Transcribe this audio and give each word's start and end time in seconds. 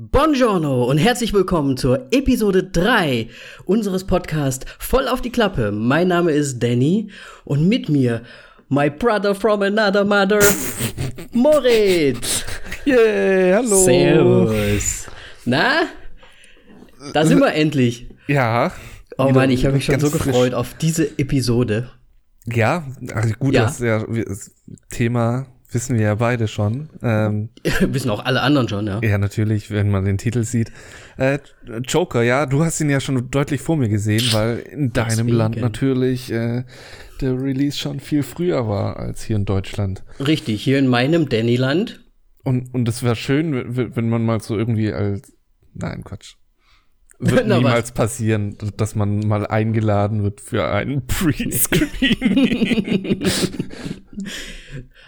Buongiorno 0.00 0.84
und 0.84 0.98
herzlich 0.98 1.32
willkommen 1.32 1.76
zur 1.76 2.06
Episode 2.12 2.62
3 2.62 3.28
unseres 3.64 4.04
Podcasts 4.06 4.64
Voll 4.78 5.08
auf 5.08 5.20
die 5.22 5.32
Klappe. 5.32 5.72
Mein 5.72 6.06
Name 6.06 6.30
ist 6.30 6.60
Danny 6.62 7.10
und 7.44 7.68
mit 7.68 7.88
mir 7.88 8.22
my 8.68 8.90
brother 8.90 9.34
from 9.34 9.60
another 9.62 10.04
mother, 10.04 10.38
Moritz. 11.32 12.44
Yay, 12.84 13.52
hallo. 13.54 13.84
Servus. 13.84 15.06
Na? 15.44 15.88
Da 17.12 17.26
sind 17.26 17.40
wir 17.40 17.52
endlich. 17.52 18.08
Ja. 18.28 18.70
Oh 19.16 19.30
Mann, 19.30 19.50
ich 19.50 19.64
habe 19.66 19.74
mich 19.74 19.84
schon 19.86 19.98
so 19.98 20.12
gefreut 20.12 20.54
auf 20.54 20.74
diese 20.74 21.18
Episode. 21.18 21.90
Ja, 22.46 22.86
also 23.12 23.34
gut, 23.40 23.52
Ja. 23.52 23.64
das, 23.64 23.80
ja, 23.80 24.04
das 24.06 24.52
Thema 24.90 25.46
wissen 25.70 25.96
wir 25.96 26.04
ja 26.04 26.14
beide 26.14 26.48
schon. 26.48 26.88
Ähm, 27.02 27.50
Wissen 27.80 28.10
auch 28.10 28.24
alle 28.24 28.40
anderen 28.40 28.68
schon, 28.68 28.86
ja. 28.86 29.00
ja, 29.02 29.18
natürlich, 29.18 29.70
wenn 29.70 29.90
man 29.90 30.04
den 30.04 30.18
Titel 30.18 30.44
sieht. 30.44 30.72
Äh, 31.16 31.38
Joker, 31.86 32.22
ja, 32.22 32.46
du 32.46 32.64
hast 32.64 32.80
ihn 32.80 32.90
ja 32.90 33.00
schon 33.00 33.30
deutlich 33.30 33.60
vor 33.60 33.76
mir 33.76 33.88
gesehen, 33.88 34.24
weil 34.32 34.58
in 34.58 34.92
deinem 34.92 35.08
Deswegen. 35.08 35.36
Land 35.36 35.56
natürlich 35.56 36.32
äh, 36.32 36.64
der 37.20 37.40
Release 37.40 37.78
schon 37.78 38.00
viel 38.00 38.22
früher 38.22 38.68
war 38.68 38.98
als 38.98 39.22
hier 39.22 39.36
in 39.36 39.44
Deutschland. 39.44 40.04
Richtig, 40.20 40.62
hier 40.62 40.78
in 40.78 40.86
meinem 40.86 41.28
Dannyland. 41.28 42.00
Und, 42.44 42.72
und 42.72 42.88
es 42.88 43.02
wäre 43.02 43.16
schön, 43.16 43.76
wenn 43.94 44.08
man 44.08 44.24
mal 44.24 44.40
so 44.40 44.56
irgendwie 44.56 44.92
als. 44.92 45.32
Nein, 45.74 46.02
Quatsch. 46.02 46.36
Wird 47.18 47.46
Na, 47.46 47.56
was? 47.56 47.62
niemals 47.62 47.92
passieren, 47.92 48.56
dass 48.76 48.94
man 48.94 49.20
mal 49.20 49.46
eingeladen 49.46 50.22
wird 50.22 50.40
für 50.40 50.70
einen 50.70 51.06
Pre-Screening. 51.06 53.28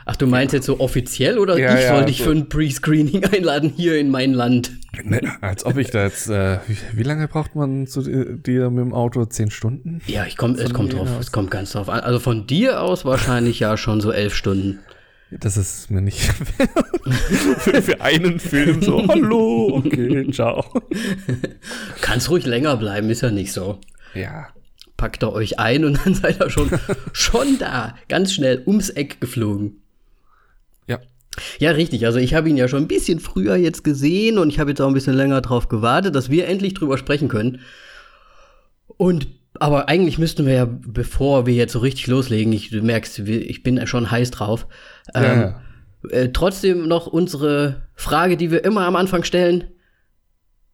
Ach, 0.07 0.17
du 0.17 0.27
meinst 0.27 0.53
jetzt 0.55 0.67
so 0.67 0.81
offiziell 0.81 1.39
oder 1.39 1.59
Ja, 1.59 1.77
ich 1.77 1.85
ja, 1.85 1.95
soll 1.97 2.05
dich 2.07 2.19
so. 2.19 2.25
für 2.25 2.31
ein 2.33 2.49
Pre-Screening 2.49 3.25
einladen 3.33 3.73
hier 3.77 3.99
in 3.99 4.11
mein 4.11 4.33
Land? 4.33 4.73
ne, 5.05 5.21
als 5.41 5.65
ob 5.65 5.77
ich 5.79 5.91
da 5.91 6.05
jetzt. 6.05 6.29
Äh, 6.29 6.59
wie, 6.67 6.77
wie 6.95 7.03
lange 7.03 7.29
braucht 7.29 7.55
man 7.55 7.87
zu 7.87 8.03
dir, 8.03 8.71
mit 8.71 8.81
dem 8.85 8.93
Auto? 8.93 9.25
Zehn 9.27 9.51
Stunden? 9.51 10.01
Ja, 10.07 10.25
ich 10.27 10.37
komm, 10.37 10.55
es 10.55 10.73
kommt 10.75 10.93
drauf, 10.95 11.09
aus. 11.11 11.27
es 11.27 11.33
kommt 11.33 11.51
ganz 11.51 11.73
drauf 11.73 11.89
an. 11.89 12.01
Also 12.01 12.19
von 12.19 12.47
dir 12.47 12.81
aus 12.83 13.05
wahrscheinlich 13.05 13.61
ja 13.61 13.77
schon 13.77 14.01
so 14.01 14.11
elf 14.11 14.35
Stunden. 14.35 14.81
Das 15.31 15.57
ist 15.57 15.91
mir 15.91 16.01
nicht. 16.01 16.21
für, 17.61 17.83
für 17.83 18.01
einen 18.01 18.41
Film 18.41 18.83
so. 18.83 19.07
Hallo, 19.07 19.77
okay, 19.85 20.29
ciao. 20.33 20.65
Kannst 22.01 22.31
ruhig 22.31 22.47
länger 22.47 22.77
bleiben, 22.77 23.11
ist 23.11 23.21
ja 23.21 23.31
nicht 23.31 23.53
so. 23.53 23.79
Ja. 24.15 24.49
Packt 24.97 25.23
ihr 25.23 25.33
euch 25.33 25.59
ein 25.59 25.85
und 25.85 26.05
dann 26.05 26.15
seid 26.15 26.41
ihr 26.41 26.51
schon, 26.51 26.69
schon 27.13 27.59
da. 27.59 27.95
Ganz 28.09 28.33
schnell 28.35 28.63
ums 28.67 28.91
Eck 28.91 29.21
geflogen. 29.21 29.83
Ja. 31.59 31.71
Richtig. 31.73 32.07
Also 32.07 32.19
ich 32.19 32.35
habe 32.35 32.49
ihn 32.49 32.57
ja 32.57 32.69
schon 32.69 32.83
ein 32.85 32.89
bisschen 32.89 33.21
früher 33.21 33.57
jetzt 33.57 33.85
gesehen 33.85 34.39
und 34.39 34.49
ich 34.51 34.59
habe 34.59 34.71
jetzt 34.71 34.81
auch 34.81 34.89
ein 34.89 34.95
bisschen 34.95 35.15
länger 35.15 35.41
drauf 35.41 35.69
gewartet, 35.69 36.15
dass 36.15 36.29
wir 36.31 36.49
endlich 36.49 36.75
drüber 36.75 36.99
sprechen 36.99 37.29
können. 37.29 37.61
Und 38.87 39.29
aber 39.59 39.89
eigentlich 39.89 40.19
müssten 40.19 40.47
wir 40.47 40.55
ja, 40.55 40.65
bevor 40.69 41.45
wir 41.47 41.55
jetzt 41.55 41.73
so 41.73 41.81
richtig 41.81 42.07
loslegen, 42.07 42.53
ich, 42.53 42.71
du 42.71 42.83
merkst, 42.83 43.19
ich 43.21 43.63
bin 43.63 43.85
schon 43.87 44.11
heiß 44.11 44.31
drauf. 44.31 44.67
Ähm, 45.15 45.23
ja. 45.41 45.61
äh, 46.11 46.29
trotzdem 46.33 46.87
noch 46.89 47.07
unsere 47.07 47.83
Frage, 47.95 48.37
die 48.37 48.51
wir 48.51 48.65
immer 48.65 48.87
am 48.87 48.97
Anfang 48.97 49.25
stellen. 49.25 49.65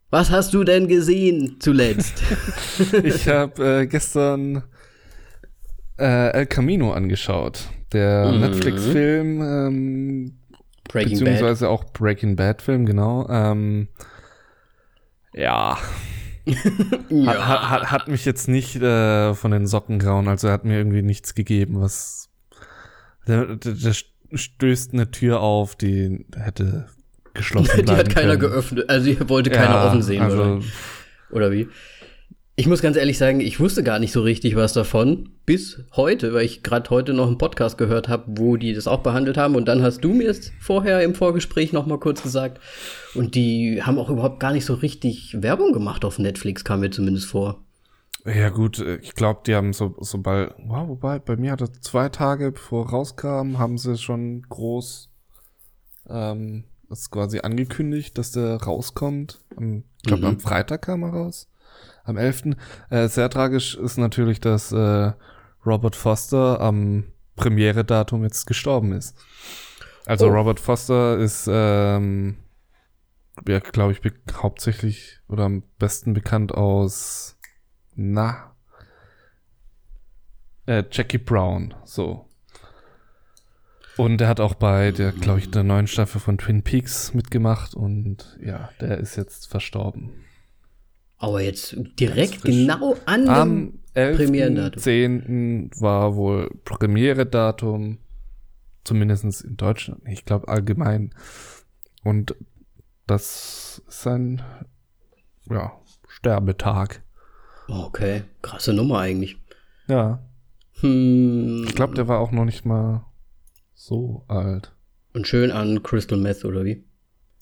Was 0.09 0.31
hast 0.31 0.53
du 0.53 0.63
denn 0.63 0.87
gesehen 0.87 1.57
zuletzt? 1.59 2.21
Ich 3.03 3.27
habe 3.27 3.81
äh, 3.81 3.87
gestern 3.87 4.63
äh, 5.99 6.29
El 6.31 6.45
Camino 6.45 6.93
angeschaut. 6.93 7.61
Der 7.93 8.31
Mhm. 8.31 8.39
Netflix-Film, 8.41 9.41
ähm, 9.41 10.33
Breaking 10.87 11.19
Bad. 11.19 11.25
beziehungsweise 11.25 11.69
auch 11.69 11.83
Breaking 11.93 12.35
Bad-Film, 12.35 12.85
genau. 12.85 13.27
Ähm, 13.29 13.87
ja, 15.33 15.77
hat, 17.25 17.37
hat, 17.47 17.69
hat, 17.69 17.91
hat 17.91 18.07
mich 18.07 18.25
jetzt 18.25 18.47
nicht 18.47 18.75
äh, 18.77 19.33
von 19.33 19.51
den 19.51 19.67
Socken 19.67 19.99
gehauen. 19.99 20.27
Also 20.27 20.49
hat 20.49 20.65
mir 20.65 20.77
irgendwie 20.77 21.01
nichts 21.01 21.35
gegeben, 21.35 21.81
was. 21.81 22.29
Der, 23.27 23.55
der, 23.57 23.73
der 23.73 23.93
stößt 24.33 24.93
eine 24.93 25.11
Tür 25.11 25.41
auf, 25.41 25.75
die 25.75 26.25
hätte 26.35 26.87
geschlossen 27.33 27.77
Die 27.77 27.83
bleiben 27.83 27.99
hat 27.99 28.09
keiner 28.15 28.37
können. 28.37 28.51
geöffnet, 28.51 28.89
also 28.89 29.05
die 29.05 29.29
wollte 29.29 29.49
keiner 29.49 29.75
Ja, 29.75 29.87
offen 29.87 30.01
sehen, 30.01 30.21
also, 30.23 30.41
oder? 30.41 30.61
Oder 31.31 31.51
wie? 31.51 31.67
Ich 32.59 32.65
muss 32.65 32.81
ganz 32.81 32.97
ehrlich 32.97 33.19
sagen, 33.19 33.39
ich 33.39 33.59
wusste 33.59 33.83
gar 33.83 33.99
nicht 33.99 34.11
so 34.11 34.21
richtig 34.23 34.55
was 34.55 34.73
davon 34.73 35.29
bis 35.45 35.83
heute, 35.95 36.33
weil 36.33 36.43
ich 36.43 36.63
gerade 36.63 36.89
heute 36.89 37.13
noch 37.13 37.27
einen 37.27 37.37
Podcast 37.37 37.77
gehört 37.77 38.07
habe, 38.07 38.23
wo 38.29 38.57
die 38.57 38.73
das 38.73 38.87
auch 38.87 39.03
behandelt 39.03 39.37
haben 39.37 39.53
und 39.55 39.67
dann 39.67 39.83
hast 39.83 39.99
du 39.99 40.11
mir 40.11 40.27
es 40.31 40.51
vorher 40.59 41.03
im 41.03 41.13
Vorgespräch 41.13 41.71
noch 41.71 41.85
mal 41.85 41.99
kurz 41.99 42.23
gesagt 42.23 42.59
und 43.13 43.35
die 43.35 43.83
haben 43.83 43.99
auch 43.99 44.09
überhaupt 44.09 44.39
gar 44.39 44.53
nicht 44.53 44.65
so 44.65 44.73
richtig 44.73 45.37
Werbung 45.39 45.71
gemacht 45.71 46.03
auf 46.03 46.17
Netflix, 46.17 46.63
kam 46.63 46.79
mir 46.79 46.89
zumindest 46.89 47.27
vor. 47.27 47.63
Ja 48.25 48.49
gut, 48.49 48.79
äh, 48.79 48.95
ich 48.97 49.13
glaube, 49.13 49.41
die 49.45 49.53
haben 49.53 49.71
so, 49.71 49.95
so 49.99 50.17
bald, 50.17 50.55
wow, 50.57 50.87
wobei, 50.89 51.19
bei 51.19 51.35
mir 51.37 51.51
hat 51.51 51.61
er 51.61 51.71
zwei 51.73 52.09
Tage 52.09 52.53
bevor 52.53 52.89
rauskam, 52.89 53.59
haben 53.59 53.77
sie 53.77 53.99
schon 53.99 54.41
groß 54.49 55.11
ähm, 56.09 56.63
das 56.89 57.11
quasi 57.11 57.37
angekündigt, 57.39 58.17
dass 58.17 58.31
der 58.31 58.55
rauskommt. 58.55 59.41
Am, 59.55 59.83
ich 59.97 60.03
glaube, 60.07 60.23
Mhm. 60.23 60.27
am 60.29 60.39
Freitag 60.39 60.81
kam 60.81 61.03
er 61.03 61.09
raus. 61.09 61.47
Am 62.07 62.17
11. 62.17 62.55
Äh, 62.89 63.07
sehr 63.09 63.29
tragisch 63.29 63.75
ist 63.75 63.97
natürlich, 63.97 64.39
dass 64.39 64.71
äh, 64.71 65.11
Robert 65.65 65.95
Foster 65.95 66.61
am 66.61 67.03
Premiere-Datum 67.35 68.23
jetzt 68.23 68.45
gestorben 68.45 68.93
ist. 68.93 69.17
Also 70.05 70.27
Oh. 70.27 70.31
Robert 70.31 70.59
Foster 70.59 71.17
ist, 71.17 71.49
ähm, 71.51 72.37
ja, 73.45 73.59
glaube 73.59 73.91
ich, 73.91 74.01
hauptsächlich 74.41 75.19
oder 75.27 75.43
am 75.43 75.63
besten 75.77 76.13
bekannt 76.13 76.53
aus 76.53 77.37
na. 77.95 78.55
Äh, 80.65 80.83
Jackie 80.91 81.17
Brown, 81.17 81.73
so. 81.83 82.29
Und 83.97 84.21
er 84.21 84.27
hat 84.27 84.39
auch 84.39 84.53
bei 84.53 84.91
der, 84.91 85.11
glaube 85.11 85.39
ich, 85.39 85.49
der 85.49 85.63
neuen 85.63 85.87
Staffel 85.87 86.21
von 86.21 86.37
Twin 86.37 86.61
Peaks 86.61 87.13
mitgemacht 87.13 87.73
und 87.73 88.37
ja, 88.39 88.69
der 88.79 88.99
ist 88.99 89.15
jetzt 89.15 89.47
verstorben. 89.47 90.26
Aber 91.17 91.41
jetzt 91.41 91.75
direkt 91.99 92.43
genau 92.43 92.95
an 93.05 93.21
dem 93.25 93.29
Am 93.29 93.79
Premierendatum. 93.93 94.81
11.10. 94.83 95.81
war 95.81 96.15
wohl 96.15 96.49
Premiere-Datum, 96.63 97.97
zumindest 98.83 99.43
in 99.43 99.57
Deutschland, 99.57 100.01
ich 100.07 100.25
glaube 100.25 100.47
allgemein. 100.47 101.13
Und 102.03 102.35
das 103.07 103.81
ist 103.87 104.01
sein, 104.03 104.41
ja, 105.49 105.71
Sterbetag. 106.07 107.01
Okay, 107.67 108.23
krasse 108.41 108.73
Nummer 108.73 108.99
eigentlich. 108.99 109.37
Ja. 109.87 110.21
Hm, 110.81 111.65
Ich 111.67 111.73
glaube, 111.75 111.95
der 111.95 112.07
war 112.07 112.19
auch 112.19 112.31
noch 112.31 112.45
nicht 112.45 112.65
mal 112.65 113.05
so 113.73 114.23
alt. 114.27 114.73
und 115.13 115.27
schön 115.27 115.49
an 115.51 115.81
Crystal 115.81 116.17
Meth 116.17 116.45
oder 116.45 116.63
wie? 116.63 116.83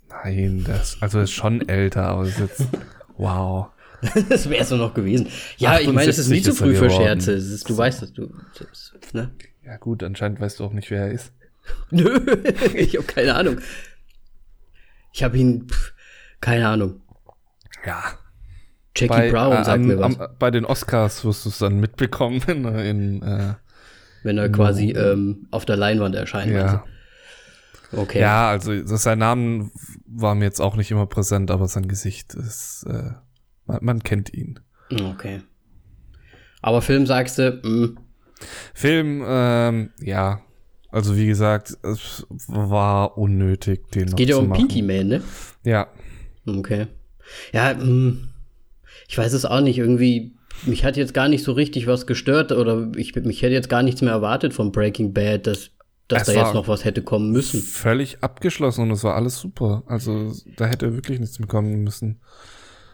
Nein, 0.08 0.64
das, 0.66 0.98
also 1.02 1.20
ist 1.20 1.32
schon 1.32 1.68
älter, 1.68 2.06
aber 2.08 2.24
ist 2.24 2.40
jetzt, 2.40 2.64
wow. 3.18 3.68
Das 4.30 4.50
wäre 4.50 4.66
so 4.66 4.78
noch 4.78 4.94
gewesen. 4.94 5.30
Ja, 5.58 5.80
ich 5.80 5.92
meine, 5.92 6.10
es 6.10 6.18
ist 6.18 6.30
nie 6.30 6.40
78 6.40 6.44
zu 6.44 6.64
früh 6.64 6.76
für. 6.76 6.90
Scherze. 6.90 7.34
Es 7.34 7.50
ist, 7.50 7.70
du 7.70 7.78
weißt, 7.78 8.02
dass 8.02 8.14
du. 8.14 8.30
Ne? 9.14 9.32
Ja 9.66 9.78
gut, 9.78 10.04
anscheinend 10.04 10.40
weißt 10.40 10.60
du 10.60 10.66
auch 10.66 10.74
nicht, 10.74 10.92
wer 10.92 11.04
er 11.04 11.12
ist. 11.12 11.32
Nö, 11.92 12.20
ich 12.76 12.96
habe 12.96 13.08
keine 13.08 13.36
Ahnung. 13.36 13.60
Ich 15.12 15.24
habe 15.24 15.38
ihn. 15.38 15.68
Pff, 15.68 15.94
keine 16.42 16.68
Ahnung. 16.68 17.02
Ja. 17.86 18.04
Jackie 18.96 19.30
Brown 19.30 19.54
äh, 19.54 19.64
sagt 19.66 19.70
am, 19.70 19.88
mir 19.88 20.00
was. 20.00 20.20
am, 20.20 20.28
bei 20.40 20.52
den 20.52 20.66
Oscars 20.66 21.26
wirst 21.26 21.46
du 21.46 21.50
es 21.50 21.58
dann 21.58 21.80
mitbekommen 21.80 22.42
in, 22.48 22.66
in 22.66 23.22
äh, 23.22 23.54
wenn 24.24 24.38
er 24.38 24.50
quasi 24.50 24.92
ähm, 24.92 25.48
auf 25.52 25.66
der 25.66 25.78
Leinwand 25.78 26.16
erscheint. 26.16 26.52
ja. 26.52 26.74
du? 26.74 26.95
Okay. 27.92 28.20
Ja, 28.20 28.50
also 28.50 28.74
sein 28.98 29.20
Name 29.20 29.72
war 30.06 30.36
mir 30.36 30.46
jetzt 30.46 30.62
auch 30.62 30.76
nicht 30.76 30.92
immer 30.92 31.06
präsent, 31.06 31.52
aber 31.52 31.68
sein 31.68 31.88
Gesicht 31.88 32.34
ist, 32.34 32.86
äh, 32.90 33.12
man, 33.66 33.80
man 33.82 34.04
kennt 34.04 34.34
ihn. 34.34 34.60
Okay. 34.92 35.42
Aber 36.62 36.82
Film 36.82 37.06
sagst 37.06 37.38
du, 37.38 37.52
mm, 37.52 37.98
Film, 38.74 39.24
ähm, 39.26 39.92
ja, 40.00 40.42
also 40.92 41.16
wie 41.16 41.28
gesagt, 41.28 41.78
es 41.84 42.26
war 42.48 43.18
unnötig, 43.18 43.90
den 43.92 44.10
noch 44.10 44.16
geht 44.16 44.30
ja 44.30 44.38
um 44.38 44.48
machen. 44.50 44.68
Pinky 44.68 44.82
Man, 44.82 45.08
ne? 45.08 45.24
Ja, 45.64 45.88
Okay. 46.48 46.88
Ja, 47.54 47.74
mm, 47.74 48.30
ich 49.08 49.18
weiß 49.18 49.34
es 49.34 49.46
auch 49.46 49.62
nicht. 49.62 49.78
Irgendwie, 49.78 50.36
mich 50.66 50.86
hat 50.86 50.98
jetzt 50.98 51.14
gar 51.14 51.28
nicht 51.28 51.44
so 51.44 51.54
richtig 51.54 51.88
was 51.88 52.08
gestört 52.08 52.52
oder 52.52 52.92
ich, 52.96 53.16
mich 53.16 53.42
hätte 53.42 53.54
jetzt 53.54 53.70
gar 53.70 53.84
nichts 53.84 54.02
mehr 54.02 54.14
erwartet 54.14 54.54
von 54.54 54.72
Breaking 54.72 55.14
Bad, 55.14 55.48
dass, 55.48 55.72
dass 56.08 56.28
Es 56.28 56.34
da 56.34 56.34
jetzt 56.34 56.54
noch 56.54 56.68
was 56.68 56.86
hätte 56.86 57.02
kommen 57.04 57.32
müssen. 57.32 57.62
völlig 57.62 58.24
abgeschlossen 58.24 58.82
und 58.84 58.92
es 58.92 59.04
war 59.04 59.16
alles 59.16 59.38
super. 59.40 59.84
Also 59.88 60.34
da 60.58 60.66
hätte 60.66 60.94
wirklich 60.94 61.20
nichts 61.20 61.40
mehr 61.40 61.48
kommen 61.48 61.84
müssen. 61.84 62.20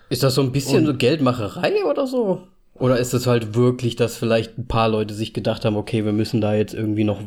Ist 0.10 0.24
das 0.24 0.36
so 0.36 0.42
ein 0.42 0.52
bisschen 0.52 0.86
so 0.86 0.94
Geldmacherei 0.94 1.84
oder 1.90 2.08
so? 2.08 2.48
Oder 2.74 3.00
ist 3.00 3.14
es 3.14 3.28
halt 3.28 3.54
wirklich, 3.56 3.96
dass 3.96 4.18
vielleicht 4.18 4.58
ein 4.58 4.68
paar 4.68 4.90
Leute 4.90 5.14
sich 5.14 5.34
gedacht 5.34 5.66
haben, 5.66 5.76
okay, 5.76 6.04
wir 6.06 6.14
müssen 6.14 6.42
da 6.42 6.54
jetzt 6.54 6.74
irgendwie 6.74 7.04
noch 7.04 7.22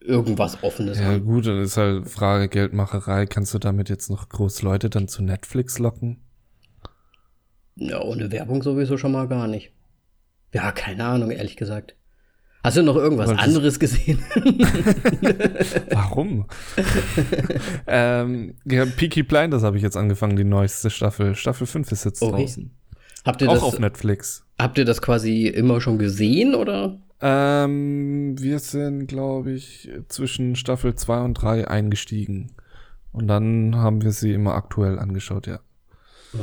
irgendwas 0.00 0.62
Offenes 0.62 0.98
Ja, 0.98 1.10
an. 1.10 1.24
gut, 1.24 1.46
dann 1.46 1.60
ist 1.62 1.76
halt 1.76 2.08
Frage 2.08 2.48
Geldmacherei. 2.48 3.26
Kannst 3.26 3.54
du 3.54 3.58
damit 3.58 3.88
jetzt 3.88 4.10
noch 4.10 4.28
groß 4.28 4.62
Leute 4.62 4.90
dann 4.90 5.08
zu 5.08 5.22
Netflix 5.22 5.78
locken? 5.78 6.20
Ja, 7.76 8.02
ohne 8.02 8.30
Werbung 8.32 8.62
sowieso 8.62 8.98
schon 8.98 9.12
mal 9.12 9.28
gar 9.28 9.46
nicht. 9.48 9.72
Ja, 10.52 10.72
keine 10.72 11.04
Ahnung, 11.04 11.30
ehrlich 11.30 11.56
gesagt. 11.56 11.94
Hast 12.64 12.76
du 12.76 12.82
noch 12.82 12.94
irgendwas 12.94 13.30
Was 13.30 13.38
anderes 13.38 13.80
gesehen? 13.80 14.20
Warum? 15.90 16.46
ähm, 17.88 18.54
ja, 18.64 18.86
Peaky 18.86 19.24
Blinders 19.24 19.64
habe 19.64 19.76
ich 19.76 19.82
jetzt 19.82 19.96
angefangen, 19.96 20.36
die 20.36 20.44
neueste 20.44 20.88
Staffel. 20.90 21.34
Staffel 21.34 21.66
5 21.66 21.90
ist 21.90 22.04
jetzt 22.04 22.22
okay. 22.22 22.42
draußen. 22.42 22.70
Habt 23.24 23.42
ihr 23.42 23.48
Auch 23.48 23.54
das, 23.54 23.62
auf 23.64 23.78
Netflix. 23.80 24.44
Habt 24.60 24.78
ihr 24.78 24.84
das 24.84 25.02
quasi 25.02 25.48
immer 25.48 25.80
schon 25.80 25.98
gesehen, 25.98 26.54
oder? 26.54 27.00
Ähm, 27.20 28.36
wir 28.38 28.60
sind, 28.60 29.08
glaube 29.08 29.52
ich, 29.52 29.90
zwischen 30.08 30.54
Staffel 30.54 30.94
2 30.94 31.20
und 31.20 31.34
3 31.34 31.66
eingestiegen. 31.66 32.52
Und 33.10 33.26
dann 33.26 33.76
haben 33.76 34.02
wir 34.02 34.12
sie 34.12 34.32
immer 34.32 34.54
aktuell 34.54 35.00
angeschaut, 35.00 35.48
ja. 35.48 35.58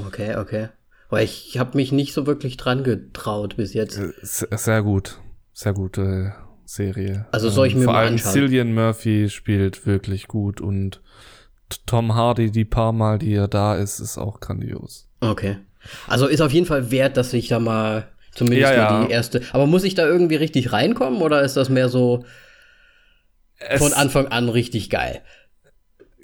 Okay, 0.07 0.35
okay. 0.35 0.67
Weil 1.09 1.23
ich 1.23 1.57
habe 1.57 1.77
mich 1.77 1.93
nicht 1.93 2.13
so 2.13 2.27
wirklich 2.27 2.57
dran 2.57 2.83
getraut 2.83 3.55
bis 3.55 3.73
jetzt. 3.73 3.97
Äh, 3.97 4.11
sehr 4.21 4.83
gut 4.83 5.17
sehr 5.59 5.73
gute 5.73 6.33
Serie. 6.63 7.27
Also 7.33 7.49
soll 7.49 7.67
ich 7.67 7.75
mir 7.75 7.83
Vor 7.83 7.93
mal 7.93 7.99
allem 8.03 8.13
anschauen. 8.13 8.31
Cillian 8.31 8.73
Murphy 8.73 9.29
spielt 9.29 9.85
wirklich 9.85 10.29
gut 10.29 10.61
und 10.61 11.01
Tom 11.85 12.15
Hardy, 12.15 12.49
die 12.49 12.63
paar 12.63 12.93
Mal, 12.93 13.19
die 13.19 13.33
er 13.33 13.49
da 13.49 13.75
ist, 13.75 13.99
ist 13.99 14.17
auch 14.17 14.39
grandios. 14.39 15.09
Okay. 15.19 15.57
Also 16.07 16.27
ist 16.27 16.39
auf 16.39 16.53
jeden 16.53 16.65
Fall 16.65 16.91
wert, 16.91 17.17
dass 17.17 17.33
ich 17.33 17.49
da 17.49 17.59
mal 17.59 18.07
zumindest 18.31 18.73
ja, 18.73 18.89
mal 18.89 19.07
die 19.07 19.11
erste. 19.11 19.41
Aber 19.51 19.67
muss 19.67 19.83
ich 19.83 19.95
da 19.95 20.07
irgendwie 20.07 20.35
richtig 20.35 20.71
reinkommen 20.71 21.21
oder 21.21 21.41
ist 21.41 21.57
das 21.57 21.67
mehr 21.67 21.89
so 21.89 22.23
es, 23.57 23.81
von 23.81 23.91
Anfang 23.91 24.27
an 24.27 24.47
richtig 24.47 24.89
geil? 24.89 25.21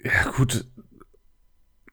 Ja, 0.02 0.32
gut. 0.32 0.66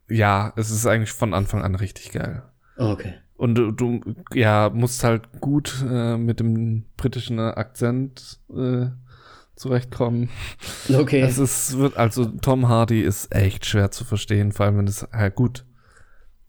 Ja, 0.09 0.53
es 0.55 0.71
ist 0.71 0.87
eigentlich 0.87 1.13
von 1.13 1.35
Anfang 1.35 1.63
an 1.63 1.75
richtig 1.75 2.13
geil. 2.13 2.45
Okay. 2.77 3.15
Und 3.43 3.57
du, 3.57 3.73
du 3.73 4.01
ja, 4.35 4.71
musst 4.73 5.03
halt 5.03 5.41
gut 5.41 5.85
äh, 5.91 6.17
mit 6.17 6.39
dem 6.39 6.85
britischen 6.97 7.41
Akzent 7.41 8.39
äh, 8.57 8.87
zurechtkommen. 9.57 10.29
Okay. 10.89 11.23
Es 11.23 11.39
ist, 11.39 11.77
wird, 11.77 11.97
also 11.97 12.25
Tom 12.25 12.69
Hardy 12.69 13.01
ist 13.01 13.35
echt 13.35 13.67
schwer 13.67 13.91
zu 13.91 14.05
verstehen, 14.05 14.53
vor 14.53 14.67
allem 14.67 14.79
wenn 14.79 14.87
es 14.87 15.09
halt 15.13 15.35
gut. 15.35 15.65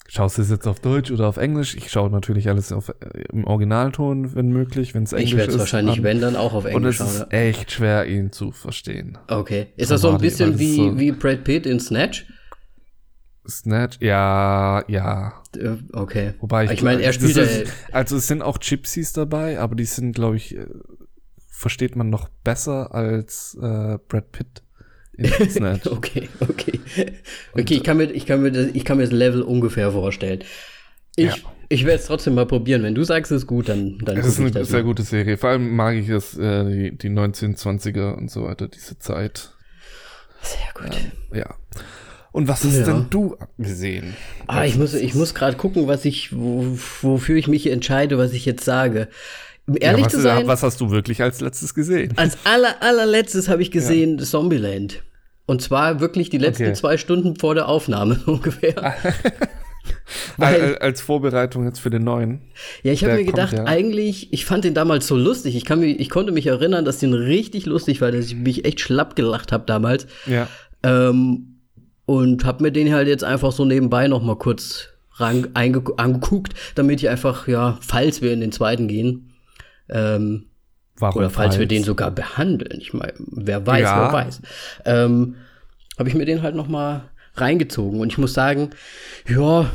Schaust 0.08 0.38
du 0.38 0.44
es 0.44 0.52
jetzt 0.52 0.68
auf 0.68 0.82
Deutsch 0.82 1.10
oder 1.10 1.28
auf 1.28 1.38
Englisch? 1.38 1.76
Ich 1.76 1.90
schaue 1.90 2.12
natürlich 2.12 2.48
alles 2.48 2.72
auf, 2.72 2.90
äh, 2.90 3.24
im 3.32 3.46
Originalton, 3.46 4.36
wenn 4.36 4.52
möglich, 4.52 4.94
wenn 4.94 5.02
es 5.02 5.14
Englisch 5.14 5.30
ist. 5.30 5.34
Ich 5.34 5.38
werde 5.40 5.54
es 5.54 5.58
wahrscheinlich, 5.58 6.04
wenn 6.04 6.22
dann 6.22 6.36
auch 6.36 6.54
auf 6.54 6.66
Englisch. 6.66 7.02
Und 7.02 7.08
es 7.08 7.16
ist 7.16 7.34
echt 7.34 7.72
schwer, 7.72 8.06
ihn 8.06 8.32
zu 8.32 8.52
verstehen. 8.52 9.18
Okay. 9.30 9.70
Ist 9.78 9.88
Tom 9.88 9.96
das 9.96 10.02
so 10.02 10.08
ein 10.10 10.14
Hardy, 10.14 10.26
bisschen 10.28 10.60
wie, 10.60 10.76
so 10.76 11.00
wie 11.00 11.12
Brad 11.12 11.44
Pitt 11.44 11.66
in 11.66 11.80
Snatch? 11.80 12.28
Snatch, 13.48 13.98
ja, 14.00 14.84
ja. 14.88 15.42
Okay. 15.92 16.34
Wobei 16.40 16.66
ich, 16.66 16.72
ich 16.72 16.82
meine, 16.82 17.02
er 17.02 17.14
spielt 17.14 17.36
ist, 17.36 17.72
also 17.92 18.18
es 18.18 18.28
sind 18.28 18.42
auch 18.42 18.60
Gypsies 18.60 19.14
dabei, 19.14 19.60
aber 19.60 19.76
die 19.76 19.86
sind, 19.86 20.14
glaube 20.14 20.38
ich, 20.38 20.56
äh, 20.56 20.66
versteht 21.50 21.96
man 21.96 22.10
noch 22.10 22.30
besser 22.44 22.94
als 22.94 23.58
äh, 23.62 23.98
Brad 24.08 24.32
Pitt 24.32 24.64
in 25.18 25.26
Snatch. 25.50 25.88
okay, 25.88 26.30
okay. 26.40 26.80
Okay, 27.54 27.74
ich 27.76 27.84
kann 27.84 27.98
mir, 27.98 28.12
ich 28.12 28.26
kann 28.26 28.42
mir, 28.42 28.52
das, 28.52 28.68
ich 28.74 28.86
kann 28.86 28.98
mir 28.98 29.04
das 29.04 29.14
Level 29.14 29.42
ungefähr 29.42 29.92
vorstellen. 29.92 30.44
Ich, 31.16 31.28
ja. 31.28 31.36
ich 31.70 31.86
werde 31.86 32.00
es 32.00 32.08
trotzdem 32.08 32.36
mal 32.36 32.48
probieren. 32.48 32.84
Wenn 32.84 32.96
du 32.96 33.04
sagst, 33.04 33.32
es 33.32 33.44
ist 33.44 33.48
gut, 33.48 33.70
dann, 33.70 34.00
dann 34.00 34.18
Es 34.18 34.26
ist 34.26 34.40
eine 34.40 34.66
sehr 34.66 34.80
mal. 34.80 34.84
gute 34.84 35.04
Serie. 35.04 35.38
Vor 35.38 35.52
allem 35.52 35.76
mag 35.76 35.96
ich 35.96 36.10
es, 36.10 36.38
äh, 36.38 36.66
die, 36.66 36.98
die 36.98 37.10
1920er 37.10 38.14
und 38.14 38.32
so 38.32 38.46
weiter, 38.46 38.68
diese 38.68 38.98
Zeit. 38.98 39.52
Sehr 40.42 40.74
gut. 40.74 40.96
Ähm, 41.32 41.38
ja. 41.40 41.56
Und 42.34 42.48
was 42.48 42.64
hast 42.64 42.76
ja. 42.76 42.84
denn 42.84 43.06
du 43.12 43.38
gesehen? 43.60 44.16
Ah, 44.48 44.66
ich 44.66 44.76
muss, 44.76 44.96
ich 44.96 45.14
muss 45.14 45.36
gerade 45.36 45.56
gucken, 45.56 45.88
was 45.88 46.04
ich, 46.04 46.36
wo, 46.36 46.78
wofür 47.02 47.38
ich 47.38 47.48
mich 47.48 47.68
entscheide, 47.68 48.18
was 48.18 48.34
ich 48.34 48.44
jetzt 48.44 48.66
sage. 48.66 49.08
Um 49.68 49.78
ehrlich 49.80 50.02
ja, 50.02 50.06
was, 50.08 50.14
zu 50.14 50.22
sein. 50.22 50.48
Was 50.48 50.64
hast 50.64 50.82
du 50.82 50.90
wirklich 50.90 51.22
als 51.22 51.42
letztes 51.42 51.76
gesehen? 51.76 52.14
Als 52.18 52.40
aller, 52.44 52.82
allerletztes 52.82 53.50
habe 53.50 53.62
ich 53.62 53.70
gesehen 53.70 54.18
ja. 54.18 54.26
Zombieland. 54.26 55.04
Und 55.46 55.62
zwar 55.62 56.00
wirklich 56.00 56.32
die 56.32 56.40
letzten 56.40 56.64
okay. 56.64 56.74
zwei 56.74 56.98
Stunden 56.98 57.36
vor 57.36 57.54
der 57.54 57.70
Aufnahme 57.70 58.20
ungefähr. 58.26 58.96
Weil, 60.38 60.78
als 60.80 61.02
Vorbereitung 61.02 61.66
jetzt 61.66 61.80
für 61.80 61.92
den 61.92 62.04
neuen. 62.04 62.42
Ja, 62.82 62.94
ich 62.94 63.04
habe 63.04 63.16
mir 63.16 63.26
gedacht, 63.26 63.54
ja. 63.54 63.66
eigentlich, 63.66 64.34
ich 64.34 64.46
fand 64.46 64.64
den 64.64 64.74
damals 64.74 65.06
so 65.06 65.16
lustig. 65.16 65.56
Ich, 65.56 65.66
kann 65.66 65.82
mich, 65.82 66.00
ich 66.00 66.10
konnte 66.10 66.32
mich 66.32 66.48
erinnern, 66.48 66.84
dass 66.84 66.98
den 66.98 67.14
richtig 67.14 67.68
lustig 67.68 68.02
war, 68.02 68.12
dass 68.12 68.26
ich 68.26 68.36
mich 68.36 68.66
echt 68.66 68.80
schlapp 68.80 69.16
gelacht 69.16 69.52
habe 69.52 69.66
damals. 69.68 70.08
Ja. 70.26 70.48
Ähm, 70.82 71.53
und 72.06 72.46
habe 72.46 72.64
mir 72.64 72.72
den 72.72 72.94
halt 72.94 73.08
jetzt 73.08 73.24
einfach 73.24 73.52
so 73.52 73.66
nebenbei 73.66 74.08
noch 74.08 74.22
mal 74.22 74.36
kurz 74.36 74.90
angeguckt, 75.18 76.54
damit 76.76 77.02
ich 77.02 77.10
einfach, 77.10 77.48
ja, 77.48 77.78
falls 77.82 78.22
wir 78.22 78.34
in 78.34 78.42
den 78.42 78.52
zweiten 78.52 78.88
gehen, 78.88 79.34
ähm, 79.90 80.48
Warum 80.98 81.20
oder 81.20 81.30
falls, 81.30 81.56
falls 81.56 81.60
wir 81.60 81.68
den 81.68 81.84
sogar 81.84 82.12
behandeln, 82.12 82.80
ich 82.80 82.94
meine, 82.94 83.14
wer 83.18 83.66
weiß, 83.66 83.82
ja. 83.82 84.02
wer 84.02 84.14
weiß, 84.14 84.42
ähm, 84.86 85.36
habe 85.98 86.10
ich 86.10 86.16
mir 86.16 86.26
den 86.26 86.42
halt 86.42 86.56
noch 86.56 86.68
mal 86.68 87.10
reingezogen 87.36 88.00
und 88.00 88.12
ich 88.12 88.18
muss 88.18 88.34
sagen, 88.34 88.72
ja, 89.28 89.70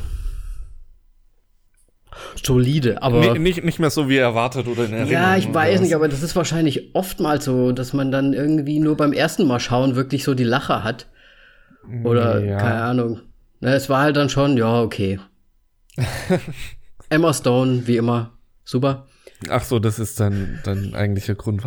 solide, 2.42 3.02
aber 3.02 3.20
nicht, 3.20 3.38
nicht, 3.38 3.64
nicht 3.64 3.78
mehr 3.78 3.90
so 3.90 4.08
wie 4.08 4.16
erwartet 4.16 4.66
oder 4.66 4.84
in 4.84 4.92
Erinnerung. 4.92 5.12
Ja, 5.12 5.36
ich 5.36 5.52
weiß 5.52 5.80
nicht, 5.80 5.94
aber 5.94 6.08
das 6.08 6.22
ist 6.22 6.34
wahrscheinlich 6.36 6.94
oftmals 6.94 7.44
so, 7.44 7.72
dass 7.72 7.92
man 7.92 8.10
dann 8.10 8.32
irgendwie 8.32 8.80
nur 8.80 8.96
beim 8.96 9.12
ersten 9.12 9.46
Mal 9.46 9.60
schauen 9.60 9.96
wirklich 9.96 10.24
so 10.24 10.34
die 10.34 10.44
Lacher 10.44 10.84
hat. 10.84 11.06
Oder 12.04 12.44
ja. 12.44 12.58
keine 12.58 12.82
Ahnung. 12.82 13.20
Na, 13.60 13.74
es 13.74 13.88
war 13.88 14.02
halt 14.02 14.16
dann 14.16 14.28
schon, 14.28 14.56
ja, 14.56 14.82
okay. 14.82 15.18
Emma 17.08 17.32
Stone, 17.32 17.86
wie 17.86 17.96
immer, 17.96 18.38
super. 18.64 19.06
Ach 19.48 19.62
so, 19.62 19.78
das 19.78 19.98
ist 19.98 20.18
dein, 20.20 20.60
dein 20.64 20.94
eigentlicher 20.94 21.34
Grund. 21.34 21.62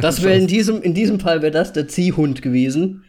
das 0.00 0.22
wäre 0.22 0.36
in 0.36 0.46
diesem, 0.46 0.82
in 0.82 0.94
diesem 0.94 1.20
Fall 1.20 1.42
wäre 1.42 1.52
das 1.52 1.72
der 1.72 1.88
Ziehhund 1.88 2.42
gewesen. 2.42 3.04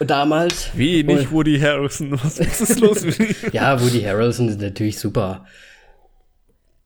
Damals. 0.00 0.70
Wie 0.74 1.02
nicht 1.02 1.30
Woody 1.30 1.58
Harrelson? 1.58 2.12
Was 2.12 2.38
ist 2.38 2.80
los? 2.80 3.04
ja, 3.52 3.80
Woody 3.80 4.02
Harrelson 4.02 4.48
ist 4.48 4.60
natürlich 4.60 4.98
super. 4.98 5.44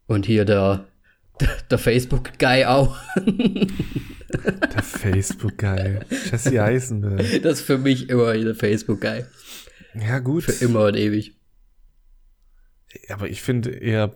Und 0.07 0.27
hier 0.27 0.45
der, 0.45 0.87
der, 1.41 1.49
der 1.71 1.79
Facebook-Guy 1.79 2.65
auch. 2.65 2.97
Der 4.31 4.83
Facebook-Guy. 4.83 6.01
Jesse 6.11 6.63
Eisenberg. 6.63 7.43
Das 7.43 7.61
ist 7.61 7.67
für 7.67 7.79
mich 7.79 8.09
immer 8.11 8.35
der 8.35 8.55
Facebook-Guy. 8.55 9.25
Ja, 9.95 10.19
gut. 10.19 10.45
Für 10.45 10.65
immer 10.65 10.85
und 10.87 10.97
ewig. 10.97 11.35
Aber 13.09 13.29
ich 13.29 13.43
finde 13.43 13.71
eher, 13.71 14.13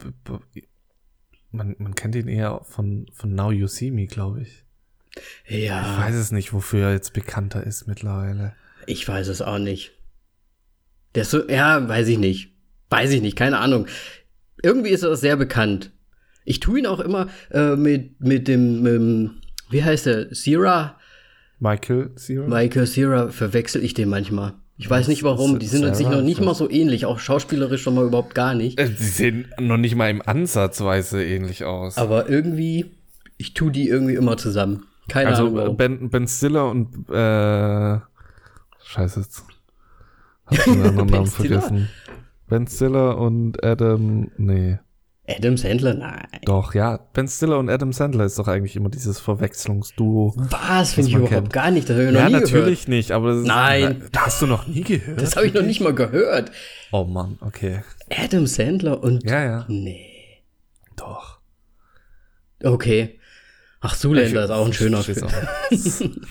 man, 1.50 1.76
man 1.78 1.94
kennt 1.94 2.14
ihn 2.14 2.28
eher 2.28 2.60
von, 2.64 3.06
von 3.12 3.34
Now 3.34 3.52
You 3.52 3.66
See 3.66 3.90
Me, 3.90 4.06
glaube 4.06 4.42
ich. 4.42 4.64
Ja. 5.46 5.80
Ich 5.82 5.98
weiß 5.98 6.14
es 6.14 6.32
nicht, 6.32 6.52
wofür 6.52 6.86
er 6.86 6.92
jetzt 6.92 7.12
bekannter 7.12 7.64
ist 7.64 7.86
mittlerweile. 7.86 8.54
Ich 8.86 9.06
weiß 9.06 9.28
es 9.28 9.42
auch 9.42 9.58
nicht. 9.58 9.92
Der 11.14 11.22
ist 11.22 11.30
so, 11.30 11.48
ja, 11.48 11.86
weiß 11.88 12.08
ich 12.08 12.18
nicht. 12.18 12.54
Weiß 12.88 13.10
ich 13.10 13.20
nicht, 13.20 13.36
keine 13.36 13.58
Ahnung. 13.58 13.86
Irgendwie 14.62 14.90
ist 14.90 15.02
er 15.02 15.16
sehr 15.16 15.36
bekannt. 15.36 15.92
Ich 16.44 16.60
tue 16.60 16.80
ihn 16.80 16.86
auch 16.86 17.00
immer 17.00 17.28
äh, 17.50 17.76
mit, 17.76 18.20
mit 18.20 18.48
dem, 18.48 18.82
mit, 18.82 19.41
wie 19.72 19.82
heißt 19.82 20.06
der? 20.06 20.34
Sierra? 20.34 20.96
Michael 21.58 22.10
Sierra? 22.16 22.46
Michael 22.46 22.86
Sierra 22.86 23.28
verwechsel 23.28 23.84
ich 23.84 23.94
den 23.94 24.08
manchmal. 24.08 24.54
Ich 24.78 24.90
weiß 24.90 25.08
nicht 25.08 25.22
warum. 25.22 25.58
Die 25.58 25.66
sind 25.66 25.94
sich 25.94 26.08
noch 26.08 26.22
nicht 26.22 26.40
mal 26.40 26.54
so 26.54 26.68
ähnlich, 26.68 27.06
auch 27.06 27.18
schauspielerisch 27.18 27.82
schon 27.82 27.94
mal 27.94 28.04
überhaupt 28.04 28.34
gar 28.34 28.54
nicht. 28.54 28.80
Äh, 28.80 28.88
die 28.88 29.02
sehen 29.02 29.46
noch 29.60 29.76
nicht 29.76 29.94
mal 29.94 30.10
im 30.10 30.22
Ansatzweise 30.22 31.24
ähnlich 31.24 31.64
aus. 31.64 31.98
Aber 31.98 32.28
irgendwie, 32.28 32.86
ich 33.36 33.54
tue 33.54 33.70
die 33.70 33.88
irgendwie 33.88 34.14
immer 34.14 34.36
zusammen. 34.36 34.86
Keine 35.08 35.30
also, 35.30 35.46
Ahnung. 35.46 35.58
Also 35.58 35.72
Ben, 35.74 36.10
ben 36.10 36.26
Stiller 36.26 36.68
und 36.68 37.08
äh, 37.10 38.00
Scheiße 38.84 39.20
jetzt. 39.20 39.44
Hab 40.46 40.64
den 40.64 40.82
anderen 40.82 41.06
Namen 41.10 41.26
vergessen. 41.26 41.88
Ben 42.48 42.66
Stiller 42.66 43.18
und 43.18 43.62
Adam. 43.62 44.30
Nee. 44.36 44.78
Adam 45.36 45.56
Sandler? 45.56 45.94
Nein. 45.94 46.26
Doch, 46.44 46.74
ja. 46.74 46.98
Ben 47.12 47.28
Stiller 47.28 47.58
und 47.58 47.68
Adam 47.68 47.92
Sandler 47.92 48.24
ist 48.24 48.38
doch 48.38 48.48
eigentlich 48.48 48.76
immer 48.76 48.88
dieses 48.88 49.20
Verwechslungsduo. 49.20 50.34
Was? 50.36 50.94
Finde 50.94 51.10
ich 51.10 51.16
überhaupt 51.16 51.34
kennt. 51.34 51.52
gar 51.52 51.70
nicht. 51.70 51.88
Das 51.88 51.96
habe 51.96 52.06
ich 52.06 52.12
noch 52.12 52.20
ja, 52.20 52.26
nie 52.26 52.32
gehört. 52.32 52.50
Ja, 52.50 52.56
natürlich 52.56 52.88
nicht, 52.88 53.12
aber 53.12 53.34
das 53.34 53.44
Nein. 53.44 54.02
Das 54.12 54.26
hast 54.26 54.42
du 54.42 54.46
noch 54.46 54.66
nie 54.66 54.82
gehört? 54.82 55.20
Das 55.20 55.36
habe 55.36 55.46
ich 55.46 55.54
noch 55.54 55.62
nicht 55.62 55.80
mal 55.80 55.94
gehört. 55.94 56.50
Oh 56.90 57.04
Mann, 57.04 57.38
okay. 57.40 57.82
Adam 58.10 58.46
Sandler 58.46 59.02
und. 59.02 59.24
Ja, 59.24 59.44
ja. 59.44 59.64
Nee. 59.68 60.42
Doch. 60.96 61.40
Okay. 62.62 63.18
Ach, 63.80 63.96
Zuländer 63.96 64.44
ist 64.44 64.50
auch 64.50 64.66
ein 64.66 64.72
schöner 64.72 65.02
Film. 65.02 65.26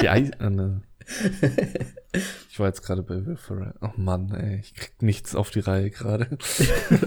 Die 0.00 0.08
Eis. 0.08 0.30
Äh, 0.40 0.50
ne. 0.50 0.80
Ich 2.48 2.60
war 2.60 2.68
jetzt 2.68 2.82
gerade 2.82 3.02
bei 3.02 3.26
Will 3.26 3.36
Ferrell. 3.36 3.74
Oh 3.80 3.90
Mann, 3.96 4.32
ey, 4.32 4.60
ich 4.60 4.74
krieg 4.74 5.02
nichts 5.02 5.34
auf 5.34 5.50
die 5.50 5.58
Reihe 5.58 5.90
gerade. 5.90 6.38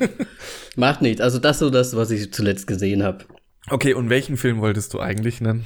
Macht 0.75 1.01
nichts. 1.01 1.21
Also 1.21 1.39
das 1.39 1.59
so 1.59 1.69
das, 1.69 1.95
was 1.95 2.11
ich 2.11 2.33
zuletzt 2.33 2.67
gesehen 2.67 3.03
habe. 3.03 3.23
Okay, 3.69 3.93
und 3.93 4.09
welchen 4.09 4.35
Film 4.35 4.59
wolltest 4.59 4.93
du 4.93 4.99
eigentlich 4.99 5.39
nennen? 5.39 5.65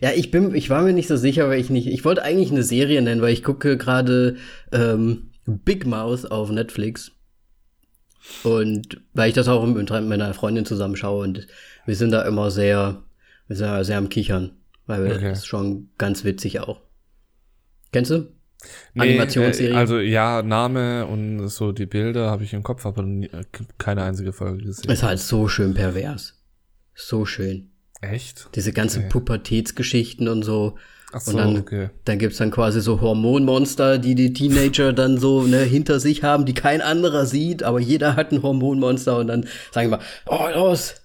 Ja, 0.00 0.10
ich 0.14 0.30
bin, 0.30 0.54
ich 0.54 0.70
war 0.70 0.82
mir 0.82 0.92
nicht 0.92 1.08
so 1.08 1.16
sicher, 1.16 1.48
weil 1.48 1.60
ich 1.60 1.70
nicht, 1.70 1.88
ich 1.88 2.04
wollte 2.04 2.22
eigentlich 2.22 2.52
eine 2.52 2.62
Serie 2.62 3.02
nennen, 3.02 3.20
weil 3.20 3.32
ich 3.32 3.42
gucke 3.42 3.76
gerade 3.76 4.36
ähm, 4.70 5.32
Big 5.44 5.86
Mouth 5.86 6.30
auf 6.30 6.50
Netflix. 6.50 7.10
Und 8.42 9.00
weil 9.12 9.28
ich 9.28 9.34
das 9.34 9.48
auch 9.48 9.64
mit 9.66 9.90
meiner 9.90 10.34
Freundin 10.34 10.64
zusammenschaue 10.64 11.24
und 11.24 11.46
wir 11.84 11.96
sind 11.96 12.10
da 12.10 12.22
immer 12.22 12.50
sehr, 12.50 13.02
wir 13.46 13.56
sind 13.56 13.66
da 13.66 13.84
sehr 13.84 13.98
am 13.98 14.08
Kichern, 14.08 14.52
weil 14.86 15.04
wir, 15.04 15.14
okay. 15.16 15.28
das 15.30 15.38
ist 15.38 15.46
schon 15.46 15.90
ganz 15.98 16.24
witzig 16.24 16.60
auch. 16.60 16.80
Kennst 17.92 18.10
du? 18.10 18.32
Nee, 18.94 19.02
Animationsserie? 19.02 19.74
Äh, 19.74 19.76
also 19.76 19.98
ja, 19.98 20.42
Name 20.42 21.06
und 21.06 21.48
so 21.48 21.72
die 21.72 21.86
Bilder 21.86 22.30
habe 22.30 22.44
ich 22.44 22.52
im 22.52 22.62
Kopf, 22.62 22.86
aber 22.86 23.04
keine 23.78 24.02
einzige 24.02 24.32
Folge 24.32 24.64
gesehen. 24.64 24.90
Ist 24.90 25.02
halt 25.02 25.18
so 25.18 25.48
schön 25.48 25.74
pervers. 25.74 26.34
So 26.94 27.26
schön. 27.26 27.70
Echt? 28.00 28.48
Diese 28.54 28.72
ganzen 28.72 29.00
okay. 29.04 29.08
Pubertätsgeschichten 29.10 30.28
und 30.28 30.42
so. 30.42 30.76
Ach 31.12 31.20
so, 31.20 31.30
und 31.30 31.36
dann, 31.36 31.56
okay. 31.58 31.90
dann 32.04 32.18
gibt's 32.18 32.38
dann 32.38 32.50
quasi 32.50 32.80
so 32.80 33.00
Hormonmonster, 33.00 33.98
die 33.98 34.14
die 34.14 34.32
Teenager 34.32 34.92
dann 34.92 35.18
so 35.18 35.42
ne, 35.42 35.60
hinter 35.60 36.00
sich 36.00 36.22
haben, 36.22 36.44
die 36.44 36.54
kein 36.54 36.80
anderer 36.80 37.26
sieht, 37.26 37.62
aber 37.62 37.80
jeder 37.80 38.16
hat 38.16 38.32
ein 38.32 38.42
Hormonmonster 38.42 39.18
und 39.18 39.28
dann 39.28 39.46
sagen 39.70 39.90
wir, 39.90 40.00
oh 40.26 40.48
los, 40.52 40.96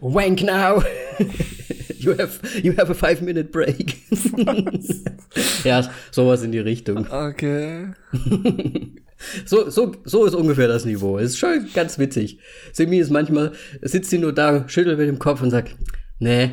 wank 0.00 0.42
now. 0.42 0.82
you 1.98 2.14
have, 2.14 2.40
you 2.62 2.72
have 2.72 2.90
a 2.90 2.94
five 2.94 3.22
minute 3.22 3.52
break. 3.52 4.02
ja, 5.64 5.88
sowas 6.10 6.42
in 6.42 6.52
die 6.52 6.58
Richtung. 6.60 7.06
Okay. 7.10 7.88
So, 9.44 9.68
so, 9.68 9.96
so 10.04 10.26
ist 10.26 10.34
ungefähr 10.34 10.68
das 10.68 10.84
Niveau. 10.84 11.18
Es 11.18 11.30
ist 11.30 11.38
schon 11.38 11.68
ganz 11.74 11.98
witzig. 11.98 12.38
Simi 12.72 12.98
ist 12.98 13.10
manchmal, 13.10 13.52
sitzt 13.82 14.10
sie 14.10 14.18
nur 14.18 14.32
da, 14.32 14.68
schüttelt 14.68 14.96
mit 14.96 15.08
dem 15.08 15.18
Kopf 15.18 15.42
und 15.42 15.50
sagt, 15.50 15.74
nee, 16.20 16.52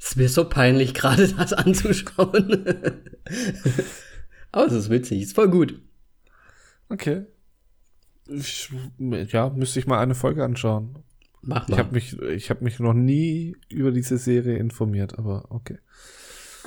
es 0.00 0.08
ist 0.08 0.16
mir 0.16 0.28
so 0.28 0.44
peinlich, 0.48 0.92
gerade 0.92 1.28
das 1.28 1.52
anzuschauen. 1.52 2.64
Aber 4.50 4.66
es 4.66 4.72
ist 4.72 4.90
witzig, 4.90 5.22
ist 5.22 5.34
voll 5.36 5.48
gut. 5.48 5.80
Okay. 6.88 7.26
Ich, 8.28 8.70
ja, 9.28 9.50
müsste 9.50 9.78
ich 9.78 9.86
mal 9.86 10.00
eine 10.00 10.14
Folge 10.14 10.44
anschauen. 10.44 10.98
Mach 11.46 11.68
mal. 11.68 11.74
Ich 11.74 11.78
habe 11.78 11.94
mich, 11.94 12.20
ich 12.22 12.50
habe 12.50 12.64
mich 12.64 12.78
noch 12.78 12.94
nie 12.94 13.56
über 13.68 13.92
diese 13.92 14.18
Serie 14.18 14.56
informiert, 14.56 15.18
aber 15.18 15.46
okay. 15.50 15.78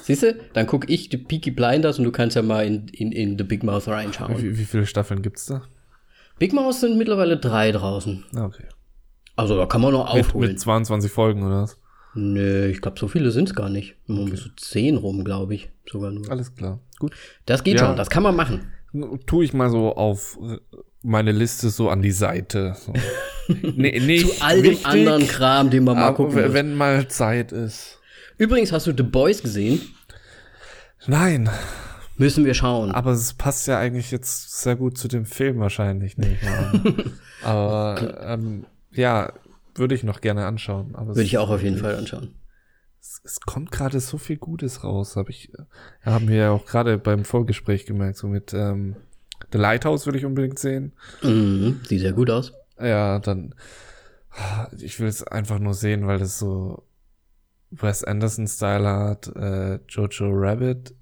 Siehst 0.03 0.23
du, 0.23 0.35
dann 0.53 0.67
guck 0.67 0.89
ich 0.89 1.09
die 1.09 1.17
Peaky 1.17 1.51
Blinders 1.51 1.97
und 1.99 2.05
du 2.05 2.11
kannst 2.11 2.35
ja 2.35 2.41
mal 2.41 2.65
in, 2.65 2.87
in, 2.89 3.11
in 3.11 3.37
The 3.37 3.43
Big 3.43 3.63
Mouth 3.63 3.87
reinschauen. 3.87 4.41
Wie, 4.41 4.57
wie 4.57 4.63
viele 4.63 4.85
Staffeln 4.85 5.21
gibt's 5.21 5.47
da? 5.47 5.63
Big 6.39 6.53
Mouth 6.53 6.75
sind 6.75 6.97
mittlerweile 6.97 7.37
drei 7.37 7.71
draußen. 7.71 8.23
Ah, 8.35 8.45
okay. 8.45 8.65
Also 9.35 9.57
da 9.57 9.65
kann 9.65 9.81
man 9.81 9.93
noch 9.93 10.07
aufholen. 10.07 10.41
Mit, 10.41 10.51
mit 10.51 10.59
22 10.59 11.11
Folgen 11.11 11.43
oder 11.43 11.63
was? 11.63 11.79
Nö, 12.13 12.67
ich 12.67 12.81
glaube, 12.81 12.99
so 12.99 13.07
viele 13.07 13.31
sind 13.31 13.49
es 13.49 13.55
gar 13.55 13.69
nicht. 13.69 13.95
Okay. 14.07 14.35
So 14.35 14.49
zehn 14.55 14.97
rum, 14.97 15.23
glaube 15.23 15.55
ich. 15.55 15.69
Sogar 15.89 16.11
nur. 16.11 16.29
Alles 16.31 16.55
klar. 16.55 16.79
Gut. 16.99 17.13
Das 17.45 17.63
geht 17.63 17.79
ja. 17.79 17.87
schon, 17.87 17.95
das 17.95 18.09
kann 18.09 18.23
man 18.23 18.35
machen. 18.35 18.71
Tue 19.25 19.45
ich 19.45 19.53
mal 19.53 19.69
so 19.69 19.93
auf 19.93 20.39
meine 21.07 21.31
Liste 21.31 21.69
so 21.69 21.89
an 21.89 22.01
die 22.01 22.11
Seite. 22.11 22.75
So. 22.77 22.93
nee, 23.75 23.99
nicht 23.99 24.27
Zu 24.27 24.45
all 24.45 24.61
dem 24.61 24.77
anderen 24.83 25.27
Kram, 25.27 25.69
den 25.69 25.85
man 25.85 25.95
mal 25.95 26.13
gucken 26.13 26.35
muss. 26.35 26.53
Wenn 26.53 26.75
mal 26.75 27.07
Zeit 27.07 27.51
ist. 27.51 27.99
Übrigens, 28.37 28.71
hast 28.71 28.87
du 28.87 28.93
The 28.95 29.03
Boys 29.03 29.41
gesehen? 29.41 29.81
Nein. 31.07 31.49
Müssen 32.17 32.45
wir 32.45 32.53
schauen. 32.53 32.91
Aber 32.91 33.11
es 33.11 33.33
passt 33.33 33.67
ja 33.67 33.79
eigentlich 33.79 34.11
jetzt 34.11 34.61
sehr 34.61 34.75
gut 34.75 34.97
zu 34.97 35.07
dem 35.07 35.25
Film 35.25 35.59
wahrscheinlich, 35.59 36.17
nicht 36.17 36.41
Aber 37.43 38.19
ähm, 38.21 38.65
ja, 38.91 39.31
würde 39.75 39.95
ich 39.95 40.03
noch 40.03 40.21
gerne 40.21 40.45
anschauen. 40.45 40.93
würde 40.97 41.21
ich 41.21 41.37
auch 41.37 41.49
auf 41.49 41.63
jeden 41.63 41.77
Fall 41.77 41.95
anschauen. 41.95 42.35
Es, 42.99 43.21
es 43.23 43.39
kommt 43.39 43.71
gerade 43.71 43.99
so 43.99 44.17
viel 44.17 44.37
Gutes 44.37 44.83
raus, 44.83 45.15
habe 45.15 45.29
ich, 45.29 45.51
haben 46.01 46.27
wir 46.27 46.35
ja 46.35 46.51
auch 46.51 46.65
gerade 46.65 46.97
beim 46.97 47.23
Vorgespräch 47.23 47.85
gemerkt, 47.85 48.17
so 48.17 48.27
mit 48.27 48.53
ähm, 48.53 48.95
The 49.51 49.57
Lighthouse 49.57 50.05
würde 50.05 50.19
ich 50.19 50.25
unbedingt 50.25 50.59
sehen. 50.59 50.93
Mhm, 51.21 51.81
sieht 51.87 52.01
sehr 52.01 52.13
gut 52.13 52.29
aus. 52.29 52.53
Ja, 52.79 53.19
dann, 53.19 53.55
ich 54.79 54.99
will 54.99 55.07
es 55.07 55.23
einfach 55.23 55.59
nur 55.59 55.73
sehen, 55.73 56.05
weil 56.07 56.19
das 56.19 56.37
so 56.37 56.83
Wes 57.71 58.03
Anderson-Style 58.03 58.87
hat, 58.87 59.27
äh, 59.35 59.79
Jojo 59.87 60.29
Rabbit. 60.31 60.93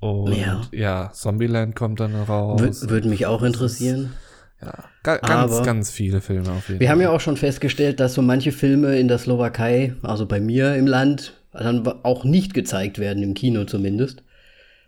Und 0.00 0.36
ja, 0.36 0.60
ja 0.72 1.10
Zombieland 1.12 1.74
kommt 1.74 2.00
dann 2.00 2.14
raus. 2.14 2.82
W 2.82 2.90
würde 2.90 3.08
mich 3.08 3.26
auch 3.26 3.42
interessieren. 3.42 4.12
Ja, 4.60 4.84
ga 5.02 5.16
ganz, 5.16 5.52
Aber 5.52 5.62
ganz 5.62 5.90
viele 5.90 6.20
Filme 6.20 6.52
auf 6.52 6.68
jeden 6.68 6.80
Wir 6.80 6.86
Fall. 6.86 6.94
haben 6.94 7.00
ja 7.02 7.10
auch 7.10 7.20
schon 7.20 7.36
festgestellt, 7.36 8.00
dass 8.00 8.14
so 8.14 8.22
manche 8.22 8.52
Filme 8.52 8.98
in 8.98 9.08
der 9.08 9.18
Slowakei, 9.18 9.94
also 10.02 10.26
bei 10.26 10.40
mir 10.40 10.74
im 10.76 10.86
Land, 10.86 11.34
dann 11.52 11.86
auch 12.02 12.24
nicht 12.24 12.54
gezeigt 12.54 12.98
werden, 12.98 13.22
im 13.22 13.34
Kino 13.34 13.64
zumindest. 13.64 14.22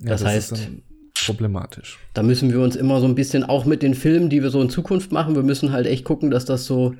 Ja, 0.01 0.11
das, 0.11 0.23
das 0.23 0.31
heißt, 0.31 0.71
problematisch. 1.25 1.99
Da 2.15 2.23
müssen 2.23 2.53
wir 2.53 2.61
uns 2.61 2.77
immer 2.77 3.01
so 3.01 3.07
ein 3.07 3.15
bisschen, 3.15 3.45
auch 3.45 3.65
mit 3.65 3.83
den 3.83 3.95
Filmen, 3.95 4.29
die 4.29 4.43
wir 4.43 4.51
so 4.51 4.61
in 4.61 4.71
Zukunft 4.71 5.13
machen, 5.13 5.35
wir 5.35 5.43
müssen 5.43 5.73
halt 5.73 5.87
echt 5.87 6.05
gucken, 6.05 6.31
dass 6.31 6.45
das 6.45 6.67
so 6.67 6.95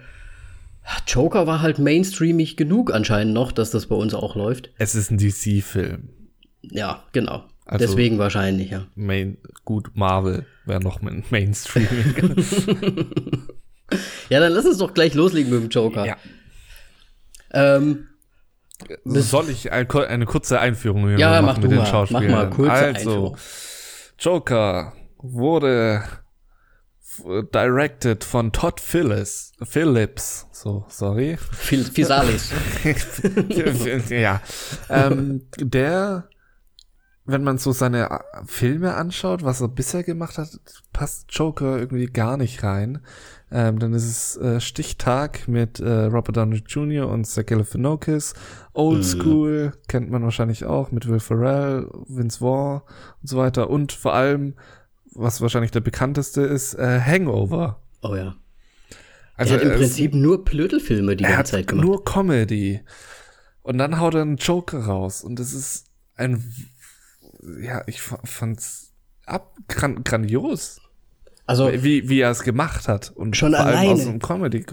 Joker 1.07 1.47
war 1.47 1.63
halt 1.63 1.79
mainstreamig 1.79 2.57
genug 2.57 2.93
anscheinend 2.93 3.35
noch, 3.35 3.53
dass 3.53 3.71
das 3.71 3.87
bei 3.87 3.97
uns 3.97 4.15
auch 4.15 4.37
läuft. 4.37 4.71
Es 4.79 4.95
ist 4.95 5.11
ein 5.11 5.19
DC-Film. 5.19 6.09
Ja, 6.63 7.03
genau. 7.13 7.45
Also 7.65 7.85
Deswegen 7.85 8.19
wahrscheinlich, 8.19 8.71
ja. 8.71 8.87
Main, 8.95 9.39
gut, 9.65 9.91
Marvel 9.95 10.47
wäre 10.65 10.81
noch 10.81 11.03
mit 11.03 11.33
Mainstream. 11.33 11.89
ja, 14.29 14.39
dann 14.39 14.53
lass 14.53 14.67
uns 14.67 14.79
doch 14.79 14.95
gleich 14.95 15.15
loslegen 15.15 15.53
mit 15.53 15.63
dem 15.63 15.69
Joker. 15.71 16.07
Ja. 16.07 16.17
Ähm, 17.53 18.07
Soll 19.05 19.51
ich 19.51 19.73
ein, 19.73 19.91
eine 19.91 20.27
kurze 20.27 20.61
Einführung 20.61 21.09
hier 21.09 21.19
ja, 21.19 21.43
machen 21.43 21.63
mit 21.63 21.73
den 21.73 21.79
mal, 21.79 21.87
Schauspielern? 21.87 22.31
Mach 22.31 22.45
mal 22.45 22.51
kurze 22.51 22.73
also, 22.73 22.87
Einführung. 22.87 23.37
Joker 24.19 24.93
wurde 25.19 26.03
directed 27.53 28.25
von 28.25 28.53
Todd 28.53 28.81
Phillips. 28.81 29.53
Phillips. 29.63 30.47
So, 30.53 30.85
sorry. 30.89 31.37
Physalis. 31.37 32.53
ja. 34.11 34.41
Ähm, 34.89 35.47
der, 35.59 36.29
wenn 37.27 37.45
man 37.45 37.59
so 37.59 37.73
seine 37.73 38.11
äh, 38.11 38.19
Filme 38.47 38.95
anschaut, 38.95 39.45
was 39.45 39.61
er 39.61 39.69
bisher 39.69 40.03
gemacht 40.03 40.39
hat, 40.39 40.59
passt 40.93 41.27
Joker 41.31 41.79
irgendwie 41.79 42.07
gar 42.07 42.37
nicht 42.37 42.63
rein. 42.63 43.01
Ähm, 43.51 43.79
dann 43.79 43.93
ist 43.93 44.05
es 44.05 44.37
äh, 44.39 44.61
Stichtag 44.61 45.47
mit 45.47 45.79
äh, 45.79 46.05
Robert 46.05 46.37
Downey 46.37 46.63
Jr. 46.67 47.09
und 47.09 47.27
Zach 47.27 47.47
Galifianakis. 47.47 48.35
Old 48.73 48.99
mhm. 48.99 49.03
School 49.03 49.73
kennt 49.89 50.11
man 50.11 50.23
wahrscheinlich 50.23 50.65
auch 50.65 50.91
mit 50.91 51.07
Will 51.09 51.21
Ferrell, 51.21 51.89
Vince 52.09 52.39
Vaughn 52.39 52.83
und 53.23 53.29
so 53.29 53.37
weiter. 53.37 53.71
Und 53.71 53.93
vor 53.93 54.15
allem 54.15 54.55
was 55.19 55.41
wahrscheinlich 55.41 55.71
der 55.71 55.81
bekannteste 55.81 56.43
ist, 56.43 56.75
äh, 56.75 57.01
Hangover. 57.01 57.81
Oh 58.03 58.15
ja. 58.15 58.37
Also 59.35 59.55
er 59.55 59.61
hat 59.61 59.67
im 59.67 59.79
Prinzip 59.79 60.15
nur 60.15 60.45
Plödelfilme 60.45 61.17
die 61.17 61.25
ganze 61.25 61.53
Zeit 61.53 61.67
gemacht. 61.67 61.85
Nur 61.85 62.05
Comedy. 62.05 62.81
Und 63.63 63.79
dann 63.79 63.99
haut 63.99 64.15
er 64.15 64.23
einen 64.23 64.37
Joker 64.37 64.81
raus. 64.81 65.23
Und 65.23 65.39
das 65.39 65.53
ist 65.53 65.87
ein, 66.15 66.43
ja, 67.61 67.83
ich 67.87 68.01
fand's 68.03 68.93
ab, 69.25 69.57
gran, 69.69 70.03
grandios. 70.05 70.81
Also, 71.47 71.71
wie, 71.73 72.09
wie 72.09 72.21
er 72.21 72.31
es 72.31 72.43
gemacht 72.43 72.89
hat. 72.89 73.13
Und 73.15 73.37
schon 73.37 73.53
vor 73.53 73.61
allem 73.61 73.79
alleine. 73.79 73.93
aus 73.93 74.05
dem 74.05 74.19
Comedy. 74.19 74.67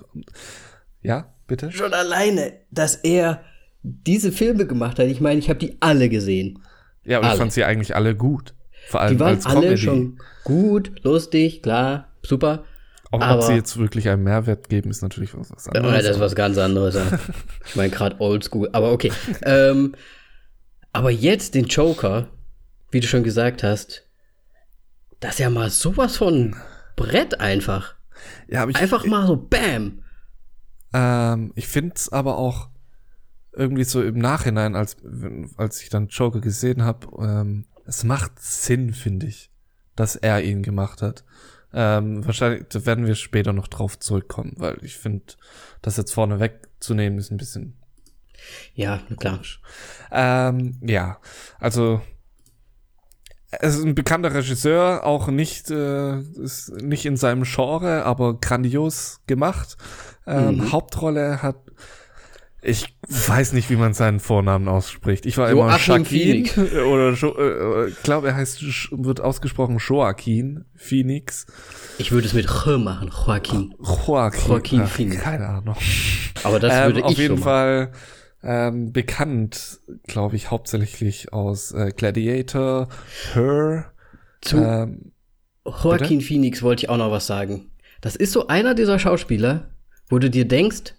Ja, 1.02 1.34
bitte? 1.48 1.72
Schon 1.72 1.94
alleine, 1.94 2.54
dass 2.72 2.96
er 2.96 3.44
diese 3.84 4.32
Filme 4.32 4.66
gemacht 4.66 4.98
hat. 4.98 5.08
Ich 5.08 5.22
meine, 5.22 5.40
ich 5.40 5.50
habe 5.50 5.60
die 5.60 5.78
alle 5.82 6.10
gesehen. 6.10 6.60
Ja, 7.04 7.20
und 7.20 7.26
alle. 7.26 7.34
ich 7.34 7.40
fand 7.40 7.54
sie 7.54 7.64
eigentlich 7.64 7.96
alle 7.96 8.16
gut. 8.16 8.56
Vor 8.88 9.02
allem 9.02 9.14
die 9.14 9.20
waren 9.20 9.36
als 9.36 9.46
alle 9.46 9.62
Comedy. 9.62 9.78
schon 9.78 10.20
gut, 10.44 10.92
lustig, 11.04 11.62
klar, 11.62 12.10
super. 12.22 12.64
Auch 13.12 13.22
aber, 13.22 13.42
ob 13.42 13.44
sie 13.44 13.54
jetzt 13.54 13.78
wirklich 13.78 14.10
einen 14.10 14.24
Mehrwert 14.24 14.70
geben, 14.70 14.90
ist 14.90 15.04
natürlich 15.04 15.38
was, 15.38 15.52
was 15.52 15.68
anderes. 15.68 15.96
Ja, 15.96 16.02
das 16.02 16.12
ist 16.16 16.20
was 16.20 16.36
ganz 16.36 16.58
anderes. 16.58 16.96
Ja. 16.96 17.20
ich 17.66 17.76
meine 17.76 17.92
gerade 17.92 18.20
oldschool, 18.20 18.70
aber 18.72 18.92
okay. 18.92 19.12
ähm, 19.46 19.94
aber 20.92 21.12
jetzt 21.12 21.56
den 21.56 21.66
Joker, 21.66 22.28
wie 22.94 23.00
du 23.00 23.08
schon 23.08 23.24
gesagt 23.24 23.64
hast, 23.64 24.08
das 25.20 25.34
ist 25.34 25.40
ja 25.40 25.50
mal 25.50 25.70
sowas 25.70 26.18
von 26.18 26.56
Brett 26.96 27.40
einfach. 27.40 27.96
Ja, 28.48 28.68
ich, 28.68 28.76
einfach 28.76 29.06
mal 29.06 29.26
so 29.26 29.36
Bam. 29.36 30.04
Ähm, 30.94 31.52
ich 31.56 31.68
finde 31.68 31.96
es 31.96 32.10
aber 32.10 32.38
auch 32.38 32.70
irgendwie 33.52 33.84
so 33.84 34.02
im 34.02 34.18
Nachhinein, 34.18 34.76
als, 34.76 34.98
als 35.58 35.82
ich 35.82 35.90
dann 35.90 36.08
Joker 36.08 36.40
gesehen 36.40 36.84
habe, 36.84 37.08
ähm, 37.20 37.66
es 37.86 38.04
macht 38.04 38.40
Sinn, 38.40 38.94
finde 38.94 39.28
ich, 39.28 39.52
dass 39.96 40.16
er 40.16 40.44
ihn 40.44 40.64
gemacht 40.64 41.02
hat. 41.02 41.24
Ähm, 41.74 42.26
wahrscheinlich 42.26 42.68
werden 42.86 43.08
wir 43.08 43.16
später 43.16 43.54
noch 43.54 43.68
drauf 43.68 43.98
zurückkommen, 44.00 44.54
weil 44.58 44.78
ich 44.84 44.98
finde, 44.98 45.34
das 45.82 45.98
jetzt 45.98 46.14
vorne 46.14 46.40
wegzunehmen 46.40 47.18
ist 47.18 47.32
ein 47.32 47.38
bisschen. 47.38 47.76
Ja, 48.76 49.02
klar. 49.18 49.42
Ähm, 50.12 50.78
ja, 50.82 51.20
also 51.60 52.02
es 53.62 53.76
ist 53.76 53.84
ein 53.84 53.96
bekannter 53.96 54.34
Regisseur, 54.34 55.06
auch 55.06 55.28
nicht, 55.28 55.70
äh, 55.70 56.20
ist 56.20 56.72
nicht 56.82 57.06
in 57.06 57.18
seinem 57.18 57.44
Genre, 57.44 58.06
aber 58.06 58.40
grandios 58.40 59.20
gemacht. 59.28 59.78
Ähm, 60.26 60.58
mhm. 60.58 60.72
Hauptrolle 60.72 61.42
hat 61.42 61.58
Ich 62.62 62.96
weiß 63.10 63.52
nicht, 63.54 63.70
wie 63.70 63.76
man 63.76 63.94
seinen 63.94 64.22
Vornamen 64.22 64.70
ausspricht. 64.70 65.26
Ich 65.26 65.38
war 65.38 65.52
Joachim 65.52 65.68
immer 65.68 65.80
Shaquin 65.80 66.50
oder 66.88 67.10
äh, 67.12 67.90
ich 67.90 68.04
glaube, 68.04 68.30
er 68.30 68.36
heißt 68.36 68.64
wird 68.92 69.20
ausgesprochen 69.20 69.80
Joaquin 69.80 70.64
Phoenix. 70.76 71.46
Ich 71.98 72.12
würde 72.12 72.28
es 72.28 72.34
mit 72.34 72.48
Ch 72.48 72.78
machen, 72.78 73.10
Joaquin. 73.10 73.76
Joaquin, 73.80 74.48
Joaquin 74.48 74.82
Ach, 74.82 74.90
Phoenix. 74.90 75.22
Keine 75.22 75.50
Ahnung. 75.50 75.76
Aber 76.44 76.60
das 76.60 76.74
würde 76.86 77.00
ähm, 77.00 77.06
ich 77.06 77.12
auf 77.12 77.18
jeden 77.18 77.38
Fall 77.38 77.92
ähm, 78.44 78.92
bekannt, 78.92 79.80
glaube 80.04 80.36
ich, 80.36 80.52
hauptsächlich 80.52 81.32
aus 81.34 81.72
äh, 81.72 81.92
Gladiator, 81.96 82.90
Her. 83.34 83.92
Zu 84.42 84.58
ähm, 84.58 85.14
Joaquin 85.66 86.18
bitte? 86.18 86.28
Phoenix 86.28 86.62
wollte 86.62 86.84
ich 86.84 86.90
auch 86.90 86.98
noch 86.98 87.12
was 87.12 87.28
sagen. 87.28 87.72
Das 88.02 88.16
ist 88.16 88.34
so 88.34 88.48
einer 88.48 88.76
dieser 88.76 89.00
Schauspieler, 89.00 89.70
wo 90.10 90.20
du 90.20 90.30
dir 90.30 90.46
denkst, 90.46 90.94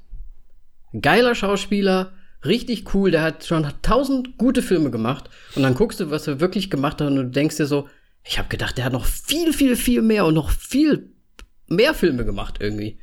geiler 1.03 1.35
Schauspieler, 1.35 2.13
richtig 2.45 2.95
cool, 2.95 3.11
der 3.11 3.23
hat 3.23 3.45
schon 3.45 3.67
tausend 3.83 4.39
gute 4.39 4.63
Filme 4.63 4.91
gemacht. 4.91 5.29
Und 5.55 5.63
dann 5.63 5.75
guckst 5.75 6.01
du, 6.01 6.11
was 6.11 6.27
er 6.27 6.41
wirklich 6.41 6.71
gemacht 6.71 7.01
hat 7.01 7.09
und 7.09 7.17
du 7.17 7.27
denkst 7.27 7.57
dir 7.57 7.67
so, 7.67 7.89
ich 8.23 8.39
habe 8.39 8.49
gedacht, 8.49 8.79
der 8.79 8.87
hat 8.87 8.93
noch 8.95 9.05
viel, 9.05 9.53
viel, 9.53 9.77
viel 9.77 10.01
mehr 10.01 10.25
und 10.25 10.35
noch 10.35 10.51
viel 10.51 11.11
mehr 11.69 11.93
Filme 11.93 12.25
gemacht 12.25 12.57
irgendwie. 12.61 12.99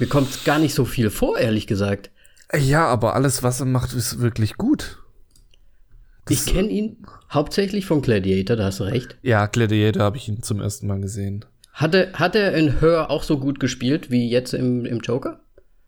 Mir 0.00 0.08
kommt 0.08 0.44
gar 0.44 0.58
nicht 0.58 0.74
so 0.74 0.84
viel 0.84 1.10
vor, 1.10 1.38
ehrlich 1.38 1.68
gesagt. 1.68 2.10
Ja, 2.52 2.86
aber 2.86 3.14
alles, 3.14 3.42
was 3.42 3.60
er 3.60 3.66
macht, 3.66 3.92
ist 3.94 4.20
wirklich 4.20 4.56
gut. 4.56 4.98
Das 6.26 6.46
ich 6.46 6.54
kenne 6.54 6.68
ihn 6.68 7.06
hauptsächlich 7.30 7.86
von 7.86 8.00
Gladiator, 8.00 8.56
da 8.56 8.64
hast 8.64 8.80
du 8.80 8.84
recht. 8.84 9.18
Ja, 9.22 9.46
Gladiator 9.46 10.02
habe 10.02 10.16
ich 10.16 10.28
ihn 10.28 10.42
zum 10.42 10.60
ersten 10.60 10.86
Mal 10.86 11.00
gesehen. 11.00 11.44
Hat 11.72 11.94
er, 11.94 12.12
hat 12.14 12.34
er 12.34 12.54
in 12.54 12.80
Her 12.80 13.10
auch 13.10 13.22
so 13.22 13.38
gut 13.38 13.60
gespielt 13.60 14.10
wie 14.10 14.28
jetzt 14.28 14.54
im, 14.54 14.84
im 14.84 15.00
Joker? 15.00 15.40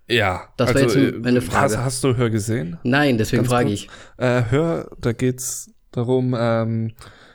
Ja, 0.08 0.48
das 0.56 0.74
also, 0.74 0.94
wäre 0.94 1.16
jetzt 1.16 1.26
eine 1.26 1.40
Frage. 1.40 1.76
Hast, 1.76 1.84
hast, 1.84 2.04
du 2.04 2.16
Hör 2.16 2.30
gesehen? 2.30 2.78
Nein, 2.82 3.18
deswegen 3.18 3.42
Ganz 3.42 3.52
frage 3.52 3.70
ich. 3.70 3.88
Äh, 4.18 4.42
Hör, 4.50 4.90
da 5.00 5.12
geht's 5.12 5.72
darum, 5.90 6.34
ähm, 6.38 6.92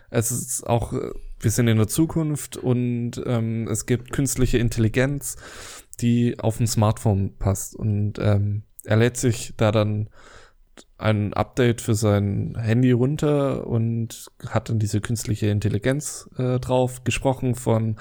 es 0.09 0.31
ist 0.31 0.67
auch, 0.67 0.93
wir 0.93 1.51
sind 1.51 1.67
in 1.67 1.77
der 1.77 1.87
Zukunft 1.87 2.57
und 2.57 3.21
ähm, 3.25 3.67
es 3.69 3.85
gibt 3.85 4.11
künstliche 4.11 4.57
Intelligenz, 4.57 5.37
die 5.99 6.39
auf 6.39 6.57
dem 6.57 6.67
Smartphone 6.67 7.37
passt 7.37 7.75
und 7.75 8.19
ähm, 8.19 8.63
er 8.85 8.97
lädt 8.97 9.17
sich 9.17 9.53
da 9.57 9.71
dann 9.71 10.09
ein 10.97 11.33
Update 11.33 11.81
für 11.81 11.95
sein 11.95 12.55
Handy 12.57 12.91
runter 12.91 13.67
und 13.67 14.27
hat 14.47 14.69
dann 14.69 14.79
diese 14.79 15.01
künstliche 15.01 15.47
Intelligenz 15.47 16.29
äh, 16.37 16.59
drauf, 16.59 17.03
gesprochen 17.03 17.55
von 17.55 17.97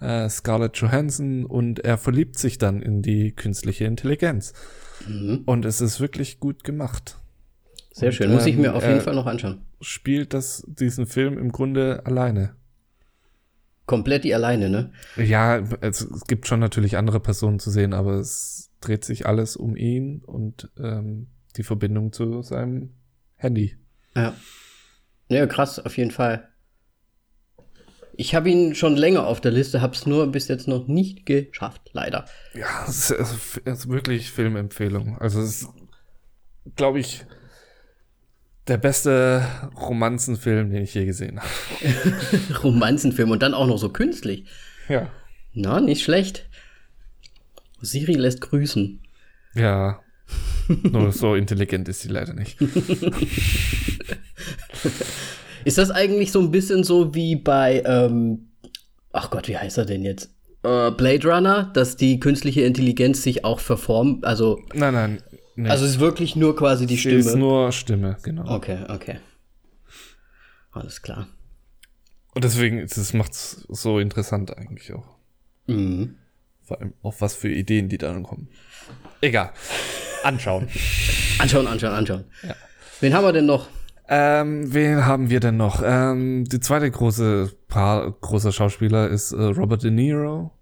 äh, 0.00 0.28
Scarlett 0.28 0.76
Johansson 0.76 1.44
und 1.44 1.80
er 1.80 1.98
verliebt 1.98 2.38
sich 2.38 2.58
dann 2.58 2.80
in 2.80 3.02
die 3.02 3.32
künstliche 3.32 3.84
Intelligenz. 3.84 4.52
Mhm. 5.06 5.42
Und 5.46 5.64
es 5.64 5.80
ist 5.80 6.00
wirklich 6.00 6.38
gut 6.38 6.64
gemacht. 6.64 7.18
Sehr 7.92 8.08
und, 8.08 8.14
schön, 8.14 8.32
muss 8.32 8.46
ich 8.46 8.56
mir 8.56 8.68
ähm, 8.68 8.74
auf 8.74 8.86
jeden 8.86 9.00
Fall 9.00 9.14
noch 9.14 9.26
anschauen. 9.26 9.62
Spielt 9.80 10.32
das 10.32 10.64
diesen 10.66 11.06
Film 11.06 11.38
im 11.38 11.50
Grunde 11.50 12.02
alleine. 12.06 12.54
Komplett 13.86 14.24
die 14.24 14.34
alleine, 14.34 14.70
ne? 14.70 14.92
Ja, 15.16 15.58
es, 15.80 16.00
es 16.00 16.24
gibt 16.26 16.46
schon 16.46 16.60
natürlich 16.60 16.96
andere 16.96 17.20
Personen 17.20 17.58
zu 17.58 17.70
sehen, 17.70 17.92
aber 17.92 18.14
es 18.14 18.70
dreht 18.84 19.04
sich 19.04 19.26
alles 19.26 19.56
um 19.56 19.76
ihn 19.76 20.22
und 20.24 20.70
ähm, 20.78 21.28
die 21.56 21.62
Verbindung 21.62 22.12
zu 22.12 22.42
seinem 22.42 22.90
Handy. 23.36 23.76
Ja. 24.14 24.34
Ja, 25.28 25.46
krass, 25.46 25.78
auf 25.78 25.96
jeden 25.96 26.10
Fall. 26.10 26.48
Ich 28.16 28.34
habe 28.34 28.48
ihn 28.48 28.74
schon 28.74 28.96
länger 28.96 29.26
auf 29.26 29.40
der 29.40 29.50
Liste, 29.50 29.80
habe 29.80 29.94
es 29.94 30.06
nur 30.06 30.30
bis 30.30 30.46
jetzt 30.48 30.68
noch 30.68 30.86
nicht 30.86 31.26
geschafft, 31.26 31.90
leider. 31.92 32.26
Ja, 32.54 32.84
es 32.86 33.10
ist, 33.10 33.60
es 33.64 33.78
ist 33.78 33.88
wirklich 33.88 34.30
Filmempfehlung. 34.30 35.18
Also 35.18 35.40
es 35.40 35.62
ist, 35.62 35.68
glaube 36.76 37.00
ich, 37.00 37.24
der 38.68 38.76
beste 38.76 39.44
Romanzenfilm, 39.76 40.70
den 40.70 40.84
ich 40.84 40.94
je 40.94 41.06
gesehen 41.06 41.40
habe. 41.40 41.50
Romanzenfilm 42.62 43.30
und 43.30 43.42
dann 43.42 43.54
auch 43.54 43.66
noch 43.66 43.78
so 43.78 43.88
künstlich. 43.88 44.44
Ja. 44.88 45.10
Na, 45.52 45.80
nicht 45.80 46.02
schlecht. 46.02 46.48
Siri 47.84 48.14
lässt 48.14 48.40
grüßen. 48.40 49.00
Ja. 49.54 50.00
Nur 50.68 51.12
so 51.12 51.34
intelligent 51.34 51.88
ist 51.88 52.00
sie 52.00 52.08
leider 52.08 52.32
nicht. 52.32 52.58
ist 55.64 55.78
das 55.78 55.90
eigentlich 55.90 56.32
so 56.32 56.40
ein 56.40 56.50
bisschen 56.50 56.84
so 56.84 57.14
wie 57.14 57.36
bei, 57.36 57.82
ähm, 57.84 58.48
ach 59.12 59.30
Gott, 59.30 59.48
wie 59.48 59.58
heißt 59.58 59.78
er 59.78 59.84
denn 59.84 60.02
jetzt? 60.02 60.30
Äh, 60.62 60.90
Blade 60.92 61.28
Runner, 61.28 61.70
dass 61.74 61.96
die 61.96 62.18
künstliche 62.18 62.62
Intelligenz 62.62 63.22
sich 63.22 63.44
auch 63.44 63.60
verformt, 63.60 64.24
also. 64.24 64.60
Nein, 64.72 64.94
nein. 64.94 65.22
Nee. 65.56 65.68
Also 65.68 65.84
es 65.84 65.92
ist 65.92 66.00
wirklich 66.00 66.34
nur 66.34 66.56
quasi 66.56 66.86
die 66.86 66.98
Stimme. 66.98 67.18
Es 67.18 67.26
ist 67.26 67.36
nur 67.36 67.70
Stimme, 67.70 68.16
genau. 68.22 68.56
Okay, 68.56 68.78
okay. 68.88 69.18
Alles 70.72 71.02
klar. 71.02 71.28
Und 72.34 72.42
deswegen, 72.42 72.80
das 72.80 73.12
macht 73.12 73.32
es 73.32 73.64
so 73.68 74.00
interessant 74.00 74.56
eigentlich 74.56 74.92
auch. 74.92 75.06
Mhm. 75.66 76.16
Vor 76.64 76.80
allem 76.80 76.94
auf 77.02 77.20
was 77.20 77.34
für 77.34 77.50
Ideen 77.50 77.88
die 77.88 77.98
dann 77.98 78.22
kommen. 78.22 78.48
Egal. 79.20 79.50
Anschauen. 80.22 80.68
anschauen, 81.38 81.66
anschauen, 81.66 81.92
anschauen. 81.94 82.24
Ja. 82.42 82.54
Wen 83.00 83.14
haben 83.14 83.24
wir 83.24 83.32
denn 83.32 83.46
noch? 83.46 83.68
Ähm, 84.08 84.72
wen 84.72 85.06
haben 85.06 85.30
wir 85.30 85.40
denn 85.40 85.56
noch? 85.56 85.82
Ähm, 85.84 86.44
die 86.44 86.60
zweite 86.60 86.90
große 86.90 87.52
Paar, 87.68 88.10
großer 88.10 88.52
Schauspieler 88.52 89.08
ist 89.08 89.32
äh, 89.32 89.42
Robert 89.42 89.82
De 89.82 89.90
Niro. 89.90 90.52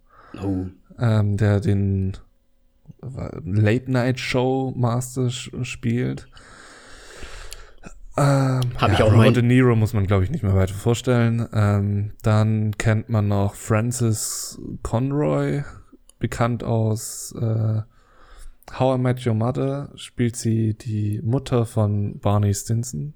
Oh. 0.43 0.67
Ähm, 0.99 1.37
der 1.37 1.61
den 1.61 2.17
Late 3.45 3.91
Night 3.91 4.21
Show 4.21 4.73
Master 4.77 5.29
spielt. 5.31 6.29
Ähm, 8.17 8.61
Hab 8.77 8.89
ja, 8.89 8.95
ich 8.95 9.03
auch 9.03 9.13
Robert. 9.13 9.37
De 9.37 9.43
Niro 9.43 9.75
muss 9.75 9.93
man, 9.93 10.07
glaube 10.07 10.25
ich, 10.25 10.31
nicht 10.31 10.43
mehr 10.43 10.55
weiter 10.55 10.75
vorstellen. 10.75 11.49
Ähm, 11.53 12.13
dann 12.23 12.77
kennt 12.79 13.09
man 13.09 13.27
noch 13.27 13.55
Francis 13.55 14.61
Conroy, 14.83 15.65
bekannt 16.23 16.63
aus 16.63 17.35
äh, 17.39 17.83
How 18.79 18.97
I 18.97 19.03
Met 19.03 19.27
Your 19.27 19.35
Mother 19.35 19.91
spielt 19.97 20.37
sie 20.37 20.75
die 20.75 21.21
Mutter 21.23 21.67
von 21.67 22.21
Barney 22.21 22.55
Stinson. 22.55 23.13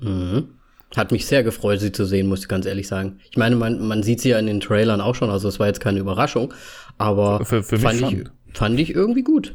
Mhm. 0.00 0.48
Hat 0.96 1.12
mich 1.12 1.26
sehr 1.26 1.44
gefreut, 1.44 1.80
sie 1.80 1.92
zu 1.92 2.06
sehen, 2.06 2.28
muss 2.28 2.40
ich 2.40 2.48
ganz 2.48 2.64
ehrlich 2.64 2.88
sagen. 2.88 3.18
Ich 3.30 3.36
meine, 3.36 3.56
man, 3.56 3.86
man 3.86 4.02
sieht 4.02 4.20
sie 4.22 4.30
ja 4.30 4.38
in 4.38 4.46
den 4.46 4.60
Trailern 4.60 5.02
auch 5.02 5.14
schon, 5.14 5.28
also 5.28 5.48
es 5.48 5.60
war 5.60 5.66
jetzt 5.66 5.80
keine 5.80 5.98
Überraschung, 5.98 6.54
aber 6.96 7.44
für, 7.44 7.62
für 7.62 7.78
fand, 7.78 8.00
ich, 8.00 8.24
fand 8.54 8.80
ich 8.80 8.94
irgendwie 8.94 9.22
gut. 9.22 9.54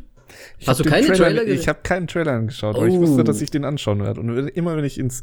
Ich 0.59 0.67
Hast 0.67 0.79
du 0.79 0.83
keine 0.83 1.07
Trailer, 1.07 1.17
Trailer 1.17 1.45
gesehen? 1.45 1.59
Ich 1.59 1.67
habe 1.67 1.79
keinen 1.81 2.07
Trailer 2.07 2.33
angeschaut, 2.33 2.75
oh. 2.75 2.79
aber 2.79 2.87
ich 2.87 2.95
wusste, 2.95 3.23
dass 3.23 3.41
ich 3.41 3.49
den 3.49 3.65
anschauen 3.65 4.01
werde. 4.03 4.21
Und 4.21 4.29
immer 4.49 4.77
wenn 4.77 4.85
ich 4.85 4.99
ins 4.99 5.21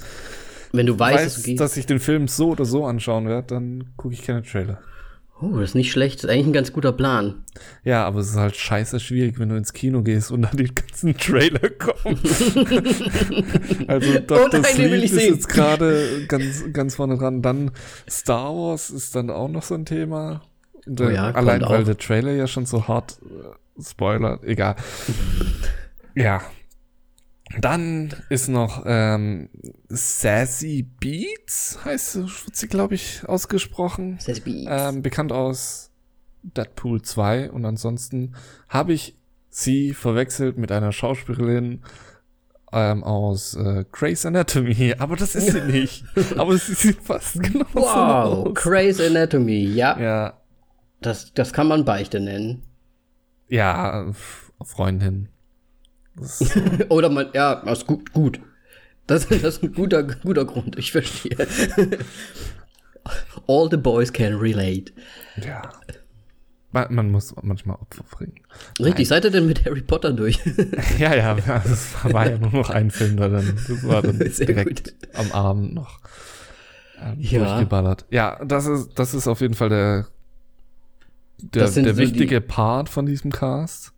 wenn 0.73 0.87
du 0.87 0.99
weißt, 0.99 1.49
weiß, 1.49 1.57
dass 1.57 1.77
ich 1.77 1.87
den 1.87 2.01
Film 2.01 2.27
so 2.29 2.51
oder 2.51 2.65
so 2.65 2.85
anschauen 2.85 3.29
werde, 3.29 3.47
dann 3.47 3.85
gucke 3.97 4.15
ich 4.15 4.23
keine 4.23 4.43
Trailer. 4.43 4.79
Oh, 5.41 5.59
das 5.59 5.71
ist 5.71 5.75
nicht 5.77 5.93
schlecht. 5.93 6.17
Das 6.17 6.25
ist 6.25 6.31
eigentlich 6.31 6.47
ein 6.47 6.53
ganz 6.53 6.73
guter 6.73 6.93
Plan. 6.93 7.45
Ja, 7.85 8.05
aber 8.05 8.21
es 8.21 8.31
ist 8.31 8.37
halt 8.37 8.57
scheiße 8.57 8.99
schwierig, 8.99 9.39
wenn 9.39 9.49
du 9.49 9.57
ins 9.57 9.73
Kino 9.73 10.03
gehst 10.03 10.33
und 10.33 10.43
dann 10.43 10.57
die 10.57 10.75
ganzen 10.75 11.17
Trailer 11.17 11.71
kommen. 11.79 12.19
also 13.87 14.19
Dr. 14.19 14.61
oh 14.61 14.63
Sleep 14.65 15.05
ist 15.05 15.15
sehen. 15.15 15.35
jetzt 15.35 15.49
gerade 15.49 16.27
ganz, 16.27 16.65
ganz 16.73 16.97
vorne 16.97 17.19
dran. 17.19 17.43
Dann 17.43 17.71
Star 18.11 18.53
Wars 18.55 18.91
ist 18.91 19.15
dann 19.15 19.31
auch 19.31 19.49
noch 19.49 19.63
so 19.63 19.75
ein 19.75 19.85
Thema. 19.85 20.43
Oh 20.89 21.05
ja, 21.05 21.31
allein 21.31 21.61
weil 21.61 21.83
auch. 21.83 21.85
der 21.85 21.99
Trailer 21.99 22.33
ja 22.33 22.47
schon 22.47 22.67
so 22.67 22.89
hart 22.89 23.21
äh, 23.23 23.83
Spoiler, 23.83 24.41
egal. 24.43 24.75
ja, 26.17 26.43
dann 27.61 28.15
ist 28.29 28.49
noch 28.49 28.85
ähm, 28.87 29.49
Sassy 29.89 30.87
Beats, 31.01 31.79
heißt 31.85 32.17
wird 32.17 32.57
sie, 32.57 32.69
glaube 32.69 32.95
ich, 32.95 33.27
ausgesprochen. 33.27 34.19
Sassy 34.21 34.41
Beats. 34.41 34.67
Ähm, 34.71 35.03
bekannt 35.03 35.33
aus 35.33 35.91
Deadpool 36.43 37.03
2. 37.03 37.51
Und 37.51 37.65
ansonsten 37.65 38.35
habe 38.69 38.93
ich 38.93 39.17
sie 39.49 39.95
verwechselt 39.95 40.59
mit 40.59 40.71
einer 40.73 40.93
Schauspielerin 40.93 41.83
ähm, 42.73 43.03
aus 43.03 43.55
äh, 43.55 43.85
Grey's 43.91 44.27
Anatomy. 44.27 44.95
Aber 44.99 45.17
das 45.17 45.35
ist 45.35 45.53
sie 45.53 45.61
nicht. 45.73 46.05
Aber 46.37 46.57
sie 46.59 46.75
sieht 46.75 47.03
fast 47.03 47.43
genau 47.43 47.67
wow, 47.73 48.47
aus. 48.47 48.55
Grey's 48.55 49.01
Anatomy, 49.01 49.65
ja. 49.65 49.99
Ja. 49.99 50.35
Das, 51.01 51.33
das 51.33 51.53
kann 51.53 51.69
man 51.69 51.85
Beichte 51.85 52.21
nennen. 52.21 52.63
Ja, 53.49 54.13
Freundin. 54.63 55.29
Oder 56.89 57.09
man, 57.09 57.27
ja, 57.35 57.57
das 57.65 57.81
ist 57.81 57.87
gut, 57.87 58.13
gut. 58.13 58.41
Das, 59.07 59.27
das 59.29 59.43
ist 59.43 59.63
ein 59.63 59.73
guter, 59.73 60.03
guter 60.03 60.45
Grund, 60.45 60.79
ich 60.79 60.93
verstehe. 60.93 61.37
All 63.47 63.69
the 63.71 63.77
boys 63.77 64.13
can 64.13 64.35
relate. 64.35 64.93
Ja. 65.43 65.63
Man, 66.73 66.95
man 66.95 67.11
muss 67.11 67.35
manchmal 67.43 67.77
Opfer 67.77 68.05
bringen. 68.11 68.35
Richtig, 68.79 68.97
Nein. 68.97 69.05
seid 69.07 69.25
ihr 69.25 69.31
denn 69.31 69.47
mit 69.47 69.65
Harry 69.65 69.81
Potter 69.81 70.13
durch? 70.13 70.39
ja, 70.99 71.15
ja, 71.15 71.35
das 71.35 71.95
war 72.05 72.29
ja 72.29 72.37
nur 72.37 72.53
noch 72.53 72.69
ein 72.69 72.91
Film, 72.91 73.17
da 73.17 73.29
dann, 73.29 73.59
das 73.67 73.89
war 73.89 74.03
dann 74.03 74.19
Sehr 74.31 74.47
direkt 74.47 74.99
gut. 75.01 75.19
am 75.19 75.33
Abend 75.33 75.75
noch 75.75 75.99
ähm, 77.03 77.17
ja. 77.19 77.39
durchgeballert. 77.39 78.05
Ja, 78.11 78.45
das 78.45 78.67
ist, 78.67 78.91
das 78.99 79.15
ist 79.15 79.27
auf 79.27 79.41
jeden 79.41 79.55
Fall 79.55 79.71
der, 79.71 80.07
der, 81.39 81.71
der 81.71 81.95
so 81.95 81.97
wichtige 81.97 82.43
Part 82.43 82.91
von 82.91 83.07
diesem 83.07 83.33
Cast. 83.33 83.93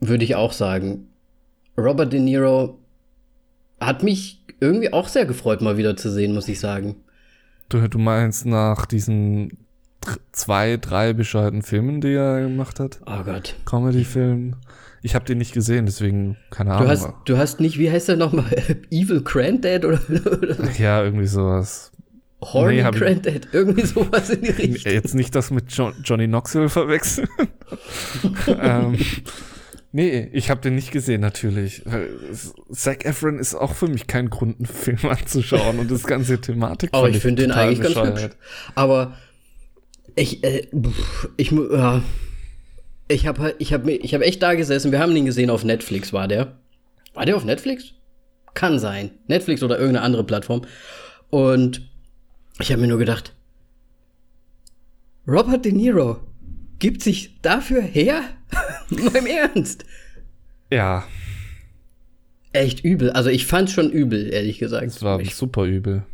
Würde 0.00 0.24
ich 0.24 0.34
auch 0.34 0.52
sagen. 0.52 1.08
Robert 1.76 2.12
De 2.12 2.20
Niro 2.20 2.78
hat 3.80 4.02
mich 4.02 4.42
irgendwie 4.60 4.92
auch 4.92 5.08
sehr 5.08 5.26
gefreut, 5.26 5.60
mal 5.60 5.76
wieder 5.76 5.96
zu 5.96 6.10
sehen, 6.10 6.34
muss 6.34 6.48
ich 6.48 6.60
sagen. 6.60 6.96
Du, 7.68 7.86
du 7.88 7.98
meinst 7.98 8.46
nach 8.46 8.86
diesen 8.86 9.58
zwei, 10.32 10.76
drei 10.76 11.12
bescheidenen 11.12 11.62
Filmen, 11.62 12.00
die 12.00 12.14
er 12.14 12.40
gemacht 12.40 12.80
hat? 12.80 13.00
Oh 13.06 13.22
Gott. 13.24 13.54
Comedy-Film. 13.66 14.56
Ich 15.02 15.14
habe 15.14 15.24
den 15.24 15.38
nicht 15.38 15.52
gesehen, 15.52 15.86
deswegen 15.86 16.36
keine 16.50 16.72
Ahnung. 16.72 16.86
Du 16.86 16.90
hast, 16.90 17.08
du 17.24 17.38
hast 17.38 17.60
nicht, 17.60 17.78
wie 17.78 17.90
heißt 17.90 18.08
der 18.08 18.16
nochmal? 18.16 18.50
Evil 18.90 19.22
Granddad 19.22 19.84
oder, 19.84 20.00
oder? 20.08 20.70
Ja, 20.72 21.04
irgendwie 21.04 21.26
sowas. 21.26 21.92
Horny 22.40 22.82
nee, 22.82 22.90
Granddad, 22.90 23.48
irgendwie 23.52 23.84
sowas 23.84 24.30
in 24.30 24.42
die 24.42 24.50
Richtung. 24.62 24.92
Jetzt 24.92 25.14
nicht 25.14 25.34
das 25.34 25.50
mit 25.50 25.72
John, 25.72 25.94
Johnny 26.04 26.26
Knoxville 26.26 26.68
verwechseln. 26.68 27.28
ähm, 28.46 28.96
nee, 29.92 30.28
ich 30.32 30.50
habe 30.50 30.60
den 30.60 30.74
nicht 30.74 30.90
gesehen 30.90 31.20
natürlich. 31.20 31.82
Zac 32.72 33.04
Efron 33.04 33.38
ist 33.38 33.54
auch 33.54 33.74
für 33.74 33.88
mich 33.88 34.06
kein 34.06 34.30
Grund, 34.30 34.58
einen 34.58 34.66
Film 34.66 34.98
anzuschauen 35.10 35.78
und 35.78 35.90
das 35.90 36.04
ganze 36.04 36.40
Thematik. 36.40 36.90
Aber 36.92 37.08
ich 37.08 37.18
finde 37.18 37.42
den 37.42 37.52
eigentlich 37.52 37.80
bescheuert. 37.80 38.14
ganz 38.14 38.22
hübsch. 38.22 38.36
Aber 38.74 39.16
ich, 40.14 40.44
äh, 40.44 40.66
ich, 41.36 41.50
ja, 41.50 42.02
ich 43.08 43.26
habe 43.26 43.42
halt, 43.42 43.56
ich 43.58 43.72
habe 43.72 43.92
ich 43.92 44.14
habe 44.14 44.24
echt 44.24 44.42
da 44.42 44.54
gesessen. 44.54 44.92
Wir 44.92 45.00
haben 45.00 45.14
den 45.14 45.24
gesehen 45.24 45.50
auf 45.50 45.64
Netflix, 45.64 46.12
war 46.12 46.28
der? 46.28 46.58
War 47.14 47.26
der 47.26 47.36
auf 47.36 47.44
Netflix? 47.44 47.94
Kann 48.54 48.78
sein. 48.78 49.10
Netflix 49.26 49.62
oder 49.62 49.78
irgendeine 49.78 50.04
andere 50.04 50.24
Plattform. 50.24 50.62
Und 51.30 51.88
ich 52.60 52.70
habe 52.72 52.80
mir 52.80 52.88
nur 52.88 52.98
gedacht, 52.98 53.34
Robert 55.26 55.64
De 55.64 55.72
Niro 55.72 56.20
gibt 56.78 57.02
sich 57.02 57.40
dafür 57.42 57.82
her? 57.82 58.22
Beim 58.90 59.26
Ernst? 59.26 59.84
Ja. 60.70 61.04
Echt 62.52 62.84
übel. 62.84 63.10
Also 63.10 63.30
ich 63.30 63.46
fand's 63.46 63.72
schon 63.72 63.90
übel, 63.90 64.32
ehrlich 64.32 64.58
gesagt. 64.58 64.86
Es 64.86 65.02
war 65.02 65.20
ich, 65.20 65.34
super 65.34 65.64
übel. 65.64 66.04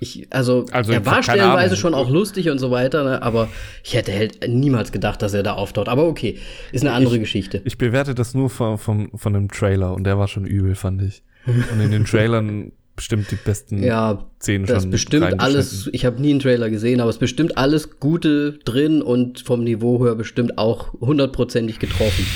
Ich, 0.00 0.26
also, 0.30 0.66
also 0.72 0.92
er 0.92 1.06
war 1.06 1.22
stellenweise 1.22 1.76
schon 1.76 1.94
auch 1.94 2.10
lustig 2.10 2.50
und 2.50 2.58
so 2.58 2.70
weiter, 2.70 3.04
ne? 3.04 3.22
aber 3.22 3.48
ich 3.82 3.94
hätte 3.94 4.12
halt 4.12 4.46
niemals 4.48 4.92
gedacht, 4.92 5.22
dass 5.22 5.32
er 5.32 5.42
da 5.42 5.54
auftaucht. 5.54 5.88
Aber 5.88 6.06
okay, 6.06 6.38
ist 6.72 6.82
eine 6.82 6.92
andere 6.92 7.14
ich, 7.14 7.22
Geschichte. 7.22 7.62
Ich 7.64 7.78
bewerte 7.78 8.14
das 8.14 8.34
nur 8.34 8.50
von, 8.50 8.76
von, 8.78 9.10
von 9.14 9.32
dem 9.32 9.50
Trailer 9.50 9.94
und 9.94 10.04
der 10.04 10.18
war 10.18 10.28
schon 10.28 10.44
übel, 10.44 10.74
fand 10.74 11.02
ich. 11.02 11.22
Und 11.46 11.80
in 11.80 11.90
den 11.90 12.04
Trailern 12.04 12.72
bestimmt 12.96 13.30
die 13.30 13.36
besten 13.36 13.82
ja, 13.82 14.26
Szenen 14.40 14.66
das 14.66 14.82
schon. 14.82 14.90
bestimmt 14.90 15.40
alles, 15.40 15.88
ich 15.92 16.04
habe 16.04 16.20
nie 16.20 16.30
einen 16.30 16.40
Trailer 16.40 16.70
gesehen, 16.70 17.00
aber 17.00 17.10
es 17.10 17.16
ist 17.16 17.20
bestimmt 17.20 17.58
alles 17.58 17.98
Gute 17.98 18.58
drin 18.64 19.02
und 19.02 19.40
vom 19.40 19.64
Niveau 19.64 20.04
her 20.04 20.14
bestimmt 20.14 20.58
auch 20.58 20.92
hundertprozentig 21.00 21.78
getroffen. 21.78 22.26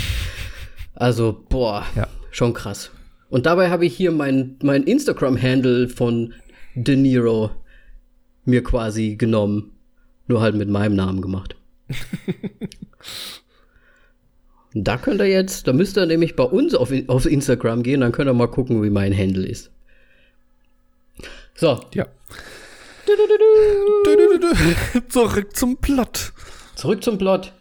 Also, 0.94 1.44
boah, 1.48 1.86
ja. 1.94 2.08
schon 2.30 2.54
krass. 2.54 2.90
Und 3.28 3.46
dabei 3.46 3.70
habe 3.70 3.86
ich 3.86 3.96
hier 3.96 4.10
mein, 4.10 4.56
mein 4.62 4.82
Instagram-Handle 4.82 5.88
von 5.88 6.34
De 6.74 6.96
Niro 6.96 7.50
mir 8.44 8.64
quasi 8.64 9.16
genommen. 9.16 9.72
Nur 10.26 10.40
halt 10.40 10.56
mit 10.56 10.68
meinem 10.68 10.96
Namen 10.96 11.22
gemacht. 11.22 11.56
da 14.74 14.96
könnt 14.96 15.20
ihr 15.20 15.28
jetzt, 15.28 15.66
da 15.66 15.72
müsst 15.72 15.96
ihr 15.96 16.06
nämlich 16.06 16.36
bei 16.36 16.44
uns 16.44 16.74
auf, 16.74 16.92
auf 17.06 17.26
Instagram 17.26 17.82
gehen, 17.82 18.00
dann 18.00 18.12
könnt 18.12 18.28
ihr 18.28 18.34
mal 18.34 18.48
gucken, 18.48 18.82
wie 18.82 18.90
mein 18.90 19.16
Handle 19.16 19.46
ist. 19.46 19.70
So. 21.58 21.80
Ja. 21.92 22.06
Zurück 25.08 25.56
zum 25.56 25.76
Plot. 25.78 26.32
Zurück 26.76 27.02
zum 27.02 27.18
Plot. 27.18 27.52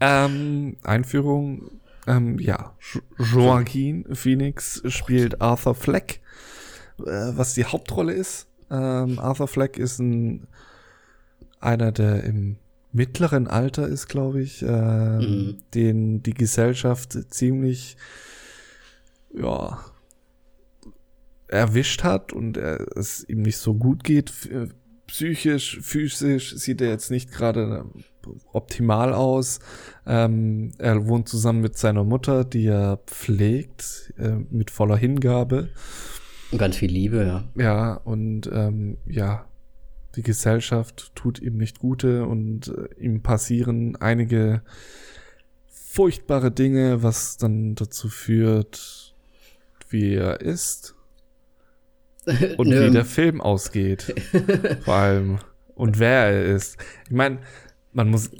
Ähm, 0.00 0.78
Einführung. 0.82 1.80
Ähm, 2.06 2.38
ja, 2.38 2.74
Joaquin 3.18 4.06
Phoenix 4.14 4.80
spielt 4.86 5.42
Arthur 5.42 5.74
Fleck, 5.74 6.20
äh, 7.00 7.32
was 7.34 7.52
die 7.54 7.64
Hauptrolle 7.66 8.12
ist. 8.14 8.46
Ähm, 8.70 9.18
Arthur 9.18 9.48
Fleck 9.48 9.76
ist 9.76 9.98
ein 9.98 10.46
einer, 11.60 11.92
der 11.92 12.24
im 12.24 12.56
mittleren 12.92 13.48
Alter 13.48 13.86
ist, 13.86 14.06
glaube 14.08 14.40
ich, 14.40 14.62
äh, 14.62 14.66
mhm. 15.18 15.58
den 15.74 16.22
die 16.22 16.34
Gesellschaft 16.34 17.18
ziemlich 17.34 17.96
ja 19.34 19.78
erwischt 21.48 22.04
hat 22.04 22.32
und 22.32 22.56
er, 22.56 22.86
es 22.96 23.28
ihm 23.28 23.42
nicht 23.42 23.58
so 23.58 23.74
gut 23.74 24.04
geht, 24.04 24.32
psychisch, 25.06 25.78
physisch 25.80 26.56
sieht 26.56 26.80
er 26.80 26.88
jetzt 26.88 27.10
nicht 27.10 27.30
gerade 27.30 27.84
optimal 28.52 29.12
aus. 29.12 29.60
Ähm, 30.06 30.72
er 30.78 31.06
wohnt 31.06 31.28
zusammen 31.28 31.60
mit 31.60 31.78
seiner 31.78 32.04
Mutter, 32.04 32.44
die 32.44 32.66
er 32.66 32.98
pflegt, 33.06 34.12
äh, 34.18 34.36
mit 34.50 34.70
voller 34.70 34.96
Hingabe. 34.96 35.68
Und 36.50 36.58
ganz 36.58 36.76
viel 36.76 36.90
Liebe, 36.90 37.24
ja. 37.24 37.44
Ja, 37.62 37.94
und 37.94 38.50
ähm, 38.52 38.98
ja, 39.06 39.46
die 40.16 40.22
Gesellschaft 40.22 41.12
tut 41.14 41.40
ihm 41.40 41.56
nicht 41.56 41.78
Gute 41.78 42.26
und 42.26 42.68
äh, 42.68 42.88
ihm 43.00 43.22
passieren 43.22 43.96
einige 43.96 44.62
furchtbare 45.68 46.50
Dinge, 46.50 47.02
was 47.02 47.36
dann 47.36 47.74
dazu 47.74 48.08
führt, 48.08 49.14
wie 49.88 50.14
er 50.14 50.40
ist 50.40 50.95
und 52.56 52.70
wie 52.70 52.90
der 52.90 53.04
Film 53.04 53.40
ausgeht. 53.40 54.14
Vor 54.84 54.94
allem. 54.94 55.38
Und 55.74 55.98
wer 55.98 56.26
er 56.26 56.44
ist. 56.44 56.76
Ich 57.04 57.12
meine, 57.12 57.38
man 57.92 58.08
muss. 58.08 58.30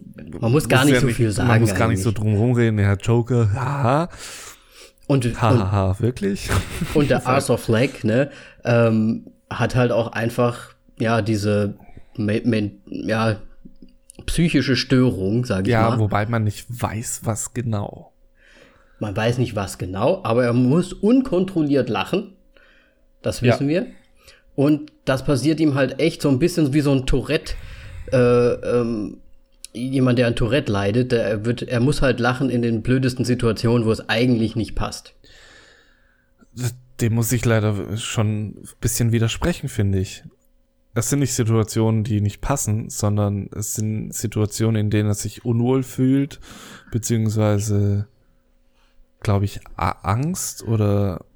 Man 0.41 0.53
muss 0.53 0.69
gar 0.69 0.85
nicht 0.85 0.95
ja 0.95 1.01
so 1.01 1.07
nicht, 1.07 1.17
viel 1.17 1.31
sagen. 1.31 1.49
Man 1.49 1.61
muss 1.61 1.75
gar 1.75 1.89
nicht 1.89 2.03
so 2.03 2.11
drum 2.13 2.35
rumreden. 2.35 2.79
Der 2.79 2.97
Joker, 2.97 3.51
haha. 3.55 4.09
Und, 5.07 5.41
haha, 5.41 5.91
und, 5.91 6.01
wirklich? 6.01 6.51
Und 6.95 7.11
der 7.11 7.27
Arthur 7.27 7.59
Fleck, 7.59 8.03
ne, 8.03 8.31
ähm, 8.65 9.27
hat 9.49 9.77
halt 9.77 9.93
auch 9.93 10.13
einfach, 10.13 10.75
ja, 10.99 11.23
diese, 11.23 11.75
ja, 12.17 13.37
psychische 14.27 14.75
Störung, 14.75 15.45
sag 15.45 15.67
ich 15.67 15.73
ja, 15.73 15.83
mal. 15.83 15.91
Ja, 15.93 15.99
wobei 16.01 16.27
man 16.27 16.43
nicht 16.43 16.67
weiß, 16.69 17.21
was 17.23 17.55
genau. 17.55 18.13
Man 18.99 19.15
weiß 19.15 19.39
nicht, 19.39 19.55
was 19.55 19.79
genau, 19.79 20.23
aber 20.25 20.45
er 20.45 20.55
muss 20.55 20.93
unkontrolliert 20.93 21.89
lachen. 21.89 22.36
Das 23.23 23.43
wissen 23.43 23.69
ja. 23.69 23.83
wir. 23.83 23.87
Und 24.55 24.91
das 25.05 25.25
passiert 25.25 25.61
ihm 25.61 25.75
halt 25.75 26.01
echt 26.01 26.23
so 26.23 26.29
ein 26.29 26.39
bisschen 26.39 26.73
wie 26.73 26.81
so 26.81 26.93
ein 26.93 27.07
Tourette. 27.07 27.55
Äh, 28.13 28.17
ähm, 28.17 29.19
jemand, 29.73 30.19
der 30.19 30.27
an 30.27 30.37
Tourette 30.37 30.73
leidet, 30.73 31.13
der 31.13 31.45
wird, 31.45 31.63
er 31.63 31.81
muss 31.81 32.03
halt 32.03 32.19
lachen 32.19 32.51
in 32.51 32.63
den 32.63 32.83
blödesten 32.83 33.25
Situationen, 33.25 33.87
wo 33.87 33.93
es 33.93 34.09
eigentlich 34.09 34.57
nicht 34.57 34.75
passt. 34.75 35.15
Dem 37.01 37.15
muss 37.15 37.31
ich 37.33 37.45
leider 37.45 37.97
schon 37.99 38.47
ein 38.47 38.69
bisschen 38.81 39.13
widersprechen, 39.13 39.69
finde 39.69 39.99
ich. 39.99 40.25
Es 40.95 41.11
sind 41.11 41.19
nicht 41.19 41.35
Situationen, 41.35 42.05
die 42.05 42.23
nicht 42.23 42.41
passen, 42.41 42.89
sondern 42.89 43.51
es 43.55 43.75
sind 43.75 44.15
Situationen, 44.15 44.81
in 44.81 44.91
denen 44.91 45.11
er 45.11 45.15
sich 45.15 45.45
unwohl 45.45 45.83
fühlt, 45.83 46.41
beziehungsweise, 46.91 48.09
glaube 49.21 49.45
ich, 49.45 49.61
Angst 49.77 50.63
oder 50.67 51.27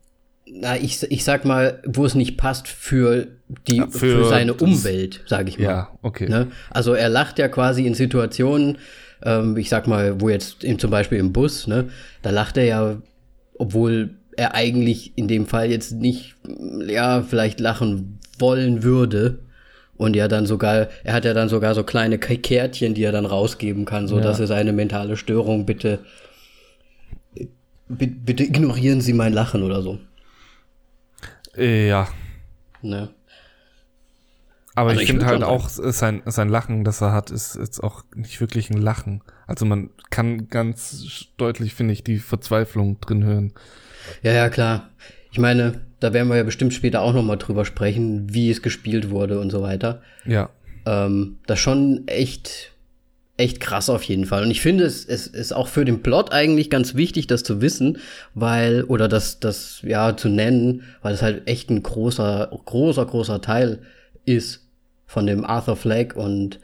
na, 0.52 0.76
ich, 0.76 1.02
ich 1.10 1.24
sag 1.24 1.44
mal, 1.44 1.82
wo 1.86 2.04
es 2.04 2.14
nicht 2.14 2.36
passt 2.36 2.68
für 2.68 3.28
die 3.68 3.76
ja, 3.76 3.86
für, 3.86 3.98
für, 3.98 4.24
seine 4.24 4.54
Umwelt, 4.54 5.22
sage 5.26 5.48
ich 5.48 5.58
mal. 5.58 5.64
Ja, 5.64 5.90
okay. 6.02 6.28
Ne? 6.28 6.48
Also 6.70 6.94
er 6.94 7.08
lacht 7.08 7.38
ja 7.38 7.48
quasi 7.48 7.86
in 7.86 7.94
Situationen, 7.94 8.78
ähm, 9.22 9.56
ich 9.56 9.68
sag 9.68 9.86
mal, 9.86 10.20
wo 10.20 10.28
jetzt 10.28 10.64
in, 10.64 10.78
zum 10.78 10.90
Beispiel 10.90 11.18
im 11.18 11.32
Bus, 11.32 11.66
ne, 11.66 11.88
da 12.22 12.30
lacht 12.30 12.56
er 12.56 12.64
ja, 12.64 12.96
obwohl 13.58 14.10
er 14.36 14.54
eigentlich 14.54 15.12
in 15.16 15.28
dem 15.28 15.46
Fall 15.46 15.70
jetzt 15.70 15.92
nicht, 15.92 16.36
ja, 16.86 17.22
vielleicht 17.22 17.60
lachen 17.60 18.18
wollen 18.38 18.82
würde. 18.82 19.40
Und 19.96 20.16
ja, 20.16 20.28
dann 20.28 20.46
sogar, 20.46 20.88
er 21.04 21.12
hat 21.12 21.26
ja 21.26 21.34
dann 21.34 21.50
sogar 21.50 21.74
so 21.74 21.84
kleine 21.84 22.18
Kärtchen, 22.18 22.94
die 22.94 23.02
er 23.02 23.12
dann 23.12 23.26
rausgeben 23.26 23.84
kann, 23.84 24.08
so 24.08 24.16
ja. 24.16 24.22
dass 24.22 24.40
er 24.40 24.46
seine 24.46 24.72
mentale 24.72 25.18
Störung 25.18 25.66
bitte, 25.66 25.98
bitte 27.86 28.44
ignorieren 28.44 29.02
Sie 29.02 29.12
mein 29.12 29.34
Lachen 29.34 29.62
oder 29.62 29.82
so. 29.82 29.98
Ja. 31.56 32.08
Ne. 32.82 33.10
Aber 34.74 34.90
also 34.90 35.00
ich, 35.00 35.08
ich 35.08 35.12
finde 35.12 35.26
halt 35.26 35.42
auch 35.42 35.68
sein, 35.68 36.22
sein 36.26 36.48
Lachen, 36.48 36.84
das 36.84 37.00
er 37.00 37.12
hat, 37.12 37.30
ist 37.30 37.56
jetzt 37.56 37.82
auch 37.82 38.04
nicht 38.14 38.40
wirklich 38.40 38.70
ein 38.70 38.80
Lachen. 38.80 39.22
Also 39.46 39.66
man 39.66 39.90
kann 40.10 40.48
ganz 40.48 41.26
deutlich, 41.36 41.74
finde 41.74 41.92
ich, 41.92 42.04
die 42.04 42.18
Verzweiflung 42.18 43.00
drin 43.00 43.24
hören. 43.24 43.52
Ja, 44.22 44.32
ja, 44.32 44.48
klar. 44.48 44.90
Ich 45.32 45.38
meine, 45.38 45.80
da 45.98 46.12
werden 46.12 46.28
wir 46.28 46.36
ja 46.36 46.44
bestimmt 46.44 46.72
später 46.72 47.02
auch 47.02 47.12
noch 47.12 47.22
mal 47.22 47.36
drüber 47.36 47.64
sprechen, 47.64 48.32
wie 48.32 48.50
es 48.50 48.62
gespielt 48.62 49.10
wurde 49.10 49.40
und 49.40 49.50
so 49.50 49.60
weiter. 49.60 50.02
Ja. 50.24 50.50
Ähm, 50.86 51.38
das 51.46 51.58
schon 51.58 52.04
echt 52.06 52.69
echt 53.40 53.60
krass 53.60 53.90
auf 53.90 54.02
jeden 54.04 54.26
Fall. 54.26 54.42
Und 54.44 54.50
ich 54.50 54.60
finde, 54.60 54.84
es, 54.84 55.04
es 55.04 55.26
ist 55.26 55.52
auch 55.52 55.68
für 55.68 55.84
den 55.84 56.02
Plot 56.02 56.32
eigentlich 56.32 56.70
ganz 56.70 56.94
wichtig, 56.94 57.26
das 57.26 57.42
zu 57.42 57.60
wissen, 57.60 57.98
weil, 58.34 58.84
oder 58.84 59.08
das, 59.08 59.40
das, 59.40 59.80
ja, 59.82 60.16
zu 60.16 60.28
nennen, 60.28 60.82
weil 61.02 61.14
es 61.14 61.22
halt 61.22 61.48
echt 61.48 61.70
ein 61.70 61.82
großer, 61.82 62.50
großer, 62.64 63.06
großer 63.06 63.40
Teil 63.40 63.80
ist 64.24 64.66
von 65.06 65.26
dem 65.26 65.44
Arthur 65.44 65.76
Fleck 65.76 66.14
und, 66.14 66.60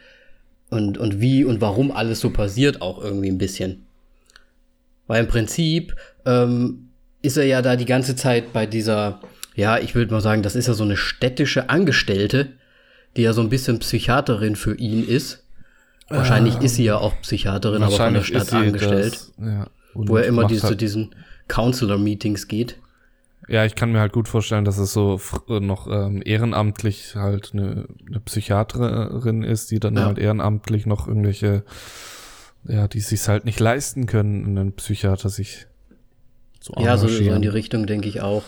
und, 0.70 0.98
und 0.98 1.20
wie 1.20 1.44
und 1.44 1.60
warum 1.60 1.90
alles 1.90 2.20
so 2.20 2.30
passiert 2.30 2.82
auch 2.82 3.02
irgendwie 3.02 3.28
ein 3.28 3.38
bisschen. 3.38 3.86
Weil 5.06 5.22
im 5.24 5.28
Prinzip, 5.28 5.96
ähm, 6.24 6.86
ist 7.26 7.36
er 7.36 7.44
ja 7.44 7.60
da 7.60 7.76
die 7.76 7.86
ganze 7.86 8.16
Zeit 8.16 8.52
bei 8.52 8.66
dieser, 8.66 9.20
ja, 9.54 9.78
ich 9.78 9.94
würde 9.94 10.12
mal 10.12 10.20
sagen, 10.20 10.42
das 10.42 10.54
ist 10.56 10.68
ja 10.68 10.74
so 10.74 10.84
eine 10.84 10.96
städtische 10.96 11.68
Angestellte, 11.68 12.52
die 13.16 13.22
ja 13.22 13.32
so 13.32 13.40
ein 13.40 13.48
bisschen 13.48 13.80
Psychiaterin 13.80 14.56
für 14.56 14.76
ihn 14.76 15.06
ist. 15.06 15.42
Wahrscheinlich 16.08 16.56
ähm, 16.56 16.62
ist 16.62 16.76
sie 16.76 16.84
ja 16.84 16.98
auch 16.98 17.20
Psychiaterin, 17.22 17.82
aber 17.82 17.96
von 17.96 18.14
der 18.14 18.22
Stadt 18.22 18.52
angestellt. 18.52 19.14
Das, 19.14 19.32
ja, 19.38 19.66
wo 19.94 20.16
er 20.16 20.26
immer 20.26 20.46
diese, 20.46 20.62
halt 20.62 20.72
zu 20.72 20.76
diesen 20.76 21.14
Counselor-Meetings 21.48 22.48
geht. 22.48 22.78
Ja, 23.48 23.64
ich 23.64 23.74
kann 23.74 23.92
mir 23.92 24.00
halt 24.00 24.12
gut 24.12 24.28
vorstellen, 24.28 24.64
dass 24.64 24.78
es 24.78 24.92
so 24.92 25.20
äh, 25.48 25.60
noch 25.60 25.86
ähm, 25.86 26.22
ehrenamtlich 26.24 27.14
halt 27.14 27.50
eine, 27.52 27.86
eine 28.06 28.20
Psychiaterin 28.20 29.42
ist, 29.42 29.70
die 29.70 29.78
dann 29.78 29.96
ja. 29.96 30.06
halt 30.06 30.18
ehrenamtlich 30.18 30.86
noch 30.86 31.06
irgendwelche, 31.06 31.62
ja, 32.64 32.88
die 32.88 33.00
sich 33.00 33.26
halt 33.28 33.44
nicht 33.44 33.60
leisten 33.60 34.06
können, 34.06 34.46
einen 34.46 34.72
Psychiater 34.72 35.28
sich 35.28 35.66
zu 36.60 36.72
Ja, 36.78 36.96
so, 36.96 37.06
so 37.06 37.22
in 37.22 37.42
die 37.42 37.48
Richtung 37.48 37.86
denke 37.86 38.08
ich 38.08 38.20
auch. 38.20 38.42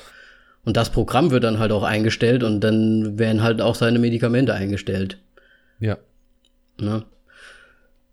Und 0.64 0.76
das 0.76 0.90
Programm 0.90 1.30
wird 1.30 1.44
dann 1.44 1.60
halt 1.60 1.70
auch 1.70 1.84
eingestellt 1.84 2.42
und 2.42 2.60
dann 2.60 3.18
werden 3.18 3.42
halt 3.42 3.62
auch 3.62 3.76
seine 3.76 4.00
Medikamente 4.00 4.52
eingestellt. 4.52 5.18
Ja. 5.78 5.96
Ne? 6.80 7.04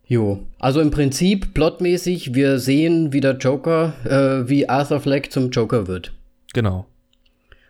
Jo, 0.07 0.45
also 0.59 0.81
im 0.81 0.91
Prinzip 0.91 1.53
plotmäßig, 1.53 2.35
wir 2.35 2.59
sehen, 2.59 3.11
wie 3.11 3.21
der 3.21 3.37
Joker, 3.37 3.93
äh, 4.05 4.47
wie 4.47 4.69
Arthur 4.69 4.99
Fleck 4.99 5.31
zum 5.31 5.49
Joker 5.49 5.87
wird. 5.87 6.13
Genau. 6.53 6.85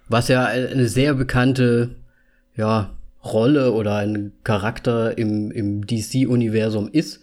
Was 0.10 0.28
ja 0.28 0.46
eine 0.46 0.88
sehr 0.88 1.14
bekannte, 1.14 1.96
ja, 2.56 2.92
Rolle 3.24 3.72
oder 3.72 3.96
ein 3.96 4.34
Charakter 4.44 5.18
im, 5.18 5.50
im 5.52 5.88
DC-Universum 5.88 6.90
ist, 6.92 7.22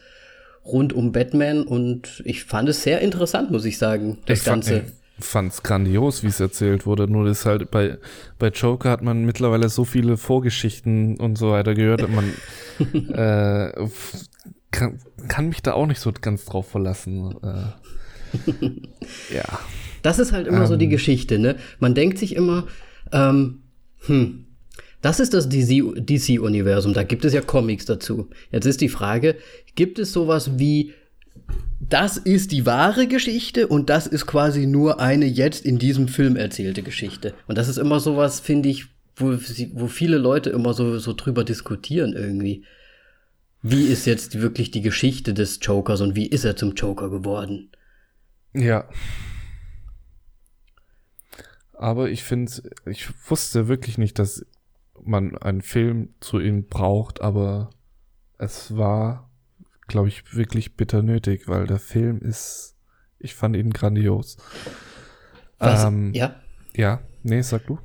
rund 0.64 0.92
um 0.92 1.12
Batman. 1.12 1.62
Und 1.62 2.22
ich 2.24 2.44
fand 2.44 2.68
es 2.68 2.82
sehr 2.82 3.00
interessant, 3.00 3.50
muss 3.50 3.64
ich 3.64 3.78
sagen, 3.78 4.18
das 4.26 4.40
ich 4.40 4.44
Ganze. 4.44 4.84
Fand, 5.20 5.52
es 5.52 5.62
grandios, 5.62 6.24
wie 6.24 6.28
es 6.28 6.40
erzählt 6.40 6.86
wurde. 6.86 7.06
Nur 7.06 7.28
ist 7.28 7.46
halt 7.46 7.70
bei, 7.70 7.98
bei 8.40 8.48
Joker 8.48 8.90
hat 8.90 9.02
man 9.02 9.24
mittlerweile 9.24 9.68
so 9.68 9.84
viele 9.84 10.16
Vorgeschichten 10.16 11.20
und 11.20 11.38
so 11.38 11.50
weiter 11.52 11.74
gehört, 11.74 12.08
man 12.08 12.32
äh, 13.14 13.86
kann, 14.72 14.98
kann 15.28 15.48
mich 15.48 15.62
da 15.62 15.74
auch 15.74 15.86
nicht 15.86 16.00
so 16.00 16.12
ganz 16.12 16.44
drauf 16.44 16.68
verlassen. 16.68 17.36
Äh, 17.42 18.70
ja. 19.34 19.44
Das 20.02 20.18
ist 20.18 20.32
halt 20.32 20.48
immer 20.48 20.62
ähm, 20.62 20.66
so 20.66 20.76
die 20.76 20.86
ähm. 20.86 20.90
Geschichte, 20.90 21.38
ne? 21.38 21.56
Man 21.78 21.94
denkt 21.94 22.18
sich 22.18 22.34
immer, 22.34 22.66
ähm, 23.12 23.62
hm, 24.06 24.46
das 25.00 25.20
ist 25.20 25.34
das 25.34 25.48
DC-Universum, 25.48 26.94
da 26.94 27.02
gibt 27.02 27.24
es 27.24 27.32
ja 27.32 27.40
Comics 27.40 27.84
dazu. 27.84 28.30
Jetzt 28.50 28.66
ist 28.66 28.80
die 28.80 28.88
Frage, 28.88 29.36
gibt 29.74 29.98
es 29.98 30.12
sowas 30.12 30.58
wie, 30.58 30.92
das 31.80 32.16
ist 32.16 32.52
die 32.52 32.66
wahre 32.66 33.08
Geschichte 33.08 33.66
und 33.66 33.90
das 33.90 34.06
ist 34.06 34.26
quasi 34.26 34.66
nur 34.66 35.00
eine 35.00 35.26
jetzt 35.26 35.64
in 35.64 35.78
diesem 35.78 36.08
Film 36.08 36.36
erzählte 36.36 36.82
Geschichte. 36.82 37.34
Und 37.48 37.58
das 37.58 37.68
ist 37.68 37.78
immer 37.78 38.00
sowas, 38.00 38.38
finde 38.40 38.68
ich, 38.68 38.86
wo, 39.16 39.32
wo 39.74 39.88
viele 39.88 40.18
Leute 40.18 40.50
immer 40.50 40.72
so, 40.72 40.98
so 40.98 41.12
drüber 41.12 41.44
diskutieren 41.44 42.14
irgendwie. 42.14 42.64
Wie 43.62 43.86
ist 43.86 44.06
jetzt 44.06 44.40
wirklich 44.40 44.72
die 44.72 44.82
Geschichte 44.82 45.34
des 45.34 45.60
Jokers 45.62 46.00
und 46.00 46.16
wie 46.16 46.26
ist 46.26 46.44
er 46.44 46.56
zum 46.56 46.74
Joker 46.74 47.10
geworden? 47.10 47.70
Ja. 48.52 48.88
Aber 51.72 52.10
ich 52.10 52.24
finde, 52.24 52.52
ich 52.86 53.08
wusste 53.28 53.68
wirklich 53.68 53.98
nicht, 53.98 54.18
dass 54.18 54.44
man 55.04 55.36
einen 55.38 55.62
Film 55.62 56.10
zu 56.20 56.40
ihm 56.40 56.66
braucht, 56.66 57.20
aber 57.20 57.70
es 58.38 58.76
war, 58.76 59.30
glaube 59.86 60.08
ich, 60.08 60.34
wirklich 60.34 60.76
bitter 60.76 61.02
nötig, 61.02 61.46
weil 61.46 61.66
der 61.66 61.78
Film 61.78 62.20
ist, 62.20 62.76
ich 63.18 63.34
fand 63.34 63.56
ihn 63.56 63.70
grandios. 63.70 64.36
Was? 65.58 65.84
Ähm, 65.84 66.12
ja? 66.14 66.34
Ja, 66.74 67.00
nee, 67.22 67.42
sag 67.42 67.66
du. 67.66 67.78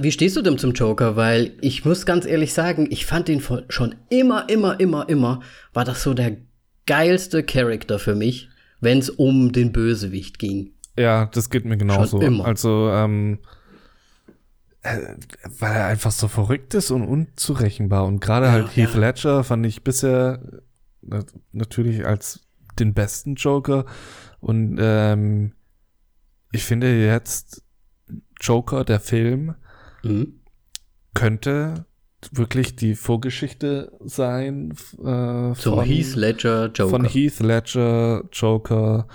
Wie 0.00 0.12
stehst 0.12 0.36
du 0.36 0.42
denn 0.42 0.58
zum 0.58 0.72
Joker? 0.72 1.16
Weil 1.16 1.52
ich 1.60 1.84
muss 1.84 2.06
ganz 2.06 2.26
ehrlich 2.26 2.52
sagen, 2.52 2.88
ich 2.90 3.06
fand 3.06 3.28
ihn 3.28 3.42
schon 3.68 3.94
immer, 4.08 4.48
immer, 4.48 4.78
immer, 4.80 5.08
immer, 5.08 5.40
war 5.72 5.84
das 5.84 6.02
so 6.02 6.14
der 6.14 6.36
geilste 6.86 7.42
Charakter 7.42 7.98
für 7.98 8.14
mich, 8.14 8.48
wenn 8.80 8.98
es 8.98 9.10
um 9.10 9.52
den 9.52 9.72
Bösewicht 9.72 10.38
ging. 10.38 10.72
Ja, 10.98 11.26
das 11.26 11.50
geht 11.50 11.64
mir 11.64 11.76
genauso. 11.76 12.18
Schon 12.18 12.26
immer. 12.26 12.44
Also, 12.44 12.90
ähm, 12.90 13.38
äh, 14.82 14.98
weil 15.58 15.72
er 15.72 15.86
einfach 15.86 16.10
so 16.10 16.28
verrückt 16.28 16.74
ist 16.74 16.90
und 16.90 17.02
unzurechenbar. 17.02 18.04
Und 18.04 18.20
gerade 18.20 18.46
ja, 18.46 18.52
halt 18.52 18.76
Heath 18.76 18.94
ja. 18.94 19.00
Ledger 19.00 19.44
fand 19.44 19.64
ich 19.64 19.84
bisher 19.84 20.40
äh, 21.10 21.22
natürlich 21.52 22.04
als 22.04 22.40
den 22.78 22.94
besten 22.94 23.36
Joker. 23.36 23.86
Und 24.40 24.78
ähm, 24.80 25.52
ich 26.50 26.64
finde 26.64 26.94
jetzt 27.06 27.62
Joker, 28.42 28.84
der 28.84 29.00
Film, 29.00 29.54
mhm. 30.02 30.40
könnte 31.14 31.86
wirklich 32.30 32.76
die 32.76 32.94
Vorgeschichte 32.94 33.92
sein 34.04 34.72
äh, 34.98 35.54
Zum 35.54 35.54
von, 35.54 35.84
Heath 35.84 36.14
Ledger 36.14 36.66
Joker. 36.66 36.90
Von 36.90 37.04
Heath 37.04 37.40
Ledger 37.40 38.22
Joker 38.32 39.08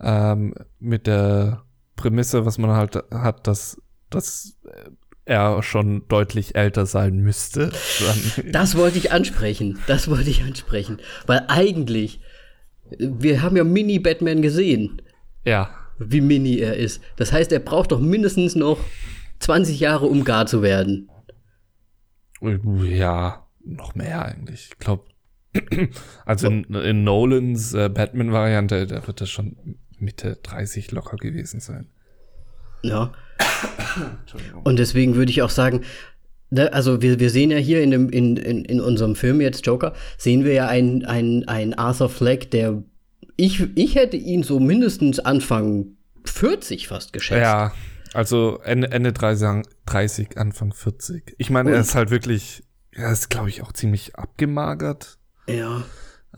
ähm, 0.00 0.54
mit 0.78 1.06
der 1.06 1.64
Prämisse, 1.96 2.46
was 2.46 2.58
man 2.58 2.70
halt 2.70 2.96
hat, 3.10 3.46
dass, 3.46 3.80
dass 4.10 4.56
er 5.24 5.62
schon 5.62 6.06
deutlich 6.08 6.54
älter 6.54 6.86
sein 6.86 7.18
müsste. 7.18 7.72
das 8.52 8.76
wollte 8.76 8.98
ich 8.98 9.12
ansprechen. 9.12 9.78
Das 9.86 10.08
wollte 10.08 10.30
ich 10.30 10.42
ansprechen. 10.42 10.98
Weil 11.26 11.44
eigentlich, 11.48 12.20
wir 12.98 13.42
haben 13.42 13.56
ja 13.56 13.64
Mini-Batman 13.64 14.42
gesehen. 14.42 15.02
Ja. 15.44 15.70
Wie 15.98 16.20
mini 16.20 16.58
er 16.58 16.76
ist. 16.76 17.00
Das 17.16 17.32
heißt, 17.32 17.52
er 17.52 17.60
braucht 17.60 17.92
doch 17.92 18.00
mindestens 18.00 18.56
noch 18.56 18.78
20 19.40 19.80
Jahre, 19.80 20.06
um 20.06 20.24
gar 20.24 20.46
zu 20.46 20.62
werden. 20.62 21.08
Ja, 22.40 23.46
noch 23.64 23.94
mehr 23.94 24.24
eigentlich. 24.24 24.70
Ich 24.72 24.78
glaube, 24.78 25.04
also 26.26 26.48
in, 26.48 26.64
in 26.64 27.04
Nolans 27.04 27.74
äh, 27.74 27.88
Batman-Variante, 27.88 28.86
da 28.86 29.06
wird 29.06 29.20
das 29.20 29.30
schon 29.30 29.78
Mitte 29.98 30.38
30 30.42 30.90
locker 30.92 31.16
gewesen 31.16 31.60
sein. 31.60 31.88
Ja. 32.82 33.12
Und 34.64 34.78
deswegen 34.78 35.14
würde 35.14 35.30
ich 35.30 35.42
auch 35.42 35.50
sagen, 35.50 35.82
ne, 36.50 36.72
also 36.72 37.00
wir, 37.02 37.18
wir 37.18 37.30
sehen 37.30 37.50
ja 37.50 37.56
hier 37.56 37.82
in, 37.82 37.90
dem, 37.90 38.10
in, 38.10 38.36
in, 38.36 38.64
in 38.64 38.80
unserem 38.80 39.16
Film 39.16 39.40
jetzt 39.40 39.66
Joker, 39.66 39.94
sehen 40.18 40.44
wir 40.44 40.52
ja 40.52 40.68
einen, 40.68 41.04
einen, 41.04 41.74
Arthur 41.74 42.08
Fleck, 42.08 42.50
der 42.50 42.82
ich, 43.36 43.76
ich 43.76 43.94
hätte 43.94 44.16
ihn 44.16 44.42
so 44.42 44.60
mindestens 44.60 45.20
Anfang 45.20 45.96
40 46.24 46.88
fast 46.88 47.12
geschätzt. 47.12 47.40
Ja, 47.42 47.72
also 48.12 48.60
Ende, 48.64 48.90
Ende 48.90 49.12
30, 49.12 49.64
30 49.86 50.38
Anfang 50.38 50.72
40. 50.72 51.34
Ich 51.38 51.50
meine, 51.50 51.72
er 51.72 51.80
ist 51.80 51.94
halt 51.94 52.10
wirklich, 52.10 52.62
er 52.92 53.12
ist, 53.12 53.28
glaube 53.28 53.48
ich, 53.48 53.62
auch 53.62 53.72
ziemlich 53.72 54.16
abgemagert. 54.16 55.18
Ja. 55.48 55.82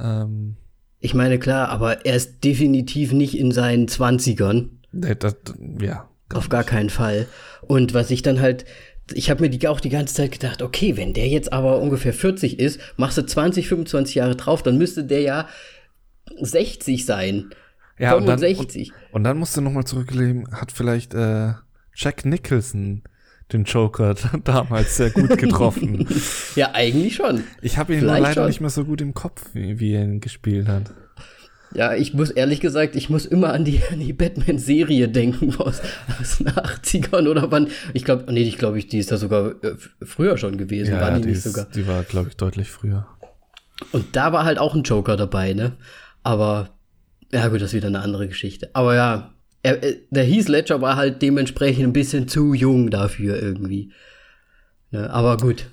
Ähm, 0.00 0.56
ich 1.00 1.14
meine, 1.14 1.38
klar, 1.38 1.68
aber 1.68 2.06
er 2.06 2.16
ist 2.16 2.42
definitiv 2.42 3.12
nicht 3.12 3.38
in 3.38 3.52
seinen 3.52 3.88
Zwanzigern. 3.88 4.80
Nee, 4.92 5.14
das, 5.14 5.36
ja. 5.80 6.08
Gar 6.28 6.38
Auf 6.38 6.48
gar 6.48 6.60
nicht. 6.60 6.68
keinen 6.70 6.90
Fall. 6.90 7.26
Und 7.60 7.94
was 7.94 8.10
ich 8.10 8.22
dann 8.22 8.40
halt, 8.40 8.64
ich 9.12 9.30
habe 9.30 9.42
mir 9.42 9.50
die, 9.50 9.68
auch 9.68 9.80
die 9.80 9.90
ganze 9.90 10.14
Zeit 10.14 10.32
gedacht, 10.32 10.62
okay, 10.62 10.96
wenn 10.96 11.12
der 11.12 11.28
jetzt 11.28 11.52
aber 11.52 11.80
ungefähr 11.80 12.12
40 12.12 12.58
ist, 12.58 12.80
machst 12.96 13.18
du 13.18 13.26
20, 13.26 13.68
25 13.68 14.16
Jahre 14.16 14.34
drauf, 14.34 14.62
dann 14.62 14.78
müsste 14.78 15.04
der 15.04 15.20
ja 15.20 15.48
60 16.40 17.04
sein. 17.04 17.50
Ja, 17.98 18.14
65. 18.14 18.90
Und 18.90 18.94
dann, 18.94 18.96
und, 18.96 19.14
und 19.14 19.24
dann 19.24 19.38
musst 19.38 19.56
du 19.56 19.60
nochmal 19.60 19.84
zurückleben, 19.84 20.48
hat 20.52 20.72
vielleicht 20.72 21.14
äh, 21.14 21.52
Jack 21.94 22.24
Nicholson 22.24 23.02
den 23.52 23.64
Joker 23.64 24.14
damals 24.44 24.96
sehr 24.96 25.10
gut 25.10 25.38
getroffen. 25.38 26.06
ja, 26.56 26.70
eigentlich 26.74 27.16
schon. 27.16 27.44
Ich 27.62 27.78
habe 27.78 27.94
ihn 27.94 28.04
leider 28.04 28.32
schon. 28.32 28.46
nicht 28.46 28.60
mehr 28.60 28.70
so 28.70 28.84
gut 28.84 29.00
im 29.00 29.14
Kopf, 29.14 29.50
wie, 29.52 29.78
wie 29.78 29.94
er 29.94 30.04
ihn 30.04 30.20
gespielt 30.20 30.68
hat. 30.68 30.92
Ja, 31.74 31.94
ich 31.94 32.14
muss 32.14 32.30
ehrlich 32.30 32.60
gesagt, 32.60 32.96
ich 32.96 33.10
muss 33.10 33.26
immer 33.26 33.52
an 33.52 33.64
die, 33.64 33.82
die 33.92 34.12
Batman-Serie 34.12 35.08
denken 35.08 35.54
aus, 35.56 35.82
aus 36.20 36.38
den 36.38 36.48
80ern 36.48 37.28
oder 37.28 37.50
wann. 37.50 37.68
Ich 37.92 38.04
glaube, 38.04 38.32
nee, 38.32 38.42
ich 38.42 38.56
glaube, 38.56 38.82
die 38.82 38.98
ist 38.98 39.12
da 39.12 39.16
sogar 39.16 39.62
äh, 39.62 39.74
früher 40.02 40.38
schon 40.38 40.56
gewesen. 40.56 40.94
Ja, 40.94 41.00
war 41.00 41.10
die, 41.12 41.22
die 41.22 41.28
nicht 41.28 41.38
ist, 41.38 41.44
sogar. 41.44 41.66
Die 41.66 41.86
war, 41.86 42.02
glaube 42.04 42.28
ich, 42.28 42.36
deutlich 42.36 42.70
früher. 42.70 43.06
Und 43.92 44.16
da 44.16 44.32
war 44.32 44.44
halt 44.44 44.58
auch 44.58 44.74
ein 44.74 44.84
Joker 44.84 45.16
dabei, 45.16 45.52
ne? 45.52 45.76
Aber, 46.26 46.70
ja 47.32 47.46
gut, 47.46 47.60
das 47.60 47.70
ist 47.70 47.74
wieder 47.74 47.86
eine 47.86 48.00
andere 48.00 48.26
Geschichte. 48.26 48.70
Aber 48.72 48.96
ja, 48.96 49.30
er, 49.62 49.78
der 50.10 50.24
Heath 50.24 50.48
Ledger 50.48 50.80
war 50.80 50.96
halt 50.96 51.22
dementsprechend 51.22 51.84
ein 51.84 51.92
bisschen 51.92 52.26
zu 52.26 52.52
jung 52.52 52.90
dafür 52.90 53.40
irgendwie. 53.40 53.92
Ne? 54.90 55.08
Aber 55.08 55.36
gut. 55.36 55.70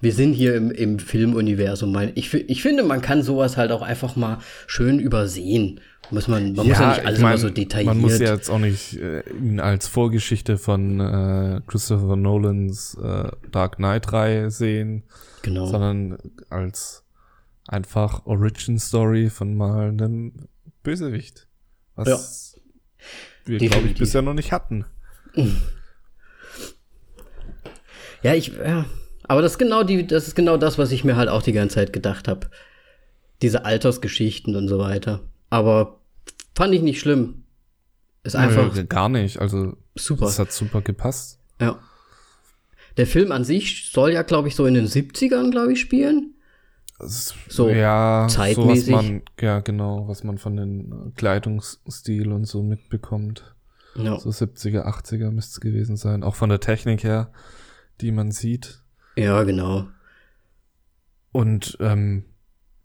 Wir 0.00 0.14
sind 0.14 0.32
hier 0.32 0.54
im, 0.54 0.70
im 0.70 0.98
Filmuniversum. 0.98 1.94
Ich, 2.14 2.32
ich 2.32 2.62
finde, 2.62 2.84
man 2.84 3.02
kann 3.02 3.22
sowas 3.22 3.58
halt 3.58 3.70
auch 3.70 3.82
einfach 3.82 4.16
mal 4.16 4.38
schön 4.66 4.98
übersehen. 4.98 5.78
Muss 6.10 6.26
man, 6.26 6.54
man 6.54 6.66
ja, 6.66 6.72
muss 6.72 6.80
ja 6.80 6.88
nicht 6.88 7.06
alles 7.06 7.18
ich 7.18 7.22
mein, 7.22 7.32
immer 7.32 7.38
so 7.38 7.50
detailliert. 7.50 7.94
Man 7.94 8.00
muss 8.00 8.18
ja 8.18 8.32
jetzt 8.32 8.48
auch 8.48 8.58
nicht 8.58 8.96
äh, 8.96 9.28
ihn 9.30 9.60
als 9.60 9.88
Vorgeschichte 9.88 10.56
von 10.56 11.00
äh, 11.00 11.60
Christopher 11.66 12.16
Nolans 12.16 12.96
äh, 13.02 13.28
Dark 13.52 13.76
Knight-Reihe 13.76 14.50
sehen. 14.50 15.02
Genau. 15.42 15.66
Sondern 15.66 16.16
als 16.48 17.03
einfach 17.66 18.26
Origin 18.26 18.78
Story 18.78 19.30
von 19.30 19.54
mal 19.54 19.88
einem 19.88 20.48
Bösewicht. 20.82 21.48
Was 21.94 22.08
ja 22.08 22.18
wir, 23.46 23.58
glaube 23.58 23.88
ich, 23.88 23.94
bisher 23.94 24.22
noch 24.22 24.34
nicht 24.34 24.52
hatten. 24.52 24.84
Ja, 28.22 28.34
ich, 28.34 28.48
ja. 28.48 28.86
Aber 29.24 29.42
das 29.42 29.52
ist 29.52 29.58
genau 29.58 29.82
die, 29.82 30.06
das 30.06 30.28
ist 30.28 30.34
genau 30.34 30.56
das, 30.56 30.78
was 30.78 30.92
ich 30.92 31.04
mir 31.04 31.16
halt 31.16 31.28
auch 31.28 31.42
die 31.42 31.52
ganze 31.52 31.76
Zeit 31.76 31.92
gedacht 31.92 32.28
habe. 32.28 32.48
Diese 33.42 33.64
Altersgeschichten 33.64 34.56
und 34.56 34.68
so 34.68 34.78
weiter. 34.78 35.20
Aber 35.50 36.00
fand 36.54 36.74
ich 36.74 36.82
nicht 36.82 37.00
schlimm. 37.00 37.44
Ist 38.22 38.36
einfach. 38.36 38.74
Nee, 38.74 38.84
gar 38.84 39.08
nicht. 39.08 39.38
Also 39.38 39.76
super. 39.94 40.26
Das 40.26 40.38
hat 40.38 40.52
super 40.52 40.80
gepasst. 40.80 41.38
Ja. 41.60 41.78
Der 42.96 43.06
Film 43.06 43.32
an 43.32 43.44
sich 43.44 43.90
soll 43.90 44.12
ja, 44.12 44.22
glaube 44.22 44.48
ich, 44.48 44.54
so 44.54 44.66
in 44.66 44.74
den 44.74 44.86
70ern, 44.86 45.50
glaube 45.50 45.72
ich, 45.72 45.80
spielen. 45.80 46.33
So 46.98 47.68
ja, 47.68 48.26
zeitmäßig. 48.28 48.86
So 48.86 48.92
was 48.92 49.02
man, 49.02 49.22
ja, 49.40 49.60
genau, 49.60 50.06
was 50.06 50.24
man 50.24 50.38
von 50.38 50.56
den 50.56 51.12
Kleidungsstil 51.16 52.32
und 52.32 52.44
so 52.44 52.62
mitbekommt. 52.62 53.54
Ja. 53.96 54.18
So 54.18 54.30
70er, 54.30 54.86
80er 54.86 55.30
müsste 55.30 55.52
es 55.52 55.60
gewesen 55.60 55.96
sein. 55.96 56.22
Auch 56.22 56.34
von 56.34 56.48
der 56.48 56.60
Technik 56.60 57.04
her, 57.04 57.30
die 58.00 58.12
man 58.12 58.30
sieht. 58.30 58.82
Ja, 59.16 59.42
genau. 59.44 59.86
Und 61.32 61.76
ähm, 61.80 62.24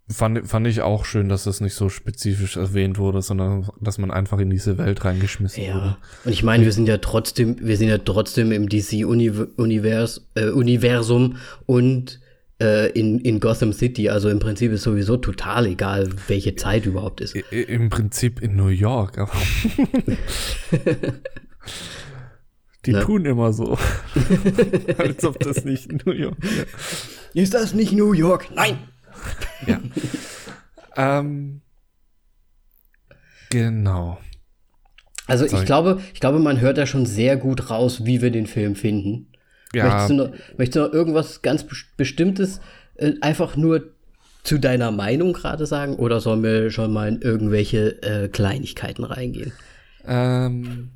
fand, 0.09 0.47
fand 0.47 0.67
ich 0.67 0.81
auch 0.81 1.05
schön, 1.05 1.29
dass 1.29 1.43
das 1.43 1.61
nicht 1.61 1.75
so 1.75 1.89
spezifisch 1.89 2.57
erwähnt 2.57 2.97
wurde, 2.97 3.21
sondern 3.21 3.69
dass 3.79 3.97
man 3.97 4.11
einfach 4.11 4.39
in 4.39 4.49
diese 4.49 4.77
Welt 4.77 5.05
reingeschmissen 5.05 5.63
ja. 5.63 5.75
wurde. 5.75 5.97
Und 6.25 6.31
ich 6.31 6.43
meine, 6.43 6.65
wir 6.65 6.73
sind 6.73 6.87
ja 6.87 6.97
trotzdem, 6.97 7.57
wir 7.59 7.77
sind 7.77 7.89
ja 7.89 7.99
trotzdem 7.99 8.51
im 8.51 8.69
DC-Universum 8.69 10.23
äh, 10.35 10.49
Universum 10.49 11.37
und 11.65 12.19
in, 12.59 13.19
in 13.19 13.39
Gotham 13.39 13.73
City. 13.73 14.09
Also 14.09 14.29
im 14.29 14.39
Prinzip 14.39 14.71
ist 14.71 14.83
sowieso 14.83 15.17
total 15.17 15.65
egal, 15.65 16.09
welche 16.27 16.55
Zeit 16.55 16.85
überhaupt 16.85 17.21
ist. 17.21 17.35
Im 17.35 17.89
Prinzip 17.89 18.41
in 18.41 18.55
New 18.55 18.67
York, 18.67 19.17
aber. 19.17 19.31
Die 22.85 22.93
ne? 22.93 23.01
tun 23.01 23.25
immer 23.25 23.51
so. 23.53 23.77
Als 24.97 25.25
ob 25.25 25.39
das 25.39 25.65
nicht 25.65 26.05
New 26.05 26.13
York 26.13 26.37
wäre. 26.41 26.65
Ist 27.33 27.53
das 27.53 27.73
nicht 27.73 27.91
New 27.91 28.13
York? 28.13 28.47
Nein! 28.55 28.77
ja. 29.67 29.79
ähm, 30.95 31.61
genau. 33.49 34.17
Also 35.27 35.45
ich 35.45 35.65
glaube, 35.65 36.01
ich 36.13 36.19
glaube, 36.19 36.39
man 36.39 36.59
hört 36.59 36.77
da 36.77 36.87
schon 36.87 37.05
sehr 37.05 37.37
gut 37.37 37.69
raus, 37.69 38.05
wie 38.05 38.21
wir 38.21 38.31
den 38.31 38.47
Film 38.47 38.75
finden. 38.75 39.28
Ja. 39.73 39.85
Möchtest, 39.85 40.09
du 40.09 40.13
noch, 40.15 40.29
möchtest 40.57 40.75
du 40.75 40.79
noch 40.79 40.93
irgendwas 40.93 41.41
ganz 41.41 41.65
Bestimmtes 41.95 42.59
äh, 42.95 43.13
einfach 43.21 43.55
nur 43.55 43.83
zu 44.43 44.57
deiner 44.57 44.91
Meinung 44.91 45.33
gerade 45.33 45.65
sagen 45.65 45.95
oder 45.95 46.19
sollen 46.21 46.43
wir 46.43 46.71
schon 46.71 46.91
mal 46.91 47.07
in 47.09 47.21
irgendwelche 47.21 48.01
äh, 48.01 48.29
Kleinigkeiten 48.29 49.03
reingehen? 49.03 49.51
Ähm, 50.05 50.91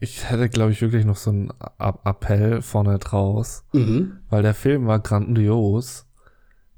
ich 0.00 0.30
hätte, 0.30 0.48
glaube 0.48 0.72
ich, 0.72 0.82
wirklich 0.82 1.04
noch 1.04 1.16
so 1.16 1.30
einen 1.30 1.52
Appell 1.78 2.62
vorne 2.62 2.98
draus, 2.98 3.64
mhm. 3.72 4.18
weil 4.28 4.42
der 4.42 4.54
Film 4.54 4.86
war 4.86 5.00
grandios, 5.00 6.06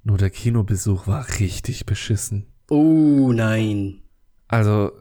nur 0.05 0.17
der 0.17 0.31
Kinobesuch 0.31 1.07
war 1.07 1.27
richtig 1.41 1.87
beschissen. 1.87 2.47
Oh 2.71 3.33
nein. 3.33 4.03
Also 4.49 4.93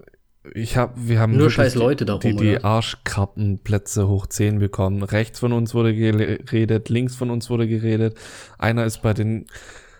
ich 0.53 0.77
hab, 0.77 0.93
wir 0.95 1.19
haben 1.19 1.35
nur 1.35 1.49
scheiß 1.49 1.75
Leute 1.75 2.05
darum, 2.05 2.21
die, 2.21 2.35
die 2.35 2.63
Arschkartenplätze 2.63 4.07
hoch 4.07 4.27
10 4.27 4.59
bekommen. 4.59 5.03
Rechts 5.03 5.39
von 5.39 5.53
uns 5.53 5.73
wurde 5.73 5.95
geredet, 5.95 6.89
links 6.89 7.15
von 7.15 7.29
uns 7.29 7.49
wurde 7.49 7.67
geredet. 7.67 8.17
Einer 8.57 8.85
ist 8.85 9.01
bei 9.01 9.13
den 9.13 9.47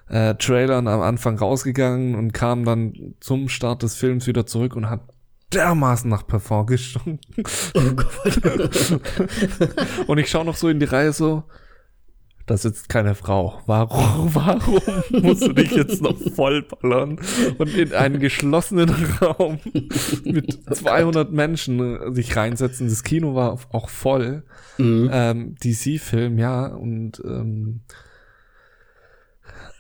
äh, 0.10 0.36
Trailern 0.36 0.88
am 0.88 1.02
Anfang 1.02 1.38
rausgegangen 1.38 2.16
und 2.16 2.34
kam 2.34 2.66
dann 2.66 3.16
zum 3.20 3.50
Start 3.50 3.84
des 3.84 3.96
Films 3.96 4.28
wieder 4.28 4.46
zurück 4.46 4.76
und 4.76 4.90
hat 4.90 5.02
dermaßen 5.54 6.10
nach 6.10 6.28
Parfum 6.28 6.66
gestunken. 6.68 7.20
Oh 7.74 7.82
Gott. 7.96 9.00
und 10.08 10.18
ich 10.18 10.30
schaue 10.30 10.46
noch 10.46 10.56
so 10.56 10.70
in 10.70 10.80
die 10.80 10.86
Reihe 10.86 11.14
so, 11.14 11.44
da 12.46 12.58
sitzt 12.58 12.90
keine 12.90 13.16
Frau. 13.16 13.62
Warum, 13.66 14.34
warum 14.36 14.82
musst 15.24 15.44
du 15.44 15.54
dich 15.54 15.72
jetzt 15.72 16.02
noch 16.02 16.16
vollballern 16.36 17.20
und 17.58 17.76
in 17.76 17.94
einen 17.94 18.20
geschlossenen 18.20 18.90
Raum 19.22 19.60
mit 20.24 20.60
200 20.76 21.32
Menschen 21.32 22.14
sich 22.14 22.36
reinsetzen? 22.36 22.88
Das 22.88 23.04
Kino 23.04 23.36
war 23.36 23.60
auch 23.72 23.90
voll. 23.90 24.44
Mhm. 24.78 25.10
Ähm, 25.12 25.56
DC-Film, 25.64 26.38
ja, 26.38 26.68
und 26.68 27.22
ähm, 27.26 27.82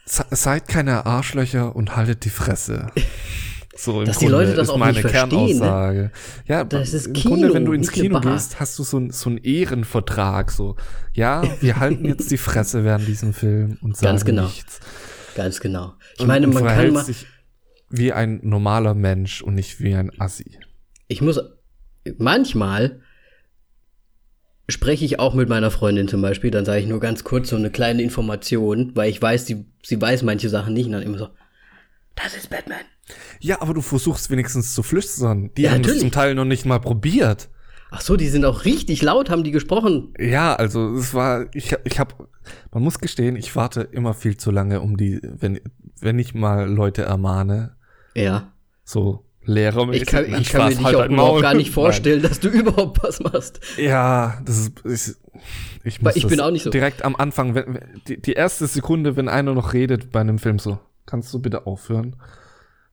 seid 0.06 0.67
keine 0.67 1.06
Arschlöcher 1.06 1.75
und 1.75 1.95
haltet 1.95 2.25
die 2.25 2.30
Fresse. 2.30 2.88
So 3.77 4.03
Dass 4.03 4.19
Grunde 4.19 4.25
die 4.25 4.31
Leute 4.31 4.53
das 4.55 4.67
ist 4.69 4.73
auch 4.73 4.77
meine 4.77 4.97
nicht 4.97 5.07
Kernaussage. 5.09 5.99
Ne? 5.99 6.11
Ja, 6.47 6.63
das 6.63 6.93
ist 6.93 7.07
im 7.07 7.13
Kino, 7.13 7.35
Grunde, 7.35 7.53
wenn 7.53 7.65
du 7.65 7.73
ins 7.73 7.91
Kino 7.91 8.21
gehst, 8.21 8.59
hast 8.59 8.79
du 8.79 8.83
so, 8.83 8.97
ein, 8.97 9.11
so 9.11 9.29
einen 9.29 9.38
Ehrenvertrag. 9.38 10.51
So, 10.51 10.77
ja, 11.13 11.43
wir 11.59 11.79
halten 11.79 12.05
jetzt 12.05 12.31
die 12.31 12.38
Fresse 12.38 12.85
während 12.85 13.05
diesem 13.05 13.33
Film 13.33 13.77
und 13.81 13.97
sagen 13.97 14.13
Ganz 14.13 14.25
genau. 14.25 14.43
nichts. 14.45 14.79
Ganz 15.35 15.59
genau. 15.59 15.93
Ich 16.15 16.21
und, 16.21 16.27
meine, 16.27 16.47
man 16.47 16.63
kann 16.63 16.93
mal 16.93 17.03
sich 17.03 17.27
wie 17.89 18.13
ein 18.13 18.39
normaler 18.43 18.93
Mensch 18.93 19.41
und 19.41 19.55
nicht 19.55 19.81
wie 19.81 19.93
ein 19.93 20.09
Assi. 20.19 20.57
Ich 21.07 21.21
muss 21.21 21.39
manchmal 22.17 23.01
spreche 24.69 25.05
ich 25.05 25.19
auch 25.19 25.33
mit 25.33 25.49
meiner 25.49 25.69
Freundin 25.69 26.07
zum 26.07 26.21
Beispiel, 26.21 26.49
dann 26.49 26.65
sage 26.65 26.79
ich 26.79 26.88
nur 26.88 26.99
ganz 26.99 27.23
kurz 27.23 27.49
so 27.49 27.55
eine 27.55 27.69
kleine 27.69 28.01
Information, 28.01 28.91
weil 28.95 29.09
ich 29.09 29.21
weiß, 29.21 29.45
sie, 29.45 29.65
sie 29.83 30.01
weiß 30.01 30.23
manche 30.23 30.49
Sachen 30.49 30.73
nicht 30.73 30.88
und 30.88 30.93
dann 30.93 31.03
immer 31.03 31.17
so, 31.17 31.27
das 32.15 32.35
ist 32.35 32.49
Batman. 32.49 32.79
Ja, 33.39 33.62
aber 33.62 33.74
du 33.74 33.82
versuchst 33.82 34.30
wenigstens 34.30 34.74
zu 34.74 34.84
flüstern. 34.84 35.52
Die 35.58 35.63
ja, 35.63 35.72
haben 35.72 35.84
es 35.84 36.00
zum 36.00 36.12
Teil 36.12 36.36
noch 36.36 36.46
nicht 36.46 36.65
mal 36.65 36.80
probiert. 36.80 37.50
Ach 37.91 38.02
so, 38.02 38.18
die 38.18 38.28
sind 38.28 38.46
auch 38.46 38.65
richtig 38.65 39.02
laut, 39.02 39.30
haben 39.30 39.44
die 39.44 39.52
gesprochen. 39.52 40.13
Ja, 40.20 40.56
also 40.56 40.96
es 40.96 41.13
war, 41.13 41.46
ich, 41.54 41.76
ich 41.84 42.00
habe, 42.00 42.15
man 42.72 42.84
muss 42.84 43.00
gestehen, 43.00 43.36
ich 43.36 43.56
warte 43.56 43.82
immer 43.82 44.13
viel 44.13 44.38
zu 44.38 44.52
lange, 44.52 44.82
um 44.82 44.98
die, 44.98 45.22
wenn, 45.24 45.60
wenn 46.00 46.20
ich 46.20 46.34
mal 46.34 46.70
Leute 46.70 47.04
ermahne. 47.04 47.76
Ja. 48.15 48.52
So 48.84 49.26
Lehrer 49.46 49.89
Ich 49.94 50.06
kann, 50.06 50.26
ich 50.26 50.50
kann 50.50 50.70
mir 50.70 50.76
dich 50.76 50.84
halt 50.84 50.96
auch 50.96 51.06
überhaupt 51.06 51.41
gar 51.41 51.54
nicht 51.54 51.72
vorstellen, 51.72 52.22
Nein. 52.22 52.30
dass 52.30 52.39
du 52.39 52.50
überhaupt 52.50 53.04
was 53.04 53.20
machst. 53.20 53.60
Ja, 53.78 54.41
das 54.44 54.72
ist, 54.84 55.22
ich, 55.84 55.96
ich 55.96 56.02
muss 56.02 56.15
ich 56.15 56.28
bin 56.28 56.39
auch 56.39 56.52
nicht 56.52 56.63
so. 56.63 56.72
direkt 56.72 57.06
am 57.06 57.15
Anfang, 57.15 57.56
wenn, 57.56 57.80
die, 58.08 58.22
die 58.22 58.34
erste 58.34 58.68
Sekunde, 58.68 59.15
wenn 59.15 59.30
einer 59.30 59.54
noch 59.54 59.74
redet 59.74 60.12
bei 60.12 60.22
einem 60.22 60.39
Film 60.39 60.60
so, 60.60 60.80
kannst 61.06 61.34
du 61.34 61.39
bitte 61.39 61.68
aufhören? 61.68 62.15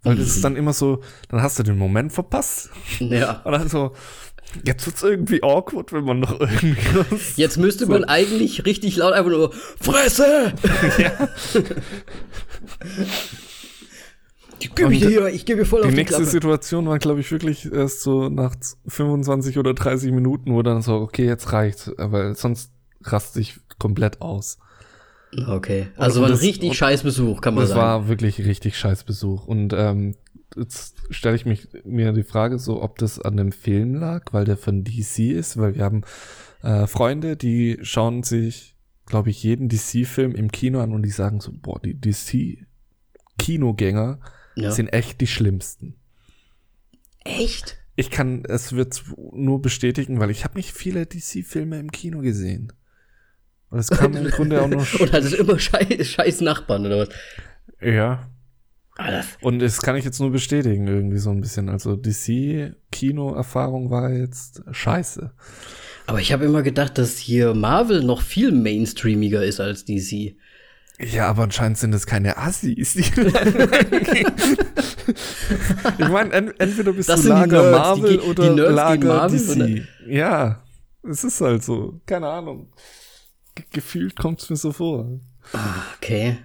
Weil 0.03 0.17
das 0.17 0.29
ist 0.29 0.45
dann 0.45 0.57
immer 0.57 0.73
so, 0.73 1.01
dann 1.29 1.43
hast 1.43 1.59
du 1.59 1.63
den 1.63 1.79
Moment 1.79 2.13
verpasst. 2.13 2.71
Ja. 2.99 3.41
Und 3.45 3.53
dann 3.53 3.69
so, 3.69 3.93
jetzt 4.65 4.85
wird's 4.87 5.03
irgendwie 5.03 5.43
awkward, 5.43 5.93
wenn 5.93 6.05
man 6.05 6.21
noch 6.21 6.41
irgendwie 6.41 6.77
was 7.11 7.37
Jetzt 7.37 7.57
müsste 7.57 7.87
so. 7.87 7.93
man 7.93 8.05
eigentlich 8.05 8.65
richtig 8.65 8.97
laut 8.97 9.13
einfach 9.13 9.31
nur 9.31 9.53
Fresse! 9.53 10.53
Ja. 10.99 11.29
ich 14.59 14.75
gebe 14.75 14.91
hier, 14.91 15.29
ich 15.29 15.47
gebe 15.47 15.65
voll 15.65 15.83
die 15.83 15.87
auf 15.87 15.91
die 15.91 15.97
nächste 15.97 16.17
Klappe. 16.17 16.31
Situation 16.31 16.87
war, 16.87 16.99
glaube 16.99 17.21
ich, 17.21 17.31
wirklich 17.31 17.71
erst 17.73 18.03
so 18.03 18.29
nach 18.29 18.57
25 18.89 19.59
oder 19.59 19.73
30 19.73 20.11
Minuten, 20.11 20.53
wo 20.53 20.63
dann 20.63 20.83
so, 20.83 20.97
okay, 20.97 21.27
jetzt 21.27 21.53
reicht's, 21.53 21.93
weil 21.97 22.35
sonst 22.35 22.73
raste 23.05 23.41
ich 23.41 23.61
komplett 23.79 24.21
aus. 24.21 24.59
Okay, 25.35 25.87
also 25.97 26.21
war 26.21 26.29
ein 26.29 26.35
richtig 26.35 26.77
scheiß 26.77 27.05
Besuch, 27.05 27.41
kann 27.41 27.55
man 27.55 27.63
das 27.63 27.71
sagen. 27.71 27.81
Das 27.81 27.87
war 27.87 28.09
wirklich 28.09 28.45
richtig 28.45 28.77
scheiß 28.77 29.05
Besuch. 29.05 29.47
Und 29.47 29.73
ähm, 29.73 30.15
jetzt 30.57 30.97
stelle 31.11 31.37
ich 31.37 31.47
mich 31.47 31.69
mir 31.85 32.13
die 32.13 32.23
Frage 32.23 32.59
so, 32.59 32.83
ob 32.83 32.99
das 32.99 33.19
an 33.19 33.39
dem 33.39 33.53
Film 33.53 33.95
lag, 33.95 34.27
weil 34.33 34.45
der 34.45 34.59
von 34.59 34.85
DC 34.85 35.21
ist, 35.31 35.57
weil 35.57 35.75
wir 35.75 35.85
haben 35.85 36.03
äh, 36.63 36.87
Freunde, 36.87 37.35
die 37.37 37.79
schauen 37.83 38.23
sich, 38.23 38.77
glaube 39.07 39.31
ich, 39.31 39.43
jeden 39.43 39.71
DC-Film 39.71 40.35
im 40.35 40.53
Kino 40.53 40.81
an 40.81 40.93
und 40.93 41.03
die 41.03 41.11
sagen 41.11 41.41
so, 41.41 41.51
boah, 41.53 41.81
die 41.81 41.99
DC-Kinogänger 41.99 44.21
ja. 44.55 44.71
sind 44.71 44.89
echt 44.89 45.23
die 45.23 45.27
schlimmsten. 45.27 45.95
Echt? 47.25 47.79
Ich 47.97 48.11
kann, 48.11 48.45
es 48.45 48.73
wird 48.73 49.03
nur 49.33 49.63
bestätigen, 49.63 50.21
weil 50.21 50.31
ich 50.31 50.45
habe 50.45 50.57
nicht 50.57 50.73
viele 50.73 51.07
DC-Filme 51.07 51.79
im 51.79 51.91
Kino 51.91 52.21
gesehen. 52.21 52.75
Und 53.73 53.79
es 53.79 53.89
kam 53.89 54.15
im 54.15 54.29
Grunde 54.29 54.61
auch 54.61 54.69
noch. 54.69 54.87
Und 55.01 55.13
hattest 55.13 55.35
immer 55.35 55.59
scheiß, 55.59 56.07
scheiß 56.07 56.43
Nachbarn 56.43 56.85
oder 56.85 56.99
was? 56.99 57.09
Ja. 57.81 58.29
Ah, 58.99 59.23
Und 59.41 59.61
das 59.61 59.81
kann 59.81 59.97
ich 59.97 60.05
jetzt 60.05 60.21
nur 60.21 60.31
bestätigen, 60.31 60.87
irgendwie 60.87 61.17
so 61.17 61.31
ein 61.31 61.41
bisschen. 61.41 61.71
Also 61.71 61.97
DC-Kino-Erfahrung 61.97 63.89
war 63.91 64.11
jetzt 64.11 64.63
scheiße. 64.71 65.33
Aber 66.07 66.21
ich 66.21 66.35
habe 66.35 66.45
immer 66.45 66.63
gedacht, 66.63 66.99
dass 66.99 67.17
hier 67.17 67.55
Marvel 67.55 68.03
noch 68.03 68.21
viel 68.21 68.53
mainstreamiger 68.53 69.43
ist 69.43 69.59
als 69.59 69.87
DC. 69.87 70.37
Ja, 71.01 71.29
aber 71.29 71.45
anscheinend 71.45 71.79
sind 71.79 71.95
es 71.95 72.05
keine 72.05 72.37
Assis. 72.37 72.95
ich 72.97 73.17
meine, 75.99 76.31
ent 76.35 76.61
entweder 76.61 76.93
bist 76.93 77.09
das 77.09 77.23
du 77.23 77.31
Lager 77.31 77.71
Marvel 77.71 78.19
die, 78.19 78.25
oder 78.25 78.55
die 78.55 78.61
Lager 78.61 79.09
Marvel, 79.09 79.39
DC. 79.39 79.57
Oder? 79.57 79.69
Ja, 80.13 80.63
es 81.09 81.25
ist 81.25 81.41
halt 81.41 81.65
so. 81.65 82.03
Keine 82.05 82.29
Ahnung 82.29 82.69
gefühlt 83.71 84.17
kommt 84.17 84.41
es 84.41 84.51
mir 84.51 84.57
so 84.57 84.73
vor. 84.73 85.21
Ah, 85.53 85.83
okay. 85.97 86.39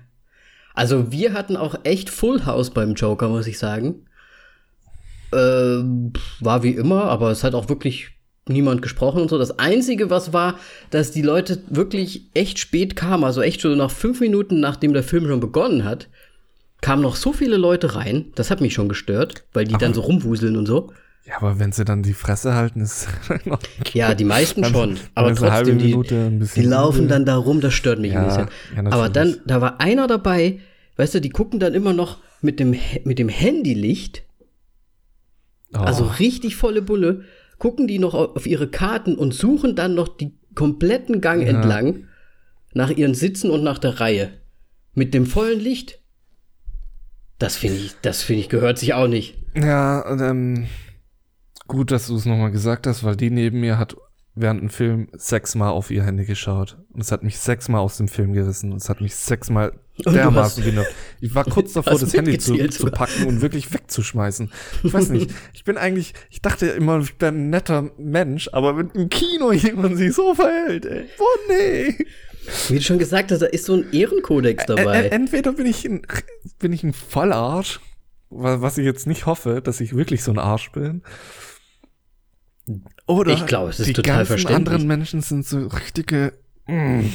Also 0.74 1.12
wir 1.12 1.34
hatten 1.34 1.58
auch 1.58 1.76
echt 1.84 2.10
Full 2.10 2.46
House 2.46 2.70
beim 2.70 2.94
Joker, 2.94 3.30
muss 3.30 3.48
ich 3.48 3.58
sagen. 3.58 4.06
Äh, 5.32 5.84
war 6.40 6.64
wie 6.64 6.72
immer, 6.72 7.06
aber 7.06 7.32
es 7.32 7.44
hat 7.44 7.56
auch 7.56 7.70
wirklich 7.70 8.12
niemand 8.48 8.82
gesprochen 8.82 9.22
und 9.22 9.30
so. 9.30 9.38
Das 9.38 9.60
Einzige, 9.60 10.10
was 10.10 10.34
war, 10.34 10.60
dass 10.90 11.12
die 11.12 11.22
Leute 11.22 11.62
wirklich 11.70 12.30
echt 12.34 12.60
spät 12.60 12.96
kamen, 12.96 13.24
also 13.24 13.42
echt 13.42 13.62
schon 13.62 13.78
nach 13.78 13.92
fünf 13.92 14.20
Minuten, 14.20 14.60
nachdem 14.60 14.94
der 14.94 15.04
Film 15.04 15.28
schon 15.28 15.40
begonnen 15.40 15.84
hat, 15.84 16.08
kamen 16.82 17.02
noch 17.02 17.16
so 17.16 17.34
viele 17.34 17.58
Leute 17.58 17.96
rein. 17.96 18.32
Das 18.36 18.52
hat 18.52 18.62
mich 18.62 18.74
schon 18.74 18.90
gestört, 18.90 19.46
weil 19.54 19.66
die 19.66 19.76
aber, 19.76 19.86
dann 19.86 19.94
so 19.94 20.02
rumwuseln 20.02 20.58
und 20.58 20.66
so. 20.66 20.92
Ja, 21.26 21.38
aber 21.38 21.60
wenn 21.60 21.72
sie 21.74 21.84
dann 21.84 22.04
die 22.04 22.14
Fresse 22.14 22.54
halten, 22.56 22.82
ist 22.82 23.08
Ja, 23.94 24.16
die 24.16 24.24
meisten 24.24 24.64
schon. 24.64 24.98
aber 25.14 25.36
trotzdem, 25.36 25.78
die, 25.78 25.98
die 26.56 26.62
laufen 26.62 27.08
dann 27.10 27.26
da 27.26 27.36
rum, 27.36 27.60
das 27.60 27.74
stört 27.74 28.00
mich 28.00 28.14
ja, 28.14 28.22
ein 28.22 28.26
bisschen. 28.28 28.48
Ja, 28.76 28.92
aber 28.92 29.10
dann, 29.10 29.38
da 29.46 29.60
war 29.60 29.82
einer 29.82 30.08
dabei, 30.08 30.60
weißt 30.96 31.16
du, 31.16 31.22
die 31.22 31.30
gucken 31.30 31.60
dann 31.60 31.74
immer 31.74 31.92
noch 31.92 32.20
mit 32.42 32.60
dem, 32.60 32.76
mit 33.04 33.20
dem 33.20 33.28
Handylicht 33.28 34.24
Oh. 35.74 35.80
Also 35.80 36.06
richtig 36.06 36.56
volle 36.56 36.82
Bulle. 36.82 37.24
Gucken 37.58 37.88
die 37.88 38.00
noch 38.00 38.14
auf 38.14 38.46
ihre 38.46 38.68
Karten 38.68 39.16
und 39.16 39.34
suchen 39.34 39.76
dann 39.76 39.96
noch 39.96 40.08
die 40.08 40.38
kompletten 40.56 41.22
Gang 41.22 41.42
ja. 41.42 41.50
entlang 41.50 42.06
nach 42.74 42.92
ihren 42.92 43.16
Sitzen 43.16 43.50
und 43.50 43.64
nach 43.64 43.80
der 43.80 44.00
Reihe. 44.00 44.30
Mit 44.94 45.14
dem 45.14 45.26
vollen 45.26 45.60
Licht. 45.60 46.00
Das 47.40 47.58
finde 47.58 47.78
ich, 47.78 47.96
das 48.02 48.24
finde 48.24 48.42
ich, 48.42 48.50
gehört 48.50 48.80
sich 48.80 48.94
auch 48.94 49.08
nicht. 49.08 49.36
Ja, 49.56 50.04
ähm, 50.10 50.68
gut, 51.68 51.92
dass 51.92 52.08
du 52.08 52.16
es 52.16 52.26
nochmal 52.26 52.52
gesagt 52.52 52.88
hast, 52.88 53.04
weil 53.04 53.16
die 53.16 53.30
neben 53.30 53.60
mir 53.60 53.78
hat 53.78 53.96
während 54.40 54.62
dem 54.62 54.70
Film 54.70 55.08
sechsmal 55.14 55.72
auf 55.72 55.90
ihr 55.90 56.04
Handy 56.04 56.26
geschaut. 56.26 56.78
Und 56.94 57.02
es 57.02 57.12
hat 57.12 57.24
mich 57.24 57.40
sechsmal 57.40 57.82
aus 57.82 57.98
dem 57.98 58.08
Film 58.08 58.34
gerissen. 58.34 58.72
Und 58.72 58.82
es 58.82 58.90
hat 58.90 59.02
mich 59.02 59.16
sechsmal 59.16 59.74
dermaßen 60.06 60.64
genervt. 60.64 60.94
Ich 61.20 61.34
war 61.34 61.44
kurz 61.44 61.74
davor, 61.74 61.98
das 61.98 62.14
Handy 62.14 62.38
zu, 62.38 62.56
zu, 62.70 62.86
packen 62.88 63.26
und 63.26 63.42
wirklich 63.42 63.74
wegzuschmeißen. 63.74 64.52
Ich 64.84 64.94
weiß 64.94 65.10
nicht. 65.10 65.32
Ich 65.54 65.64
bin 65.64 65.78
eigentlich, 65.78 66.14
ich 66.30 66.42
dachte 66.42 66.68
immer, 66.68 67.00
ich 67.00 67.18
bin 67.18 67.28
ein 67.30 67.50
netter 67.50 67.90
Mensch, 67.98 68.50
aber 68.54 68.74
mit 68.74 68.96
im 68.96 69.10
Kino 69.10 69.52
jemand 69.52 69.98
sich 69.98 70.14
so 70.14 70.36
verhält, 70.36 70.86
ey. 70.86 71.06
Oh 71.20 71.24
nee. 71.50 71.98
Wie 72.70 72.76
du 72.76 72.82
schon 72.82 73.00
gesagt 73.00 73.32
hast, 73.32 73.42
da 73.42 73.48
ist 73.48 73.66
so 73.66 73.74
ein 73.74 73.92
Ehrenkodex 73.92 74.68
dabei. 74.68 75.08
entweder 75.08 75.54
bin 75.54 75.66
ich 75.66 75.84
ein, 75.84 76.04
bin 76.60 76.72
ich 76.72 76.84
ein 76.84 76.94
Vollarsch, 76.94 77.82
was 78.30 78.78
ich 78.78 78.86
jetzt 78.86 79.08
nicht 79.08 79.26
hoffe, 79.26 79.62
dass 79.62 79.82
ich 79.82 79.96
wirklich 79.96 80.24
so 80.24 80.32
ein 80.32 80.40
Arsch 80.40 80.72
bin. 80.72 81.02
Oder 83.06 83.34
ich 83.34 83.46
glaube, 83.46 83.70
es 83.70 83.80
ist 83.80 83.88
die 83.88 83.94
total 83.94 84.26
ganzen 84.26 84.48
anderen 84.48 84.88
Menschen 84.88 85.22
sind 85.22 85.46
so 85.46 85.68
richtige. 85.68 86.34
Mm. 86.68 87.06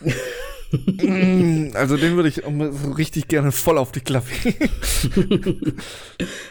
mm, 1.02 1.70
also 1.74 1.96
den 1.96 2.16
würde 2.16 2.28
ich 2.28 2.42
so 2.44 2.92
richtig 2.92 3.28
gerne 3.28 3.50
voll 3.50 3.78
auf 3.78 3.92
die 3.92 4.00
Klappe. 4.00 4.28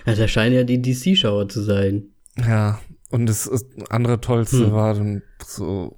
ja, 0.06 0.14
der 0.14 0.28
scheint 0.28 0.54
ja 0.54 0.64
die 0.64 0.82
DC-Schauer 0.82 1.48
zu 1.48 1.62
sein. 1.62 2.10
Ja, 2.38 2.80
und 3.10 3.28
das, 3.28 3.50
andere 3.90 4.20
Tollste 4.20 4.66
hm. 4.66 4.72
war 4.72 4.94
dann 4.94 5.22
so, 5.46 5.98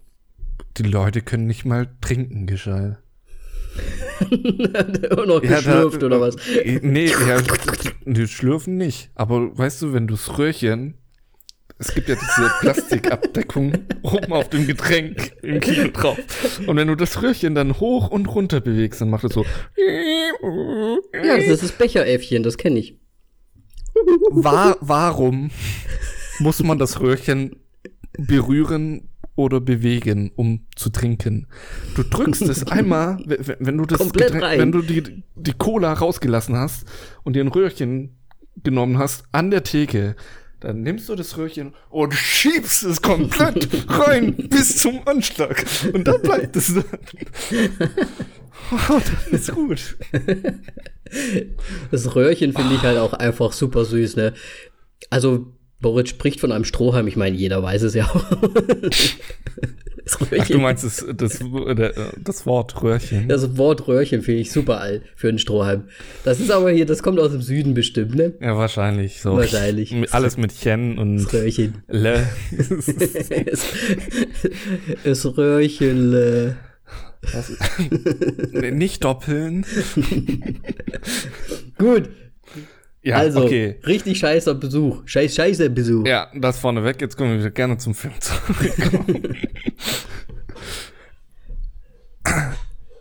die 0.77 0.83
Leute 0.83 1.21
können 1.21 1.47
nicht 1.47 1.65
mal 1.65 1.87
trinken, 2.01 2.45
gescheit. 2.47 2.97
Immer 4.29 5.25
noch 5.25 5.41
geschlürft 5.41 5.95
ja, 5.95 5.99
da, 5.99 6.05
oder 6.05 6.21
was? 6.21 6.35
Nee, 6.81 7.07
ja, 7.07 7.41
die 8.05 8.27
schlürfen 8.27 8.77
nicht. 8.77 9.09
Aber 9.15 9.57
weißt 9.57 9.81
du, 9.81 9.93
wenn 9.93 10.05
du 10.05 10.13
das 10.13 10.37
Röhrchen 10.37 10.99
es 11.83 11.93
gibt 11.93 12.07
ja 12.07 12.15
diese 12.15 12.49
Plastikabdeckung 12.61 13.73
oben 14.03 14.31
auf 14.31 14.49
dem 14.49 14.65
Getränk 14.65 15.33
im 15.41 15.59
Kino 15.59 15.89
drauf. 15.89 16.17
Und 16.65 16.77
wenn 16.77 16.87
du 16.87 16.95
das 16.95 17.21
Röhrchen 17.21 17.55
dann 17.55 17.79
hoch 17.79 18.09
und 18.09 18.27
runter 18.27 18.61
bewegst, 18.61 19.01
dann 19.01 19.09
macht 19.09 19.25
es 19.25 19.33
so. 19.33 19.45
Ja, 21.13 21.37
das 21.37 21.47
ist 21.47 21.63
das 21.63 21.71
Becheräffchen, 21.73 22.41
das 22.43 22.57
kenne 22.57 22.79
ich. 22.79 22.97
War, 24.31 24.77
warum 24.79 25.51
muss 26.39 26.63
man 26.63 26.79
das 26.79 27.01
Röhrchen 27.01 27.57
berühren 28.17 29.09
oder 29.35 29.59
bewegen, 29.59 30.31
um 30.35 30.65
zu 30.75 30.89
trinken? 30.89 31.47
Du 31.95 32.03
drückst 32.03 32.43
es 32.43 32.65
einmal, 32.65 33.17
wenn 33.25 33.77
du 33.77 33.85
das 33.85 34.13
Getränk, 34.13 34.41
wenn 34.41 34.71
du 34.71 34.81
die, 34.81 35.23
die 35.35 35.53
Cola 35.53 35.91
rausgelassen 35.91 36.55
hast 36.55 36.85
und 37.23 37.35
dir 37.35 37.43
ein 37.43 37.49
Röhrchen 37.49 38.17
genommen 38.63 38.97
hast 38.97 39.25
an 39.33 39.51
der 39.51 39.63
Theke, 39.63 40.15
dann 40.63 40.81
nimmst 40.81 41.09
du 41.09 41.15
das 41.15 41.37
Röhrchen 41.37 41.73
und 41.89 42.13
schiebst 42.13 42.83
es 42.83 43.01
komplett 43.01 43.67
rein 43.89 44.33
bis 44.49 44.77
zum 44.77 45.05
Anschlag. 45.05 45.65
Und 45.93 46.07
dann 46.07 46.21
bleibt 46.21 46.55
es 46.55 46.73
dann. 46.73 46.85
Oh, 48.89 48.99
das 49.29 49.41
ist 49.41 49.51
gut. 49.53 49.97
Das 51.91 52.15
Röhrchen 52.15 52.53
finde 52.53 52.73
ich 52.73 52.81
halt 52.81 52.97
auch 52.97 53.13
einfach 53.13 53.51
super 53.51 53.85
süß, 53.85 54.15
ne? 54.15 54.33
Also, 55.11 55.45
Boris 55.79 56.09
spricht 56.09 56.39
von 56.39 56.51
einem 56.51 56.63
Strohhalm, 56.65 57.07
ich 57.07 57.17
meine, 57.17 57.35
jeder 57.35 57.61
weiß 57.61 57.83
es 57.83 57.93
ja 57.93 58.05
auch. 58.05 58.25
Ach, 60.39 60.47
du 60.47 60.57
meinst 60.59 60.83
das, 60.83 61.05
das, 61.15 61.39
das 62.17 62.45
Wort 62.45 62.81
Röhrchen? 62.83 63.29
Das 63.29 63.57
Wort 63.57 63.87
Röhrchen 63.87 64.21
finde 64.21 64.41
ich 64.41 64.51
super 64.51 64.79
alt 64.79 65.03
für 65.15 65.29
einen 65.29 65.39
Strohhalm. 65.39 65.85
Das 66.25 66.39
ist 66.39 66.51
aber 66.51 66.71
hier, 66.71 66.85
das 66.85 67.01
kommt 67.03 67.19
aus 67.19 67.31
dem 67.31 67.41
Süden 67.41 67.73
bestimmt, 67.73 68.15
ne? 68.15 68.33
Ja, 68.41 68.57
wahrscheinlich. 68.57 69.21
So. 69.21 69.37
Wahrscheinlich. 69.37 69.95
Alles 70.13 70.37
mit 70.37 70.59
Chen 70.59 70.97
und 70.97 71.17
das 71.17 71.33
Röhrchen. 71.33 71.83
Le. 71.87 72.27
das 75.03 75.37
Röhrchen, 75.37 76.11
le. 76.11 76.57
Nicht 78.71 79.03
doppeln. 79.03 79.65
Gut, 81.77 82.09
ja, 83.03 83.17
also, 83.17 83.43
okay. 83.43 83.75
richtig 83.85 84.17
scheißer 84.17 84.55
Besuch. 84.55 85.01
Scheiß, 85.05 85.35
scheiße 85.35 85.69
Besuch. 85.69 86.07
Ja, 86.07 86.29
das 86.33 86.59
vorneweg. 86.59 87.01
Jetzt 87.01 87.17
kommen 87.17 87.31
wir 87.31 87.39
wieder 87.39 87.51
gerne 87.51 87.77
zum 87.77 87.93
Film 87.93 88.13
zurück. 88.19 89.35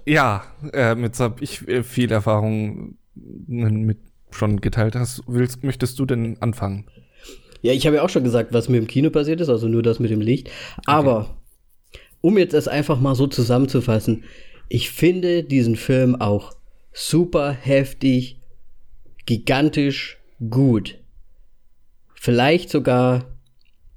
ja, 0.05 0.45
äh, 0.73 0.97
jetzt 1.01 1.21
habe 1.21 1.43
ich 1.43 1.67
äh, 1.69 1.85
viel 1.85 2.11
Erfahrung 2.11 2.97
mit 3.15 3.99
schon 4.33 4.61
geteilt. 4.61 4.97
Hast, 4.97 5.23
willst, 5.27 5.63
möchtest 5.63 5.99
du 5.99 6.07
denn 6.07 6.37
anfangen? 6.41 6.87
Ja, 7.61 7.73
ich 7.73 7.87
habe 7.87 7.97
ja 7.97 8.03
auch 8.03 8.09
schon 8.09 8.25
gesagt, 8.25 8.53
was 8.53 8.69
mir 8.69 8.79
im 8.79 8.89
Kino 8.89 9.11
passiert 9.11 9.41
ist, 9.41 9.49
also 9.49 9.69
nur 9.69 9.83
das 9.83 10.01
mit 10.01 10.11
dem 10.11 10.21
Licht. 10.21 10.51
Aber 10.85 11.21
okay. 11.93 12.01
um 12.21 12.39
jetzt 12.39 12.55
das 12.55 12.67
einfach 12.67 12.99
mal 12.99 13.15
so 13.15 13.29
zusammenzufassen, 13.29 14.25
ich 14.69 14.91
finde 14.91 15.45
diesen 15.45 15.77
Film 15.77 16.21
auch 16.21 16.55
super 16.93 17.53
heftig, 17.53 18.41
gigantisch 19.27 20.19
gut. 20.51 20.99
Vielleicht 22.15 22.71
sogar 22.71 23.27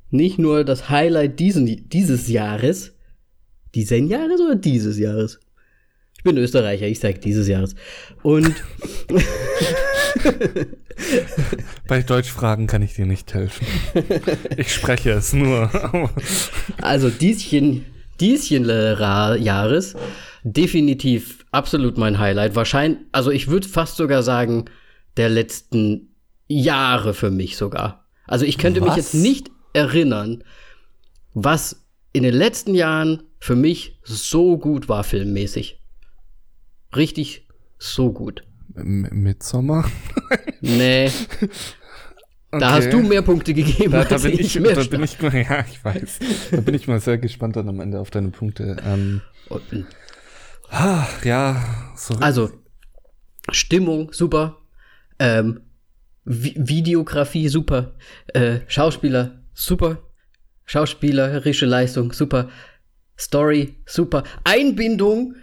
nicht 0.09 0.39
nur 0.39 0.63
das 0.63 0.89
Highlight 0.89 1.39
diesen, 1.39 1.89
dieses 1.89 2.27
Jahres, 2.27 2.93
diesen 3.73 4.07
Jahres 4.07 4.41
oder 4.41 4.55
dieses 4.55 4.97
Jahres? 4.97 5.39
Ich 6.17 6.23
bin 6.23 6.37
Österreicher, 6.37 6.87
ich 6.87 6.99
sag 6.99 7.21
dieses 7.21 7.47
Jahres. 7.47 7.75
Und 8.23 8.55
bei 11.87 12.01
Deutschfragen 12.01 12.67
kann 12.67 12.81
ich 12.81 12.95
dir 12.95 13.05
nicht 13.05 13.33
helfen. 13.33 13.67
Ich 14.57 14.73
spreche 14.73 15.11
es 15.11 15.33
nur. 15.33 15.69
also 16.81 17.09
dieschen, 17.09 17.85
dieschen 18.19 18.65
Jahres 18.65 19.95
definitiv 20.43 21.45
absolut 21.51 21.97
mein 21.97 22.17
Highlight. 22.17 22.55
Wahrscheinlich, 22.55 22.99
also 23.11 23.31
ich 23.31 23.47
würde 23.47 23.67
fast 23.67 23.97
sogar 23.97 24.23
sagen, 24.23 24.65
der 25.17 25.29
letzten 25.29 26.15
Jahre 26.47 27.13
für 27.13 27.31
mich 27.31 27.57
sogar. 27.57 28.05
Also 28.27 28.45
ich 28.45 28.57
könnte 28.57 28.81
was? 28.81 28.89
mich 28.89 28.97
jetzt 28.97 29.13
nicht 29.13 29.51
erinnern, 29.73 30.43
was 31.33 31.85
in 32.13 32.23
den 32.23 32.33
letzten 32.33 32.75
Jahren 32.75 33.23
für 33.39 33.55
mich 33.55 33.99
so 34.03 34.57
gut 34.57 34.89
war 34.89 35.03
filmmäßig. 35.03 35.81
Richtig 36.95 37.47
so 37.77 38.11
gut. 38.11 38.43
M 38.75 39.07
Midsommer? 39.11 39.85
nee. 40.61 41.11
Okay. 42.51 42.61
Da 42.61 42.71
hast 42.71 42.93
du 42.93 43.01
mehr 43.01 43.21
Punkte 43.21 43.53
gegeben. 43.53 43.91
Da, 43.91 44.05
da 44.05 44.17
bin 44.17 44.31
ich, 44.33 44.55
ich 44.55 44.63
da 44.63 44.83
bin 44.83 45.03
ich 45.03 45.21
mal, 45.21 45.35
ja, 45.35 45.65
ich 45.69 45.83
weiß. 45.83 46.19
Da 46.51 46.61
bin 46.61 46.73
ich 46.73 46.87
mal 46.87 47.01
sehr 47.01 47.17
gespannt 47.17 47.57
dann 47.57 47.67
am 47.67 47.81
Ende 47.81 47.99
auf 47.99 48.11
deine 48.11 48.29
Punkte. 48.29 48.77
Ähm, 48.85 49.21
ja, 51.23 51.93
sorry. 51.95 52.23
Also, 52.23 52.49
Stimmung, 53.51 54.13
super. 54.13 54.57
Ähm, 55.19 55.61
Videografie 56.25 57.49
super, 57.49 57.93
äh, 58.33 58.59
Schauspieler 58.67 59.43
super, 59.53 59.99
schauspielerische 60.65 61.67
Leistung 61.67 62.11
super, 62.11 62.49
Story 63.17 63.75
super, 63.85 64.23
Einbindung. 64.43 65.35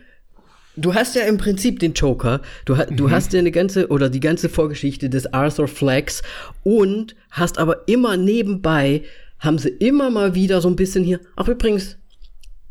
Du 0.74 0.94
hast 0.94 1.14
ja 1.14 1.22
im 1.22 1.36
Prinzip 1.36 1.78
den 1.78 1.92
Joker, 1.92 2.40
du, 2.64 2.74
du 2.74 3.06
mhm. 3.06 3.10
hast 3.10 3.32
ja 3.32 3.38
eine 3.38 3.52
ganze 3.52 3.88
oder 3.88 4.08
die 4.08 4.20
ganze 4.20 4.48
Vorgeschichte 4.48 5.08
des 5.08 5.32
Arthur 5.32 5.68
Flags 5.68 6.22
und 6.64 7.14
hast 7.30 7.58
aber 7.58 7.86
immer 7.86 8.16
nebenbei 8.16 9.02
haben 9.38 9.58
sie 9.58 9.68
immer 9.68 10.10
mal 10.10 10.34
wieder 10.34 10.60
so 10.60 10.68
ein 10.68 10.76
bisschen 10.76 11.04
hier. 11.04 11.20
Ach 11.36 11.48
übrigens, 11.48 11.98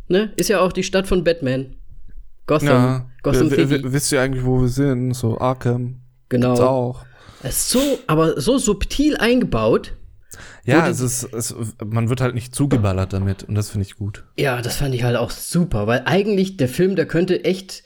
ne, 0.08 0.34
ist 0.38 0.49
ja 0.49 0.62
auch 0.62 0.72
die 0.72 0.84
Stadt 0.84 1.08
von 1.08 1.24
Batman. 1.24 1.76
Gotham. 2.47 2.68
Ja, 2.68 3.10
Gotham 3.24 3.49
City. 3.49 3.84
Wisst 3.84 4.12
ihr 4.12 4.22
eigentlich, 4.22 4.45
wo 4.45 4.62
wir 4.62 4.68
sind? 4.68 5.14
So 5.14 5.38
Arkham. 5.38 6.01
Genau. 6.32 6.53
Gibt's 6.53 6.61
auch. 6.61 7.05
Es 7.43 7.57
ist 7.57 7.69
so, 7.69 7.99
aber 8.07 8.39
so 8.39 8.57
subtil 8.57 9.17
eingebaut. 9.17 9.93
Ja, 10.63 10.88
es 10.88 11.01
ist, 11.01 11.23
es, 11.34 11.53
man 11.84 12.07
wird 12.09 12.21
halt 12.21 12.36
nicht 12.36 12.55
zugeballert 12.55 13.13
damit 13.13 13.43
und 13.43 13.55
das 13.55 13.71
finde 13.71 13.86
ich 13.86 13.95
gut. 13.95 14.23
Ja, 14.38 14.61
das 14.61 14.77
fand 14.77 14.95
ich 14.95 15.03
halt 15.03 15.17
auch 15.17 15.29
super, 15.29 15.88
weil 15.88 16.03
eigentlich 16.05 16.55
der 16.55 16.69
Film, 16.69 16.95
der 16.95 17.05
könnte 17.05 17.43
echt. 17.43 17.84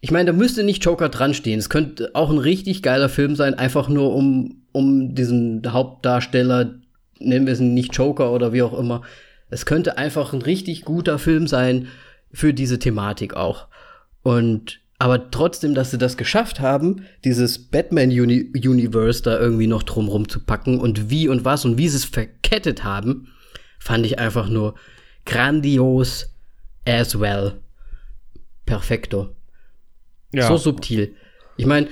Ich 0.00 0.10
meine, 0.10 0.26
da 0.26 0.36
müsste 0.36 0.62
nicht 0.64 0.84
Joker 0.84 1.08
dran 1.08 1.34
stehen. 1.34 1.58
Es 1.58 1.68
könnte 1.68 2.10
auch 2.14 2.30
ein 2.30 2.38
richtig 2.38 2.82
geiler 2.82 3.08
Film 3.08 3.34
sein, 3.36 3.54
einfach 3.54 3.88
nur 3.88 4.14
um, 4.14 4.62
um 4.72 5.14
diesen 5.14 5.62
Hauptdarsteller, 5.72 6.74
nennen 7.18 7.46
wir 7.46 7.52
es 7.52 7.60
nicht 7.60 7.96
Joker 7.96 8.32
oder 8.32 8.52
wie 8.52 8.62
auch 8.62 8.76
immer. 8.78 9.02
Es 9.50 9.66
könnte 9.66 9.98
einfach 9.98 10.32
ein 10.32 10.42
richtig 10.42 10.84
guter 10.84 11.18
Film 11.18 11.46
sein 11.46 11.88
für 12.32 12.54
diese 12.54 12.78
Thematik 12.78 13.34
auch. 13.34 13.68
Und 14.22 14.81
aber 15.02 15.32
trotzdem, 15.32 15.74
dass 15.74 15.90
sie 15.90 15.98
das 15.98 16.16
geschafft 16.16 16.60
haben, 16.60 17.06
dieses 17.24 17.58
Batman-Universe 17.58 19.24
da 19.24 19.36
irgendwie 19.36 19.66
noch 19.66 19.82
drumrum 19.82 20.28
zu 20.28 20.38
packen 20.38 20.78
und 20.78 21.10
wie 21.10 21.26
und 21.26 21.44
was 21.44 21.64
und 21.64 21.76
wie 21.76 21.88
sie 21.88 21.96
es 21.96 22.04
verkettet 22.04 22.84
haben, 22.84 23.26
fand 23.80 24.06
ich 24.06 24.20
einfach 24.20 24.48
nur 24.48 24.76
grandios 25.26 26.32
as 26.86 27.18
well. 27.18 27.54
Perfekto. 28.64 29.34
Ja. 30.32 30.46
So 30.46 30.56
subtil. 30.56 31.16
Ich 31.56 31.66
meine, 31.66 31.88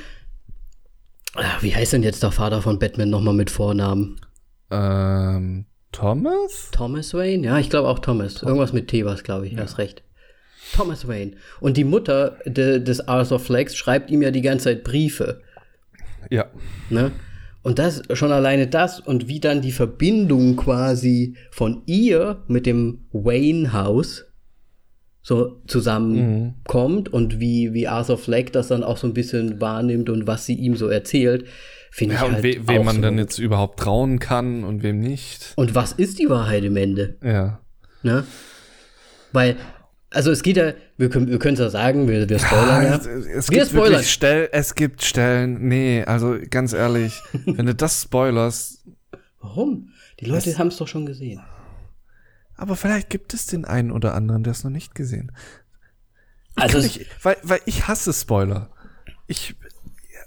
ah, 1.34 1.56
wie 1.62 1.74
heißt 1.74 1.94
denn 1.94 2.04
jetzt 2.04 2.22
der 2.22 2.30
Vater 2.30 2.62
von 2.62 2.78
Batman 2.78 3.10
nochmal 3.10 3.34
mit 3.34 3.50
Vornamen? 3.50 4.20
Ähm, 4.70 5.66
Thomas? 5.90 6.70
Thomas 6.70 7.12
Wayne? 7.12 7.44
Ja, 7.44 7.58
ich 7.58 7.70
glaube 7.70 7.88
auch 7.88 7.98
Thomas. 7.98 8.40
Irgendwas 8.44 8.72
mit 8.72 8.86
T 8.86 9.04
was, 9.04 9.24
glaube 9.24 9.48
ich. 9.48 9.54
Ja. 9.54 9.62
Hast 9.62 9.78
recht. 9.78 10.04
Thomas 10.74 11.06
Wayne. 11.06 11.32
Und 11.60 11.76
die 11.76 11.84
Mutter 11.84 12.38
de, 12.46 12.80
des 12.80 13.06
Arthur 13.08 13.40
Flex 13.40 13.76
schreibt 13.76 14.10
ihm 14.10 14.22
ja 14.22 14.30
die 14.30 14.42
ganze 14.42 14.64
Zeit 14.64 14.84
Briefe. 14.84 15.40
Ja. 16.30 16.46
Ne? 16.88 17.12
Und 17.62 17.78
das, 17.78 18.02
schon 18.14 18.32
alleine 18.32 18.66
das 18.66 19.00
und 19.00 19.28
wie 19.28 19.40
dann 19.40 19.60
die 19.60 19.72
Verbindung 19.72 20.56
quasi 20.56 21.36
von 21.50 21.82
ihr 21.86 22.42
mit 22.46 22.66
dem 22.66 23.06
Wayne-Haus 23.12 24.26
so 25.22 25.60
zusammenkommt 25.66 27.08
mhm. 27.08 27.14
und 27.14 27.40
wie, 27.40 27.74
wie 27.74 27.86
Arthur 27.86 28.16
Fleck 28.16 28.52
das 28.52 28.68
dann 28.68 28.82
auch 28.82 28.96
so 28.96 29.06
ein 29.06 29.12
bisschen 29.12 29.60
wahrnimmt 29.60 30.08
und 30.08 30.26
was 30.26 30.46
sie 30.46 30.54
ihm 30.54 30.76
so 30.76 30.88
erzählt, 30.88 31.44
finde 31.90 32.14
ja, 32.14 32.26
ich 32.26 32.32
halt 32.32 32.42
we 32.42 32.68
wem 32.68 32.84
man 32.84 32.96
so 32.96 33.02
dann 33.02 33.18
jetzt 33.18 33.38
überhaupt 33.38 33.78
trauen 33.78 34.18
kann 34.18 34.64
und 34.64 34.82
wem 34.82 35.00
nicht. 35.00 35.52
Und 35.56 35.74
was 35.74 35.92
ist 35.92 36.18
die 36.18 36.30
Wahrheit 36.30 36.64
im 36.64 36.76
Ende? 36.76 37.18
Ja. 37.22 37.60
Ne? 38.02 38.24
Weil 39.32 39.56
also 40.10 40.32
es 40.32 40.42
geht 40.42 40.56
ja, 40.56 40.72
wir 40.96 41.08
können 41.08 41.28
wir 41.28 41.44
es 41.44 41.58
ja 41.58 41.70
sagen, 41.70 42.08
wir, 42.08 42.28
wir 42.28 42.38
spoilern 42.38 42.82
ja. 42.82 42.96
Es, 42.96 43.06
es 43.06 43.50
wir 43.50 43.60
gibt 43.60 43.70
spoilern. 43.70 44.02
Stell, 44.02 44.48
es 44.52 44.74
gibt 44.74 45.02
Stellen, 45.02 45.68
nee, 45.68 46.02
also 46.04 46.36
ganz 46.50 46.72
ehrlich, 46.72 47.22
wenn 47.46 47.66
du 47.66 47.74
das 47.74 48.02
spoilerst. 48.02 48.84
Warum? 49.40 49.92
Die 50.18 50.26
Leute 50.26 50.58
haben 50.58 50.68
es 50.68 50.76
doch 50.76 50.88
schon 50.88 51.06
gesehen. 51.06 51.40
Aber 52.56 52.76
vielleicht 52.76 53.08
gibt 53.08 53.32
es 53.32 53.46
den 53.46 53.64
einen 53.64 53.90
oder 53.90 54.14
anderen, 54.14 54.42
der 54.42 54.50
es 54.50 54.64
noch 54.64 54.70
nicht 54.70 54.94
gesehen. 54.94 55.32
Also 56.56 56.78
ich, 56.78 57.06
weil, 57.22 57.36
weil 57.42 57.60
ich 57.64 57.88
hasse 57.88 58.12
Spoiler. 58.12 58.70
Ich 59.26 59.54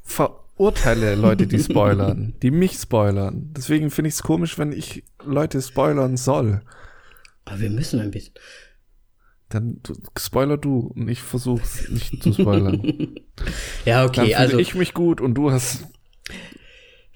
verurteile 0.03 1.15
Leute, 1.15 1.45
die 1.45 1.59
spoilern, 1.59 2.33
die 2.41 2.49
mich 2.49 2.73
spoilern. 2.73 3.51
Deswegen 3.55 3.91
finde 3.91 4.07
ich 4.07 4.15
es 4.15 4.23
komisch, 4.23 4.57
wenn 4.57 4.71
ich 4.71 5.03
Leute 5.23 5.61
spoilern 5.61 6.17
soll. 6.17 6.61
Aber 7.45 7.59
wir 7.59 7.69
müssen 7.69 7.99
ein 7.99 8.11
bisschen. 8.11 8.33
Dann 9.53 9.81
spoiler 10.17 10.57
du 10.57 10.91
und 10.95 11.07
ich 11.07 11.21
versuche 11.21 11.61
nicht 11.91 12.23
zu 12.23 12.33
spoilern. 12.33 12.81
ja, 13.85 14.03
okay. 14.03 14.31
Dann 14.31 14.41
also 14.41 14.57
ich 14.57 14.73
mich 14.73 14.95
gut 14.95 15.21
und 15.21 15.35
du 15.35 15.51
hast. 15.51 15.85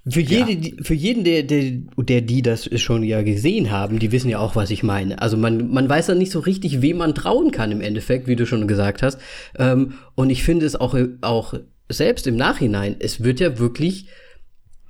Für, 0.07 0.21
jede, 0.21 0.51
ja. 0.51 0.75
für 0.83 0.93
jeden, 0.93 1.23
der, 1.23 1.41
der, 1.41 1.71
der 1.97 2.21
die 2.21 2.43
das 2.43 2.69
schon 2.79 3.03
ja 3.03 3.23
gesehen 3.23 3.71
haben, 3.71 3.97
die 3.97 4.11
wissen 4.11 4.29
ja 4.29 4.37
auch, 4.37 4.55
was 4.55 4.69
ich 4.69 4.83
meine. 4.83 5.19
Also 5.19 5.35
man, 5.35 5.71
man 5.71 5.89
weiß 5.89 6.07
ja 6.07 6.15
nicht 6.15 6.31
so 6.31 6.39
richtig, 6.39 6.81
wem 6.81 6.97
man 6.97 7.15
trauen 7.15 7.49
kann 7.49 7.71
im 7.71 7.81
Endeffekt, 7.81 8.27
wie 8.27 8.35
du 8.35 8.45
schon 8.45 8.67
gesagt 8.67 9.01
hast. 9.01 9.19
Ähm, 9.57 9.95
und 10.13 10.29
ich 10.29 10.43
finde 10.43 10.67
es 10.67 10.75
auch, 10.75 10.95
auch 11.21 11.55
selbst 11.89 12.27
im 12.27 12.35
Nachhinein, 12.35 12.97
es 12.99 13.23
wird 13.23 13.39
ja 13.39 13.57
wirklich 13.57 14.09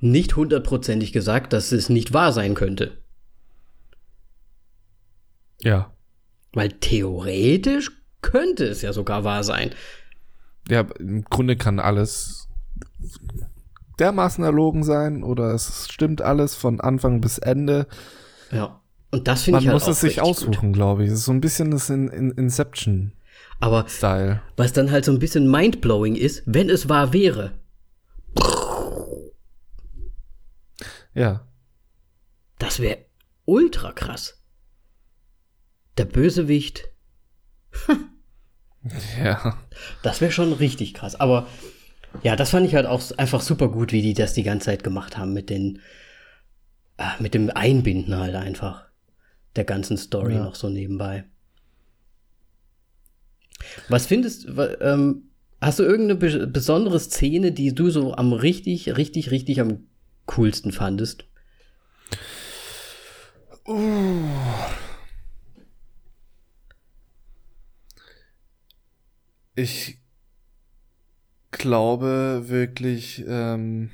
nicht 0.00 0.36
hundertprozentig 0.36 1.12
gesagt, 1.12 1.54
dass 1.54 1.72
es 1.72 1.88
nicht 1.88 2.12
wahr 2.12 2.32
sein 2.34 2.54
könnte. 2.54 2.98
Ja. 5.62 5.92
Weil 6.52 6.70
theoretisch 6.72 7.92
könnte 8.22 8.64
es 8.64 8.82
ja 8.82 8.92
sogar 8.92 9.24
wahr 9.24 9.44
sein. 9.44 9.70
Ja, 10.68 10.80
im 10.98 11.24
Grunde 11.24 11.56
kann 11.56 11.78
alles 11.78 12.48
dermaßen 13.98 14.44
erlogen 14.44 14.84
sein 14.84 15.22
oder 15.22 15.54
es 15.54 15.88
stimmt 15.90 16.22
alles 16.22 16.54
von 16.54 16.80
Anfang 16.80 17.20
bis 17.20 17.38
Ende. 17.38 17.86
Ja. 18.50 18.80
Und 19.10 19.26
das 19.26 19.42
finde 19.42 19.60
ich 19.60 19.66
halt 19.66 19.74
Man 19.74 19.86
muss 19.86 19.88
es 19.88 20.00
sich 20.00 20.20
aussuchen, 20.20 20.72
glaube 20.72 21.04
ich. 21.04 21.10
Es 21.10 21.20
ist 21.20 21.24
so 21.24 21.32
ein 21.32 21.40
bisschen 21.40 21.70
das 21.70 21.88
in, 21.90 22.08
in 22.08 22.30
Inception. 22.32 23.12
Aber 23.60 23.86
Style. 23.88 24.42
was 24.56 24.72
dann 24.72 24.90
halt 24.90 25.04
so 25.04 25.12
ein 25.12 25.18
bisschen 25.18 25.50
mindblowing 25.50 26.14
ist, 26.14 26.42
wenn 26.46 26.70
es 26.70 26.88
wahr 26.88 27.12
wäre. 27.12 27.52
Ja. 31.14 31.46
Das 32.58 32.80
wäre 32.80 32.98
ultra 33.46 33.92
krass 33.92 34.37
der 35.98 36.04
Bösewicht. 36.04 36.88
ja. 39.22 39.58
Das 40.02 40.20
wäre 40.20 40.32
schon 40.32 40.52
richtig 40.52 40.94
krass. 40.94 41.18
Aber 41.18 41.46
ja, 42.22 42.36
das 42.36 42.50
fand 42.50 42.66
ich 42.66 42.74
halt 42.74 42.86
auch 42.86 43.02
einfach 43.16 43.40
super 43.40 43.68
gut, 43.68 43.92
wie 43.92 44.02
die 44.02 44.14
das 44.14 44.34
die 44.34 44.42
ganze 44.42 44.66
Zeit 44.66 44.84
gemacht 44.84 45.18
haben 45.18 45.32
mit 45.32 45.50
den, 45.50 45.80
äh, 46.96 47.20
mit 47.20 47.34
dem 47.34 47.50
Einbinden 47.50 48.16
halt 48.16 48.34
einfach 48.34 48.86
der 49.56 49.64
ganzen 49.64 49.96
Story 49.96 50.34
ja. 50.34 50.44
noch 50.44 50.54
so 50.54 50.68
nebenbei. 50.68 51.24
Was 53.88 54.06
findest, 54.06 54.46
ähm, 54.80 55.24
hast 55.60 55.78
du 55.78 55.82
irgendeine 55.82 56.46
besondere 56.46 57.00
Szene, 57.00 57.52
die 57.52 57.74
du 57.74 57.90
so 57.90 58.14
am 58.14 58.32
richtig, 58.32 58.96
richtig, 58.96 59.30
richtig 59.30 59.60
am 59.60 59.86
coolsten 60.26 60.72
fandest? 60.72 61.24
Uh. 63.66 64.28
Ich 69.58 69.98
glaube 71.50 72.44
wirklich, 72.46 73.24
ähm, 73.26 73.90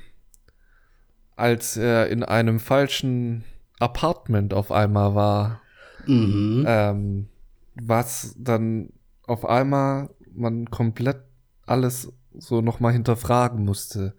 als 1.36 1.78
er 1.78 2.08
in 2.08 2.22
einem 2.22 2.60
falschen 2.60 3.44
Apartment 3.80 4.52
auf 4.52 4.70
einmal 4.70 5.14
war, 5.14 5.62
mhm. 6.06 6.66
ähm, 6.68 7.28
was 7.76 8.34
dann 8.38 8.90
auf 9.26 9.46
einmal 9.46 10.10
man 10.34 10.70
komplett 10.70 11.22
alles 11.64 12.12
so 12.36 12.60
nochmal 12.60 12.92
hinterfragen 12.92 13.64
musste. 13.64 14.14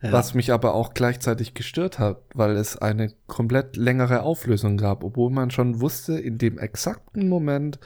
Ja. 0.00 0.12
Was 0.12 0.32
mich 0.32 0.52
aber 0.52 0.72
auch 0.72 0.94
gleichzeitig 0.94 1.52
gestört 1.52 1.98
hat, 1.98 2.22
weil 2.32 2.56
es 2.56 2.78
eine 2.78 3.12
komplett 3.26 3.76
längere 3.76 4.22
Auflösung 4.22 4.78
gab, 4.78 5.04
obwohl 5.04 5.30
man 5.30 5.50
schon 5.50 5.82
wusste, 5.82 6.18
in 6.18 6.38
dem 6.38 6.56
exakten 6.56 7.28
Moment, 7.28 7.78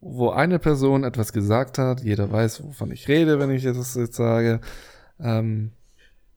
wo 0.00 0.30
eine 0.30 0.58
Person 0.58 1.04
etwas 1.04 1.32
gesagt 1.32 1.78
hat, 1.78 2.02
jeder 2.02 2.30
weiß, 2.30 2.62
wovon 2.64 2.90
ich 2.92 3.08
rede, 3.08 3.38
wenn 3.38 3.50
ich 3.50 3.64
das 3.64 3.94
jetzt 3.94 4.16
sage. 4.16 4.60
Ähm, 5.18 5.72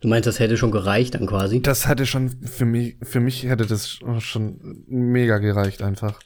du 0.01 0.07
meinst, 0.07 0.27
das 0.27 0.39
hätte 0.39 0.57
schon 0.57 0.71
gereicht 0.71 1.15
dann 1.15 1.27
quasi? 1.27 1.61
Das 1.61 1.87
hätte 1.87 2.05
schon, 2.05 2.29
für 2.29 2.65
mich, 2.65 2.97
für 3.03 3.19
mich 3.19 3.43
hätte 3.43 3.65
das 3.65 3.99
schon 4.19 4.83
mega 4.87 5.37
gereicht 5.39 5.81
einfach. 5.81 6.19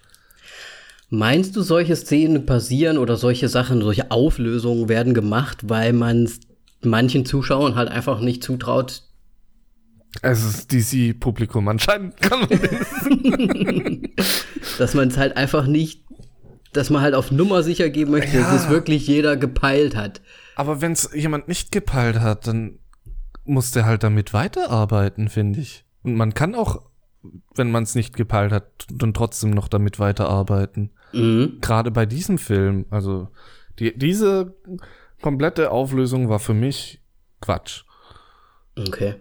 Meinst 1.10 1.56
du, 1.56 1.62
solche 1.62 1.96
Szenen 1.96 2.46
passieren 2.46 2.98
oder 2.98 3.18
solche 3.18 3.48
Sachen, 3.48 3.82
solche 3.82 4.10
Auflösungen 4.10 4.90
werden 4.90 5.14
gemacht, 5.14 5.70
weil 5.70 5.94
man 5.94 6.28
manchen 6.82 7.26
Zuschauern 7.26 7.76
halt 7.76 7.90
einfach 7.90 8.20
nicht 8.20 8.44
zutraut? 8.44 9.04
Es 10.22 10.44
ist 10.44 10.72
DC-Publikum 10.72 11.68
anscheinend. 11.68 12.16
Dass 14.78 14.94
man 14.94 15.08
es 15.08 15.18
halt 15.18 15.38
einfach 15.38 15.66
nicht 15.68 16.03
dass 16.74 16.90
man 16.90 17.02
halt 17.02 17.16
auf 17.16 17.32
Nummer 17.32 17.64
sicher 17.64 17.90
gehen 17.90 18.12
möchte, 18.12 18.38
ja. 18.38 18.44
dass 18.44 18.64
es 18.64 18.70
wirklich 18.70 19.08
jeder 19.08 19.38
gepeilt 19.38 19.96
hat. 19.96 20.22
Aber 20.56 20.82
wenn 20.82 20.92
es 20.92 21.10
jemand 21.14 21.48
nicht 21.48 21.72
gepeilt 21.72 22.20
hat, 22.20 22.48
dann 22.48 22.80
muss 23.46 23.72
der 23.72 23.86
halt 23.86 24.04
damit 24.04 24.34
weiterarbeiten, 24.34 25.30
finde 25.30 25.60
ich. 25.60 25.86
Und 26.04 26.16
man 26.16 26.34
kann 26.34 26.56
auch, 26.56 26.82
wenn 27.56 27.72
man 27.72 27.84
es 27.84 27.96
nicht 27.96 28.16
gepeilt 28.16 28.52
hat, 28.52 28.68
dann 28.90 29.14
trotzdem 29.14 29.52
noch 29.52 29.68
damit 29.68 30.00
weiterarbeiten. 30.00 30.92
Mhm. 31.12 31.60
Gerade 31.62 31.92
bei 31.92 32.06
diesem 32.06 32.38
Film, 32.38 32.86
also 32.90 33.30
die, 33.80 33.98
diese 33.98 34.56
komplette 35.22 35.72
Auflösung 35.72 36.30
war 36.30 36.40
für 36.40 36.54
mich 36.54 37.02
Quatsch. 37.42 37.84
Okay. 38.78 39.16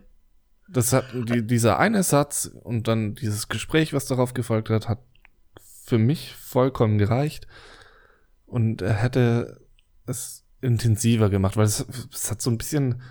Das 0.69 0.93
hat 0.93 1.05
die, 1.13 1.47
dieser 1.47 1.79
eine 1.79 2.03
Satz 2.03 2.51
und 2.63 2.89
dann 2.89 3.15
dieses 3.15 3.49
Gespräch, 3.49 3.93
was 3.93 4.07
darauf 4.07 4.33
gefolgt 4.33 4.71
hat, 4.71 4.89
hat 4.89 5.01
für 5.85 5.99
mich 5.99 6.35
vollkommen 6.53 6.99
gereicht. 6.99 7.47
Und 8.47 8.83
er 8.83 8.95
hätte 8.95 9.61
es 10.07 10.45
intensiver 10.61 11.31
gemacht, 11.31 11.57
weil 11.57 11.65
es, 11.65 11.85
es 12.13 12.31
hat 12.31 12.41
so 12.41 12.51
ein 12.51 12.59
bisschen 12.59 13.03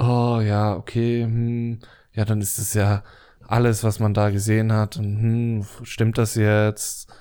oh 0.00 0.40
ja, 0.40 0.74
okay, 0.74 1.22
hm, 1.22 1.78
ja, 2.12 2.24
dann 2.24 2.40
ist 2.40 2.58
es 2.58 2.74
ja 2.74 3.04
alles, 3.46 3.84
was 3.84 4.00
man 4.00 4.14
da 4.14 4.30
gesehen 4.30 4.72
hat. 4.72 4.96
Und, 4.96 5.20
hm, 5.20 5.66
stimmt 5.82 6.18
das 6.18 6.34
jetzt? 6.34 7.12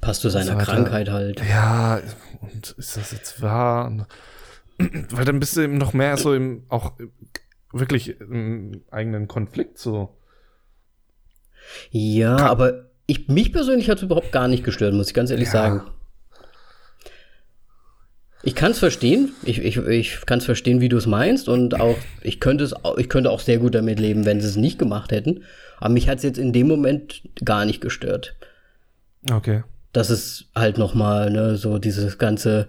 Passt 0.00 0.22
zu 0.22 0.28
seiner 0.28 0.58
so 0.58 0.64
Krankheit 0.64 1.08
halt. 1.08 1.42
Ja, 1.48 2.00
und 2.40 2.72
ist 2.72 2.96
das 2.96 3.12
jetzt 3.12 3.40
wahr? 3.40 3.86
Und, 3.86 4.06
weil 5.12 5.24
dann 5.24 5.40
bist 5.40 5.56
du 5.56 5.62
eben 5.62 5.78
noch 5.78 5.92
mehr 5.92 6.16
so 6.16 6.34
im, 6.34 6.64
auch 6.68 6.92
wirklich 7.72 8.20
im 8.20 8.82
eigenen 8.90 9.28
Konflikt 9.28 9.78
so. 9.78 10.16
Ja, 11.90 12.36
Kann, 12.36 12.46
aber 12.46 12.87
ich, 13.08 13.26
mich 13.26 13.52
persönlich 13.52 13.88
hat 13.88 13.96
es 13.96 14.02
überhaupt 14.04 14.32
gar 14.32 14.48
nicht 14.48 14.62
gestört, 14.62 14.92
muss 14.92 15.08
ich 15.08 15.14
ganz 15.14 15.30
ehrlich 15.30 15.46
ja. 15.46 15.52
sagen. 15.52 15.82
Ich 18.42 18.54
kann 18.54 18.70
es 18.70 18.78
verstehen. 18.78 19.32
Ich, 19.42 19.58
ich, 19.58 19.78
ich 19.78 20.26
kann 20.26 20.38
es 20.38 20.44
verstehen, 20.44 20.80
wie 20.80 20.90
du 20.90 20.98
es 20.98 21.06
meinst. 21.06 21.48
Und 21.48 21.80
auch, 21.80 21.96
ich 22.22 22.38
könnte 22.38 22.64
es, 22.64 22.74
ich 22.98 23.08
könnte 23.08 23.30
auch 23.30 23.40
sehr 23.40 23.58
gut 23.58 23.74
damit 23.74 23.98
leben, 23.98 24.26
wenn 24.26 24.40
sie 24.40 24.46
es 24.46 24.56
nicht 24.56 24.78
gemacht 24.78 25.10
hätten. 25.10 25.42
Aber 25.78 25.92
mich 25.92 26.08
hat 26.08 26.18
es 26.18 26.24
jetzt 26.24 26.38
in 26.38 26.52
dem 26.52 26.68
Moment 26.68 27.22
gar 27.44 27.64
nicht 27.64 27.80
gestört. 27.80 28.36
Okay. 29.30 29.64
Dass 29.92 30.10
es 30.10 30.44
halt 30.54 30.76
noch 30.76 30.94
mal 30.94 31.30
ne, 31.30 31.56
so 31.56 31.78
dieses 31.78 32.18
ganze 32.18 32.68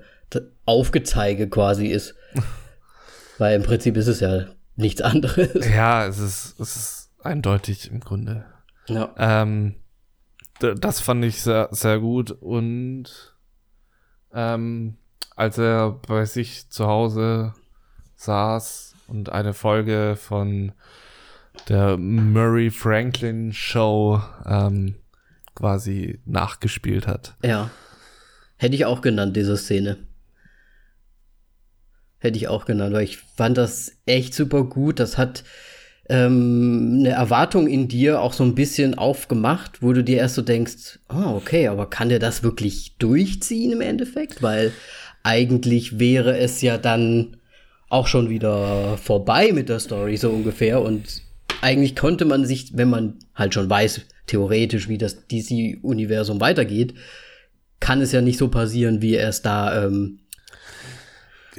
Aufgezeige 0.66 1.50
quasi 1.50 1.88
ist. 1.88 2.16
Weil 3.38 3.58
im 3.58 3.64
Prinzip 3.64 3.98
ist 3.98 4.08
es 4.08 4.22
ja 4.22 4.46
nichts 4.78 5.02
anderes. 5.02 5.68
Ja, 5.70 6.08
es 6.08 6.18
ist, 6.18 6.60
es 6.60 6.76
ist 6.76 7.10
eindeutig 7.22 7.92
im 7.92 8.00
Grunde. 8.00 8.46
Ja. 8.88 9.14
Ähm, 9.18 9.76
das 10.60 11.00
fand 11.00 11.24
ich 11.26 11.42
sehr, 11.42 11.70
sehr 11.72 12.00
gut. 12.00 12.32
Und 12.32 13.36
ähm, 14.34 14.98
als 15.36 15.58
er 15.58 15.92
bei 15.92 16.26
sich 16.26 16.70
zu 16.70 16.88
Hause 16.88 17.54
saß 18.16 18.96
und 19.08 19.30
eine 19.30 19.54
Folge 19.54 20.16
von 20.18 20.74
der 21.68 21.98
Murray 21.98 22.70
Franklin 22.70 23.54
Show 23.54 24.22
ähm, 24.46 24.96
quasi 25.56 26.20
nachgespielt 26.26 27.08
hat. 27.08 27.36
Ja. 27.44 27.70
Hätte 28.58 28.76
ich 28.76 28.86
auch 28.86 29.02
genannt, 29.02 29.36
diese 29.36 29.58
Szene. 29.58 29.98
Hätte 32.18 32.38
ich 32.38 32.50
auch 32.50 32.66
genannt, 32.66 32.94
weil 32.94 33.04
ich 33.04 33.18
fand 33.18 33.58
das 33.58 33.94
echt 34.06 34.34
super 34.34 34.66
gut. 34.66 35.00
Das 35.00 35.18
hat 35.18 35.46
ähm, 36.10 36.98
eine 37.00 37.10
Erwartung 37.10 37.68
in 37.68 37.88
dir 37.88 38.22
auch 38.22 38.34
so 38.34 38.44
ein 38.44 38.56
bisschen 38.56 38.98
aufgemacht, 38.98 39.82
wo 39.82 39.94
du 39.94 40.04
dir 40.04 40.18
erst 40.18 40.36
so 40.36 40.42
denkst, 40.42 41.00
oh, 41.10 41.36
okay, 41.36 41.68
aber 41.68 41.90
kann 41.90 42.10
der 42.10 42.20
das 42.20 42.44
wirklich 42.44 42.96
durchziehen 42.98 43.72
im 43.72 43.82
Endeffekt? 43.82 44.42
Weil 44.42 44.74
eigentlich 45.24 46.00
wäre 46.00 46.38
es 46.38 46.62
ja 46.62 46.78
dann 46.78 47.38
auch 47.90 48.08
schon 48.08 48.30
wieder 48.30 48.98
vorbei 48.98 49.52
mit 49.52 49.70
der 49.70 49.80
Story, 49.80 50.18
so 50.18 50.30
ungefähr. 50.30 50.82
Und 50.82 51.22
eigentlich 51.62 51.96
konnte 51.96 52.26
man 52.26 52.46
sich, 52.46 52.76
wenn 52.76 52.90
man 52.90 53.16
halt 53.36 53.54
schon 53.54 53.70
weiß, 53.70 54.02
theoretisch, 54.26 54.90
wie 54.90 54.98
das 54.98 55.28
DC-Universum 55.28 56.42
weitergeht, 56.42 56.94
kann 57.80 58.02
es 58.02 58.12
ja 58.12 58.22
nicht 58.22 58.38
so 58.38 58.50
passieren, 58.50 59.02
wie 59.02 59.16
er 59.16 59.30
es 59.30 59.42
da 59.42 59.86
ähm, 59.86 60.20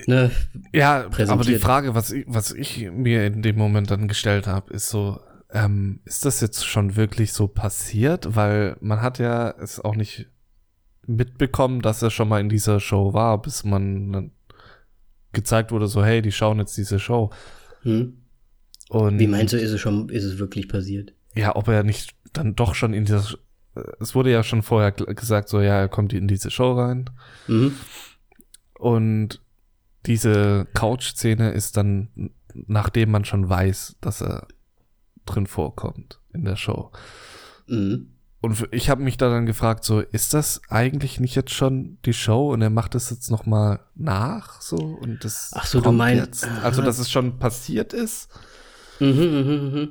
ne, 0.07 0.31
ja, 0.73 1.09
aber 1.29 1.45
die 1.45 1.59
Frage, 1.59 1.95
was 1.95 2.11
ich, 2.13 2.25
was 2.27 2.53
ich 2.53 2.91
mir 2.91 3.27
in 3.27 3.43
dem 3.43 3.57
Moment 3.57 3.91
dann 3.91 4.09
gestellt 4.09 4.47
habe, 4.47 4.73
ist 4.73 4.89
so, 4.89 5.21
ähm, 5.53 6.01
ist 6.05 6.25
das 6.25 6.41
jetzt 6.41 6.65
schon 6.65 6.97
wirklich 6.97 7.33
so 7.33 7.49
passiert? 7.49 8.37
Weil 8.37 8.77
man 8.81 9.03
hat 9.03 9.19
ja 9.19 9.51
es 9.51 9.81
auch 9.81 9.97
nicht 9.97 10.27
mitbekommen, 11.07 11.83
dass 11.83 12.03
er 12.03 12.11
schon 12.11 12.29
mal 12.29 12.41
in 12.41 12.49
dieser 12.49 12.81
Show 12.81 13.13
war, 13.13 13.41
bis 13.41 13.65
man 13.65 14.13
dann 14.13 14.31
gezeigt 15.33 15.73
wurde, 15.73 15.87
so, 15.87 16.05
hey, 16.05 16.23
die 16.23 16.33
schauen 16.33 16.59
jetzt 16.59 16.77
diese 16.77 16.99
Show. 16.99 17.31
Hm. 17.83 18.19
Und 18.89 19.19
Wie 19.19 19.27
meinst 19.27 19.53
du, 19.53 19.57
ist 19.57 19.71
es 19.71 19.81
schon, 19.81 20.09
ist 20.09 20.25
es 20.25 20.39
wirklich 20.39 20.69
passiert? 20.69 21.15
Ja, 21.35 21.55
ob 21.55 21.69
er 21.69 21.85
nicht 21.85 22.15
dann 22.33 22.57
doch 22.57 22.75
schon 22.75 22.93
in 22.93 23.05
dieser, 23.05 23.25
es 24.01 24.15
wurde 24.15 24.33
ja 24.33 24.43
schon 24.43 24.63
vorher 24.63 24.93
gesagt, 24.93 25.49
so, 25.49 25.61
ja, 25.61 25.79
er 25.79 25.89
kommt 25.89 26.13
in 26.13 26.27
diese 26.27 26.51
Show 26.51 26.73
rein. 26.73 27.09
Mhm. 27.47 27.75
Und 28.75 29.41
diese 30.07 30.67
Couch-Szene 30.75 31.51
ist 31.51 31.77
dann, 31.77 32.31
nachdem 32.55 33.11
man 33.11 33.25
schon 33.25 33.49
weiß, 33.49 33.97
dass 34.01 34.23
er 34.23 34.47
drin 35.27 35.47
vorkommt 35.47 36.21
in 36.33 36.45
der 36.45 36.57
Show. 36.57 36.91
Mhm. 37.67 38.09
Und 38.43 38.69
ich 38.71 38.89
habe 38.89 39.03
mich 39.03 39.19
da 39.19 39.29
dann 39.29 39.45
gefragt, 39.45 39.85
so, 39.85 40.01
ist 40.01 40.33
das 40.33 40.63
eigentlich 40.71 41.21
nicht 41.21 41.35
jetzt 41.35 41.53
schon 41.53 41.99
die 42.07 42.15
Show 42.15 42.53
und 42.53 42.63
er 42.63 42.71
macht 42.71 42.95
das 42.95 43.11
jetzt 43.11 43.31
noch 43.31 43.45
mal 43.45 43.81
nach, 43.95 44.63
so 44.63 44.77
und 44.77 45.25
das 45.25 45.51
Ach 45.53 45.67
so, 45.67 45.83
du 45.83 45.93
meinst, 45.93 46.49
also 46.63 46.81
dass 46.81 46.99
es 46.99 47.11
schon 47.11 47.39
passiert 47.39 47.93
ist? 47.93 48.31
Mhm, 48.99 49.09
mhm, 49.09 49.73
mhm. 49.73 49.91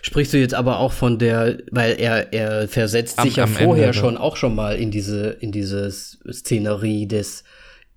Sprichst 0.00 0.32
du 0.32 0.38
jetzt 0.38 0.54
aber 0.54 0.78
auch 0.78 0.92
von 0.92 1.18
der, 1.18 1.58
weil 1.70 1.92
er 2.00 2.32
er 2.32 2.66
versetzt 2.66 3.18
am, 3.18 3.28
sich 3.28 3.36
ja 3.36 3.46
vorher 3.46 3.88
Ende, 3.88 3.98
schon 3.98 4.16
auch 4.16 4.36
schon 4.36 4.54
mal 4.54 4.76
in 4.76 4.90
diese 4.90 5.28
in 5.28 5.52
diese 5.52 5.90
Szenerie 5.90 7.06
des 7.06 7.44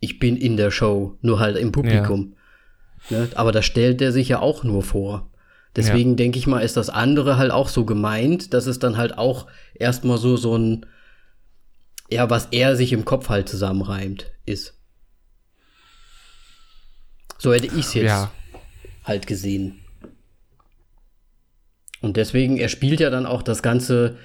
ich 0.05 0.19
bin 0.19 0.37
in 0.37 0.55
der 0.55 0.71
Show, 0.71 1.17
nur 1.21 1.39
halt 1.39 1.57
im 1.57 1.71
Publikum. 1.71 2.35
Ja. 3.09 3.19
Ne? 3.19 3.29
Aber 3.35 3.51
da 3.51 3.61
stellt 3.61 4.01
er 4.01 4.11
sich 4.11 4.29
ja 4.29 4.39
auch 4.39 4.63
nur 4.63 4.83
vor. 4.83 5.31
Deswegen 5.75 6.11
ja. 6.11 6.15
denke 6.15 6.37
ich 6.37 6.47
mal, 6.47 6.59
ist 6.59 6.77
das 6.77 6.89
andere 6.89 7.37
halt 7.37 7.51
auch 7.51 7.67
so 7.67 7.85
gemeint, 7.85 8.53
dass 8.53 8.67
es 8.67 8.79
dann 8.79 8.97
halt 8.97 9.17
auch 9.17 9.47
erstmal 9.73 10.17
so, 10.17 10.37
so 10.37 10.57
ein, 10.57 10.85
ja, 12.09 12.29
was 12.29 12.47
er 12.51 12.75
sich 12.75 12.93
im 12.93 13.03
Kopf 13.03 13.29
halt 13.29 13.49
zusammenreimt, 13.49 14.31
ist. 14.45 14.79
So 17.37 17.51
hätte 17.51 17.65
ich 17.65 17.85
es 17.85 17.93
jetzt 17.95 18.05
ja. 18.05 18.31
halt 19.03 19.27
gesehen. 19.27 19.79
Und 22.01 22.15
deswegen, 22.15 22.57
er 22.57 22.69
spielt 22.69 22.99
ja 22.99 23.09
dann 23.09 23.25
auch 23.25 23.41
das 23.41 23.63
ganze 23.63 24.17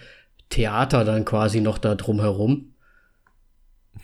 Theater 0.50 1.04
dann 1.04 1.24
quasi 1.24 1.60
noch 1.60 1.78
da 1.78 1.94
drumherum, 1.94 2.74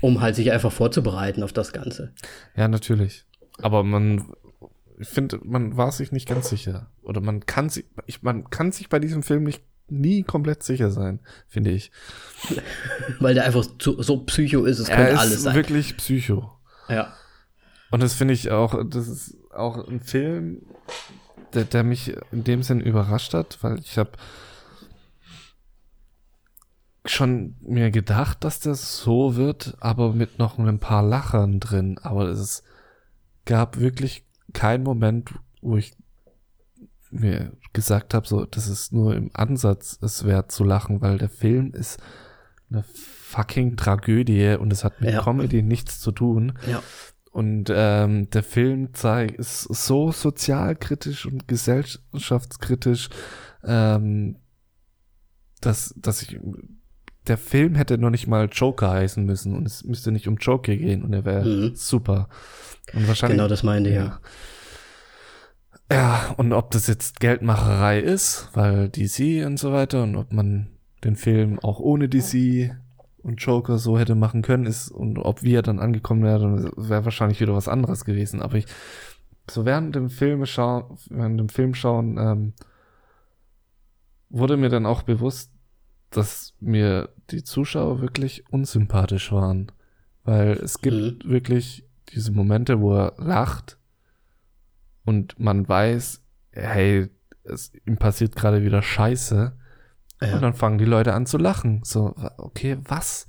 um 0.00 0.20
halt 0.20 0.36
sich 0.36 0.52
einfach 0.52 0.72
vorzubereiten 0.72 1.42
auf 1.42 1.52
das 1.52 1.72
Ganze. 1.72 2.12
Ja, 2.56 2.68
natürlich. 2.68 3.24
Aber 3.62 3.82
man 3.82 4.26
ich 4.98 5.08
finde, 5.08 5.40
man 5.42 5.76
war 5.76 5.92
sich 5.92 6.12
nicht 6.12 6.28
ganz 6.28 6.48
sicher. 6.48 6.90
Oder 7.02 7.20
man 7.20 7.44
kann 7.44 7.68
sich, 7.68 7.84
ich, 8.06 8.22
man 8.22 8.50
kann 8.50 8.72
sich 8.72 8.88
bei 8.88 8.98
diesem 8.98 9.22
Film 9.22 9.44
nicht 9.44 9.62
nie 9.88 10.22
komplett 10.22 10.62
sicher 10.62 10.90
sein, 10.90 11.20
finde 11.46 11.70
ich. 11.70 11.90
Weil 13.20 13.34
der 13.34 13.44
einfach 13.44 13.66
zu, 13.78 14.02
so 14.02 14.18
psycho 14.24 14.64
ist, 14.64 14.78
es 14.78 14.88
könnte 14.88 15.18
alles 15.18 15.42
sein. 15.42 15.54
wirklich 15.54 15.96
psycho. 15.96 16.50
Ja. 16.88 17.12
Und 17.90 18.02
das 18.02 18.14
finde 18.14 18.34
ich 18.34 18.50
auch, 18.50 18.82
das 18.88 19.06
ist 19.08 19.36
auch 19.52 19.86
ein 19.86 20.00
Film, 20.00 20.62
der, 21.54 21.64
der 21.64 21.84
mich 21.84 22.16
in 22.32 22.44
dem 22.44 22.62
Sinn 22.62 22.80
überrascht 22.80 23.32
hat, 23.32 23.58
weil 23.62 23.78
ich 23.78 23.96
habe 23.98 24.12
schon 27.10 27.56
mir 27.60 27.90
gedacht, 27.90 28.44
dass 28.44 28.60
das 28.60 28.98
so 29.00 29.36
wird, 29.36 29.76
aber 29.80 30.12
mit 30.12 30.38
noch 30.38 30.58
ein 30.58 30.78
paar 30.78 31.02
Lachern 31.02 31.60
drin. 31.60 31.98
Aber 32.02 32.28
es 32.28 32.62
gab 33.44 33.78
wirklich 33.78 34.24
kein 34.52 34.82
Moment, 34.82 35.34
wo 35.60 35.76
ich 35.76 35.94
mir 37.10 37.52
gesagt 37.72 38.14
habe, 38.14 38.26
so, 38.26 38.44
das 38.44 38.68
ist 38.68 38.92
nur 38.92 39.14
im 39.14 39.30
Ansatz 39.32 39.98
es 40.02 40.24
wert 40.24 40.50
zu 40.50 40.64
lachen, 40.64 41.00
weil 41.00 41.18
der 41.18 41.28
Film 41.28 41.72
ist 41.72 42.00
eine 42.70 42.84
fucking 42.84 43.76
Tragödie 43.76 44.56
und 44.58 44.72
es 44.72 44.84
hat 44.84 45.00
mit 45.00 45.12
ja. 45.12 45.22
Comedy 45.22 45.62
nichts 45.62 46.00
zu 46.00 46.12
tun. 46.12 46.58
Ja. 46.66 46.82
Und 47.30 47.70
ähm, 47.70 48.30
der 48.30 48.42
Film 48.42 48.94
zeigt, 48.94 49.38
ist 49.38 49.62
so 49.62 50.10
sozialkritisch 50.10 51.26
und 51.26 51.46
gesellschaftskritisch, 51.46 53.10
ähm, 53.62 54.36
dass, 55.60 55.94
dass 55.98 56.22
ich 56.22 56.40
der 57.28 57.38
Film 57.38 57.74
hätte 57.74 57.98
noch 57.98 58.10
nicht 58.10 58.26
mal 58.26 58.48
Joker 58.50 58.90
heißen 58.90 59.24
müssen 59.24 59.56
und 59.56 59.66
es 59.66 59.84
müsste 59.84 60.12
nicht 60.12 60.28
um 60.28 60.36
Joker 60.36 60.76
gehen 60.76 61.02
und 61.02 61.12
er 61.12 61.24
wäre 61.24 61.44
mhm. 61.44 61.74
super. 61.74 62.28
Und 62.94 63.08
wahrscheinlich. 63.08 63.38
Genau, 63.38 63.48
das 63.48 63.62
meinte 63.62 63.90
ja. 63.90 64.04
ja. 64.04 64.20
Ja, 65.90 66.34
und 66.36 66.52
ob 66.52 66.72
das 66.72 66.88
jetzt 66.88 67.20
Geldmacherei 67.20 68.00
ist, 68.00 68.50
weil 68.54 68.88
DC 68.88 69.46
und 69.46 69.56
so 69.58 69.72
weiter, 69.72 70.02
und 70.02 70.16
ob 70.16 70.32
man 70.32 70.68
den 71.04 71.14
Film 71.14 71.60
auch 71.60 71.78
ohne 71.78 72.08
DC 72.08 72.74
und 73.22 73.36
Joker 73.36 73.78
so 73.78 73.96
hätte 73.98 74.16
machen 74.16 74.42
können, 74.42 74.66
ist, 74.66 74.90
und 74.90 75.18
ob 75.18 75.44
wir 75.44 75.62
dann 75.62 75.78
angekommen 75.78 76.24
wären, 76.24 76.72
wäre 76.76 77.04
wahrscheinlich 77.04 77.40
wieder 77.40 77.54
was 77.54 77.68
anderes 77.68 78.04
gewesen. 78.04 78.42
Aber 78.42 78.56
ich, 78.56 78.66
so 79.48 79.64
während 79.64 79.94
dem 79.94 80.10
Film 80.10 80.44
schauen, 80.44 80.98
während 81.08 81.38
dem 81.38 81.48
Film 81.48 81.74
schauen, 81.74 82.18
ähm, 82.18 82.52
wurde 84.28 84.56
mir 84.56 84.70
dann 84.70 84.86
auch 84.86 85.02
bewusst, 85.02 85.52
dass 86.16 86.54
mir 86.60 87.10
die 87.30 87.42
Zuschauer 87.42 88.00
wirklich 88.00 88.44
unsympathisch 88.50 89.32
waren. 89.32 89.72
Weil 90.24 90.52
es 90.52 90.80
gibt 90.80 91.24
mhm. 91.24 91.30
wirklich 91.30 91.84
diese 92.08 92.32
Momente, 92.32 92.80
wo 92.80 92.94
er 92.94 93.14
lacht 93.18 93.78
und 95.04 95.38
man 95.38 95.68
weiß, 95.68 96.22
hey, 96.50 97.08
es, 97.44 97.72
ihm 97.86 97.96
passiert 97.96 98.34
gerade 98.34 98.62
wieder 98.62 98.82
Scheiße. 98.82 99.56
Ja. 100.20 100.34
Und 100.34 100.42
dann 100.42 100.54
fangen 100.54 100.78
die 100.78 100.84
Leute 100.84 101.14
an 101.14 101.26
zu 101.26 101.38
lachen. 101.38 101.82
So, 101.84 102.14
okay, 102.38 102.78
was? 102.84 103.28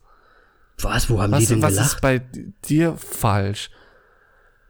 Was? 0.80 1.10
Wo 1.10 1.22
haben 1.22 1.32
was, 1.32 1.42
die 1.42 1.48
denn 1.48 1.62
was 1.62 1.74
gelacht? 1.74 1.86
Was 1.86 1.94
ist 1.94 2.02
bei 2.02 2.20
dir 2.68 2.96
falsch? 2.96 3.70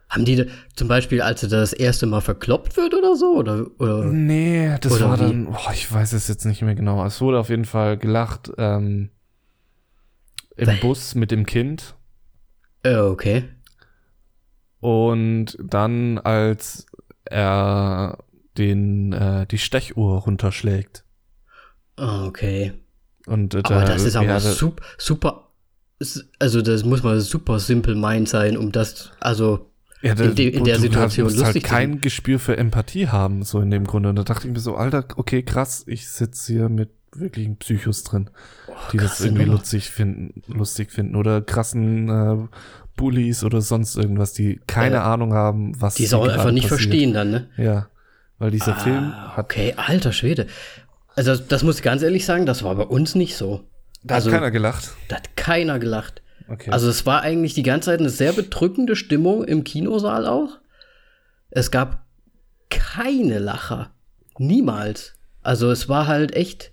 Haben 0.10 0.24
die 0.26 0.46
zum 0.76 0.88
Beispiel, 0.88 1.22
als 1.22 1.44
er 1.44 1.50
das 1.50 1.74
erste 1.74 2.06
Mal 2.06 2.22
verkloppt 2.22 2.78
wird 2.78 2.94
oder 2.94 3.16
so? 3.16 3.36
Oder, 3.36 3.66
oder 3.78 4.06
nee, 4.06 4.74
das 4.80 4.94
oder 4.94 5.10
war 5.10 5.18
dann, 5.18 5.46
boah, 5.46 5.72
ich 5.74 5.92
weiß 5.92 6.14
es 6.14 6.28
jetzt 6.30 6.46
nicht 6.46 6.62
mehr 6.62 6.76
genau. 6.76 7.06
Es 7.06 7.20
wurde 7.20 7.40
auf 7.40 7.50
jeden 7.50 7.66
Fall 7.66 7.98
gelacht 7.98 8.52
ähm, 8.58 9.10
im. 10.56 10.80
Bus 10.80 11.14
mit 11.16 11.32
dem 11.32 11.46
Kind. 11.46 11.96
äh, 12.84 12.96
okay. 12.96 13.44
Und 14.80 15.58
dann, 15.62 16.20
als 16.20 16.86
er 17.26 18.20
den, 18.58 19.12
äh, 19.12 19.46
die 19.48 19.58
Stechuhr 19.58 20.20
runterschlägt. 20.22 21.04
Ah, 21.98 22.26
Okay. 22.28 22.74
Und 23.26 23.56
äh, 23.56 23.58
Aber 23.64 23.82
da 23.82 23.86
das 23.86 24.04
ist 24.04 24.16
aber 24.16 24.40
super, 24.40 24.84
super, 24.98 25.50
also 26.40 26.62
das 26.62 26.86
muss 26.86 27.04
mal 27.04 27.20
super 27.20 27.60
simple 27.60 27.96
mind 27.96 28.30
sein, 28.30 28.56
um 28.56 28.72
das, 28.72 29.12
also, 29.20 29.70
ja, 30.02 30.14
in 30.14 30.36
de- 30.36 30.50
in 30.50 30.64
der 30.64 30.80
Situation 30.80 31.28
halt 31.28 31.38
lustig 31.38 31.64
zu 31.64 31.70
kein 31.70 32.02
Gespür 32.02 32.40
für 32.40 32.58
Empathie 32.58 33.08
haben, 33.08 33.44
so 33.44 33.60
in 33.62 33.72
dem 33.72 33.86
Grunde. 33.86 34.10
Und 34.10 34.16
da 34.18 34.24
dachte 34.24 34.48
ich 34.48 34.54
mir 34.54 34.60
so, 34.60 34.76
Alter, 34.76 35.06
okay, 35.16 35.44
krass, 35.44 35.84
ich 35.88 36.10
sitze 36.10 36.54
hier 36.54 36.70
mit 36.70 36.90
wirklichen 37.14 37.58
Psychos 37.58 38.04
drin, 38.04 38.30
die 38.92 38.98
das 38.98 39.22
irgendwie 39.22 39.46
Nummer. 39.46 39.58
lustig 39.60 39.90
finden, 39.90 40.44
lustig 40.48 40.92
finden. 40.92 41.16
Oder 41.16 41.42
krassen 41.42 42.10
äh, 42.10 42.48
Bullies 42.96 43.44
oder 43.44 43.62
sonst 43.62 43.96
irgendwas, 43.96 44.34
die 44.34 44.60
keine 44.68 44.98
Äh, 44.98 45.00
Ahnung 45.00 45.34
haben, 45.34 45.80
was 45.82 45.96
die 45.96 46.04
es 46.04 46.14
auch 46.14 46.28
einfach 46.28 46.52
nicht 46.52 46.70
passiert. 46.70 46.82
verstehen 46.90 47.14
dann, 47.14 47.32
ne? 47.32 47.50
Ja, 47.58 47.88
weil 48.40 48.52
dieser 48.52 48.76
Film 48.76 49.12
Ah, 49.16 49.38
hat, 49.38 49.46
okay, 49.46 49.74
alter 49.78 50.12
Schwede. 50.12 50.48
Also, 51.16 51.32
das, 51.32 51.48
das 51.48 51.64
muss 51.64 51.78
ich 51.78 51.82
ganz 51.84 52.04
ehrlich 52.04 52.26
sagen, 52.26 52.46
das 52.46 52.62
war 52.64 52.76
bei 52.76 52.84
uns 52.86 53.16
nicht 53.16 53.36
so. 53.36 53.64
da 54.04 54.16
also- 54.16 54.30
hat 54.30 54.38
keiner 54.40 54.52
gelacht. 54.52 54.92
Da 55.08 55.16
hat 55.16 55.36
keiner 55.36 55.80
gelacht. 55.80 56.22
Okay. 56.50 56.70
Also 56.72 56.90
es 56.90 57.06
war 57.06 57.22
eigentlich 57.22 57.54
die 57.54 57.64
ganze 57.64 57.88
Zeit 57.88 58.00
eine 58.00 58.10
sehr 58.10 58.34
bedrückende 58.34 58.96
Stimmung 58.96 59.44
im 59.44 59.64
Kinosaal 59.64 60.26
auch. 60.26 60.58
Es 61.50 61.72
gab 61.72 62.06
keine 62.70 63.40
Lacher. 63.40 63.92
Niemals. 64.38 65.14
Also 65.42 65.72
es 65.72 65.90
war 65.90 66.08
halt 66.08 66.36
echt. 66.36 66.72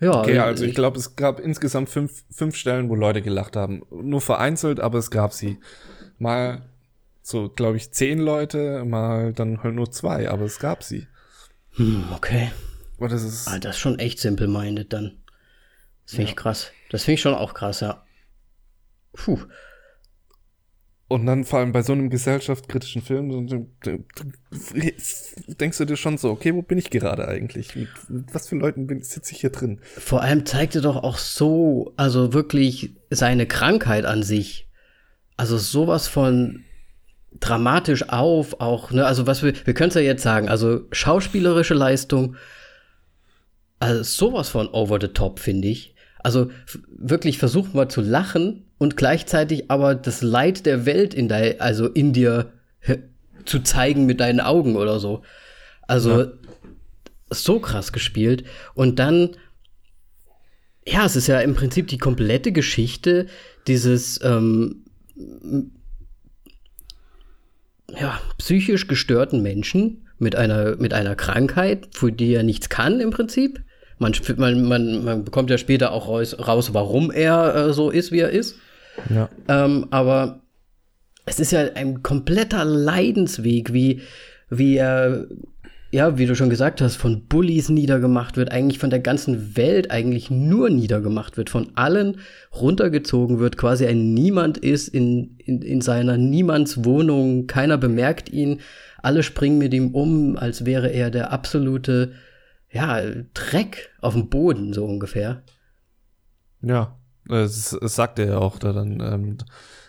Ja, 0.00 0.20
Okay, 0.20 0.38
also 0.38 0.64
ich 0.64 0.74
glaube, 0.74 0.98
es 0.98 1.14
gab 1.14 1.38
insgesamt 1.38 1.88
fünf, 1.88 2.24
fünf 2.30 2.56
Stellen, 2.56 2.88
wo 2.88 2.94
Leute 2.96 3.22
gelacht 3.22 3.54
haben. 3.54 3.82
Nur 3.90 4.20
vereinzelt, 4.20 4.80
aber 4.80 4.98
es 4.98 5.10
gab 5.10 5.32
sie. 5.32 5.58
Mal 6.18 6.62
so, 7.22 7.48
glaube 7.48 7.76
ich, 7.76 7.92
zehn 7.92 8.18
Leute, 8.18 8.84
mal 8.84 9.32
dann 9.32 9.62
halt 9.62 9.74
nur 9.76 9.90
zwei, 9.92 10.28
aber 10.28 10.44
es 10.44 10.58
gab 10.58 10.82
sie. 10.82 11.06
hm, 11.76 12.04
okay. 12.14 12.50
Aber 12.98 13.08
das 13.08 13.22
ist, 13.22 13.48
Ah, 13.48 13.58
das 13.58 13.76
ist 13.76 13.80
schon 13.80 13.98
echt 13.98 14.18
simple-minded 14.20 14.92
dann. 14.92 15.12
Das 16.04 16.14
finde 16.16 16.30
ich 16.30 16.36
krass. 16.36 16.70
Das 16.90 17.04
finde 17.04 17.14
ich 17.14 17.20
schon 17.20 17.34
auch 17.34 17.54
krass, 17.54 17.80
ja. 17.80 18.02
Puh. 19.12 19.38
und 21.08 21.26
dann 21.26 21.44
vor 21.44 21.58
allem 21.58 21.72
bei 21.72 21.82
so 21.82 21.92
einem 21.92 22.08
gesellschaftskritischen 22.08 23.02
Film, 23.02 23.46
denkst 25.60 25.78
du 25.78 25.84
dir 25.84 25.96
schon 25.96 26.16
so, 26.16 26.30
okay, 26.30 26.54
wo 26.54 26.62
bin 26.62 26.78
ich 26.78 26.88
gerade 26.88 27.28
eigentlich? 27.28 27.76
Mit 27.76 27.88
was 28.32 28.48
für 28.48 28.56
Leuten 28.56 28.86
bin, 28.86 29.02
sitze 29.02 29.32
ich 29.32 29.40
hier 29.40 29.50
drin? 29.50 29.80
Vor 29.82 30.22
allem 30.22 30.46
zeigte 30.46 30.80
doch 30.80 30.96
auch 30.96 31.18
so, 31.18 31.92
also 31.96 32.32
wirklich 32.32 32.94
seine 33.10 33.46
Krankheit 33.46 34.06
an 34.06 34.22
sich. 34.22 34.68
Also 35.36 35.58
sowas 35.58 36.08
von 36.08 36.64
dramatisch 37.40 38.08
auf, 38.08 38.60
auch, 38.60 38.90
ne, 38.90 39.04
also 39.06 39.26
was 39.26 39.42
wir, 39.42 39.52
wir 39.66 39.74
können 39.74 39.88
es 39.88 39.94
ja 39.94 40.00
jetzt 40.00 40.22
sagen, 40.22 40.48
also 40.48 40.86
schauspielerische 40.92 41.74
Leistung, 41.74 42.36
also 43.80 44.02
sowas 44.02 44.48
von 44.48 44.68
over 44.68 44.98
the 45.00 45.08
top, 45.08 45.40
finde 45.40 45.68
ich. 45.68 45.94
Also 46.22 46.50
wirklich 46.88 47.38
versuch 47.38 47.74
mal 47.74 47.88
zu 47.88 48.00
lachen 48.00 48.71
und 48.82 48.96
gleichzeitig 48.96 49.70
aber 49.70 49.94
das 49.94 50.22
Leid 50.22 50.66
der 50.66 50.86
Welt 50.86 51.14
in 51.14 51.28
der, 51.28 51.62
also 51.62 51.86
in 51.86 52.12
dir 52.12 52.52
zu 53.44 53.60
zeigen 53.60 54.06
mit 54.06 54.18
deinen 54.18 54.40
Augen 54.40 54.74
oder 54.74 54.98
so. 54.98 55.22
Also 55.82 56.32
so 57.30 57.60
krass 57.60 57.92
gespielt. 57.92 58.42
Und 58.74 58.98
dann, 58.98 59.36
ja, 60.84 61.06
es 61.06 61.14
ist 61.14 61.28
ja 61.28 61.38
im 61.40 61.54
Prinzip 61.54 61.86
die 61.86 61.98
komplette 61.98 62.50
Geschichte 62.50 63.26
dieses 63.68 64.20
ähm, 64.24 64.82
ja, 67.88 68.20
psychisch 68.38 68.88
gestörten 68.88 69.42
Menschen 69.42 70.08
mit 70.18 70.34
einer, 70.34 70.74
mit 70.74 70.92
einer 70.92 71.14
Krankheit, 71.14 71.86
für 71.92 72.10
die 72.10 72.34
er 72.34 72.42
nichts 72.42 72.68
kann 72.68 72.98
im 72.98 73.10
Prinzip. 73.10 73.62
Man, 74.00 74.12
man, 74.36 75.04
man 75.04 75.24
bekommt 75.24 75.50
ja 75.50 75.58
später 75.58 75.92
auch 75.92 76.08
raus, 76.08 76.36
raus 76.36 76.74
warum 76.74 77.12
er 77.12 77.54
äh, 77.54 77.72
so 77.72 77.90
ist, 77.90 78.10
wie 78.10 78.18
er 78.18 78.30
ist. 78.30 78.56
Ja. 79.08 79.28
Ähm, 79.48 79.86
aber 79.90 80.40
es 81.24 81.40
ist 81.40 81.52
ja 81.52 81.60
ein 81.74 82.02
kompletter 82.02 82.64
Leidensweg, 82.64 83.72
wie, 83.72 84.02
wie 84.50 84.76
er, 84.76 85.26
ja, 85.90 86.18
wie 86.18 86.26
du 86.26 86.34
schon 86.34 86.50
gesagt 86.50 86.80
hast, 86.80 86.96
von 86.96 87.26
Bullies 87.26 87.68
niedergemacht 87.68 88.36
wird, 88.36 88.50
eigentlich 88.50 88.78
von 88.78 88.90
der 88.90 89.00
ganzen 89.00 89.56
Welt 89.56 89.90
eigentlich 89.90 90.30
nur 90.30 90.70
niedergemacht 90.70 91.36
wird, 91.36 91.50
von 91.50 91.70
allen 91.74 92.18
runtergezogen 92.54 93.38
wird, 93.38 93.56
quasi 93.56 93.86
ein 93.86 94.14
Niemand 94.14 94.58
ist 94.58 94.88
in, 94.88 95.36
in, 95.38 95.62
in 95.62 95.80
seiner 95.80 96.16
Niemandswohnung, 96.16 97.46
keiner 97.46 97.78
bemerkt 97.78 98.30
ihn, 98.30 98.60
alle 99.02 99.22
springen 99.22 99.58
mit 99.58 99.74
ihm 99.74 99.94
um, 99.94 100.36
als 100.36 100.64
wäre 100.64 100.88
er 100.88 101.10
der 101.10 101.32
absolute, 101.32 102.12
ja, 102.70 103.00
Dreck 103.34 103.90
auf 104.00 104.14
dem 104.14 104.28
Boden, 104.28 104.72
so 104.72 104.84
ungefähr. 104.84 105.42
Ja, 106.62 106.96
es, 107.40 107.72
es 107.72 107.94
sagt 107.94 108.18
er 108.18 108.26
ja 108.26 108.38
auch 108.38 108.58
da 108.58 108.72
dann, 108.72 109.00
ähm, 109.00 109.38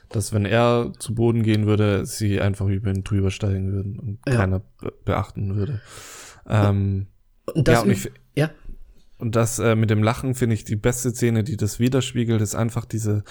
dass 0.10 0.32
wenn 0.34 0.46
er 0.46 0.92
zu 1.00 1.16
Boden 1.16 1.44
gehen 1.44 1.66
würde, 1.66 2.06
sie 2.06 2.40
einfach 2.40 2.68
über 2.68 2.90
ihn 2.92 3.04
drüber 3.04 3.32
steigen 3.32 3.72
würden 3.72 4.00
und 4.00 4.20
Ja. 4.28 4.36
keiner 4.36 4.60
be 4.80 4.94
beachten 5.06 5.56
würde. 5.56 5.82
Ähm, 6.48 7.08
Und 7.54 7.68
das, 7.68 7.74
ja, 7.76 7.82
und 7.82 7.90
ich, 7.92 8.12
ja, 8.36 8.50
und 9.18 9.36
das 9.36 9.60
äh, 9.60 9.76
mit 9.76 9.90
dem 9.90 10.04
Lachen 10.04 10.36
finde 10.36 10.54
ich 10.56 10.66
die 10.66 10.76
beste 10.76 11.12
Szene, 11.12 11.44
die 11.44 11.58
das 11.58 11.80
widerspiegelt, 11.80 12.42
ist 12.42 12.56
einfach 12.56 12.86
diese, 12.86 13.24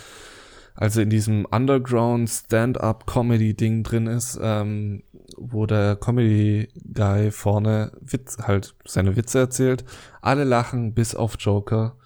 also 0.75 1.01
in 1.03 1.11
diesem 1.11 1.45
Underground 1.45 2.29
Stand-up-Comedy-Ding 2.31 3.83
drin 3.83 4.07
ist, 4.07 4.39
ähm, 4.43 5.03
wo 5.37 5.67
der 5.67 5.97
Comedy-Guy 5.97 7.31
vorne 7.31 7.93
Witz, 8.01 8.39
halt 8.39 8.75
seine 8.87 9.17
Witze 9.17 9.39
erzählt. 9.39 9.85
Alle 10.21 10.45
lachen 10.45 10.95
bis 10.95 11.15
auf 11.15 11.37
Joker. 11.39 11.97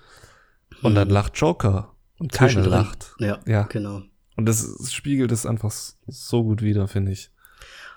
Und 0.82 0.94
dann 0.94 1.08
lacht 1.08 1.36
Joker. 1.38 1.94
Und 2.18 2.32
keiner 2.32 2.66
lacht. 2.66 3.14
ja, 3.18 3.38
Ja. 3.46 3.62
genau. 3.64 4.02
Und 4.36 4.46
das 4.46 4.92
spiegelt 4.92 5.32
es 5.32 5.46
einfach 5.46 5.72
so 6.06 6.44
gut 6.44 6.62
wider, 6.62 6.88
finde 6.88 7.12
ich. 7.12 7.30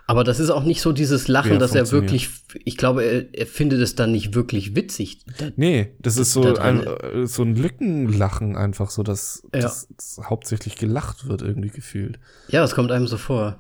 Aber 0.07 0.23
das 0.23 0.39
ist 0.39 0.49
auch 0.49 0.63
nicht 0.63 0.81
so 0.81 0.91
dieses 0.91 1.27
Lachen, 1.27 1.51
Ja, 1.53 1.57
dass 1.59 1.75
er 1.75 1.91
wirklich, 1.91 2.29
ich 2.65 2.77
glaube, 2.77 3.03
er, 3.03 3.33
er 3.33 3.45
findet 3.45 3.79
es 3.79 3.93
dann 3.93 4.11
nicht 4.11 4.33
wirklich 4.33 4.75
witzig. 4.75 5.19
Da- 5.37 5.51
Nee, 5.55 5.93
das 5.99 6.17
ist 6.17 6.33
so 6.33 6.41
Da 6.53 6.61
ein, 6.63 6.83
äh, 6.83 7.27
so 7.27 7.43
ein 7.43 7.55
Lückenlachen 7.55 8.55
einfach, 8.55 8.89
so 8.89 9.03
dass 9.03 9.43
Ja. 9.53 9.59
das, 9.61 9.87
das 9.95 10.19
hauptsächlich 10.27 10.77
gelacht 10.77 11.27
wird, 11.27 11.43
irgendwie 11.43 11.69
gefühlt. 11.69 12.19
Ja, 12.47 12.61
das 12.61 12.73
kommt 12.73 12.91
einem 12.91 13.05
so 13.05 13.17
vor. 13.17 13.59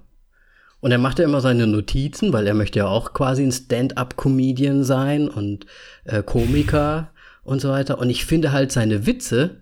Und 0.79 0.91
er 0.91 0.97
macht 0.97 1.19
ja 1.19 1.25
immer 1.25 1.41
seine 1.41 1.67
Notizen, 1.67 2.33
weil 2.33 2.47
er 2.47 2.53
möchte 2.55 2.79
ja 2.79 2.87
auch 2.87 3.13
quasi 3.13 3.43
ein 3.43 3.51
Stand-up-Comedian 3.51 4.83
sein 4.83 5.27
und 5.29 5.65
äh, 6.05 6.23
Komiker 6.23 7.11
und 7.43 7.59
so 7.61 7.69
weiter. 7.69 7.99
Und 7.99 8.09
ich 8.09 8.25
finde 8.25 8.51
halt 8.51 8.71
seine 8.71 9.05
Witze, 9.05 9.61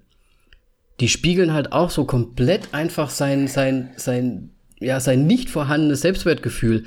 die 1.00 1.10
spiegeln 1.10 1.54
halt 1.54 1.72
auch 1.72 1.89
so 1.89 2.06
komplett 2.06 2.74
einfach 2.74 3.10
sein, 3.10 3.48
sein, 3.48 3.91
sein, 3.98 4.52
ja, 4.80 5.00
sein 5.00 5.28
nicht 5.28 5.50
vorhandenes 5.50 6.02
Selbstwertgefühl 6.02 6.86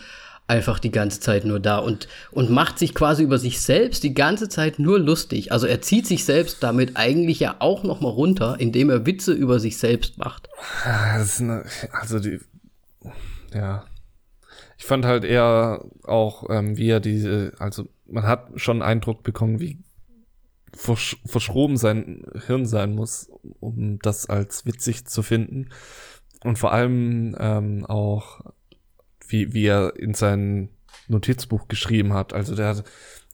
einfach 0.50 0.80
die 0.80 0.90
ganze 0.90 1.20
Zeit 1.20 1.44
nur 1.44 1.60
da 1.60 1.78
und, 1.78 2.08
und 2.32 2.50
macht 2.50 2.78
sich 2.78 2.92
quasi 2.92 3.22
über 3.22 3.38
sich 3.38 3.60
selbst 3.60 4.02
die 4.02 4.14
ganze 4.14 4.48
Zeit 4.48 4.80
nur 4.80 4.98
lustig. 4.98 5.52
Also 5.52 5.68
er 5.68 5.80
zieht 5.80 6.08
sich 6.08 6.24
selbst 6.24 6.62
damit 6.62 6.96
eigentlich 6.96 7.38
ja 7.38 7.56
auch 7.60 7.84
noch 7.84 8.00
mal 8.00 8.08
runter, 8.08 8.56
indem 8.58 8.90
er 8.90 9.06
Witze 9.06 9.32
über 9.32 9.60
sich 9.60 9.78
selbst 9.78 10.18
macht. 10.18 10.48
Ah, 10.84 11.24
eine, 11.38 11.64
also 11.92 12.18
die, 12.18 12.40
ja. 13.54 13.84
Ich 14.76 14.86
fand 14.86 15.04
halt 15.04 15.24
eher 15.24 15.84
auch, 16.02 16.50
ähm, 16.50 16.76
wie 16.76 16.88
er 16.88 17.00
diese, 17.00 17.52
also 17.58 17.88
man 18.06 18.24
hat 18.24 18.48
schon 18.56 18.82
Eindruck 18.82 19.22
bekommen, 19.22 19.60
wie 19.60 19.78
versch 20.74 21.16
verschroben 21.26 21.76
sein 21.76 22.24
Hirn 22.46 22.66
sein 22.66 22.94
muss, 22.94 23.30
um 23.60 23.98
das 24.00 24.28
als 24.28 24.66
witzig 24.66 25.06
zu 25.06 25.22
finden. 25.22 25.70
Und 26.42 26.58
vor 26.58 26.72
allem 26.72 27.36
ähm, 27.38 27.84
auch, 27.86 28.40
wie, 29.28 29.52
wie 29.52 29.66
er 29.66 29.96
in 29.96 30.14
sein 30.14 30.70
Notizbuch 31.08 31.68
geschrieben 31.68 32.12
hat. 32.14 32.32
Also 32.32 32.54
der 32.54 32.68
hat, 32.68 32.84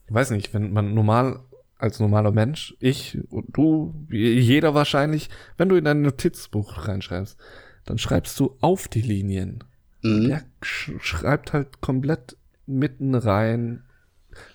ich 0.07 0.13
weiß 0.13 0.31
nicht, 0.31 0.53
wenn 0.53 0.73
man 0.73 0.93
normal 0.93 1.39
als 1.77 1.99
normaler 1.99 2.31
Mensch, 2.31 2.75
ich 2.79 3.19
und 3.29 3.55
du, 3.55 3.93
jeder 4.09 4.73
wahrscheinlich, 4.73 5.29
wenn 5.57 5.69
du 5.69 5.75
in 5.75 5.85
dein 5.85 6.01
Notizbuch 6.01 6.87
reinschreibst, 6.87 7.37
dann 7.85 7.97
schreibst 7.97 8.39
du 8.39 8.57
auf 8.61 8.87
die 8.87 9.01
Linien. 9.01 9.63
Mhm. 10.01 10.27
Der 10.27 10.43
sch 10.61 10.91
schreibt 10.99 11.53
halt 11.53 11.81
komplett 11.81 12.35
mitten 12.65 13.15
rein. 13.15 13.83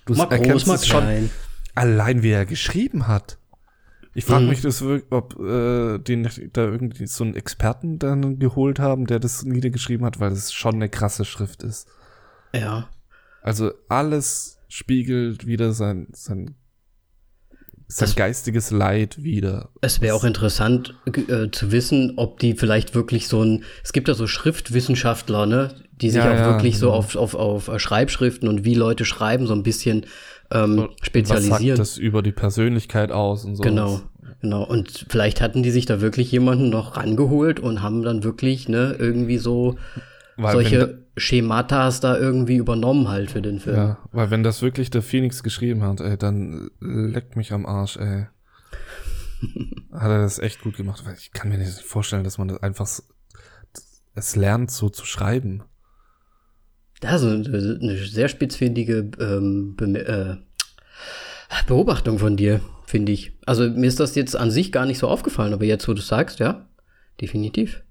Du 0.05 0.15
Mal 0.15 0.27
groß, 0.27 0.39
erkennst 0.39 0.67
mal 0.67 0.75
es 0.75 0.87
schon 0.87 1.01
klein. 1.01 1.31
Allein, 1.75 2.23
wie 2.23 2.31
er 2.31 2.47
geschrieben 2.47 3.09
hat. 3.09 3.39
Ich 4.15 4.27
frage 4.27 4.45
mhm. 4.45 4.51
mich 4.51 4.61
das 4.61 4.83
ob 4.83 5.41
äh, 5.41 5.99
die 5.99 6.29
da 6.53 6.65
irgendwie 6.65 7.07
so 7.07 7.25
einen 7.25 7.35
Experten 7.35 7.99
dann 7.99 8.39
geholt 8.39 8.79
haben, 8.79 9.07
der 9.07 9.21
das 9.21 9.43
niedergeschrieben 9.45 10.05
hat, 10.05 10.21
weil 10.21 10.33
es 10.33 10.53
schon 10.53 10.75
eine 10.75 10.91
krasse 10.91 11.25
Schrift 11.25 11.63
ist. 11.63 11.89
Ja. 12.55 12.91
Also 13.43 13.73
alles 13.89 14.59
spiegelt 14.69 15.47
wieder 15.47 15.73
sein, 15.73 16.09
sein 16.13 16.57
sein 17.93 18.07
das, 18.07 18.17
geistiges 18.17 18.71
Leid 18.71 19.23
wieder. 19.23 19.71
Es 19.81 20.01
wäre 20.01 20.15
auch 20.15 20.25
interessant 20.25 20.95
äh, 21.07 21.51
zu 21.51 21.73
wissen, 21.73 22.15
ob 22.17 22.39
die 22.39 22.55
vielleicht 22.55 22.95
wirklich 22.95 23.29
so 23.29 23.43
ein, 23.43 23.65
es 23.85 23.93
gibt 23.93 24.09
ja 24.09 24.15
so 24.15 24.27
Schriftwissenschaftler, 24.27 25.47
ne, 25.47 25.75
die 25.93 26.11
sich 26.11 26.23
ja, 26.23 26.31
auch 26.31 26.37
ja, 26.37 26.47
wirklich 26.47 26.75
genau. 26.75 26.87
so 26.87 26.93
auf, 26.93 27.17
auf, 27.17 27.35
auf 27.35 27.69
äh, 27.69 27.79
Schreibschriften 27.79 28.49
und 28.49 28.65
wie 28.65 28.75
Leute 28.75 29.05
schreiben 29.05 29.47
so 29.47 29.55
ein 29.55 29.63
bisschen 29.63 30.07
ähm, 30.53 30.89
spezialisieren. 31.03 31.53
Was 31.53 31.61
sagt 31.61 31.79
das 31.79 31.99
über 31.99 32.23
die 32.23 32.33
Persönlichkeit 32.33 33.13
aus 33.13 33.45
und 33.45 33.57
so. 33.57 33.63
Genau. 33.63 34.01
Genau, 34.41 34.65
und 34.65 35.07
vielleicht 35.09 35.41
hatten 35.41 35.63
die 35.63 35.71
sich 35.71 35.87
da 35.87 36.01
wirklich 36.01 36.33
jemanden 36.33 36.69
noch 36.69 36.97
rangeholt 36.97 37.61
und 37.61 37.81
haben 37.81 38.03
dann 38.03 38.25
wirklich, 38.25 38.69
ne, 38.69 38.97
irgendwie 38.99 39.39
so 39.39 39.77
weil 40.37 40.53
solche 40.53 41.05
Schematas 41.17 42.01
da 42.01 42.17
irgendwie 42.17 42.57
übernommen 42.57 43.09
halt 43.09 43.31
für 43.31 43.41
den 43.41 43.61
Film. 43.61 43.77
Ja, 43.77 43.99
weil 44.11 44.31
wenn 44.31 44.43
das 44.43 44.61
wirklich 44.61 44.91
der 44.91 45.03
Phoenix 45.03 45.45
geschrieben 45.45 45.85
hat, 45.85 46.01
ey, 46.01 46.17
dann 46.17 46.71
leckt 46.81 47.37
mich 47.37 47.53
am 47.53 47.67
Arsch, 47.67 47.97
ey. 47.99 48.27
hat 49.93 50.11
er 50.11 50.23
das 50.23 50.41
echt 50.41 50.63
gut 50.63 50.77
gemacht, 50.77 51.05
weil 51.05 51.15
ich 51.15 51.33
kann 51.33 51.49
mir 51.49 51.59
nicht 51.59 51.81
vorstellen, 51.81 52.25
dass 52.25 52.39
man 52.39 52.49
das 52.49 52.63
einfach 52.63 52.89
es 54.15 54.37
lernt, 54.37 54.71
so 54.71 54.89
zu 54.89 55.07
schreiben. 55.07 55.63
Das 57.03 57.21
ist 57.21 57.27
eine 57.27 57.97
sehr 58.07 58.29
spitzfindige 58.29 59.11
ähm, 59.19 59.75
Be 59.77 59.99
äh, 60.07 60.37
Beobachtung 61.67 62.21
von 62.21 62.37
dir, 62.37 62.61
finde 62.87 63.11
ich. 63.11 63.33
Also 63.45 63.69
mir 63.69 63.89
ist 63.89 63.99
das 63.99 64.15
jetzt 64.15 64.37
an 64.37 64.53
sich 64.53 64.71
gar 64.71 64.87
nicht 64.87 64.99
so 64.99 65.09
aufgefallen, 65.09 65.53
aber 65.53 65.65
jetzt, 65.65 65.87
wo 65.89 65.95
du 65.95 66.01
sagst, 66.01 66.39
ja, 66.39 66.69
definitiv. 67.21 67.83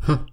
Hm. 0.00 0.26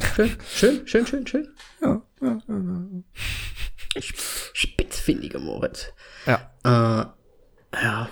Schön, 0.00 0.30
schön, 0.48 0.86
schön, 0.86 1.06
schön, 1.06 1.26
schön. 1.26 1.48
Ja, 1.82 2.02
ja, 2.22 2.38
ja. 2.48 2.54
ja. 2.56 4.00
Spitzfindige 4.00 5.38
Moritz. 5.40 5.92
Ja. 6.26 6.50
Äh, 6.64 7.82
ja. 7.82 8.08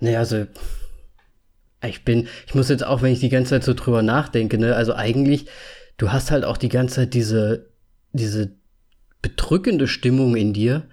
Nee, 0.00 0.16
also 0.16 0.46
ich 1.86 2.04
bin, 2.04 2.28
ich 2.46 2.54
muss 2.54 2.68
jetzt 2.68 2.84
auch, 2.84 3.02
wenn 3.02 3.12
ich 3.12 3.20
die 3.20 3.28
ganze 3.28 3.50
Zeit 3.50 3.64
so 3.64 3.74
drüber 3.74 4.02
nachdenke, 4.02 4.58
ne, 4.58 4.74
also 4.74 4.94
eigentlich, 4.94 5.46
du 5.96 6.10
hast 6.12 6.30
halt 6.30 6.44
auch 6.44 6.56
die 6.56 6.68
ganze 6.68 6.96
Zeit 6.96 7.14
diese, 7.14 7.66
diese 8.12 8.52
bedrückende 9.22 9.86
Stimmung 9.86 10.36
in 10.36 10.52
dir 10.52 10.88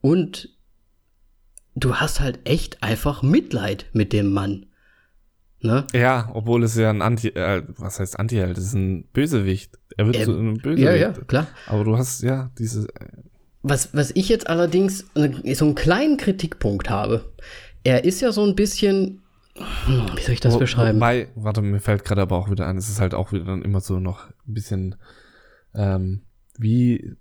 und 0.00 0.48
du 1.74 1.96
hast 1.96 2.20
halt 2.20 2.40
echt 2.44 2.82
einfach 2.82 3.22
Mitleid 3.22 3.86
mit 3.92 4.12
dem 4.12 4.32
Mann. 4.32 4.66
Ne? 5.62 5.86
Ja, 5.92 6.30
obwohl 6.32 6.64
es 6.64 6.74
ja 6.74 6.90
ein 6.90 7.02
Anti, 7.02 7.28
äh, 7.28 7.62
was 7.76 8.00
heißt 8.00 8.18
Anti-Held? 8.18 8.56
Das 8.56 8.64
ist 8.64 8.74
ein 8.74 9.04
Bösewicht. 9.12 9.78
Er 9.96 10.06
wird 10.06 10.16
äh, 10.16 10.24
zu 10.24 10.32
einem 10.32 10.54
Bösewicht. 10.54 10.86
Ja, 10.86 10.94
ja, 10.94 11.12
klar. 11.12 11.48
Aber 11.66 11.84
du 11.84 11.98
hast 11.98 12.22
ja 12.22 12.50
diese. 12.58 12.88
Äh, 12.88 13.08
was, 13.62 13.94
was 13.94 14.10
ich 14.14 14.30
jetzt 14.30 14.46
allerdings 14.46 15.04
so 15.14 15.64
einen 15.66 15.74
kleinen 15.74 16.16
Kritikpunkt 16.16 16.88
habe. 16.88 17.30
Er 17.84 18.04
ist 18.04 18.22
ja 18.22 18.32
so 18.32 18.42
ein 18.44 18.54
bisschen, 18.54 19.20
wie 19.54 20.22
soll 20.22 20.34
ich 20.34 20.40
das 20.40 20.54
Wo, 20.54 20.58
beschreiben? 20.58 20.98
Wobei, 20.98 21.28
warte, 21.34 21.62
mir 21.62 21.80
fällt 21.80 22.04
gerade 22.04 22.22
aber 22.22 22.36
auch 22.36 22.50
wieder 22.50 22.66
ein, 22.66 22.76
es 22.76 22.88
ist 22.88 23.00
halt 23.00 23.14
auch 23.14 23.32
wieder 23.32 23.44
dann 23.44 23.62
immer 23.62 23.80
so 23.80 23.98
noch 23.98 24.26
ein 24.26 24.54
bisschen, 24.54 24.94
ähm, 25.74 26.22
wie, 26.58 27.16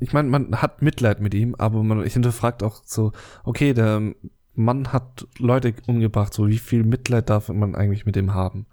ich 0.00 0.12
meine, 0.12 0.28
man 0.28 0.62
hat 0.62 0.82
Mitleid 0.82 1.20
mit 1.20 1.34
ihm, 1.34 1.54
aber 1.56 1.82
man, 1.82 2.04
ich 2.04 2.12
hinterfragt 2.12 2.62
auch 2.62 2.82
so, 2.84 3.12
okay, 3.44 3.74
der 3.74 4.14
Mann 4.54 4.92
hat 4.92 5.26
Leute 5.38 5.74
umgebracht, 5.86 6.32
so 6.32 6.48
wie 6.48 6.58
viel 6.58 6.84
Mitleid 6.84 7.28
darf 7.28 7.48
man 7.48 7.74
eigentlich 7.74 8.06
mit 8.06 8.16
dem 8.16 8.32
haben? 8.32 8.66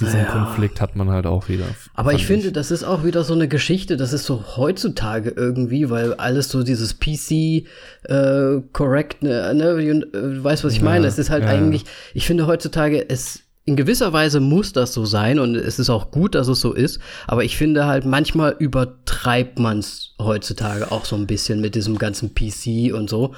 Diesen 0.00 0.20
ja. 0.20 0.24
Konflikt 0.24 0.80
hat 0.80 0.96
man 0.96 1.10
halt 1.10 1.26
auch 1.26 1.48
wieder. 1.48 1.66
Aber 1.94 2.14
ich 2.14 2.26
finde, 2.26 2.50
das 2.50 2.70
ist 2.70 2.82
auch 2.82 3.04
wieder 3.04 3.24
so 3.24 3.34
eine 3.34 3.46
Geschichte, 3.46 3.96
das 3.96 4.12
ist 4.12 4.24
so 4.24 4.56
heutzutage 4.56 5.30
irgendwie, 5.30 5.90
weil 5.90 6.14
alles 6.14 6.48
so 6.48 6.62
dieses 6.62 6.98
PC 6.98 7.66
äh, 8.04 8.62
correct, 8.72 9.22
ne, 9.22 9.52
ne 9.54 10.00
du 10.12 10.42
weißt, 10.42 10.64
was 10.64 10.72
ich 10.72 10.78
ja, 10.78 10.84
meine. 10.84 11.06
Es 11.06 11.18
ist 11.18 11.30
halt 11.30 11.44
ja, 11.44 11.50
eigentlich, 11.50 11.84
ich 12.14 12.26
finde 12.26 12.46
heutzutage, 12.46 13.08
es 13.08 13.42
in 13.64 13.76
gewisser 13.76 14.12
Weise 14.12 14.40
muss 14.40 14.72
das 14.72 14.92
so 14.92 15.04
sein 15.04 15.38
und 15.38 15.54
es 15.54 15.78
ist 15.78 15.88
auch 15.88 16.10
gut, 16.10 16.34
dass 16.34 16.48
es 16.48 16.60
so 16.60 16.72
ist, 16.72 16.98
aber 17.28 17.44
ich 17.44 17.56
finde 17.56 17.86
halt 17.86 18.04
manchmal 18.04 18.56
übertreibt 18.58 19.58
man 19.58 19.78
es 19.78 20.14
heutzutage 20.18 20.90
auch 20.90 21.04
so 21.04 21.14
ein 21.14 21.26
bisschen 21.26 21.60
mit 21.60 21.74
diesem 21.74 21.98
ganzen 21.98 22.34
PC 22.34 22.92
und 22.92 23.08
so. 23.08 23.34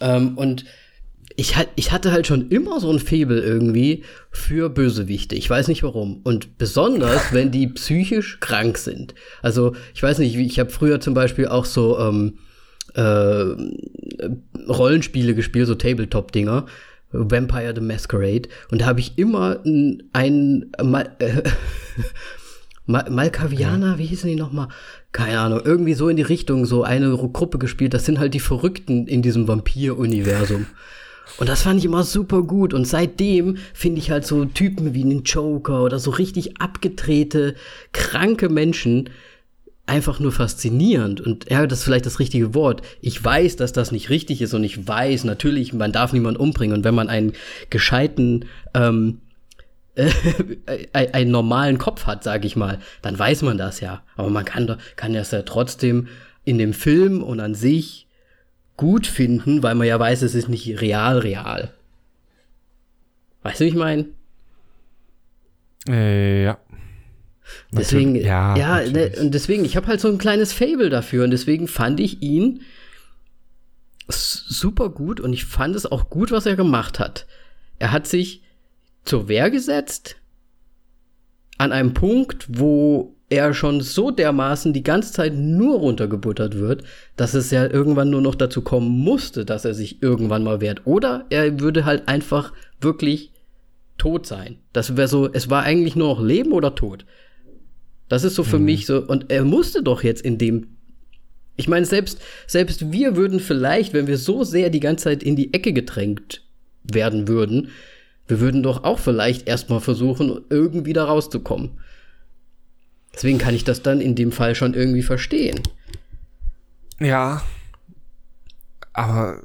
Ähm, 0.00 0.38
und 0.38 0.64
ich, 1.40 1.54
ich 1.74 1.90
hatte 1.90 2.12
halt 2.12 2.26
schon 2.26 2.50
immer 2.50 2.80
so 2.80 2.90
ein 2.90 2.98
Febel 2.98 3.38
irgendwie 3.38 4.04
für 4.30 4.68
Bösewichte. 4.68 5.34
Ich 5.36 5.48
weiß 5.48 5.68
nicht 5.68 5.82
warum. 5.82 6.20
Und 6.22 6.58
besonders, 6.58 7.32
wenn 7.32 7.50
die 7.50 7.66
psychisch 7.74 8.40
krank 8.40 8.76
sind. 8.76 9.14
Also, 9.40 9.74
ich 9.94 10.02
weiß 10.02 10.18
nicht, 10.18 10.36
ich 10.36 10.60
habe 10.60 10.68
früher 10.68 11.00
zum 11.00 11.14
Beispiel 11.14 11.48
auch 11.48 11.64
so 11.64 11.98
ähm, 11.98 12.34
äh, 12.92 13.54
Rollenspiele 14.68 15.34
gespielt, 15.34 15.66
so 15.66 15.74
Tabletop-Dinger. 15.74 16.66
Vampire 17.12 17.72
the 17.74 17.80
Masquerade. 17.80 18.48
Und 18.70 18.82
da 18.82 18.86
habe 18.86 19.00
ich 19.00 19.16
immer 19.16 19.60
einen 20.12 20.70
Mal, 20.82 21.16
äh, 21.20 21.42
Malkavianer, 22.86 23.96
wie 23.96 24.06
hießen 24.06 24.28
die 24.28 24.36
nochmal? 24.36 24.68
Keine 25.10 25.40
Ahnung, 25.40 25.62
irgendwie 25.64 25.94
so 25.94 26.08
in 26.10 26.16
die 26.16 26.22
Richtung, 26.22 26.66
so 26.66 26.84
eine 26.84 27.10
Gruppe 27.16 27.58
gespielt. 27.58 27.94
Das 27.94 28.04
sind 28.04 28.18
halt 28.18 28.34
die 28.34 28.40
Verrückten 28.40 29.06
in 29.06 29.22
diesem 29.22 29.48
Vampir-Universum. 29.48 30.66
Und 31.38 31.48
das 31.48 31.62
fand 31.62 31.78
ich 31.78 31.84
immer 31.84 32.04
super 32.04 32.42
gut. 32.42 32.74
Und 32.74 32.86
seitdem 32.86 33.56
finde 33.74 33.98
ich 34.00 34.10
halt 34.10 34.26
so 34.26 34.44
Typen 34.44 34.94
wie 34.94 35.02
einen 35.02 35.22
Joker 35.24 35.82
oder 35.82 35.98
so 35.98 36.10
richtig 36.10 36.60
abgedrehte, 36.60 37.54
kranke 37.92 38.48
Menschen 38.48 39.10
einfach 39.90 40.20
nur 40.20 40.32
faszinierend. 40.32 41.20
Und 41.20 41.50
ja, 41.50 41.66
das 41.66 41.80
ist 41.80 41.84
vielleicht 41.84 42.06
das 42.06 42.20
richtige 42.20 42.54
Wort. 42.54 42.82
Ich 43.00 43.22
weiß, 43.22 43.56
dass 43.56 43.72
das 43.72 43.90
nicht 43.90 44.08
richtig 44.08 44.40
ist 44.40 44.54
und 44.54 44.64
ich 44.64 44.86
weiß 44.86 45.24
natürlich, 45.24 45.72
man 45.72 45.92
darf 45.92 46.12
niemanden 46.12 46.40
umbringen. 46.40 46.76
Und 46.76 46.84
wenn 46.84 46.94
man 46.94 47.08
einen 47.08 47.32
gescheiten, 47.70 48.44
ähm, 48.72 49.20
äh, 49.96 50.86
einen 50.92 51.32
normalen 51.32 51.78
Kopf 51.78 52.06
hat, 52.06 52.22
sage 52.22 52.46
ich 52.46 52.54
mal, 52.54 52.78
dann 53.02 53.18
weiß 53.18 53.42
man 53.42 53.58
das 53.58 53.80
ja. 53.80 54.02
Aber 54.16 54.30
man 54.30 54.44
kann, 54.44 54.76
kann 54.96 55.12
das 55.12 55.32
ja 55.32 55.42
trotzdem 55.42 56.06
in 56.44 56.58
dem 56.58 56.72
Film 56.72 57.22
und 57.22 57.40
an 57.40 57.54
sich 57.54 58.06
gut 58.80 59.06
finden, 59.06 59.62
weil 59.62 59.74
man 59.74 59.86
ja 59.86 60.00
weiß, 60.00 60.22
es 60.22 60.34
ist 60.34 60.48
nicht 60.48 60.80
real, 60.80 61.18
real. 61.18 61.74
Weißt 63.42 63.60
du, 63.60 63.66
wie 63.66 63.68
ich 63.68 63.74
meine? 63.74 64.06
Äh, 65.86 66.44
ja. 66.44 66.58
Deswegen, 67.72 68.14
ja, 68.14 68.56
ja 68.56 68.80
ne, 68.90 69.12
und 69.20 69.34
deswegen, 69.34 69.66
ich 69.66 69.76
habe 69.76 69.86
halt 69.86 70.00
so 70.00 70.08
ein 70.08 70.16
kleines 70.16 70.54
Fable 70.54 70.88
dafür 70.88 71.24
und 71.24 71.30
deswegen 71.30 71.68
fand 71.68 72.00
ich 72.00 72.22
ihn 72.22 72.62
super 74.08 74.88
gut 74.88 75.20
und 75.20 75.34
ich 75.34 75.44
fand 75.44 75.76
es 75.76 75.84
auch 75.84 76.08
gut, 76.08 76.30
was 76.30 76.46
er 76.46 76.56
gemacht 76.56 76.98
hat. 76.98 77.26
Er 77.78 77.92
hat 77.92 78.06
sich 78.06 78.42
zur 79.04 79.28
Wehr 79.28 79.50
gesetzt 79.50 80.16
an 81.58 81.72
einem 81.72 81.92
Punkt, 81.92 82.46
wo 82.48 83.14
er 83.30 83.54
schon 83.54 83.80
so 83.80 84.10
dermaßen 84.10 84.72
die 84.72 84.82
ganze 84.82 85.12
Zeit 85.12 85.34
nur 85.34 85.78
runtergebuttert 85.78 86.58
wird, 86.58 86.82
dass 87.16 87.34
es 87.34 87.50
ja 87.50 87.66
irgendwann 87.70 88.10
nur 88.10 88.20
noch 88.20 88.34
dazu 88.34 88.60
kommen 88.62 88.88
musste, 88.88 89.44
dass 89.44 89.64
er 89.64 89.72
sich 89.72 90.02
irgendwann 90.02 90.42
mal 90.42 90.60
wehrt. 90.60 90.82
Oder 90.84 91.26
er 91.30 91.60
würde 91.60 91.84
halt 91.84 92.08
einfach 92.08 92.52
wirklich 92.80 93.30
tot 93.98 94.26
sein. 94.26 94.58
Das 94.72 94.96
wäre 94.96 95.08
so, 95.08 95.32
es 95.32 95.48
war 95.48 95.62
eigentlich 95.62 95.94
nur 95.94 96.08
noch 96.08 96.22
Leben 96.22 96.52
oder 96.52 96.74
Tod. 96.74 97.06
Das 98.08 98.24
ist 98.24 98.34
so 98.34 98.42
für 98.42 98.58
mhm. 98.58 98.64
mich 98.64 98.86
so, 98.86 99.00
und 99.00 99.30
er 99.30 99.44
musste 99.44 99.82
doch 99.82 100.02
jetzt 100.02 100.22
in 100.22 100.36
dem. 100.36 100.66
Ich 101.56 101.68
meine, 101.68 101.86
selbst, 101.86 102.20
selbst 102.46 102.90
wir 102.90 103.14
würden 103.14 103.38
vielleicht, 103.38 103.92
wenn 103.92 104.08
wir 104.08 104.18
so 104.18 104.42
sehr 104.42 104.70
die 104.70 104.80
ganze 104.80 105.04
Zeit 105.04 105.22
in 105.22 105.36
die 105.36 105.54
Ecke 105.54 105.72
gedrängt 105.72 106.42
werden 106.82 107.28
würden, 107.28 107.68
wir 108.26 108.40
würden 108.40 108.62
doch 108.62 108.82
auch 108.82 108.98
vielleicht 108.98 109.46
erstmal 109.46 109.80
versuchen, 109.80 110.40
irgendwie 110.50 110.92
da 110.92 111.04
rauszukommen. 111.04 111.72
Deswegen 113.14 113.38
kann 113.38 113.54
ich 113.54 113.64
das 113.64 113.82
dann 113.82 114.00
in 114.00 114.14
dem 114.14 114.32
Fall 114.32 114.54
schon 114.54 114.74
irgendwie 114.74 115.02
verstehen. 115.02 115.60
Ja. 116.98 117.42
Aber 118.92 119.42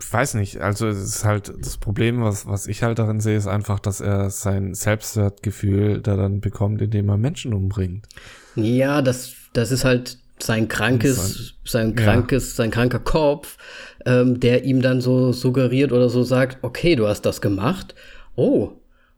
ich 0.00 0.12
weiß 0.12 0.34
nicht, 0.34 0.60
also 0.60 0.88
es 0.88 0.98
ist 0.98 1.24
halt 1.24 1.52
das 1.60 1.76
Problem, 1.76 2.22
was, 2.22 2.46
was 2.46 2.66
ich 2.66 2.82
halt 2.82 2.98
darin 2.98 3.20
sehe, 3.20 3.36
ist 3.36 3.46
einfach, 3.46 3.78
dass 3.78 4.00
er 4.00 4.30
sein 4.30 4.74
Selbstwertgefühl 4.74 6.00
da 6.00 6.16
dann 6.16 6.40
bekommt, 6.40 6.80
indem 6.80 7.08
er 7.08 7.18
Menschen 7.18 7.52
umbringt. 7.52 8.06
Ja, 8.54 9.02
das, 9.02 9.34
das 9.52 9.70
ist 9.70 9.84
halt 9.84 10.18
sein 10.38 10.68
krankes, 10.68 11.54
sein, 11.64 11.94
krankes, 11.94 12.50
ja. 12.50 12.56
sein 12.56 12.70
kranker 12.70 12.98
Kopf, 12.98 13.56
ähm, 14.04 14.40
der 14.40 14.64
ihm 14.64 14.82
dann 14.82 15.00
so 15.00 15.32
suggeriert 15.32 15.92
oder 15.92 16.08
so 16.08 16.22
sagt, 16.22 16.58
okay, 16.62 16.96
du 16.96 17.06
hast 17.06 17.22
das 17.22 17.40
gemacht. 17.40 17.94
Oh, 18.34 18.72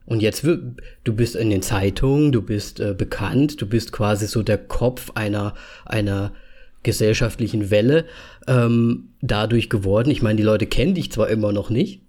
und 0.09 0.21
jetzt, 0.21 0.43
du 0.43 1.13
bist 1.13 1.35
in 1.35 1.51
den 1.51 1.61
Zeitungen, 1.61 2.31
du 2.31 2.41
bist 2.41 2.79
äh, 2.79 2.95
bekannt, 2.97 3.61
du 3.61 3.67
bist 3.67 3.91
quasi 3.91 4.25
so 4.25 4.41
der 4.41 4.57
Kopf 4.57 5.11
einer, 5.13 5.53
einer 5.85 6.33
gesellschaftlichen 6.81 7.69
Welle 7.69 8.05
ähm, 8.47 9.09
dadurch 9.21 9.69
geworden. 9.69 10.09
Ich 10.09 10.23
meine, 10.23 10.37
die 10.37 10.43
Leute 10.43 10.65
kennen 10.65 10.95
dich 10.95 11.11
zwar 11.11 11.29
immer 11.29 11.51
noch 11.51 11.69
nicht, 11.69 12.01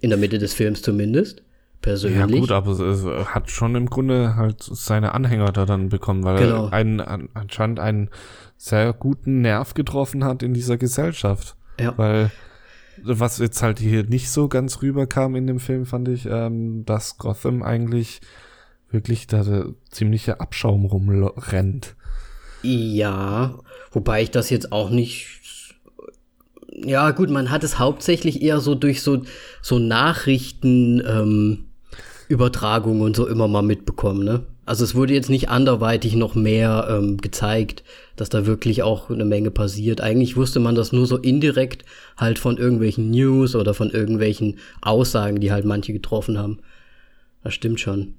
in 0.00 0.10
der 0.10 0.18
Mitte 0.18 0.38
des 0.38 0.54
Films 0.54 0.82
zumindest, 0.82 1.42
persönlich. 1.82 2.20
Ja 2.20 2.26
gut, 2.26 2.52
aber 2.52 2.70
es 2.70 3.04
hat 3.04 3.50
schon 3.50 3.74
im 3.74 3.86
Grunde 3.86 4.36
halt 4.36 4.62
seine 4.62 5.12
Anhänger 5.12 5.50
da 5.50 5.66
dann 5.66 5.88
bekommen, 5.88 6.22
weil 6.22 6.38
genau. 6.38 6.66
er 6.66 6.72
einen, 6.72 7.00
anscheinend 7.00 7.80
einen 7.80 8.10
sehr 8.56 8.92
guten 8.92 9.40
Nerv 9.40 9.74
getroffen 9.74 10.22
hat 10.22 10.44
in 10.44 10.54
dieser 10.54 10.76
Gesellschaft. 10.76 11.56
Ja. 11.80 11.98
Weil 11.98 12.30
was 13.04 13.38
jetzt 13.38 13.62
halt 13.62 13.78
hier 13.78 14.04
nicht 14.04 14.30
so 14.30 14.48
ganz 14.48 14.82
rüberkam 14.82 15.36
in 15.36 15.46
dem 15.46 15.60
Film, 15.60 15.86
fand 15.86 16.08
ich, 16.08 16.26
ähm, 16.26 16.84
dass 16.84 17.18
Gotham 17.18 17.62
eigentlich 17.62 18.20
wirklich 18.90 19.26
da 19.26 19.42
der 19.42 19.66
ziemliche 19.90 20.40
Abschaum 20.40 20.84
rumrennt. 20.86 21.96
Ja, 22.62 23.58
wobei 23.92 24.22
ich 24.22 24.30
das 24.30 24.50
jetzt 24.50 24.72
auch 24.72 24.90
nicht. 24.90 25.42
Ja, 26.72 27.10
gut, 27.10 27.30
man 27.30 27.50
hat 27.50 27.62
es 27.62 27.78
hauptsächlich 27.78 28.42
eher 28.42 28.60
so 28.60 28.74
durch 28.74 29.02
so, 29.02 29.22
so 29.62 29.78
Nachrichten, 29.78 31.02
ähm, 31.06 31.66
Übertragungen 32.28 33.02
und 33.02 33.14
so 33.14 33.26
immer 33.26 33.48
mal 33.48 33.62
mitbekommen, 33.62 34.24
ne? 34.24 34.46
Also 34.66 34.84
es 34.84 34.94
wurde 34.94 35.12
jetzt 35.12 35.28
nicht 35.30 35.50
anderweitig 35.50 36.14
noch 36.14 36.34
mehr 36.34 36.86
ähm, 36.90 37.18
gezeigt, 37.18 37.84
dass 38.16 38.28
da 38.28 38.46
wirklich 38.46 38.82
auch 38.82 39.10
eine 39.10 39.24
Menge 39.24 39.50
passiert. 39.50 40.00
Eigentlich 40.00 40.36
wusste 40.36 40.60
man 40.60 40.74
das 40.74 40.92
nur 40.92 41.06
so 41.06 41.18
indirekt 41.18 41.84
halt 42.16 42.38
von 42.38 42.56
irgendwelchen 42.56 43.10
News 43.10 43.54
oder 43.54 43.74
von 43.74 43.90
irgendwelchen 43.90 44.58
Aussagen, 44.80 45.40
die 45.40 45.52
halt 45.52 45.64
manche 45.64 45.92
getroffen 45.92 46.38
haben. 46.38 46.60
Das 47.42 47.52
stimmt 47.52 47.80
schon. 47.80 48.14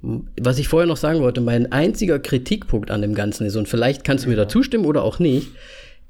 Was 0.00 0.58
ich 0.58 0.68
vorher 0.68 0.86
noch 0.86 0.96
sagen 0.96 1.20
wollte, 1.20 1.40
mein 1.40 1.72
einziger 1.72 2.18
Kritikpunkt 2.18 2.90
an 2.90 3.02
dem 3.02 3.14
Ganzen 3.14 3.46
ist, 3.46 3.56
und 3.56 3.68
vielleicht 3.68 4.04
kannst 4.04 4.24
du 4.24 4.28
mir 4.28 4.36
da 4.36 4.48
zustimmen 4.48 4.86
oder 4.86 5.02
auch 5.02 5.18
nicht, 5.18 5.48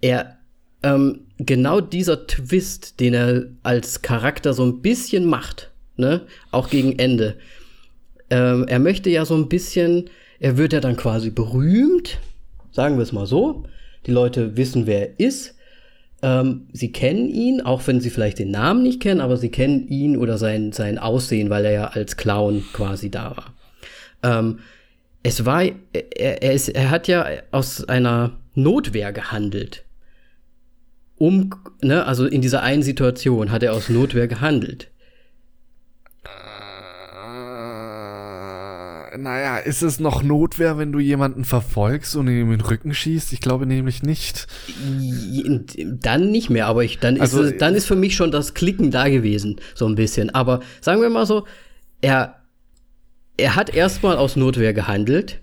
er, 0.01 0.37
ähm, 0.83 1.21
genau 1.39 1.81
dieser 1.81 2.27
Twist, 2.27 3.01
den 3.01 3.15
er 3.15 3.47
als 3.63 4.03
Charakter 4.03 4.53
so 4.53 4.65
ein 4.65 4.83
bisschen 4.83 5.25
macht, 5.25 5.71
ne, 5.97 6.23
auch 6.51 6.69
gegen 6.69 6.99
Ende, 6.99 7.37
ähm, 8.31 8.67
er 8.69 8.79
möchte 8.79 9.11
ja 9.11 9.25
so 9.25 9.35
ein 9.35 9.49
bisschen, 9.49 10.11
er 10.41 10.57
wird 10.57 10.73
ja 10.73 10.81
dann 10.81 10.97
quasi 10.97 11.31
berühmt, 11.31 12.19
sagen 12.73 12.97
wir 12.97 13.03
es 13.03 13.13
mal 13.13 13.27
so. 13.27 13.65
Die 14.07 14.13
Leute 14.13 14.57
wissen, 14.57 14.87
wer 14.87 15.01
er 15.01 15.21
ist. 15.21 15.55
Ähm, 16.23 16.69
sie 16.73 16.93
kennen 16.93 17.29
ihn, 17.29 17.61
auch 17.61 17.87
wenn 17.87 18.01
sie 18.01 18.11
vielleicht 18.11 18.39
den 18.39 18.51
Namen 18.51 18.83
nicht 18.83 19.01
kennen, 19.01 19.21
aber 19.21 19.37
sie 19.37 19.51
kennen 19.51 19.87
ihn 19.89 20.17
oder 20.17 20.39
sein, 20.39 20.73
sein 20.73 20.99
Aussehen, 20.99 21.51
weil 21.51 21.65
er 21.65 21.73
ja 21.73 21.87
als 21.89 22.17
Clown 22.17 22.65
quasi 22.73 23.11
da 23.11 23.37
war. 23.37 23.55
Ähm, 24.23 24.61
es 25.23 25.45
war, 25.45 25.63
er, 25.63 26.43
er, 26.43 26.53
ist, 26.53 26.69
er 26.69 26.91
hat 26.91 27.09
ja 27.09 27.27
aus 27.51 27.85
einer 27.85 28.39
Notwehr 28.55 29.13
gehandelt. 29.13 29.85
Um, 31.19 31.51
ne, 31.83 32.05
also 32.05 32.27
in 32.27 32.43
dieser 32.43 32.63
einen 32.63 32.83
Situation 32.83 33.51
hat 33.51 33.63
er 33.63 33.73
aus 33.73 33.89
Notwehr 33.89 34.29
gehandelt. 34.29 34.91
Naja, 39.17 39.59
ist 39.59 39.83
es 39.83 40.01
noch 40.01 40.23
Notwehr, 40.23 40.79
wenn 40.79 40.93
du 40.93 40.99
jemanden 40.99 41.45
verfolgst 41.45 42.17
und 42.17 42.29
ihm 42.29 42.53
in 42.53 42.59
den 42.59 42.61
Rücken 42.61 42.95
schießt? 42.95 43.33
Ich 43.33 43.41
glaube 43.41 43.67
nämlich 43.67 44.03
nicht. 44.03 44.47
Dann 46.01 46.31
nicht 46.31 46.51
mehr, 46.51 46.67
aber 46.67 46.85
ich, 46.85 46.99
dann, 46.99 47.21
also, 47.21 47.43
ist 47.43 47.53
es, 47.53 47.59
dann 47.59 47.75
ist 47.75 47.87
für 47.87 47.97
mich 47.97 48.17
schon 48.17 48.31
das 48.31 48.55
Klicken 48.55 48.91
da 48.91 49.09
gewesen, 49.09 49.61
so 49.75 49.87
ein 49.87 49.95
bisschen. 49.95 50.35
Aber 50.35 50.61
sagen 50.81 51.01
wir 51.01 51.11
mal 51.11 51.27
so, 51.27 51.47
er, 52.01 52.37
er 53.37 53.57
hat 53.57 53.75
erstmal 53.75 54.17
aus 54.17 54.37
Notwehr 54.37 54.73
gehandelt. 54.73 55.41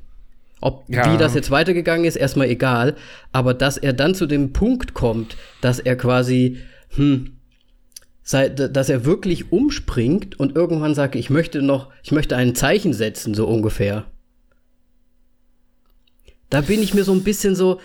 Ob 0.62 0.86
ja. 0.88 1.12
wie 1.12 1.18
das 1.18 1.34
jetzt 1.34 1.52
weitergegangen 1.52 2.06
ist, 2.06 2.16
erstmal 2.16 2.48
egal. 2.48 2.96
Aber 3.34 3.54
dass 3.54 3.78
er 3.78 3.92
dann 3.92 4.16
zu 4.16 4.26
dem 4.26 4.54
Punkt 4.54 4.94
kommt, 4.94 5.36
dass 5.60 5.80
er 5.80 5.98
quasi, 5.98 6.60
hm, 6.96 7.38
dass 8.24 8.90
er 8.90 9.06
wirklich 9.06 9.52
umspringt 9.52 10.40
und 10.40 10.56
irgendwann 10.56 10.96
sagt, 10.96 11.16
ich 11.16 11.30
möchte 11.30 11.62
noch, 11.62 11.92
ich 12.04 12.12
möchte 12.12 12.38
ein 12.38 12.56
Zeichen 12.56 12.94
setzen, 12.94 13.34
so 13.34 13.48
ungefähr. 13.48 14.06
Da 16.50 16.62
bin 16.62 16.82
ich 16.82 16.94
mir 16.94 17.04
so 17.04 17.14
ein 17.14 17.24
bisschen 17.24 17.56
so, 17.56 17.80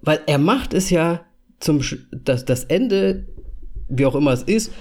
weil 0.00 0.20
er 0.26 0.38
macht 0.38 0.72
es 0.74 0.90
ja 0.90 1.24
zum, 1.58 1.82
das, 2.10 2.44
das 2.44 2.64
Ende, 2.64 3.26
wie 3.88 4.06
auch 4.06 4.14
immer 4.14 4.32
es 4.32 4.42
ist, 4.42 4.72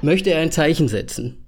möchte 0.00 0.30
er 0.30 0.40
ein 0.40 0.52
Zeichen 0.52 0.88
setzen. 0.88 1.46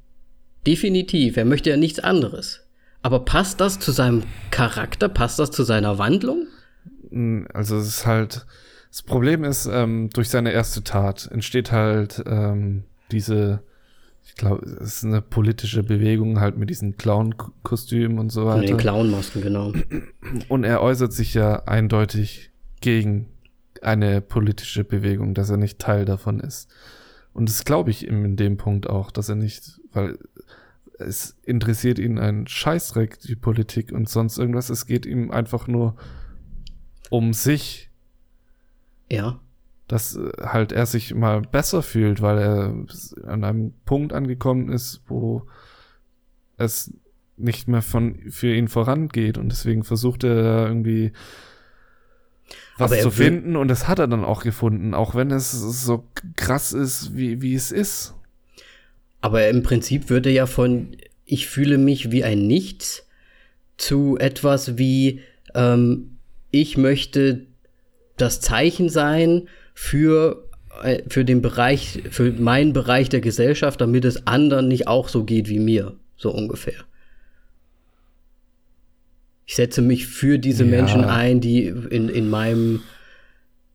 Definitiv, 0.66 1.36
er 1.36 1.44
möchte 1.44 1.70
ja 1.70 1.76
nichts 1.76 2.00
anderes. 2.00 2.66
Aber 3.02 3.24
passt 3.24 3.60
das 3.60 3.78
zu 3.78 3.92
seinem 3.92 4.22
Charakter? 4.50 5.08
Passt 5.08 5.38
das 5.38 5.50
zu 5.50 5.62
seiner 5.62 5.98
Wandlung? 5.98 6.46
Hm, 7.10 7.46
also 7.52 7.76
es 7.76 7.86
ist 7.86 8.06
halt, 8.06 8.46
das 8.94 9.02
Problem 9.02 9.42
ist, 9.42 9.66
ähm, 9.66 10.08
durch 10.10 10.28
seine 10.28 10.52
erste 10.52 10.84
Tat 10.84 11.28
entsteht 11.32 11.72
halt 11.72 12.22
ähm, 12.28 12.84
diese, 13.10 13.64
ich 14.22 14.36
glaube, 14.36 14.64
es 14.64 14.98
ist 14.98 15.04
eine 15.04 15.20
politische 15.20 15.82
Bewegung 15.82 16.38
halt 16.38 16.56
mit 16.56 16.70
diesen 16.70 16.96
Clown-Kostümen 16.96 18.20
und 18.20 18.30
so 18.30 18.46
weiter. 18.46 18.60
Mit 18.60 18.68
den 18.68 18.76
Clown-Masken, 18.76 19.42
genau. 19.42 19.72
Und 20.48 20.62
er 20.62 20.80
äußert 20.80 21.12
sich 21.12 21.34
ja 21.34 21.64
eindeutig 21.64 22.52
gegen 22.80 23.26
eine 23.82 24.20
politische 24.20 24.84
Bewegung, 24.84 25.34
dass 25.34 25.50
er 25.50 25.56
nicht 25.56 25.80
Teil 25.80 26.04
davon 26.04 26.38
ist. 26.38 26.70
Und 27.32 27.48
das 27.48 27.64
glaube 27.64 27.90
ich 27.90 28.06
ihm 28.06 28.24
in 28.24 28.36
dem 28.36 28.58
Punkt 28.58 28.88
auch, 28.88 29.10
dass 29.10 29.28
er 29.28 29.34
nicht, 29.34 29.80
weil 29.92 30.20
es 31.00 31.36
interessiert 31.42 31.98
ihn 31.98 32.20
ein 32.20 32.46
Scheißdreck, 32.46 33.18
die 33.18 33.34
Politik 33.34 33.90
und 33.90 34.08
sonst 34.08 34.38
irgendwas. 34.38 34.70
Es 34.70 34.86
geht 34.86 35.04
ihm 35.04 35.32
einfach 35.32 35.66
nur 35.66 35.96
um 37.10 37.32
sich 37.32 37.90
ja. 39.10 39.40
Dass 39.88 40.16
äh, 40.16 40.30
halt 40.40 40.72
er 40.72 40.86
sich 40.86 41.14
mal 41.14 41.42
besser 41.42 41.82
fühlt, 41.82 42.22
weil 42.22 42.38
er 42.38 42.74
an 43.26 43.44
einem 43.44 43.74
Punkt 43.84 44.12
angekommen 44.12 44.70
ist, 44.70 45.02
wo 45.06 45.42
es 46.56 46.92
nicht 47.36 47.68
mehr 47.68 47.82
von 47.82 48.30
für 48.30 48.54
ihn 48.54 48.68
vorangeht 48.68 49.38
und 49.38 49.50
deswegen 49.50 49.82
versucht 49.82 50.24
er 50.24 50.68
irgendwie 50.68 51.12
was 52.76 53.00
zu 53.00 53.10
finden 53.10 53.56
und 53.56 53.68
das 53.68 53.88
hat 53.88 53.98
er 53.98 54.06
dann 54.06 54.24
auch 54.24 54.42
gefunden, 54.42 54.94
auch 54.94 55.14
wenn 55.14 55.30
es 55.30 55.52
so 55.52 56.04
krass 56.36 56.72
ist, 56.72 57.16
wie, 57.16 57.40
wie 57.40 57.54
es 57.54 57.72
ist. 57.72 58.14
Aber 59.20 59.48
im 59.48 59.62
Prinzip 59.62 60.10
würde 60.10 60.30
ja 60.30 60.46
von 60.46 60.96
ich 61.24 61.46
fühle 61.46 61.78
mich 61.78 62.10
wie 62.10 62.24
ein 62.24 62.46
Nichts 62.46 63.06
zu 63.76 64.18
etwas 64.18 64.76
wie 64.76 65.20
ähm, 65.54 66.18
ich 66.50 66.76
möchte 66.76 67.46
das 68.16 68.40
Zeichen 68.40 68.88
sein 68.88 69.48
für, 69.74 70.48
äh, 70.82 71.02
für 71.08 71.24
den 71.24 71.42
Bereich, 71.42 72.02
für 72.10 72.32
meinen 72.32 72.72
Bereich 72.72 73.08
der 73.08 73.20
Gesellschaft, 73.20 73.80
damit 73.80 74.04
es 74.04 74.26
anderen 74.26 74.68
nicht 74.68 74.86
auch 74.86 75.08
so 75.08 75.24
geht 75.24 75.48
wie 75.48 75.58
mir, 75.58 75.96
so 76.16 76.30
ungefähr. 76.30 76.84
Ich 79.46 79.56
setze 79.56 79.82
mich 79.82 80.06
für 80.06 80.38
diese 80.38 80.64
ja. 80.64 80.70
Menschen 80.70 81.04
ein, 81.04 81.40
die 81.40 81.66
in, 81.66 82.08
in 82.08 82.30
meinem, 82.30 82.82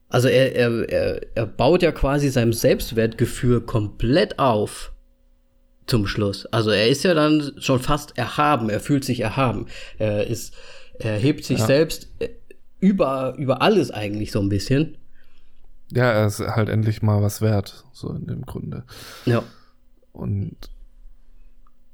also 0.07 0.27
er, 0.27 0.55
er, 0.55 0.89
er, 0.89 1.21
er 1.35 1.45
baut 1.45 1.83
ja 1.83 1.91
quasi 1.91 2.29
seinem 2.29 2.53
Selbstwertgefühl 2.53 3.61
komplett 3.61 4.39
auf 4.39 4.91
zum 5.85 6.07
Schluss. 6.07 6.45
Also 6.47 6.71
er 6.71 6.87
ist 6.87 7.03
ja 7.03 7.13
dann 7.13 7.53
schon 7.59 7.79
fast 7.79 8.17
erhaben, 8.17 8.69
er 8.69 8.79
fühlt 8.79 9.03
sich 9.03 9.19
erhaben. 9.19 9.67
Er 9.97 10.27
ist, 10.27 10.53
er 10.97 11.17
hebt 11.17 11.43
sich 11.45 11.59
ja. 11.59 11.65
selbst 11.65 12.07
über, 12.80 13.36
über 13.38 13.61
alles 13.61 13.91
eigentlich 13.91 14.32
so 14.32 14.39
ein 14.39 14.49
bisschen. 14.49 14.97
Ja, 15.91 16.11
er 16.11 16.27
ist 16.27 16.39
halt 16.39 16.69
endlich 16.69 17.01
mal 17.01 17.21
was 17.21 17.41
wert, 17.41 17.86
so 17.91 18.11
in 18.11 18.27
dem 18.27 18.43
Grunde. 18.43 18.84
Ja. 19.25 19.43
Und 20.11 20.55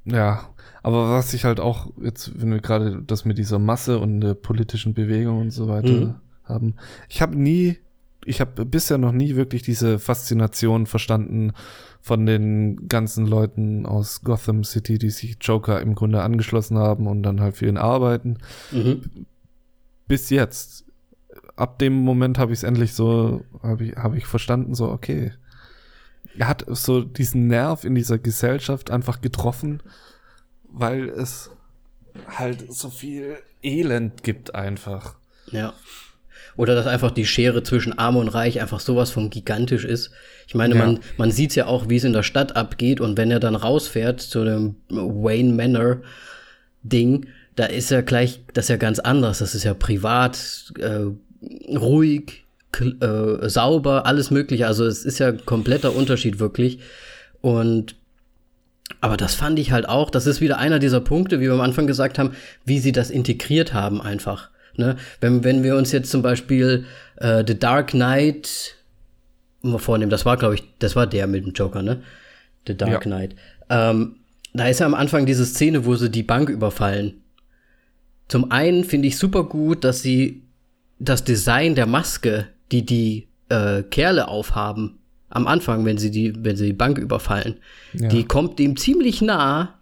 ja, 0.06 0.50
aber 0.84 1.12
was 1.12 1.34
ich 1.34 1.46
halt 1.46 1.60
auch 1.60 1.88
jetzt, 2.02 2.40
wenn 2.40 2.52
wir 2.52 2.60
gerade 2.60 3.02
das 3.02 3.26
mit 3.26 3.38
dieser 3.38 3.58
Masse 3.58 4.00
und 4.00 4.22
der 4.22 4.36
politischen 4.36 4.94
Bewegung 4.94 5.42
und 5.42 5.52
so 5.52 5.68
weiter 5.68 5.90
mhm. 5.90 6.16
haben, 6.44 6.76
ich 7.10 7.22
habe 7.22 7.36
nie, 7.36 7.78
ich 8.24 8.42
habe 8.42 8.66
bisher 8.66 8.98
noch 8.98 9.12
nie 9.12 9.36
wirklich 9.36 9.64
diese 9.64 9.98
Faszination 9.98 10.86
verstanden 10.86 11.54
von 12.02 12.26
den 12.28 12.88
ganzen 12.88 13.26
Leuten 13.26 13.88
aus 13.88 14.22
Gotham 14.22 14.64
City, 14.64 15.00
die 15.00 15.10
sich 15.10 15.38
Joker 15.42 15.82
im 15.82 15.96
Grunde 15.96 16.22
angeschlossen 16.22 16.78
haben 16.78 17.08
und 17.08 17.24
dann 17.24 17.42
halt 17.42 17.58
für 17.58 17.68
ihn 17.68 17.78
arbeiten. 17.78 18.38
Mhm 18.72 19.26
bis 20.08 20.30
jetzt. 20.30 20.86
Ab 21.56 21.80
dem 21.80 21.94
Moment 21.94 22.38
habe 22.38 22.52
ich 22.52 22.60
es 22.60 22.64
endlich 22.64 22.94
so, 22.94 23.44
habe 23.64 23.86
ich, 23.86 23.96
hab 23.96 24.14
ich 24.14 24.26
verstanden, 24.26 24.76
so, 24.76 24.90
okay. 24.90 25.32
Er 26.38 26.50
hat 26.50 26.66
so 26.68 27.02
diesen 27.02 27.48
Nerv 27.48 27.86
in 27.86 27.96
dieser 27.96 28.18
Gesellschaft 28.18 28.92
einfach 28.92 29.22
getroffen, 29.22 29.82
weil 30.70 31.08
es 31.08 31.50
halt 32.28 32.74
so 32.74 32.90
viel 32.90 33.38
Elend 33.64 34.24
gibt 34.24 34.54
einfach. 34.54 35.16
Ja. 35.52 35.74
Oder 36.58 36.76
dass 36.76 36.88
einfach 36.88 37.12
die 37.12 37.26
Schere 37.26 37.64
zwischen 37.64 37.98
Arm 37.98 38.16
und 38.16 38.30
Reich 38.30 38.62
einfach 38.62 38.80
sowas 38.80 39.12
von 39.12 39.30
gigantisch 39.30 39.84
ist. 39.84 40.12
Ich 40.48 40.56
meine, 40.56 40.76
ja. 40.76 40.86
man, 40.86 41.00
man 41.18 41.32
sieht 41.32 41.56
ja 41.56 41.66
auch, 41.68 41.90
wie 41.90 41.98
es 41.98 42.04
in 42.04 42.14
der 42.14 42.24
Stadt 42.24 42.56
abgeht 42.56 43.02
und 43.02 43.18
wenn 43.18 43.32
er 43.32 43.40
dann 43.40 43.56
rausfährt 43.56 44.22
zu 44.22 44.46
dem 44.46 44.76
Wayne 44.90 45.54
Manor 45.54 45.98
Ding, 46.84 47.28
da 47.56 47.66
ist 47.66 47.90
ja 47.92 48.02
gleich, 48.02 48.42
das 48.54 48.66
ist 48.66 48.70
ja 48.70 48.78
ganz 48.78 49.00
anders. 49.00 49.40
Das 49.40 49.56
ist 49.56 49.64
ja 49.64 49.74
privat, 49.74 50.74
äh, 50.80 51.06
ruhig, 51.76 52.46
äh, 52.80 53.50
sauber, 53.50 54.06
alles 54.06 54.32
mögliche. 54.32 54.68
Also 54.68 54.86
es 54.86 55.06
ist 55.06 55.20
ja 55.20 55.30
ein 55.30 55.46
kompletter 55.46 55.96
Unterschied 55.96 56.40
wirklich. 56.40 56.80
Und 57.42 57.96
aber 59.02 59.18
das 59.18 59.36
fand 59.36 59.60
ich 59.60 59.72
halt 59.72 59.88
auch, 59.88 60.10
das 60.10 60.28
ist 60.28 60.42
wieder 60.42 60.58
einer 60.58 60.80
dieser 60.80 61.00
Punkte, 61.00 61.40
wie 61.40 61.46
wir 61.46 61.54
am 61.54 61.62
Anfang 61.62 61.88
gesagt 61.88 62.20
haben, 62.20 62.32
wie 62.66 62.80
sie 62.80 62.92
das 62.92 63.10
integriert 63.10 63.74
haben 63.74 64.02
einfach. 64.02 64.50
Ne? 64.78 64.98
Wenn, 65.22 65.44
wenn 65.44 65.64
wir 65.64 65.76
uns 65.76 65.92
jetzt 65.92 66.12
zum 66.12 66.22
Beispiel 66.22 66.86
äh, 67.18 67.44
The 67.46 67.58
Dark 67.58 67.92
Knight 67.92 68.76
mal 69.62 69.80
vornehmen, 69.80 70.10
das 70.10 70.26
war, 70.26 70.38
glaube 70.38 70.56
ich, 70.56 70.64
das 70.80 70.96
war 70.96 71.08
der 71.08 71.28
mit 71.28 71.46
dem 71.46 71.54
Joker, 71.54 71.82
ne? 71.82 72.02
The 72.68 72.76
Dark 72.76 72.92
ja. 72.92 73.00
Knight. 73.00 73.36
Ähm, 73.70 74.18
da 74.54 74.68
ist 74.68 74.80
ja 74.80 74.86
am 74.86 74.94
Anfang 74.94 75.26
diese 75.26 75.46
Szene, 75.46 75.86
wo 75.86 75.96
sie 75.96 76.10
die 76.10 76.24
Bank 76.24 76.50
überfallen. 76.50 77.22
Zum 78.28 78.52
einen 78.52 78.84
finde 78.84 79.08
ich 79.08 79.18
super 79.18 79.44
gut, 79.44 79.84
dass 79.84 80.02
sie 80.02 80.44
das 81.00 81.24
Design 81.24 81.76
der 81.76 81.86
Maske, 81.86 82.48
die 82.72 82.86
die 82.86 83.28
äh, 83.50 83.84
Kerle 83.84 84.28
aufhaben, 84.28 85.00
am 85.30 85.48
Anfang, 85.48 85.86
wenn 85.86 85.98
sie 85.98 86.12
die, 86.12 86.34
wenn 86.44 86.56
sie 86.56 86.68
die 86.68 86.74
Bank 86.74 86.98
überfallen, 86.98 87.58
ja. 87.94 88.08
die 88.08 88.24
kommt 88.24 88.58
dem 88.58 88.78
ziemlich 88.78 89.22
nah, 89.22 89.80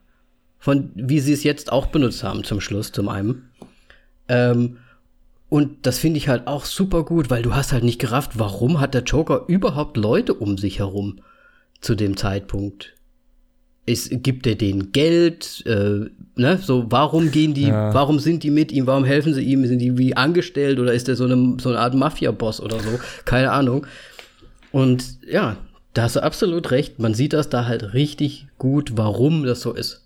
von 0.57 0.91
wie 0.95 1.19
sie 1.19 1.33
es 1.33 1.43
jetzt 1.43 1.71
auch 1.71 1.87
benutzt 1.87 2.23
haben 2.23 2.43
zum 2.43 2.59
Schluss, 2.59 2.91
zum 2.91 3.09
einen. 3.09 3.49
Ähm, 4.27 4.77
und 5.49 5.85
das 5.85 5.99
finde 5.99 6.17
ich 6.17 6.29
halt 6.29 6.47
auch 6.47 6.65
super 6.65 7.03
gut, 7.03 7.29
weil 7.29 7.43
du 7.43 7.53
hast 7.53 7.71
halt 7.71 7.83
nicht 7.83 7.99
gerafft, 7.99 8.39
warum 8.39 8.79
hat 8.79 8.95
der 8.95 9.03
Joker 9.03 9.43
überhaupt 9.47 9.97
Leute 9.97 10.33
um 10.33 10.57
sich 10.57 10.79
herum 10.79 11.19
zu 11.79 11.93
dem 11.93 12.17
Zeitpunkt 12.17 12.95
ist, 13.85 14.23
gibt 14.23 14.47
er 14.47 14.55
denen 14.55 14.91
Geld, 14.91 15.63
äh, 15.65 16.09
ne, 16.35 16.57
so, 16.61 16.85
warum 16.89 17.31
gehen 17.31 17.53
die, 17.53 17.67
ja. 17.67 17.93
warum 17.93 18.19
sind 18.19 18.43
die 18.43 18.51
mit 18.51 18.71
ihm, 18.71 18.87
warum 18.87 19.03
helfen 19.03 19.33
sie 19.33 19.43
ihm, 19.43 19.65
sind 19.65 19.79
die 19.79 19.97
wie 19.97 20.15
angestellt 20.15 20.79
oder 20.79 20.93
ist 20.93 21.07
der 21.07 21.15
so 21.15 21.25
eine, 21.25 21.57
so 21.59 21.69
eine 21.69 21.79
Art 21.79 21.93
Mafia-Boss 21.93 22.61
oder 22.61 22.79
so, 22.79 22.99
keine 23.25 23.51
Ahnung. 23.51 23.85
Und 24.71 25.17
ja, 25.27 25.57
da 25.93 26.03
hast 26.03 26.15
du 26.15 26.23
absolut 26.23 26.71
recht, 26.71 26.99
man 26.99 27.13
sieht 27.13 27.33
das 27.33 27.49
da 27.49 27.65
halt 27.65 27.93
richtig 27.93 28.47
gut, 28.57 28.93
warum 28.95 29.43
das 29.43 29.61
so 29.61 29.73
ist. 29.73 30.05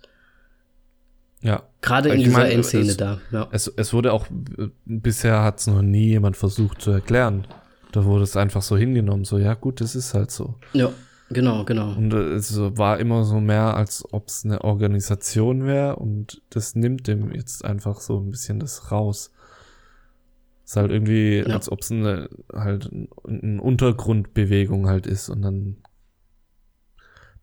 Ja. 1.41 1.63
Gerade 1.81 2.09
in 2.09 2.23
dieser 2.23 2.49
Endszene 2.49 2.95
da. 2.95 3.21
Ja. 3.31 3.47
Es, 3.51 3.71
es 3.77 3.93
wurde 3.93 4.11
auch, 4.11 4.25
bisher 4.85 5.43
hat 5.43 5.59
es 5.59 5.67
noch 5.67 5.83
nie 5.83 6.07
jemand 6.07 6.35
versucht 6.35 6.81
zu 6.81 6.91
erklären. 6.91 7.45
Da 7.91 8.03
wurde 8.05 8.23
es 8.23 8.35
einfach 8.35 8.63
so 8.63 8.75
hingenommen, 8.75 9.23
so, 9.23 9.37
ja 9.37 9.53
gut, 9.53 9.79
das 9.81 9.95
ist 9.95 10.15
halt 10.15 10.31
so. 10.31 10.55
Ja. 10.73 10.91
Genau, 11.29 11.65
genau. 11.65 11.93
Und 11.93 12.13
es 12.13 12.57
war 12.57 12.99
immer 12.99 13.25
so 13.25 13.41
mehr, 13.41 13.75
als 13.75 14.05
ob 14.13 14.27
es 14.27 14.45
eine 14.45 14.63
Organisation 14.63 15.65
wäre 15.65 15.97
und 15.97 16.41
das 16.49 16.75
nimmt 16.75 17.07
dem 17.07 17.33
jetzt 17.33 17.65
einfach 17.65 17.99
so 17.99 18.19
ein 18.19 18.29
bisschen 18.29 18.59
das 18.59 18.91
raus. 18.91 19.31
Es 20.63 20.71
ist 20.71 20.77
halt 20.77 20.91
irgendwie, 20.91 21.39
ja. 21.39 21.53
als 21.53 21.69
ob 21.71 21.81
es 21.81 21.91
eine 21.91 22.29
halt 22.53 22.89
eine 23.25 23.61
Untergrundbewegung 23.61 24.87
halt 24.87 25.05
ist 25.05 25.29
und 25.29 25.41
dann 25.41 25.77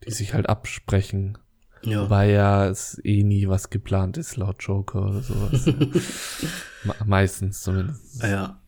die 0.07 0.13
sich 0.13 0.35
halt 0.35 0.49
absprechen. 0.49 1.39
Ja. 1.83 2.05
Wobei 2.05 2.31
ja 2.31 2.67
es 2.67 2.99
eh 3.05 3.23
nie 3.23 3.49
was 3.49 3.69
geplant 3.69 4.17
ist, 4.17 4.37
laut 4.37 4.63
Joker 4.63 5.03
oder 5.03 5.21
sowas. 5.21 5.67
Meistens 7.05 7.63
zumindest. 7.63 8.23
Ja. 8.23 8.61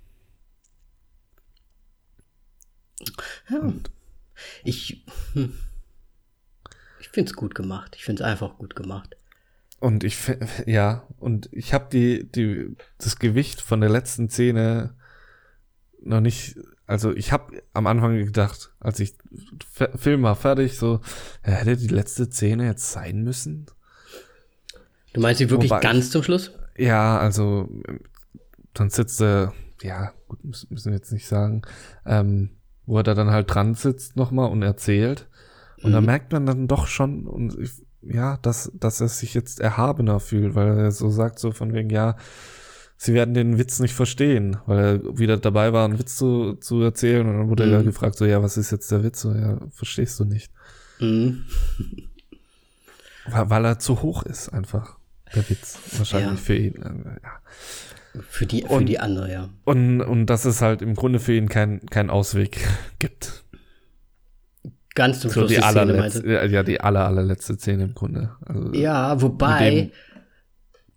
ja. 3.49 3.59
Und 3.59 3.91
ich, 4.65 5.05
hm, 5.33 5.53
ich 7.01 7.09
finde 7.09 7.31
es 7.31 7.37
gut 7.37 7.55
gemacht. 7.55 7.95
Ich 7.97 8.05
finde 8.05 8.23
es 8.23 8.29
einfach 8.29 8.59
gut 8.59 8.77
gemacht. 8.77 9.17
Und 9.79 10.05
ich, 10.05 10.17
ja, 10.67 11.07
und 11.19 11.49
ich 11.53 11.75
habe 11.75 11.89
die, 11.93 12.31
die, 12.31 12.77
das 12.99 13.19
Gewicht 13.19 13.61
von 13.61 13.81
der 13.81 13.91
letzten 13.91 14.29
Szene 14.29 14.95
noch 16.03 16.21
nicht, 16.21 16.57
also 16.87 17.15
ich 17.15 17.33
habe 17.33 17.63
am 17.73 17.87
Anfang 17.87 18.17
gedacht, 18.17 18.73
als 18.81 19.01
ich 19.01 19.15
Film 19.97 20.23
war 20.23 20.37
fertig, 20.37 20.79
so, 20.79 21.01
hätte 21.43 21.77
die 21.77 21.89
letzte 21.89 22.27
Szene 22.27 22.65
jetzt 22.65 22.93
sein 22.93 23.23
müssen? 23.23 23.67
Du 25.13 25.21
meinst 25.21 25.39
sie 25.39 25.51
wirklich 25.51 25.71
Wobei, 25.71 25.81
ganz 25.81 26.11
zum 26.11 26.23
Schluss? 26.23 26.53
Ja, 26.77 27.19
also 27.19 27.69
dann 28.73 28.91
sitzt 28.91 29.21
er, 29.21 29.53
ja, 29.83 30.13
gut, 30.29 30.39
müssen 30.45 30.91
wir 30.91 30.97
jetzt 30.97 31.13
nicht 31.13 31.27
sagen, 31.27 31.63
ähm, 32.05 32.56
wo 32.87 32.99
er 32.99 33.03
da 33.03 33.15
dann 33.15 33.31
halt 33.31 33.53
dran 33.53 33.75
sitzt 33.75 34.17
nochmal 34.17 34.51
und 34.51 34.63
erzählt. 34.63 35.29
Und 35.83 35.91
mhm. 35.91 35.95
da 35.95 36.01
merkt 36.01 36.33
man 36.33 36.47
dann 36.47 36.69
doch 36.69 36.87
schon, 36.87 37.27
und 37.27 37.59
ich, 37.59 37.73
ja, 38.03 38.39
dass, 38.39 38.71
dass 38.75 39.01
er 39.01 39.09
sich 39.09 39.35
jetzt 39.35 39.61
erhabener 39.61 40.21
fühlt, 40.21 40.55
weil 40.55 40.79
er 40.79 40.93
so 40.93 41.11
sagt, 41.11 41.39
so 41.39 41.53
von 41.53 41.73
wegen, 41.75 41.91
ja, 41.91 42.17
sie 42.97 43.15
werden 43.15 43.35
den 43.35 43.59
Witz 43.59 43.79
nicht 43.79 43.95
verstehen, 43.95 44.57
weil 44.67 44.79
er 44.79 45.19
wieder 45.19 45.37
dabei 45.37 45.73
war, 45.73 45.85
einen 45.85 45.99
Witz 45.99 46.17
zu, 46.17 46.55
zu 46.55 46.81
erzählen 46.83 47.27
und 47.27 47.37
dann 47.37 47.49
wurde 47.49 47.67
mhm. 47.67 47.73
er 47.73 47.83
gefragt, 47.83 48.17
so, 48.17 48.25
ja, 48.25 48.43
was 48.43 48.57
ist 48.57 48.71
jetzt 48.71 48.91
der 48.91 49.03
Witz? 49.03 49.21
So, 49.21 49.33
ja, 49.33 49.59
verstehst 49.71 50.19
du 50.21 50.25
nicht. 50.25 50.51
Mhm. 51.01 51.45
weil, 53.27 53.51
weil 53.51 53.65
er 53.65 53.79
zu 53.79 54.03
hoch 54.03 54.23
ist, 54.23 54.49
einfach, 54.49 54.97
der 55.35 55.49
Witz, 55.51 55.79
wahrscheinlich 55.99 56.39
ja. 56.39 56.45
für 56.45 56.57
ihn. 56.57 56.83
Äh, 56.83 57.21
ja. 57.23 57.41
Für 58.29 58.47
die, 58.47 58.63
für 58.63 58.69
und, 58.69 58.87
die 58.87 58.99
andere, 58.99 59.31
ja. 59.31 59.49
Und, 59.65 60.01
und 60.01 60.27
dass 60.27 60.45
es 60.45 60.63
halt 60.63 60.83
im 60.83 60.95
Grunde 60.95 61.19
für 61.19 61.35
ihn 61.35 61.49
keinen 61.49 61.85
kein 61.87 62.11
Ausweg 62.11 62.67
gibt. 62.99 63.45
Ganz 64.95 65.21
zum 65.21 65.31
so 65.31 65.41
Schluss 65.41 65.49
die, 65.51 65.57
die 65.57 65.63
allerletzte, 65.63 66.27
Ja, 66.27 66.63
die 66.63 66.81
aller, 66.81 67.07
allerletzte 67.07 67.57
Szene 67.57 67.85
im 67.85 67.95
Grunde. 67.95 68.31
Also, 68.47 68.73
ja, 68.73 69.21
wobei, 69.21 69.91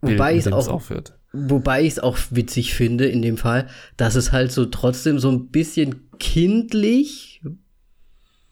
wobei 0.01 0.35
ich 0.35 0.45
es 0.45 0.53
auch, 0.53 0.67
aufhört. 0.69 1.17
wobei 1.33 1.81
ich 1.81 1.93
es 1.93 1.99
auch 1.99 2.17
witzig 2.29 2.73
finde 2.73 3.07
in 3.07 3.21
dem 3.21 3.37
Fall, 3.37 3.67
dass 3.97 4.15
es 4.15 4.31
halt 4.31 4.53
so 4.53 4.65
trotzdem 4.65 5.19
so 5.19 5.29
ein 5.29 5.49
bisschen 5.49 6.09
kindlich, 6.17 7.41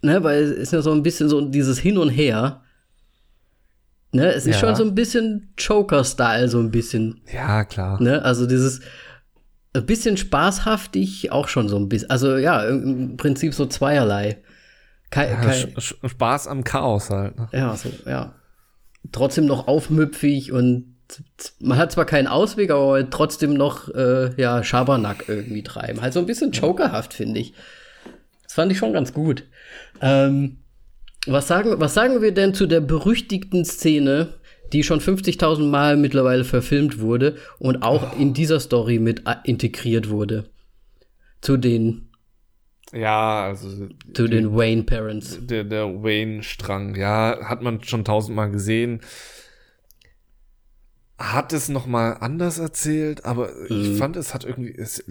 ne, 0.02 0.22
weil 0.24 0.44
es 0.44 0.52
ist 0.52 0.74
ja 0.74 0.82
so 0.82 0.92
ein 0.92 1.04
bisschen 1.04 1.30
so 1.30 1.40
dieses 1.50 1.80
Hin 1.80 1.98
und 1.98 2.10
Her 2.10 2.62
Ne, 4.12 4.28
es 4.28 4.46
ist 4.46 4.56
ja. 4.56 4.60
schon 4.60 4.76
so 4.76 4.84
ein 4.84 4.96
bisschen 4.96 5.54
Joker-Style, 5.58 6.48
so 6.48 6.60
ein 6.60 6.72
bisschen. 6.72 7.22
Ja, 7.32 7.66
klar. 7.66 8.02
Ne, 8.02 8.24
also 8.24 8.48
dieses 8.48 8.82
ein 9.74 9.86
bisschen 9.86 10.18
spaßhaftig, 10.18 11.32
auch 11.32 11.48
schon 11.48 11.70
so 11.70 11.78
ein 11.78 11.90
bisschen. 11.90 12.10
Also 12.10 12.38
ja, 12.38 12.64
im 12.64 13.18
Prinzip 13.18 13.54
so 13.54 13.66
zweierlei. 13.66 14.38
Kein, 15.10 15.30
ja, 15.30 15.80
Spaß 15.80 16.48
am 16.48 16.64
Chaos 16.64 17.10
halt. 17.10 17.38
Ne? 17.38 17.48
Ja, 17.54 17.76
so, 17.76 17.90
ja. 18.06 18.36
Trotzdem 19.12 19.46
noch 19.46 19.68
aufmüpfig 19.68 20.52
und 20.52 20.98
man 21.60 21.78
hat 21.78 21.94
zwar 21.94 22.06
keinen 22.06 22.28
Ausweg, 22.28 22.72
aber 22.72 23.10
trotzdem 23.10 23.54
noch 23.54 23.88
äh, 23.94 24.34
ja 24.36 24.64
Schabernack 24.64 25.26
irgendwie 25.28 25.64
treiben. 25.64 26.02
Halt 26.02 26.14
so 26.14 26.20
ein 26.20 26.26
bisschen 26.26 26.52
Jokerhaft, 26.52 27.14
finde 27.14 27.40
ich. 27.40 27.54
Das 28.44 28.54
fand 28.54 28.72
ich 28.72 28.78
schon 28.78 28.92
ganz 28.92 29.14
gut. 29.14 29.46
Ähm, 30.02 30.58
was 31.28 31.48
sagen, 31.48 31.76
was 31.78 31.94
sagen 31.94 32.22
wir 32.22 32.32
denn 32.32 32.54
zu 32.54 32.68
der 32.68 32.82
berüchtigten 32.82 33.66
Szene, 33.66 34.36
die 34.74 34.84
schon 34.84 35.00
50.000 35.00 35.64
Mal 35.70 35.98
mittlerweile 35.98 36.44
verfilmt 36.44 37.00
wurde 37.00 37.36
und 37.60 37.84
auch 37.84 38.14
oh. 38.14 38.22
in 38.22 38.34
dieser 38.34 38.60
Story 38.60 39.00
mit 39.00 39.24
integriert 39.44 40.10
wurde? 40.10 40.46
Zu 41.42 41.58
den 41.58 42.08
ja, 42.94 43.44
also 43.44 43.90
zu 44.14 44.28
die, 44.28 44.36
den 44.36 44.56
Wayne 44.56 44.84
Parents. 44.84 45.40
Der, 45.42 45.64
der 45.64 46.04
Wayne-Strang, 46.04 46.96
ja, 46.96 47.38
hat 47.44 47.62
man 47.62 47.84
schon 47.84 48.06
tausendmal 48.06 48.50
gesehen. 48.50 49.02
Hat 51.18 51.52
es 51.52 51.68
noch 51.68 51.86
mal 51.86 52.14
anders 52.14 52.60
erzählt, 52.60 53.26
aber 53.26 53.50
mhm. 53.70 53.82
ich 53.82 53.98
fand, 53.98 54.16
es 54.16 54.34
hat 54.34 54.46
irgendwie, 54.46 54.74
es 54.74 55.04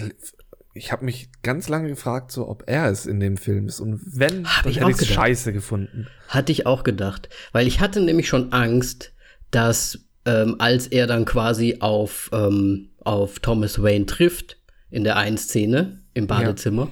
ich 0.77 0.93
habe 0.93 1.05
mich 1.05 1.31
ganz 1.43 1.69
lange 1.69 1.89
gefragt, 1.89 2.31
so 2.31 2.49
ob 2.49 2.65
er 2.67 2.91
es 2.91 3.07
in 3.07 3.19
dem 3.19 3.37
Film 3.37 3.67
ist. 3.67 3.81
Und 3.81 4.01
wenn, 4.05 4.47
hab 4.47 4.65
dann 4.65 4.73
ich 4.73 4.81
hätte 4.81 5.05
ich 5.05 5.15
scheiße 5.15 5.53
gefunden. 5.53 6.07
Hatte 6.29 6.53
ich 6.53 6.67
auch 6.67 6.85
gedacht. 6.85 7.29
Weil 7.53 7.67
ich 7.67 7.81
hatte 7.81 8.01
nämlich 8.01 8.29
schon 8.29 8.53
Angst, 8.53 9.13
dass 9.51 10.07
ähm, 10.27 10.57
als 10.59 10.87
er 10.87 11.07
dann 11.07 11.25
quasi 11.25 11.79
auf, 11.81 12.31
ähm, 12.33 12.91
auf 13.01 13.39
Thomas 13.39 13.83
Wayne 13.83 14.07
trifft, 14.07 14.59
in 14.91 15.05
der 15.05 15.17
einen 15.17 15.39
Szene 15.39 16.03
im 16.15 16.27
Badezimmer, 16.27 16.91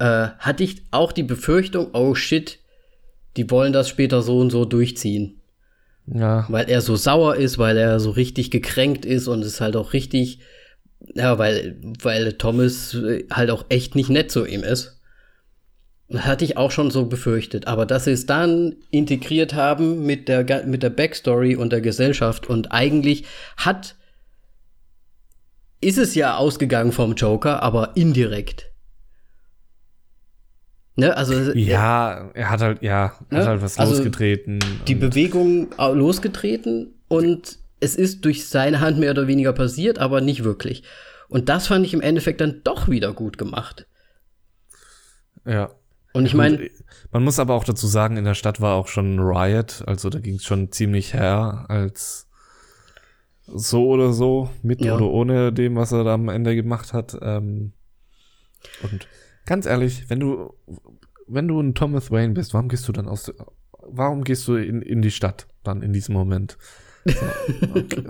ja. 0.00 0.26
äh, 0.26 0.30
hatte 0.38 0.64
ich 0.64 0.82
auch 0.90 1.12
die 1.12 1.22
Befürchtung, 1.22 1.88
oh 1.94 2.14
shit, 2.14 2.58
die 3.36 3.50
wollen 3.50 3.72
das 3.72 3.88
später 3.88 4.22
so 4.22 4.38
und 4.38 4.50
so 4.50 4.64
durchziehen. 4.64 5.40
Ja. 6.06 6.46
Weil 6.48 6.68
er 6.70 6.80
so 6.80 6.96
sauer 6.96 7.36
ist, 7.36 7.58
weil 7.58 7.76
er 7.76 8.00
so 8.00 8.10
richtig 8.10 8.50
gekränkt 8.50 9.04
ist 9.04 9.28
und 9.28 9.42
es 9.42 9.60
halt 9.60 9.76
auch 9.76 9.92
richtig 9.92 10.40
ja, 11.00 11.38
weil, 11.38 11.76
weil 12.02 12.32
Thomas 12.34 12.96
halt 13.30 13.50
auch 13.50 13.66
echt 13.68 13.94
nicht 13.94 14.10
nett 14.10 14.30
zu 14.30 14.44
ihm 14.46 14.62
ist. 14.62 15.00
Hatte 16.14 16.44
ich 16.44 16.56
auch 16.56 16.70
schon 16.70 16.90
so 16.90 17.06
befürchtet. 17.06 17.66
Aber 17.66 17.86
dass 17.86 18.04
sie 18.04 18.12
es 18.12 18.26
dann 18.26 18.76
integriert 18.90 19.54
haben 19.54 20.06
mit 20.06 20.28
der, 20.28 20.66
mit 20.66 20.82
der 20.82 20.90
Backstory 20.90 21.56
und 21.56 21.70
der 21.70 21.80
Gesellschaft 21.80 22.48
und 22.48 22.72
eigentlich 22.72 23.24
hat, 23.56 23.94
ist 25.80 25.98
es 25.98 26.14
ja 26.14 26.36
ausgegangen 26.36 26.92
vom 26.92 27.14
Joker, 27.14 27.62
aber 27.62 27.92
indirekt. 27.94 28.70
Ne, 30.96 31.16
also, 31.16 31.52
ja, 31.52 32.28
er 32.34 32.50
hat 32.50 32.60
halt, 32.60 32.82
ja, 32.82 33.12
ne? 33.30 33.38
hat 33.38 33.46
halt 33.46 33.62
was 33.62 33.78
also 33.78 33.92
losgetreten. 33.92 34.58
Die 34.88 34.96
Bewegung 34.96 35.68
losgetreten 35.78 36.94
und 37.06 37.58
es 37.80 37.94
ist 37.94 38.24
durch 38.24 38.48
seine 38.48 38.80
Hand 38.80 38.98
mehr 38.98 39.10
oder 39.12 39.26
weniger 39.26 39.52
passiert, 39.52 39.98
aber 39.98 40.20
nicht 40.20 40.44
wirklich. 40.44 40.82
Und 41.28 41.48
das 41.48 41.66
fand 41.66 41.84
ich 41.84 41.94
im 41.94 42.00
Endeffekt 42.00 42.40
dann 42.40 42.62
doch 42.64 42.88
wieder 42.88 43.12
gut 43.12 43.38
gemacht. 43.38 43.86
Ja. 45.44 45.70
Und 46.12 46.26
ich 46.26 46.34
meine. 46.34 46.70
Man 47.12 47.22
muss 47.22 47.38
aber 47.38 47.54
auch 47.54 47.64
dazu 47.64 47.86
sagen, 47.86 48.16
in 48.16 48.24
der 48.24 48.34
Stadt 48.34 48.60
war 48.60 48.74
auch 48.74 48.88
schon 48.88 49.16
ein 49.16 49.20
Riot, 49.20 49.82
also 49.86 50.10
da 50.10 50.18
ging 50.18 50.36
es 50.36 50.44
schon 50.44 50.72
ziemlich 50.72 51.14
her, 51.14 51.66
als 51.68 52.28
so 53.46 53.88
oder 53.88 54.12
so, 54.12 54.50
mit 54.62 54.82
ja. 54.82 54.94
oder 54.94 55.06
ohne 55.06 55.52
dem, 55.52 55.76
was 55.76 55.92
er 55.92 56.04
da 56.04 56.14
am 56.14 56.28
Ende 56.28 56.54
gemacht 56.54 56.92
hat. 56.92 57.16
Ähm, 57.22 57.72
und 58.82 59.06
ganz 59.46 59.64
ehrlich, 59.66 60.10
wenn 60.10 60.20
du, 60.20 60.54
wenn 61.26 61.48
du 61.48 61.60
ein 61.60 61.74
Thomas 61.74 62.10
Wayne 62.10 62.34
bist, 62.34 62.52
warum 62.52 62.68
gehst 62.68 62.88
du 62.88 62.92
dann 62.92 63.08
aus, 63.08 63.32
warum 63.72 64.24
gehst 64.24 64.46
du 64.48 64.56
in, 64.56 64.82
in 64.82 65.00
die 65.00 65.10
Stadt 65.10 65.46
dann 65.62 65.82
in 65.82 65.92
diesem 65.92 66.14
Moment? 66.14 66.58
okay. 67.74 68.02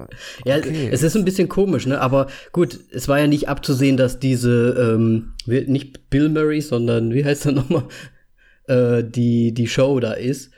ja, 0.44 0.56
es 0.56 1.02
ist 1.02 1.16
ein 1.16 1.24
bisschen 1.24 1.48
komisch, 1.48 1.86
ne? 1.86 2.00
Aber 2.00 2.28
gut, 2.52 2.78
es 2.92 3.08
war 3.08 3.18
ja 3.18 3.26
nicht 3.26 3.48
abzusehen, 3.48 3.96
dass 3.96 4.18
diese, 4.18 4.96
ähm, 4.96 5.32
nicht 5.46 6.10
Bill 6.10 6.28
Murray, 6.28 6.60
sondern 6.60 7.12
wie 7.12 7.24
heißt 7.24 7.46
er 7.46 7.52
nochmal, 7.52 7.84
äh, 8.66 9.04
die, 9.04 9.52
die 9.52 9.66
Show 9.66 10.00
da 10.00 10.12
ist. 10.12 10.50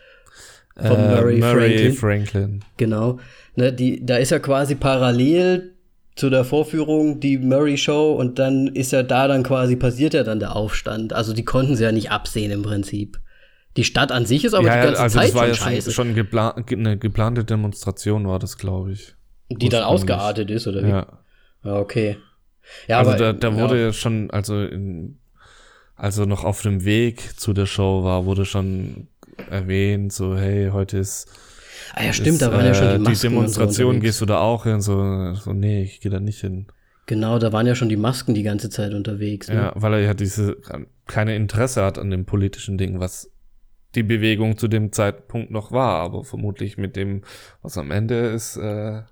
Von 0.77 0.97
äh, 0.97 1.15
Murray, 1.15 1.39
Murray 1.39 1.93
Franklin. 1.93 1.93
Franklin. 1.93 2.65
Genau. 2.77 3.19
Ne, 3.57 3.73
die, 3.73 4.05
da 4.05 4.17
ist 4.17 4.31
ja 4.31 4.39
quasi 4.39 4.75
parallel 4.75 5.75
zu 6.17 6.31
der 6.31 6.45
Vorführung 6.45 7.21
die 7.21 7.39
Murray 7.39 7.77
Show 7.77 8.12
und 8.12 8.39
dann 8.39 8.69
ist 8.69 8.93
ja 8.93 9.03
da 9.03 9.29
dann 9.29 9.43
quasi 9.43 9.77
passiert 9.77 10.15
ja 10.15 10.23
dann 10.23 10.39
der 10.39 10.57
Aufstand. 10.57 11.12
Also 11.12 11.33
die 11.33 11.45
konnten 11.45 11.77
sie 11.77 11.85
ja 11.85 11.93
nicht 11.93 12.11
absehen 12.11 12.51
im 12.51 12.62
Prinzip. 12.62 13.19
Die 13.76 13.84
Stadt 13.84 14.10
an 14.10 14.26
sich 14.26 14.44
ist 14.44 14.55
aber 14.55 14.66
ja, 14.66 14.76
die 14.76 14.86
ganze 14.86 15.02
also 15.02 15.18
Zeit 15.18 15.28
das 15.28 15.34
war 15.34 15.48
ja 15.48 15.55
scheiße. 15.55 15.92
schon, 15.92 16.06
schon 16.06 16.14
gepla 16.14 16.51
eine 16.51 16.98
geplante 16.98 17.44
Demonstration 17.44 18.26
war 18.26 18.38
das, 18.38 18.59
glaube 18.59 18.92
ich. 18.92 19.14
Die 19.48 19.68
dann 19.68 19.84
ausgeartet 19.84 20.51
ist, 20.51 20.66
oder 20.66 20.82
wie? 20.82 20.88
Ja. 20.88 21.06
Ja, 21.64 21.76
okay. 21.76 22.16
Ja, 22.88 22.98
also 22.98 23.12
aber, 23.12 23.18
da, 23.18 23.32
da 23.32 23.55
wurde 23.55 23.80
ja 23.80 23.92
schon, 23.92 24.30
also 24.30 24.62
in, 24.62 25.18
also 25.94 26.24
noch 26.24 26.44
auf 26.44 26.62
dem 26.62 26.84
Weg 26.84 27.38
zu 27.38 27.52
der 27.52 27.66
Show 27.66 28.05
war, 28.05 28.24
wurde 28.24 28.44
schon 28.44 29.09
erwähnt, 29.51 30.12
so, 30.12 30.36
hey, 30.36 30.70
heute 30.72 30.98
ist 30.98 31.28
Ah 31.94 32.05
ja, 32.05 32.12
stimmt, 32.12 32.34
ist, 32.34 32.42
da 32.42 32.52
waren 32.52 32.66
ja 32.66 32.74
schon 32.74 32.88
die 32.88 32.94
äh, 32.94 32.98
Masken. 32.98 33.14
Die 33.14 33.34
Demonstration 33.34 33.94
so 33.97 34.01
gehst 34.01 34.20
du 34.20 34.26
da 34.26 34.38
auch 34.38 34.64
hin, 34.64 34.80
so, 34.80 35.34
so 35.34 35.52
nee, 35.52 35.82
ich 35.82 36.01
gehe 36.01 36.10
da 36.10 36.20
nicht 36.20 36.40
hin. 36.40 36.66
Genau, 37.06 37.38
da 37.38 37.52
waren 37.52 37.66
ja 37.66 37.74
schon 37.74 37.88
die 37.88 37.97
Masken 37.97 38.34
die 38.34 38.42
ganze 38.42 38.70
Zeit 38.70 38.94
unterwegs. 38.94 39.48
Ne? 39.48 39.55
Ja, 39.55 39.72
weil 39.74 39.94
er 39.94 40.01
ja 40.01 40.14
diese 40.14 40.59
keine 41.06 41.34
Interesse 41.34 41.82
hat 41.82 41.98
an 41.98 42.10
dem 42.10 42.24
politischen 42.24 42.78
Ding, 42.78 43.01
was 43.01 43.32
die 43.95 44.03
Bewegung 44.03 44.57
zu 44.57 44.69
dem 44.69 44.93
Zeitpunkt 44.93 45.51
noch 45.51 45.73
war, 45.73 46.01
aber 46.01 46.25
vermutlich 46.25 46.79
mit 46.79 46.97
dem, 46.97 47.23
was 47.62 47.77
am 47.77 47.91
Ende 47.91 48.29
ist, 48.29 48.57
äh, 48.57 49.03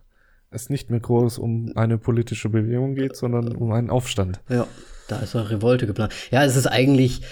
es 0.50 0.70
nicht 0.70 0.90
mehr 0.90 1.00
groß 1.00 1.38
um 1.38 1.72
eine 1.74 1.98
politische 1.98 2.48
Bewegung 2.48 2.94
geht, 2.94 3.16
sondern 3.16 3.54
um 3.54 3.72
einen 3.72 3.90
Aufstand. 3.90 4.40
Ja, 4.48 4.66
da 5.08 5.18
ist 5.18 5.36
eine 5.36 5.50
Revolte 5.50 5.86
geplant. 5.86 6.12
Ja, 6.30 6.44
es 6.44 6.56
ist 6.56 6.66
eigentlich 6.66 7.22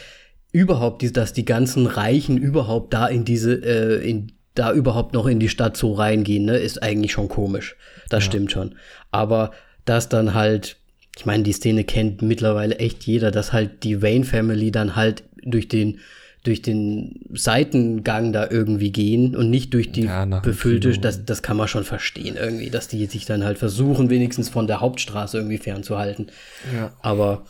überhaupt, 0.53 1.17
dass 1.17 1.33
die 1.33 1.45
ganzen 1.45 1.87
Reichen 1.87 2.39
überhaupt 2.39 2.93
da 2.95 3.07
in 3.07 3.25
diese, 3.25 3.55
äh, 3.55 4.09
in, 4.09 4.33
da 4.55 4.73
überhaupt 4.73 5.15
noch 5.15 5.27
in 5.27 5.41
die 5.41 5.49
Stadt 5.49 5.77
so 5.77 5.93
reingehen, 5.95 6.45
ne, 6.45 6.57
ist 6.57 6.83
eigentlich 6.83 7.13
schon 7.13 7.29
komisch. 7.29 7.77
Das 8.09 8.25
ja. 8.25 8.31
stimmt 8.31 8.53
schon. 8.53 8.75
Aber 9.11 9.53
dass 9.85 10.09
dann 10.09 10.35
halt, 10.35 10.79
ich 11.17 11.27
meine, 11.27 11.43
die 11.43 11.53
Szene 11.53 11.85
kennt 11.85 12.23
mittlerweile 12.23 12.79
echt 12.79 13.05
jeder, 13.05 13.31
dass 13.31 13.53
halt 13.53 13.83
die 13.83 14.03
Wayne 14.03 14.25
Family 14.25 14.71
dann 14.71 14.97
halt 14.97 15.25
durch 15.43 15.69
den 15.69 16.01
durch 16.47 16.63
den 16.63 17.21
Seitengang 17.33 18.33
da 18.33 18.49
irgendwie 18.51 18.93
gehen 18.93 19.35
und 19.35 19.51
nicht 19.51 19.75
durch 19.75 19.93
die 19.93 20.05
ja, 20.05 20.25
befüllte, 20.25 20.99
das, 20.99 21.25
das 21.25 21.43
kann 21.43 21.57
man 21.57 21.69
schon 21.69 21.85
verstehen 21.85 22.37
irgendwie, 22.37 22.71
dass 22.71 22.89
die 22.89 23.05
sich 23.07 23.27
dann 23.27 23.45
halt 23.45 23.59
versuchen, 23.59 24.11
wenigstens 24.11 24.49
von 24.49 24.67
der 24.67 24.81
Hauptstraße 24.81 25.39
irgendwie 25.39 25.59
fernzuhalten. 25.59 26.29
Ja. 26.75 26.93
Aber 27.01 27.45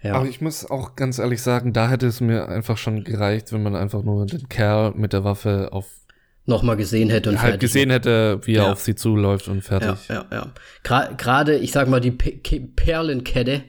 ja. 0.00 0.14
Aber 0.14 0.28
ich 0.28 0.40
muss 0.40 0.64
auch 0.70 0.94
ganz 0.94 1.18
ehrlich 1.18 1.42
sagen, 1.42 1.72
da 1.72 1.90
hätte 1.90 2.06
es 2.06 2.20
mir 2.20 2.48
einfach 2.48 2.78
schon 2.78 3.02
gereicht, 3.02 3.52
wenn 3.52 3.64
man 3.64 3.74
einfach 3.74 4.04
nur 4.04 4.26
den 4.26 4.48
Kerl 4.48 4.92
mit 4.94 5.12
der 5.12 5.24
Waffe 5.24 5.70
auf 5.72 5.86
nochmal 6.46 6.76
gesehen 6.76 7.10
hätte 7.10 7.28
und 7.28 7.42
halt 7.42 7.60
gesehen 7.60 7.90
hätte, 7.90 8.40
wie 8.44 8.54
er 8.54 8.64
ja. 8.64 8.72
auf 8.72 8.80
sie 8.80 8.94
zuläuft 8.94 9.48
und 9.48 9.62
fertig. 9.62 10.08
Ja, 10.08 10.24
ja, 10.30 10.52
ja. 10.86 11.14
Gerade, 11.16 11.56
ich 11.56 11.72
sag 11.72 11.88
mal, 11.88 12.00
die 12.00 12.12
Perlenkette 12.12 13.64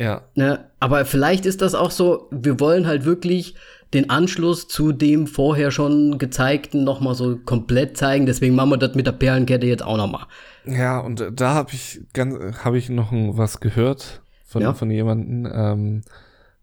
ja. 0.00 0.22
Ne? 0.34 0.70
Aber 0.80 1.04
vielleicht 1.04 1.44
ist 1.44 1.60
das 1.60 1.74
auch 1.74 1.90
so, 1.90 2.28
wir 2.30 2.58
wollen 2.58 2.86
halt 2.86 3.04
wirklich 3.04 3.54
den 3.92 4.08
Anschluss 4.08 4.66
zu 4.66 4.92
dem 4.92 5.26
vorher 5.26 5.70
schon 5.70 6.18
gezeigten 6.18 6.84
noch 6.84 7.00
mal 7.00 7.14
so 7.14 7.36
komplett 7.36 7.98
zeigen. 7.98 8.24
Deswegen 8.24 8.54
machen 8.54 8.70
wir 8.70 8.76
das 8.78 8.94
mit 8.94 9.06
der 9.06 9.12
Perlenkette 9.12 9.66
jetzt 9.66 9.82
auch 9.82 9.98
noch 9.98 10.10
mal. 10.10 10.26
Ja, 10.64 11.00
und 11.00 11.22
da 11.34 11.54
habe 11.54 11.72
ich 11.72 12.00
ganz, 12.14 12.34
habe 12.64 12.78
ich 12.78 12.88
noch 12.88 13.10
was 13.12 13.60
gehört 13.60 14.22
von 14.46 14.62
ja. 14.62 14.72
von 14.72 14.90
jemanden, 14.90 15.46
ähm, 15.52 16.02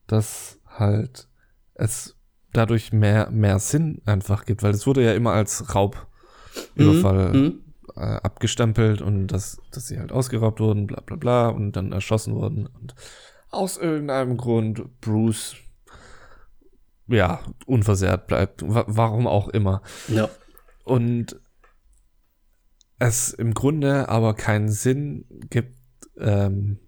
dass 0.07 0.59
halt 0.67 1.27
es 1.75 2.15
dadurch 2.53 2.91
mehr 2.91 3.29
mehr 3.29 3.59
Sinn 3.59 4.01
einfach 4.05 4.45
gibt, 4.45 4.63
weil 4.63 4.71
es 4.71 4.87
wurde 4.87 5.03
ja 5.03 5.13
immer 5.13 5.33
als 5.33 5.75
Raubüberfall 5.75 7.33
mhm. 7.33 7.39
mhm. 7.39 7.61
äh, 7.95 7.99
abgestempelt 7.99 9.01
und 9.01 9.27
dass 9.27 9.57
dass 9.71 9.87
sie 9.87 9.99
halt 9.99 10.11
ausgeraubt 10.11 10.59
wurden, 10.59 10.87
bla 10.87 11.01
bla 11.01 11.17
bla 11.17 11.49
und 11.49 11.73
dann 11.73 11.91
erschossen 11.91 12.35
wurden 12.35 12.67
und 12.67 12.95
aus 13.49 13.77
irgendeinem 13.77 14.37
Grund 14.37 14.99
Bruce 15.01 15.55
ja 17.07 17.39
unversehrt 17.65 18.27
bleibt. 18.27 18.63
warum 18.65 19.27
auch 19.27 19.47
immer. 19.49 19.81
Ja. 20.07 20.29
Und 20.83 21.39
es 22.99 23.29
im 23.29 23.53
Grunde 23.53 24.09
aber 24.09 24.33
keinen 24.33 24.69
Sinn 24.69 25.25
gibt, 25.49 25.75
ähm, 26.19 26.79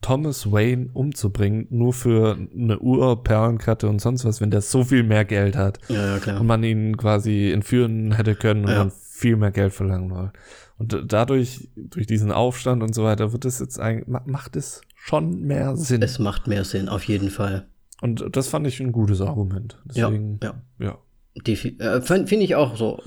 Thomas 0.00 0.50
Wayne 0.52 0.90
umzubringen, 0.92 1.66
nur 1.70 1.92
für 1.92 2.38
eine 2.54 2.78
Uhr, 2.78 3.22
Perlenkette 3.24 3.88
und 3.88 4.00
sonst 4.00 4.24
was, 4.24 4.40
wenn 4.40 4.50
der 4.50 4.60
so 4.60 4.84
viel 4.84 5.02
mehr 5.02 5.24
Geld 5.24 5.56
hat. 5.56 5.80
Ja, 5.88 6.14
ja, 6.14 6.18
klar. 6.20 6.40
Und 6.40 6.46
man 6.46 6.62
ihn 6.62 6.96
quasi 6.96 7.50
entführen 7.50 8.12
hätte 8.12 8.36
können 8.36 8.64
und 8.64 8.70
ja. 8.70 8.78
dann 8.78 8.92
viel 8.92 9.36
mehr 9.36 9.50
Geld 9.50 9.72
verlangen 9.72 10.10
wollen. 10.10 10.32
Und 10.78 11.04
dadurch, 11.06 11.68
durch 11.74 12.06
diesen 12.06 12.30
Aufstand 12.30 12.82
und 12.82 12.94
so 12.94 13.04
weiter, 13.04 13.32
wird 13.32 13.44
es 13.44 13.58
jetzt 13.58 13.80
eigentlich, 13.80 14.06
macht 14.26 14.54
es 14.54 14.80
schon 14.94 15.42
mehr 15.42 15.76
Sinn. 15.76 16.02
Es 16.02 16.18
macht 16.18 16.46
mehr 16.46 16.64
Sinn, 16.64 16.88
auf 16.88 17.04
jeden 17.04 17.30
Fall. 17.30 17.66
Und 18.00 18.24
das 18.36 18.48
fand 18.48 18.66
ich 18.66 18.78
ein 18.78 18.92
gutes 18.92 19.20
Argument. 19.20 19.76
Deswegen, 19.84 20.38
ja, 20.42 20.54
ja. 20.78 20.98
ja. 21.44 21.94
Äh, 21.96 22.00
Finde 22.00 22.44
ich 22.44 22.54
auch 22.54 22.76
so. 22.76 23.02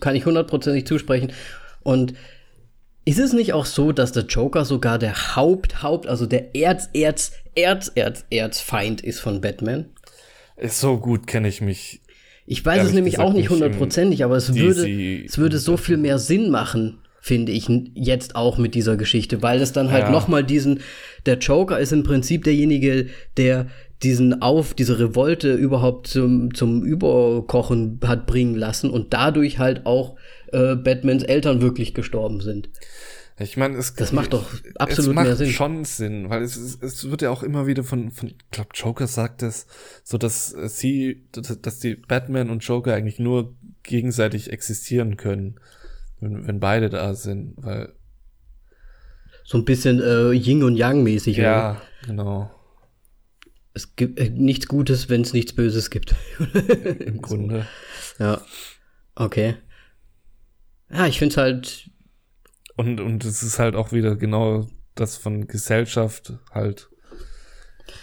Kann 0.00 0.16
ich 0.16 0.26
hundertprozentig 0.26 0.86
zusprechen. 0.86 1.32
Und 1.82 2.14
ist 3.04 3.18
es 3.18 3.32
nicht 3.32 3.52
auch 3.52 3.66
so, 3.66 3.92
dass 3.92 4.12
der 4.12 4.24
Joker 4.24 4.64
sogar 4.64 4.98
der 4.98 5.36
Haupt, 5.36 5.82
Haupt, 5.82 6.08
also 6.08 6.26
der 6.26 6.54
Erz, 6.54 6.88
Erz, 6.94 7.32
Erz, 7.54 7.92
Erz, 7.94 8.24
Erzfeind 8.30 9.02
ist 9.02 9.20
von 9.20 9.40
Batman? 9.40 9.86
Ist 10.56 10.80
so 10.80 10.98
gut 10.98 11.26
kenne 11.26 11.48
ich 11.48 11.60
mich. 11.60 12.00
Ich 12.46 12.64
weiß 12.64 12.86
es 12.86 12.92
nämlich 12.92 13.18
auch 13.18 13.32
nicht 13.32 13.50
hundertprozentig, 13.50 14.24
aber 14.24 14.36
es 14.36 14.54
würde, 14.54 15.24
es 15.24 15.38
würde 15.38 15.58
so 15.58 15.76
viel 15.76 15.96
mehr 15.96 16.18
Sinn 16.18 16.50
machen, 16.50 16.98
finde 17.24 17.52
ich 17.52 17.70
jetzt 17.94 18.36
auch 18.36 18.58
mit 18.58 18.74
dieser 18.74 18.98
Geschichte, 18.98 19.40
weil 19.40 19.62
es 19.62 19.72
dann 19.72 19.90
halt 19.90 20.04
ja. 20.04 20.10
noch 20.10 20.28
mal 20.28 20.44
diesen 20.44 20.80
der 21.24 21.38
Joker 21.38 21.78
ist 21.78 21.90
im 21.90 22.02
Prinzip 22.02 22.44
derjenige, 22.44 23.06
der 23.38 23.68
diesen 24.02 24.42
auf 24.42 24.74
diese 24.74 24.98
Revolte 24.98 25.54
überhaupt 25.54 26.08
zum 26.08 26.52
zum 26.52 26.84
Überkochen 26.84 27.98
hat 28.04 28.26
bringen 28.26 28.54
lassen 28.54 28.90
und 28.90 29.14
dadurch 29.14 29.58
halt 29.58 29.86
auch 29.86 30.16
äh, 30.52 30.76
Batmans 30.76 31.22
Eltern 31.22 31.62
wirklich 31.62 31.94
gestorben 31.94 32.42
sind. 32.42 32.68
Ich 33.38 33.56
meine, 33.56 33.78
es 33.78 33.94
das 33.94 34.12
macht 34.12 34.34
doch 34.34 34.44
absolut 34.74 35.12
es 35.12 35.14
macht 35.14 35.24
mehr 35.24 35.36
Sinn. 35.36 35.50
schon 35.50 35.84
Sinn, 35.86 36.28
weil 36.28 36.42
es, 36.42 36.76
es 36.82 37.10
wird 37.10 37.22
ja 37.22 37.30
auch 37.30 37.42
immer 37.42 37.66
wieder 37.66 37.84
von, 37.84 38.10
von 38.10 38.28
ich 38.28 38.36
glaube, 38.50 38.68
Joker 38.74 39.06
sagt 39.06 39.42
es, 39.42 39.66
so 40.02 40.18
dass 40.18 40.50
sie, 40.50 41.22
dass 41.32 41.78
die 41.78 41.94
Batman 41.94 42.50
und 42.50 42.62
Joker 42.64 42.92
eigentlich 42.92 43.18
nur 43.18 43.54
gegenseitig 43.82 44.52
existieren 44.52 45.16
können 45.16 45.58
wenn, 46.20 46.46
wenn 46.46 46.60
beide 46.60 46.88
da 46.90 47.14
sind, 47.14 47.54
weil. 47.58 47.94
So 49.44 49.58
ein 49.58 49.64
bisschen 49.64 50.00
äh, 50.00 50.30
Yin 50.32 50.62
und 50.62 50.76
Yang 50.76 51.02
mäßig, 51.02 51.36
Ja, 51.36 51.72
oder? 51.72 51.82
genau. 52.06 52.50
Es 53.74 53.94
gibt 53.96 54.18
äh, 54.18 54.30
nichts 54.30 54.68
Gutes, 54.68 55.08
wenn 55.10 55.20
es 55.20 55.32
nichts 55.32 55.52
Böses 55.52 55.90
gibt. 55.90 56.14
Im 57.00 57.20
Grunde. 57.20 57.66
Ja. 58.18 58.40
Okay. 59.14 59.56
Ja, 60.90 61.06
ich 61.06 61.18
finde 61.18 61.32
es 61.32 61.36
halt. 61.36 61.90
Und, 62.76 63.00
und 63.00 63.24
es 63.24 63.42
ist 63.42 63.58
halt 63.58 63.74
auch 63.74 63.92
wieder 63.92 64.16
genau 64.16 64.66
das 64.94 65.16
von 65.16 65.46
Gesellschaft 65.46 66.34
halt 66.52 66.88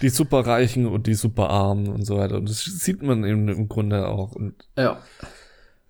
die 0.02 0.10
Superreichen 0.10 0.86
und 0.86 1.08
die 1.08 1.14
Superarmen 1.16 1.88
und 1.88 2.06
so 2.06 2.18
weiter. 2.18 2.36
Und 2.38 2.50
das 2.50 2.64
sieht 2.64 3.02
man 3.02 3.24
eben 3.24 3.48
im 3.48 3.68
Grunde 3.68 4.08
auch. 4.08 4.34
Und 4.34 4.56
ja 4.78 5.02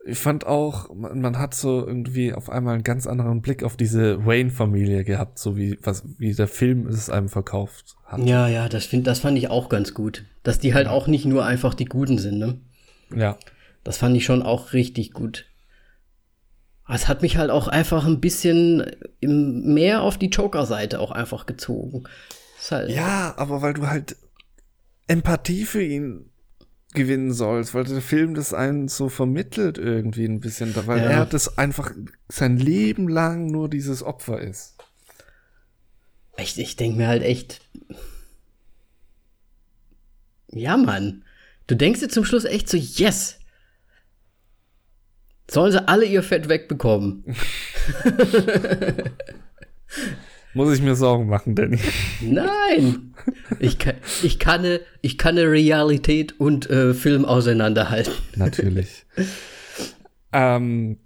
ich 0.06 0.18
fand 0.18 0.46
auch, 0.46 0.94
man, 0.94 1.22
man, 1.22 1.38
hat 1.38 1.54
so 1.54 1.86
irgendwie 1.86 2.34
auf 2.34 2.50
einmal 2.50 2.74
einen 2.74 2.84
ganz 2.84 3.08
anderen 3.08 3.42
Blick 3.42 3.64
auf 3.64 3.78
diese 3.78 4.26
Wayne-Familie 4.26 5.04
gehabt, 5.04 5.38
so 5.38 5.58
wie, 5.58 5.78
was, 5.84 6.04
wie 6.18 6.34
der 6.34 6.48
Film 6.48 6.88
es 6.88 7.10
einem 7.10 7.30
verkauft 7.30 7.96
hat. 8.06 8.20
Ja, 8.26 8.48
ja, 8.48 8.68
das, 8.68 8.86
find, 8.86 9.06
das 9.06 9.20
fand 9.20 9.38
ich 9.38 9.50
auch 9.50 9.70
ganz 9.70 9.94
gut. 9.94 10.26
Dass 10.44 10.60
die 10.60 10.74
halt 10.74 10.88
auch 10.88 11.08
nicht 11.08 11.26
nur 11.26 11.46
einfach 11.46 11.74
die 11.74 11.86
Guten 11.86 12.18
sind, 12.18 12.40
ne? 12.40 12.60
Ja. 13.16 13.38
Das 13.84 13.98
fand 13.98 14.16
ich 14.16 14.26
schon 14.26 14.42
auch 14.42 14.74
richtig 14.74 15.14
gut. 15.14 15.46
Es 16.90 17.08
hat 17.08 17.22
mich 17.22 17.38
halt 17.38 17.52
auch 17.52 17.68
einfach 17.68 18.06
ein 18.06 18.20
bisschen 18.20 18.92
mehr 19.22 20.02
auf 20.02 20.18
die 20.18 20.28
Joker-Seite 20.28 21.00
auch 21.00 21.12
einfach 21.12 21.46
gezogen. 21.46 22.04
Halt 22.70 22.92
ja, 22.92 23.34
aber 23.38 23.62
weil 23.62 23.74
du 23.74 23.88
halt 23.88 24.16
Empathie 25.08 25.66
für 25.66 25.84
ihn 25.84 26.31
gewinnen 26.94 27.34
sollst, 27.34 27.74
weil 27.74 27.84
der 27.84 28.02
Film 28.02 28.34
das 28.34 28.54
einen 28.54 28.88
so 28.88 29.10
vermittelt 29.10 29.78
irgendwie 29.78 30.26
ein 30.26 30.40
bisschen, 30.40 30.76
weil 30.88 31.00
ja. 31.00 31.10
er 31.10 31.26
das 31.26 31.58
einfach 31.58 31.92
sein 32.30 32.58
Leben 32.58 33.08
lang 33.08 33.48
nur 33.48 33.70
dieses 33.70 34.04
Opfer 34.04 34.40
ist. 34.40 34.76
Ich, 36.38 36.58
ich 36.60 36.76
denke 36.76 36.98
mir 36.98 37.08
halt 37.08 37.24
echt, 37.24 37.62
ja, 40.48 40.78
Mann. 40.78 41.24
Du 41.68 41.76
denkst 41.76 42.00
dir 42.02 42.10
zum 42.10 42.26
Schluss 42.26 42.46
echt 42.46 42.68
so, 42.68 42.78
yes. 42.78 43.38
Sollen 45.50 45.72
sie 45.72 45.88
alle 45.88 46.06
ihr 46.06 46.24
Fett 46.24 46.50
wegbekommen? 46.50 47.24
Muss 50.54 50.74
ich 50.74 50.82
mir 50.82 50.96
Sorgen 50.96 51.28
machen, 51.28 51.56
Danny? 51.56 51.80
Nein! 52.22 53.14
Ich 53.60 53.78
kann, 53.78 53.96
ich 54.24 54.40
kann, 54.40 54.80
ich 55.02 55.18
kann 55.18 55.38
Realität 55.38 56.40
und 56.40 56.70
äh, 56.70 56.94
Film 56.94 57.24
auseinanderhalten. 57.24 58.14
Natürlich. 58.36 59.06
ähm, 60.34 60.98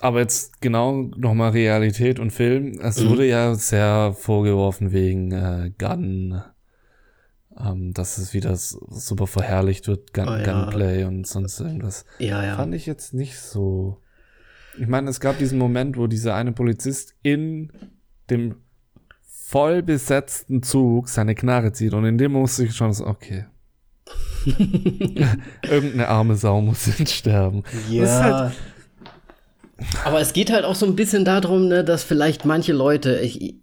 aber 0.00 0.20
jetzt 0.20 0.60
genau 0.60 1.10
nochmal 1.16 1.50
Realität 1.50 2.20
und 2.20 2.30
Film. 2.30 2.78
Es 2.80 3.00
mhm. 3.00 3.08
wurde 3.08 3.26
ja 3.26 3.54
sehr 3.54 4.14
vorgeworfen 4.16 4.92
wegen 4.92 5.32
äh, 5.32 5.70
Gun, 5.78 6.42
ähm, 7.58 7.92
dass 7.92 8.18
es 8.18 8.34
wieder 8.34 8.54
super 8.56 9.26
verherrlicht 9.26 9.88
wird, 9.88 10.12
Gun, 10.12 10.28
oh, 10.28 10.36
ja. 10.36 10.64
Gunplay 10.64 11.04
und 11.04 11.26
sonst 11.26 11.58
irgendwas. 11.60 12.04
Ja, 12.18 12.44
ja. 12.44 12.56
Fand 12.56 12.74
ich 12.74 12.86
jetzt 12.86 13.14
nicht 13.14 13.38
so. 13.38 14.00
Ich 14.78 14.88
meine, 14.88 15.08
es 15.08 15.20
gab 15.20 15.38
diesen 15.38 15.58
Moment, 15.58 15.96
wo 15.96 16.06
dieser 16.06 16.34
eine 16.34 16.52
Polizist 16.52 17.14
in 17.22 17.72
dem 18.30 18.56
voll 19.22 19.82
besetzten 19.82 20.62
Zug 20.62 21.08
seine 21.08 21.34
Knarre 21.34 21.72
zieht 21.72 21.94
und 21.94 22.04
in 22.04 22.18
dem 22.18 22.32
musste 22.32 22.64
ich 22.64 22.74
schon 22.74 22.92
so, 22.92 23.06
okay. 23.06 23.46
Irgendeine 25.62 26.08
arme 26.08 26.36
Sau 26.36 26.60
muss 26.60 26.86
jetzt 26.98 27.14
sterben. 27.14 27.62
Ja. 27.88 28.20
Halt 28.20 28.52
aber 30.04 30.20
es 30.20 30.32
geht 30.32 30.52
halt 30.52 30.64
auch 30.64 30.74
so 30.74 30.86
ein 30.86 30.96
bisschen 30.96 31.24
darum, 31.24 31.68
ne, 31.68 31.84
dass 31.84 32.04
vielleicht 32.04 32.44
manche 32.44 32.72
Leute, 32.72 33.20
ich, 33.20 33.42
ich, 33.42 33.56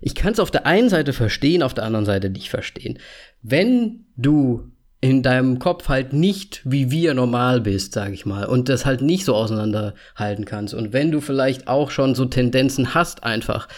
ich 0.00 0.14
kann 0.14 0.32
es 0.32 0.40
auf 0.40 0.50
der 0.50 0.66
einen 0.66 0.88
Seite 0.88 1.12
verstehen, 1.12 1.62
auf 1.62 1.74
der 1.74 1.84
anderen 1.84 2.06
Seite 2.06 2.30
nicht 2.30 2.50
verstehen. 2.50 2.98
Wenn 3.42 4.06
du 4.16 4.70
in 5.00 5.22
deinem 5.22 5.58
Kopf 5.58 5.88
halt 5.88 6.12
nicht 6.12 6.60
wie 6.64 6.90
wir 6.90 7.14
normal 7.14 7.60
bist, 7.62 7.94
sag 7.94 8.12
ich 8.12 8.26
mal, 8.26 8.44
und 8.44 8.68
das 8.68 8.84
halt 8.84 9.00
nicht 9.00 9.24
so 9.24 9.34
auseinanderhalten 9.34 10.44
kannst. 10.44 10.74
Und 10.74 10.92
wenn 10.92 11.10
du 11.10 11.20
vielleicht 11.20 11.68
auch 11.68 11.90
schon 11.90 12.14
so 12.14 12.26
Tendenzen 12.26 12.94
hast, 12.94 13.24
einfach, 13.24 13.68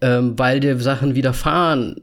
ähm, 0.00 0.38
weil 0.38 0.60
dir 0.60 0.78
Sachen 0.78 1.16
widerfahren 1.16 1.96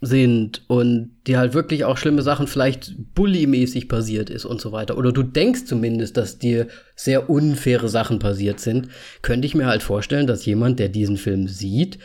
sind 0.00 0.62
und 0.68 1.16
dir 1.26 1.38
halt 1.38 1.54
wirklich 1.54 1.84
auch 1.84 1.96
schlimme 1.96 2.22
Sachen 2.22 2.46
vielleicht 2.46 2.94
bullymäßig 3.14 3.88
passiert 3.88 4.30
ist 4.30 4.44
und 4.44 4.60
so 4.60 4.70
weiter. 4.70 4.96
Oder 4.96 5.10
du 5.10 5.24
denkst 5.24 5.64
zumindest, 5.64 6.16
dass 6.16 6.38
dir 6.38 6.68
sehr 6.94 7.28
unfaire 7.28 7.88
Sachen 7.88 8.20
passiert 8.20 8.60
sind, 8.60 8.88
könnte 9.22 9.46
ich 9.46 9.56
mir 9.56 9.66
halt 9.66 9.82
vorstellen, 9.82 10.28
dass 10.28 10.46
jemand, 10.46 10.78
der 10.78 10.88
diesen 10.88 11.16
Film 11.16 11.48
sieht, 11.48 11.98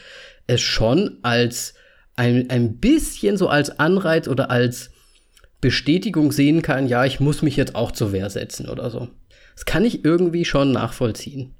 es 0.47 0.61
schon 0.61 1.19
als 1.21 1.75
ein, 2.15 2.49
ein 2.49 2.77
bisschen 2.77 3.37
so 3.37 3.47
als 3.47 3.79
Anreiz 3.79 4.27
oder 4.27 4.49
als 4.49 4.89
Bestätigung 5.63 6.33
sehen 6.33 6.61
kann, 6.61 6.87
ja, 6.87 7.05
ich 7.05 7.21
muss 7.21 7.41
mich 7.41 7.55
jetzt 7.55 7.73
auch 7.73 7.93
zur 7.93 8.11
Wehr 8.11 8.29
setzen 8.29 8.67
oder 8.67 8.89
so. 8.89 9.07
Das 9.55 9.63
kann 9.63 9.85
ich 9.85 10.03
irgendwie 10.03 10.43
schon 10.43 10.73
nachvollziehen. 10.73 11.55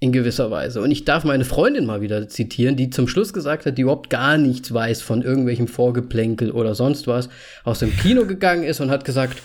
In 0.00 0.12
gewisser 0.12 0.50
Weise. 0.50 0.82
Und 0.82 0.90
ich 0.90 1.06
darf 1.06 1.24
meine 1.24 1.46
Freundin 1.46 1.86
mal 1.86 2.02
wieder 2.02 2.28
zitieren, 2.28 2.76
die 2.76 2.90
zum 2.90 3.08
Schluss 3.08 3.32
gesagt 3.32 3.64
hat, 3.64 3.78
die 3.78 3.82
überhaupt 3.82 4.10
gar 4.10 4.36
nichts 4.36 4.72
weiß 4.72 5.00
von 5.00 5.22
irgendwelchem 5.22 5.66
Vorgeplänkel 5.66 6.50
oder 6.50 6.74
sonst 6.74 7.06
was, 7.06 7.30
aus 7.64 7.78
dem 7.78 7.96
Kino 7.96 8.26
gegangen 8.26 8.64
ist 8.64 8.80
und 8.80 8.90
hat 8.90 9.06
gesagt, 9.06 9.38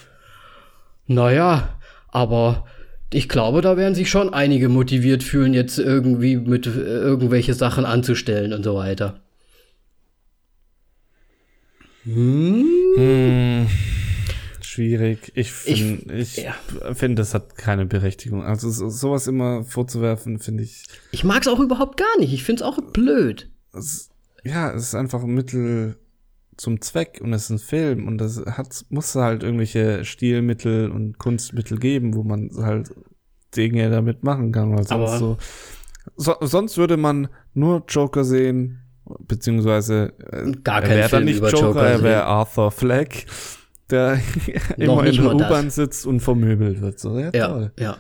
naja, 1.07 1.79
aber 2.09 2.65
ich 3.13 3.29
glaube, 3.29 3.61
da 3.61 3.77
werden 3.77 3.95
sich 3.95 4.09
schon 4.09 4.33
einige 4.33 4.67
motiviert 4.67 5.23
fühlen, 5.23 5.53
jetzt 5.53 5.79
irgendwie 5.79 6.35
mit 6.35 6.67
äh, 6.67 6.79
irgendwelche 6.79 7.53
Sachen 7.53 7.85
anzustellen 7.85 8.51
und 8.51 8.63
so 8.63 8.75
weiter. 8.75 9.24
Hm? 12.05 12.65
Hm, 12.95 13.67
schwierig. 14.61 15.31
Ich 15.35 15.51
finde, 15.51 16.13
ich, 16.13 16.37
ich 16.37 16.43
ja. 16.43 16.53
finde, 16.93 17.15
das 17.15 17.33
hat 17.33 17.57
keine 17.57 17.85
Berechtigung. 17.85 18.43
Also 18.43 18.69
so, 18.69 18.89
sowas 18.89 19.27
immer 19.27 19.63
vorzuwerfen, 19.63 20.39
finde 20.39 20.63
ich. 20.63 20.83
Ich 21.11 21.23
mag 21.23 21.41
es 21.41 21.47
auch 21.47 21.59
überhaupt 21.59 21.97
gar 21.97 22.19
nicht. 22.19 22.31
Ich 22.31 22.43
finde 22.43 22.63
es 22.63 22.67
auch 22.69 22.79
blöd. 22.79 23.49
Es, 23.73 24.11
ja, 24.43 24.71
es 24.71 24.83
ist 24.83 24.95
einfach 24.95 25.23
ein 25.23 25.33
Mittel 25.33 25.97
zum 26.57 26.79
Zweck 26.79 27.19
und 27.21 27.33
es 27.33 27.45
ist 27.45 27.49
ein 27.49 27.59
Film 27.59 28.07
und 28.07 28.19
das 28.19 28.37
hat, 28.45 28.85
muss 28.89 29.15
halt 29.15 29.43
irgendwelche 29.43 30.05
Stilmittel 30.05 30.89
und 30.89 31.17
Kunstmittel 31.17 31.77
geben, 31.79 32.13
wo 32.13 32.23
man 32.23 32.49
halt 32.57 32.93
Dinge 33.55 33.89
damit 33.89 34.23
machen 34.23 34.51
kann, 34.51 34.75
weil 34.75 34.87
sonst 34.87 35.19
so, 35.19 35.37
so, 36.15 36.35
sonst 36.41 36.77
würde 36.77 36.97
man 36.97 37.27
nur 37.53 37.83
Joker 37.89 38.23
sehen, 38.23 38.84
beziehungsweise 39.19 40.13
äh, 40.31 40.51
gar 40.63 40.81
kein 40.81 40.97
er 40.97 41.09
Film 41.09 41.25
nicht 41.25 41.37
über 41.37 41.49
Joker, 41.49 41.67
Joker 41.67 41.87
er 41.87 42.03
wäre 42.03 42.23
Arthur 42.25 42.71
Fleck, 42.71 43.25
der 43.89 44.19
immer 44.77 45.05
in 45.05 45.15
der 45.15 45.35
U-Bahn 45.35 45.69
sitzt 45.69 46.05
und 46.05 46.19
vermöbelt 46.19 46.81
wird. 46.81 46.99
So, 46.99 47.17
ja, 47.19 47.31
ja, 47.33 47.47
toll. 47.47 47.71
ja. 47.79 47.97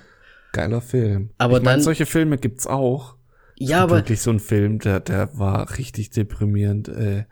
Geiler 0.51 0.81
Film. 0.81 1.31
Aber 1.37 1.57
ich 1.57 1.63
meine, 1.63 1.81
solche 1.81 2.05
Filme 2.05 2.37
gibt's 2.37 2.65
auch. 2.65 3.15
Ja, 3.57 3.83
aber 3.83 3.97
wirklich 3.97 4.21
so 4.21 4.31
ein 4.31 4.39
Film, 4.39 4.79
der 4.79 4.99
der 4.99 5.37
war 5.37 5.77
richtig 5.77 6.09
deprimierend. 6.09 6.87
Äh, 6.89 7.25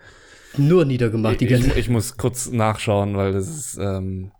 nur 0.57 0.85
niedergemacht 0.85 1.41
die 1.41 1.47
ganze. 1.47 1.69
Ich, 1.69 1.77
ich 1.77 1.89
muss 1.89 2.17
kurz 2.17 2.51
nachschauen, 2.51 3.17
weil 3.17 3.33
das 3.33 3.47
ist 3.47 3.77
ähm, 3.81 4.31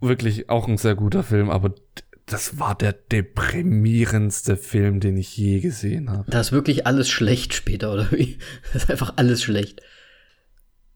wirklich 0.00 0.50
auch 0.50 0.68
ein 0.68 0.76
sehr 0.76 0.94
guter 0.94 1.22
Film, 1.22 1.50
aber 1.50 1.74
das 2.26 2.58
war 2.58 2.74
der 2.74 2.92
deprimierendste 2.92 4.56
Film, 4.56 5.00
den 5.00 5.16
ich 5.16 5.36
je 5.36 5.60
gesehen 5.60 6.10
habe. 6.10 6.30
Da 6.30 6.40
ist 6.40 6.52
wirklich 6.52 6.86
alles 6.86 7.08
schlecht 7.08 7.54
später, 7.54 7.92
oder 7.92 8.10
wie? 8.12 8.38
Das 8.72 8.84
ist 8.84 8.90
einfach 8.90 9.14
alles 9.16 9.42
schlecht. 9.42 9.82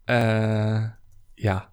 Äh, 0.07 0.87
ja. 1.35 1.71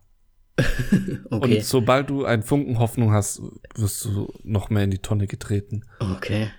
okay. 1.31 1.57
Und 1.57 1.65
sobald 1.65 2.11
du 2.11 2.25
einen 2.25 2.43
Funken 2.43 2.79
Hoffnung 2.79 3.13
hast, 3.13 3.41
wirst 3.75 4.05
du 4.05 4.33
noch 4.43 4.71
mehr 4.71 4.85
in 4.85 4.91
die 4.91 4.99
Tonne 4.99 5.27
getreten. 5.27 5.85
Okay. 5.99 6.51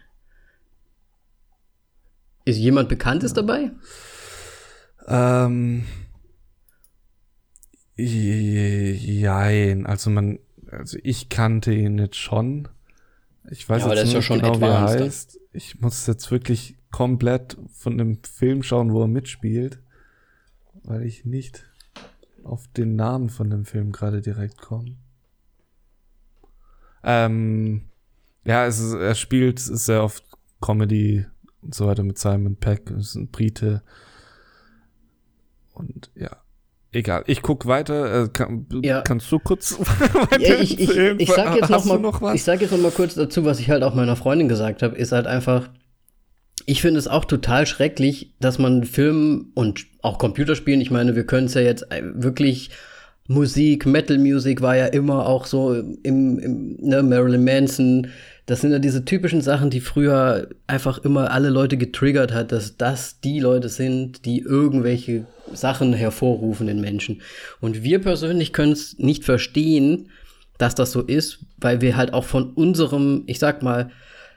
Ist 2.45 2.57
jemand 2.57 2.89
Bekanntes 2.89 3.33
dabei? 3.33 3.71
Ähm. 5.07 5.85
Jein, 7.97 9.85
also 9.85 10.09
man, 10.09 10.39
also 10.69 10.97
ich 11.03 11.29
kannte 11.29 11.73
ihn 11.73 11.97
jetzt 11.97 12.17
schon. 12.17 12.67
Ich 13.49 13.67
weiß 13.67 13.83
ja, 13.83 13.93
jetzt 13.93 14.13
nicht 14.13 14.29
ja 14.29 14.35
genau, 14.35 14.59
wie 14.59 14.63
er 14.63 14.81
heißt. 14.81 15.39
Ich 15.53 15.79
muss 15.79 16.07
jetzt 16.07 16.31
wirklich 16.31 16.75
komplett 16.91 17.57
von 17.71 17.97
dem 17.97 18.23
Film 18.23 18.63
schauen, 18.63 18.91
wo 18.93 19.01
er 19.01 19.07
mitspielt, 19.07 19.79
weil 20.83 21.03
ich 21.03 21.25
nicht 21.25 21.65
auf 22.43 22.67
den 22.69 22.95
Namen 22.95 23.29
von 23.29 23.49
dem 23.49 23.65
Film 23.65 23.91
gerade 23.91 24.21
direkt 24.21 24.57
komme. 24.57 24.95
Ähm, 27.03 27.89
ja, 28.45 28.65
es 28.65 28.79
ist, 28.79 28.93
er 28.93 29.15
spielt 29.15 29.59
sehr 29.59 30.03
oft 30.03 30.23
Comedy 30.61 31.25
und 31.61 31.75
so 31.75 31.87
weiter 31.87 32.03
mit 32.03 32.17
Simon 32.17 32.55
Peck, 32.55 32.89
ist 32.91 33.15
ein 33.15 33.27
Brite. 33.27 33.83
Und 35.73 36.11
ja, 36.15 36.37
Egal, 36.95 37.25
ich 37.27 37.41
guck 37.41 37.65
weiter. 37.65 38.23
Äh, 38.23 38.29
kann, 38.29 38.67
ja. 38.81 39.01
Kannst 39.01 39.29
du 39.29 39.37
kurz 39.37 39.77
ja, 40.39 40.55
ich, 40.61 40.79
ich, 40.79 40.97
ich, 40.97 41.29
sag 41.29 41.53
jetzt 41.53 41.69
noch 41.69 41.83
mal, 41.83 41.99
noch 41.99 42.21
was? 42.21 42.35
Ich 42.35 42.45
sag 42.45 42.61
jetzt 42.61 42.71
noch 42.71 42.79
mal 42.79 42.91
kurz 42.91 43.15
dazu, 43.15 43.43
was 43.43 43.59
ich 43.59 43.69
halt 43.69 43.83
auch 43.83 43.93
meiner 43.93 44.15
Freundin 44.15 44.47
gesagt 44.47 44.81
habe, 44.81 44.95
ist 44.95 45.11
halt 45.11 45.27
einfach, 45.27 45.67
ich 46.65 46.81
finde 46.81 46.99
es 46.99 47.09
auch 47.09 47.25
total 47.25 47.67
schrecklich, 47.67 48.33
dass 48.39 48.59
man 48.59 48.85
Filmen 48.85 49.51
und 49.55 49.87
auch 50.03 50.17
Computerspielen, 50.19 50.79
ich 50.79 50.89
meine, 50.89 51.17
wir 51.17 51.25
können 51.25 51.47
es 51.47 51.53
ja 51.53 51.59
jetzt 51.59 51.91
äh, 51.91 52.01
wirklich 52.13 52.69
Musik, 53.27 53.85
Metal 53.85 54.17
Music 54.17 54.61
war 54.61 54.77
ja 54.77 54.85
immer 54.85 55.27
auch 55.27 55.47
so 55.47 55.73
im, 55.73 56.39
im 56.39 56.77
ne, 56.79 57.03
Marilyn 57.03 57.43
Manson, 57.43 58.07
das 58.45 58.61
sind 58.61 58.71
ja 58.71 58.79
diese 58.79 59.05
typischen 59.05 59.41
Sachen, 59.41 59.69
die 59.69 59.79
früher 59.79 60.49
einfach 60.67 60.99
immer 60.99 61.31
alle 61.31 61.49
Leute 61.49 61.77
getriggert 61.77 62.31
hat, 62.31 62.51
dass 62.51 62.77
das 62.77 63.19
die 63.19 63.39
Leute 63.39 63.69
sind, 63.69 64.25
die 64.25 64.39
irgendwelche 64.39 65.25
Sachen 65.51 65.93
hervorrufen 65.93 66.67
in 66.67 66.79
Menschen. 66.79 67.21
Und 67.59 67.83
wir 67.83 67.99
persönlich 67.99 68.53
können 68.53 68.73
es 68.73 68.99
nicht 68.99 69.23
verstehen, 69.23 70.09
dass 70.59 70.75
das 70.75 70.91
so 70.91 71.01
ist, 71.01 71.39
weil 71.57 71.81
wir 71.81 71.97
halt 71.97 72.13
auch 72.13 72.23
von 72.23 72.53
unserem, 72.53 73.23
ich 73.25 73.39
sag 73.39 73.63
mal, 73.63 73.89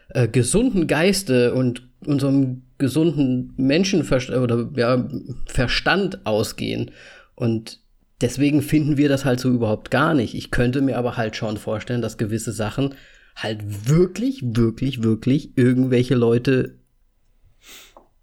äh, 0.08 0.26
gesunden 0.26 0.86
Geiste 0.86 1.54
und 1.54 1.82
unserem 2.06 2.62
gesunden 2.78 3.52
Menschenverstand 3.56 4.40
oder 4.40 4.70
ja, 4.74 5.06
Verstand 5.46 6.24
ausgehen. 6.24 6.92
Und 7.34 7.80
deswegen 8.20 8.62
finden 8.62 8.96
wir 8.96 9.08
das 9.08 9.24
halt 9.24 9.38
so 9.38 9.50
überhaupt 9.50 9.90
gar 9.90 10.14
nicht. 10.14 10.34
Ich 10.34 10.50
könnte 10.50 10.80
mir 10.80 10.96
aber 10.96 11.16
halt 11.16 11.36
schon 11.36 11.58
vorstellen, 11.58 12.02
dass 12.02 12.16
gewisse 12.16 12.52
Sachen 12.52 12.94
halt 13.38 13.88
wirklich, 13.88 14.40
wirklich, 14.42 15.02
wirklich 15.02 15.56
irgendwelche 15.56 16.14
Leute 16.14 16.74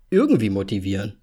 irgendwie 0.10 0.50
motivieren. 0.50 1.14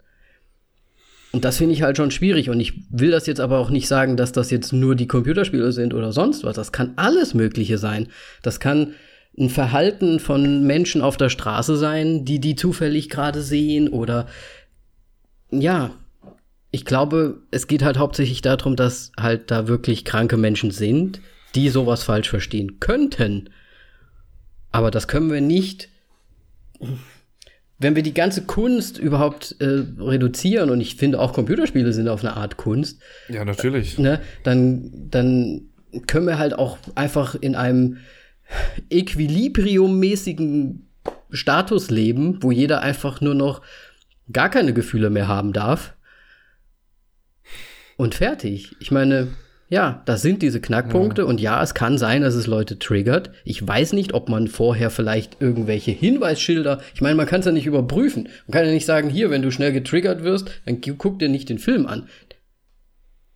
Und 1.33 1.45
das 1.45 1.59
finde 1.59 1.75
ich 1.75 1.83
halt 1.83 1.97
schon 1.97 2.11
schwierig. 2.11 2.51
Und 2.51 2.61
ich 2.61 2.75
will 2.91 3.11
das 3.11 3.27
jetzt 3.27 3.41
aber 3.41 3.59
auch 3.59 3.71
nicht 3.71 3.89
sagen, 3.89 4.17
dass 4.17 4.33
das 4.33 4.51
jetzt 4.51 4.73
nur 4.73 4.95
die 4.95 5.07
Computerspiele 5.07 5.73
sind 5.73 5.95
oder 5.95 6.13
sonst 6.13 6.45
was. 6.45 6.57
Das 6.57 6.73
kann 6.73 6.93
alles 6.97 7.33
Mögliche 7.35 7.79
sein. 7.79 8.09
Das 8.43 8.61
kann 8.61 8.95
ein 9.39 9.49
Verhalten 9.49 10.21
von 10.21 10.67
Menschen 10.67 11.01
auf 11.01 11.17
der 11.17 11.31
Straße 11.31 11.77
sein, 11.77 12.25
die 12.25 12.39
die 12.39 12.55
zufällig 12.55 13.09
gerade 13.09 13.41
sehen 13.41 13.89
oder 13.89 14.27
ja, 15.51 15.95
ich 16.71 16.85
glaube, 16.85 17.41
es 17.51 17.67
geht 17.67 17.83
halt 17.83 17.99
hauptsächlich 17.99 18.41
darum, 18.41 18.77
dass 18.77 19.13
halt 19.19 19.51
da 19.51 19.69
wirklich 19.69 20.05
kranke 20.05 20.39
Menschen 20.39 20.71
sind, 20.71 21.21
die 21.55 21.69
sowas 21.69 22.03
falsch 22.03 22.31
verstehen 22.31 22.81
könnten. 22.81 23.51
Aber 24.73 24.91
das 24.91 25.07
können 25.07 25.31
wir 25.31 25.41
nicht 25.41 25.89
wenn 27.83 27.97
wir 27.97 28.03
die 28.03 28.15
ganze 28.15 28.43
Kunst 28.43 28.99
überhaupt 28.99 29.57
äh, 29.59 29.85
reduzieren, 29.99 30.71
und 30.71 30.81
ich 30.81 30.97
finde 30.97 31.21
auch 31.21 31.33
Computerspiele 31.33 31.93
sind 31.93 32.09
auf 32.09 32.25
eine 32.25 32.37
Art 32.37 32.57
Kunst. 32.57 33.01
Ja, 33.29 33.45
natürlich. 33.45 33.99
Ne, 33.99 34.21
dann, 34.45 35.09
dann 35.11 35.63
können 36.07 36.27
wir 36.27 36.39
halt 36.39 36.57
auch 36.59 36.79
einfach 36.95 37.35
in 37.35 37.57
einem 37.57 37.99
Equilibrium-mäßigen 38.91 40.87
Status 41.31 41.91
leben, 41.91 42.39
wo 42.43 42.51
jeder 42.53 42.83
einfach 42.83 43.21
nur 43.21 43.35
noch 43.35 43.63
gar 44.31 44.49
keine 44.49 44.73
Gefühle 44.73 45.11
mehr 45.11 45.29
haben 45.29 45.53
darf. 45.53 45.95
Und 47.97 48.15
fertig. 48.15 48.77
Ich 48.81 48.91
meine, 48.91 49.29
ja, 49.73 50.03
das 50.05 50.21
sind 50.21 50.43
diese 50.43 50.61
Knackpunkte 50.61 51.23
ja. 51.23 51.29
und 51.29 51.41
ja, 51.41 51.63
es 51.63 51.73
kann 51.73 51.97
sein, 51.97 52.21
dass 52.21 52.35
es 52.35 52.47
Leute 52.47 52.79
triggert. 52.79 53.31
Ich 53.43 53.67
weiß 53.67 53.95
nicht, 53.95 54.13
ob 54.13 54.29
man 54.29 54.49
vorher 54.49 54.91
vielleicht 54.91 55.41
irgendwelche 55.41 55.93
Hinweisschilder, 55.93 56.83
ich 56.95 57.01
meine, 57.01 57.15
man 57.15 57.25
kann 57.25 57.41
es 57.41 57.47
ja 57.47 57.53
nicht 57.53 57.65
überprüfen. 57.65 58.25
Man 58.47 58.53
kann 58.53 58.67
ja 58.67 58.71
nicht 58.71 58.85
sagen, 58.85 59.09
hier, 59.09 59.31
wenn 59.31 59.41
du 59.41 59.51
schnell 59.51 59.73
getriggert 59.73 60.25
wirst, 60.25 60.51
dann 60.67 60.83
guck 60.99 61.21
dir 61.21 61.31
nicht 61.31 61.49
den 61.49 61.59
Film 61.59 61.87
an. 61.87 62.07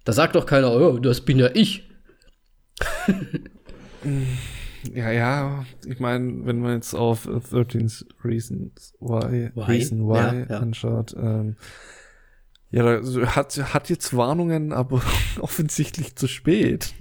Da 0.04 0.12
sagt 0.12 0.34
doch 0.34 0.44
keiner, 0.44 0.76
oh, 0.76 0.98
das 0.98 1.22
bin 1.22 1.38
ja 1.38 1.48
ich. 1.54 1.88
ja, 4.94 5.10
ja, 5.10 5.64
ich 5.86 6.00
meine, 6.00 6.44
wenn 6.44 6.60
man 6.60 6.74
jetzt 6.74 6.92
auf 6.92 7.26
13 7.50 7.90
Reasons 8.22 8.92
Why, 9.00 9.52
why? 9.54 9.62
Reason 9.62 10.06
Why 10.06 10.44
ja, 10.50 10.58
anschaut, 10.58 11.16
ähm, 11.18 11.56
ja, 12.76 13.00
hat, 13.34 13.56
hat 13.72 13.88
jetzt 13.88 14.14
Warnungen, 14.14 14.74
aber 14.74 15.00
offensichtlich 15.40 16.14
zu 16.14 16.28
spät. 16.28 16.92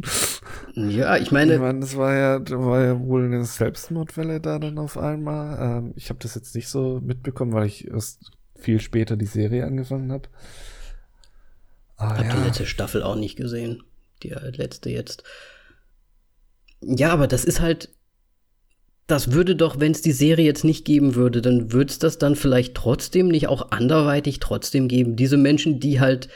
Ja, 0.73 1.17
ich 1.17 1.33
meine. 1.33 1.55
Ich 1.55 1.59
meine, 1.59 1.81
das 1.81 1.97
war 1.97 2.13
ja, 2.13 2.39
war 2.49 2.81
ja 2.81 2.97
wohl 2.97 3.25
eine 3.25 3.43
Selbstmordwelle 3.43 4.39
da 4.39 4.57
dann 4.57 4.77
auf 4.77 4.97
einmal. 4.97 5.79
Ähm, 5.79 5.93
ich 5.97 6.09
habe 6.09 6.19
das 6.21 6.33
jetzt 6.35 6.55
nicht 6.55 6.69
so 6.69 7.01
mitbekommen, 7.03 7.51
weil 7.51 7.65
ich 7.65 7.89
erst 7.89 8.31
viel 8.55 8.79
später 8.79 9.17
die 9.17 9.25
Serie 9.25 9.65
angefangen 9.65 10.13
habe. 10.13 10.29
Ah, 11.97 12.17
hab 12.17 12.25
ja. 12.25 12.35
die 12.35 12.43
letzte 12.43 12.65
Staffel 12.65 13.03
auch 13.03 13.15
nicht 13.15 13.35
gesehen. 13.35 13.83
Die 14.23 14.29
letzte 14.29 14.89
jetzt. 14.89 15.23
Ja, 16.79 17.11
aber 17.11 17.27
das 17.27 17.43
ist 17.43 17.59
halt, 17.59 17.89
das 19.07 19.31
würde 19.31 19.55
doch, 19.55 19.79
wenn 19.79 19.91
es 19.91 20.01
die 20.01 20.11
Serie 20.11 20.45
jetzt 20.45 20.63
nicht 20.63 20.83
geben 20.83 21.15
würde, 21.15 21.41
dann 21.41 21.71
würde 21.71 21.91
es 21.91 21.99
das 21.99 22.17
dann 22.17 22.35
vielleicht 22.35 22.75
trotzdem 22.75 23.27
nicht 23.27 23.47
auch 23.47 23.71
anderweitig 23.71 24.39
trotzdem 24.39 24.87
geben. 24.87 25.15
Diese 25.15 25.37
Menschen, 25.37 25.79
die 25.79 25.99
halt 25.99 26.27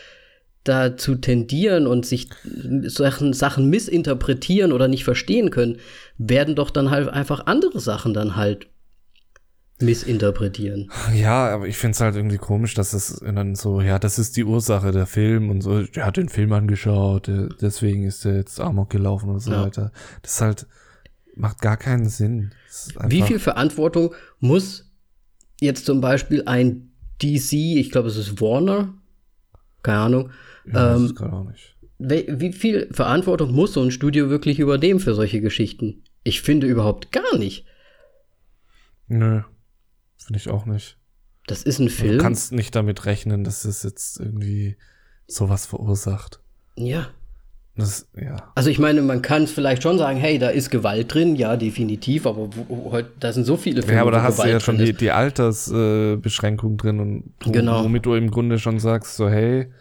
dazu 0.63 1.15
tendieren 1.15 1.87
und 1.87 2.05
sich 2.05 2.29
Sachen, 2.83 3.33
Sachen 3.33 3.69
missinterpretieren 3.69 4.71
oder 4.71 4.87
nicht 4.87 5.03
verstehen 5.03 5.49
können, 5.49 5.77
werden 6.17 6.55
doch 6.55 6.69
dann 6.69 6.91
halt 6.91 7.09
einfach 7.09 7.47
andere 7.47 7.79
Sachen 7.79 8.13
dann 8.13 8.35
halt 8.35 8.67
missinterpretieren. 9.81 10.91
Ja, 11.15 11.47
aber 11.47 11.67
ich 11.67 11.77
finde 11.77 11.95
es 11.95 12.01
halt 12.01 12.15
irgendwie 12.15 12.37
komisch, 12.37 12.73
dass 12.73 12.93
es 12.93 13.19
dann 13.21 13.55
so, 13.55 13.81
ja, 13.81 13.97
das 13.97 14.19
ist 14.19 14.35
die 14.35 14.43
Ursache 14.43 14.91
der 14.91 15.07
Film 15.07 15.49
und 15.49 15.61
so, 15.61 15.83
der 15.83 16.05
hat 16.05 16.17
den 16.17 16.29
Film 16.29 16.51
angeschaut, 16.51 17.31
deswegen 17.61 18.03
ist 18.03 18.25
er 18.25 18.35
jetzt 18.35 18.59
Amok 18.59 18.89
gelaufen 18.89 19.29
und 19.29 19.39
so 19.39 19.51
ja. 19.51 19.63
weiter. 19.63 19.91
Das 20.21 20.33
ist 20.33 20.41
halt, 20.41 20.67
macht 21.35 21.61
gar 21.61 21.77
keinen 21.77 22.09
Sinn. 22.09 22.51
Wie 23.07 23.21
viel 23.21 23.39
Verantwortung 23.39 24.13
muss 24.39 24.91
jetzt 25.59 25.85
zum 25.85 26.01
Beispiel 26.01 26.43
ein 26.45 26.91
DC, 27.21 27.53
ich 27.53 27.91
glaube, 27.91 28.07
es 28.07 28.17
ist 28.17 28.39
Warner, 28.41 28.93
keine 29.83 29.99
Ahnung. 29.99 30.31
Ja, 30.65 30.95
ähm. 30.95 31.13
Wie 31.99 32.53
viel 32.53 32.87
Verantwortung 32.91 33.51
muss 33.53 33.73
so 33.73 33.81
ein 33.81 33.91
Studio 33.91 34.29
wirklich 34.29 34.59
übernehmen 34.59 34.99
für 34.99 35.13
solche 35.13 35.41
Geschichten? 35.41 36.03
Ich 36.23 36.41
finde 36.41 36.67
überhaupt 36.67 37.11
gar 37.11 37.37
nicht. 37.37 37.65
Nö, 39.07 39.41
finde 40.17 40.39
ich 40.39 40.49
auch 40.49 40.65
nicht. 40.65 40.97
Das 41.47 41.63
ist 41.63 41.79
ein 41.79 41.89
Film. 41.89 42.17
Du 42.17 42.23
kannst 42.23 42.51
nicht 42.51 42.75
damit 42.75 43.05
rechnen, 43.05 43.43
dass 43.43 43.65
es 43.65 43.83
jetzt 43.83 44.19
irgendwie 44.19 44.77
sowas 45.27 45.65
verursacht. 45.65 46.39
Ja. 46.75 47.09
Das, 47.79 48.07
ja. 48.15 48.35
Also 48.55 48.69
ich 48.69 48.79
meine, 48.79 49.01
man 49.01 49.21
kann 49.21 49.47
vielleicht 49.47 49.83
schon 49.83 49.97
sagen, 49.97 50.17
hey, 50.17 50.37
da 50.37 50.49
ist 50.49 50.69
Gewalt 50.69 51.13
drin, 51.13 51.35
ja, 51.35 51.57
definitiv, 51.57 52.25
aber 52.25 52.49
wo, 52.55 52.65
wo, 52.67 52.99
da 53.19 53.33
sind 53.33 53.45
so 53.45 53.57
viele 53.57 53.81
Filme. 53.81 53.95
Ja, 53.95 54.01
aber 54.01 54.11
da 54.11 54.21
hast 54.21 54.35
Gewalt 54.35 54.49
du 54.49 54.53
ja 54.53 54.59
schon 54.59 54.77
die, 54.77 54.93
die 54.93 55.11
Altersbeschränkung 55.11 56.73
äh, 56.73 56.77
drin 56.77 56.99
und 56.99 57.33
genau. 57.51 57.83
womit 57.83 58.05
du 58.05 58.15
im 58.15 58.31
Grunde 58.31 58.59
schon 58.59 58.79
sagst, 58.79 59.15
so, 59.15 59.29
hey, 59.29 59.71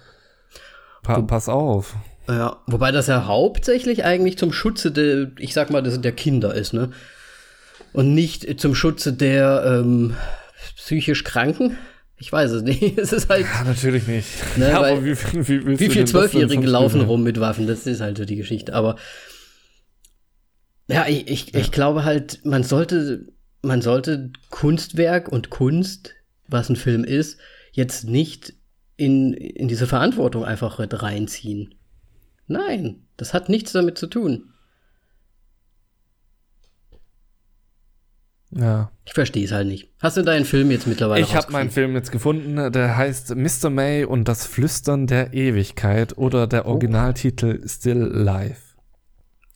pa 1.02 1.20
pass 1.22 1.48
auf. 1.48 1.96
Ja, 2.28 2.58
wobei 2.66 2.92
das 2.92 3.06
ja 3.06 3.26
hauptsächlich 3.26 4.04
eigentlich 4.04 4.36
zum 4.36 4.52
Schutze 4.52 4.92
der, 4.92 5.30
ich 5.38 5.54
sag 5.54 5.70
mal, 5.70 5.82
der 5.82 6.12
Kinder 6.12 6.54
ist, 6.54 6.74
ne? 6.74 6.90
Und 7.94 8.14
nicht 8.14 8.60
zum 8.60 8.74
Schutze 8.74 9.14
der 9.14 9.80
ähm, 9.80 10.14
psychisch 10.76 11.24
Kranken. 11.24 11.78
Ich 12.18 12.32
weiß 12.32 12.50
es 12.50 12.62
nicht. 12.62 12.82
Es 12.98 13.12
ist 13.12 13.28
halt. 13.28 13.46
Ja, 13.46 13.64
natürlich 13.64 14.06
nicht. 14.06 14.28
Ne, 14.56 14.70
ja, 14.70 14.78
aber 14.78 15.04
wie, 15.04 15.16
wie, 15.16 15.66
wie, 15.66 15.78
wie 15.80 15.88
viele 15.88 16.04
Zwölfjährige 16.04 16.66
laufen 16.66 17.00
rum 17.02 17.22
mit 17.22 17.40
Waffen? 17.40 17.66
Das 17.66 17.86
ist 17.86 18.00
halt 18.00 18.18
so 18.18 18.24
die 18.24 18.36
Geschichte. 18.36 18.74
Aber 18.74 18.96
ja, 20.88 21.06
ich, 21.06 21.28
ich, 21.28 21.52
ja. 21.52 21.60
ich 21.60 21.70
glaube 21.70 22.04
halt, 22.04 22.44
man 22.44 22.62
sollte, 22.62 23.28
man 23.62 23.82
sollte 23.82 24.32
Kunstwerk 24.50 25.28
und 25.28 25.50
Kunst, 25.50 26.14
was 26.48 26.68
ein 26.68 26.76
Film 26.76 27.04
ist, 27.04 27.38
jetzt 27.72 28.04
nicht 28.04 28.54
in, 28.96 29.34
in 29.34 29.68
diese 29.68 29.86
Verantwortung 29.86 30.44
einfach 30.44 30.78
reinziehen. 30.78 31.74
Nein, 32.46 33.06
das 33.16 33.34
hat 33.34 33.48
nichts 33.48 33.72
damit 33.72 33.98
zu 33.98 34.06
tun. 34.06 34.54
Ja. 38.50 38.90
Ich 39.04 39.12
verstehe 39.12 39.44
es 39.44 39.52
halt 39.52 39.68
nicht. 39.68 39.90
Hast 40.00 40.16
du 40.16 40.22
deinen 40.22 40.44
Film 40.44 40.70
jetzt 40.70 40.86
mittlerweile 40.86 41.22
Ich 41.22 41.34
habe 41.34 41.52
meinen 41.52 41.70
Film 41.70 41.94
jetzt 41.94 42.12
gefunden, 42.12 42.72
der 42.72 42.96
heißt 42.96 43.34
Mr. 43.34 43.70
May 43.70 44.04
und 44.04 44.26
das 44.26 44.46
Flüstern 44.46 45.06
der 45.06 45.34
Ewigkeit 45.34 46.16
oder 46.16 46.46
der 46.46 46.66
oh. 46.66 46.70
Originaltitel 46.70 47.60
oh. 47.62 47.68
Still 47.68 47.98
Life. 47.98 48.74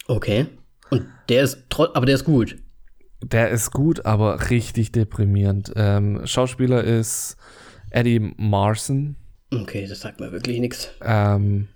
Okay. 0.09 0.47
Und 0.91 1.07
der 1.29 1.45
ist 1.45 1.65
aber 1.79 2.07
der 2.07 2.17
ist 2.17 2.25
gut. 2.25 2.59
Der 3.23 3.51
ist 3.51 3.71
gut, 3.71 4.05
aber 4.05 4.51
richtig 4.51 4.93
deprimierend. 4.93 5.73
Ähm, 5.77 6.23
Schauspieler 6.25 6.85
ist 6.85 7.37
Eddie 7.91 8.35
Marson. 8.37 9.17
Okay, 9.53 9.87
das 9.87 10.01
sagt 10.01 10.21
mir 10.21 10.33
wirklich 10.33 10.59
nichts. 10.59 10.91
Ähm, 11.03 11.69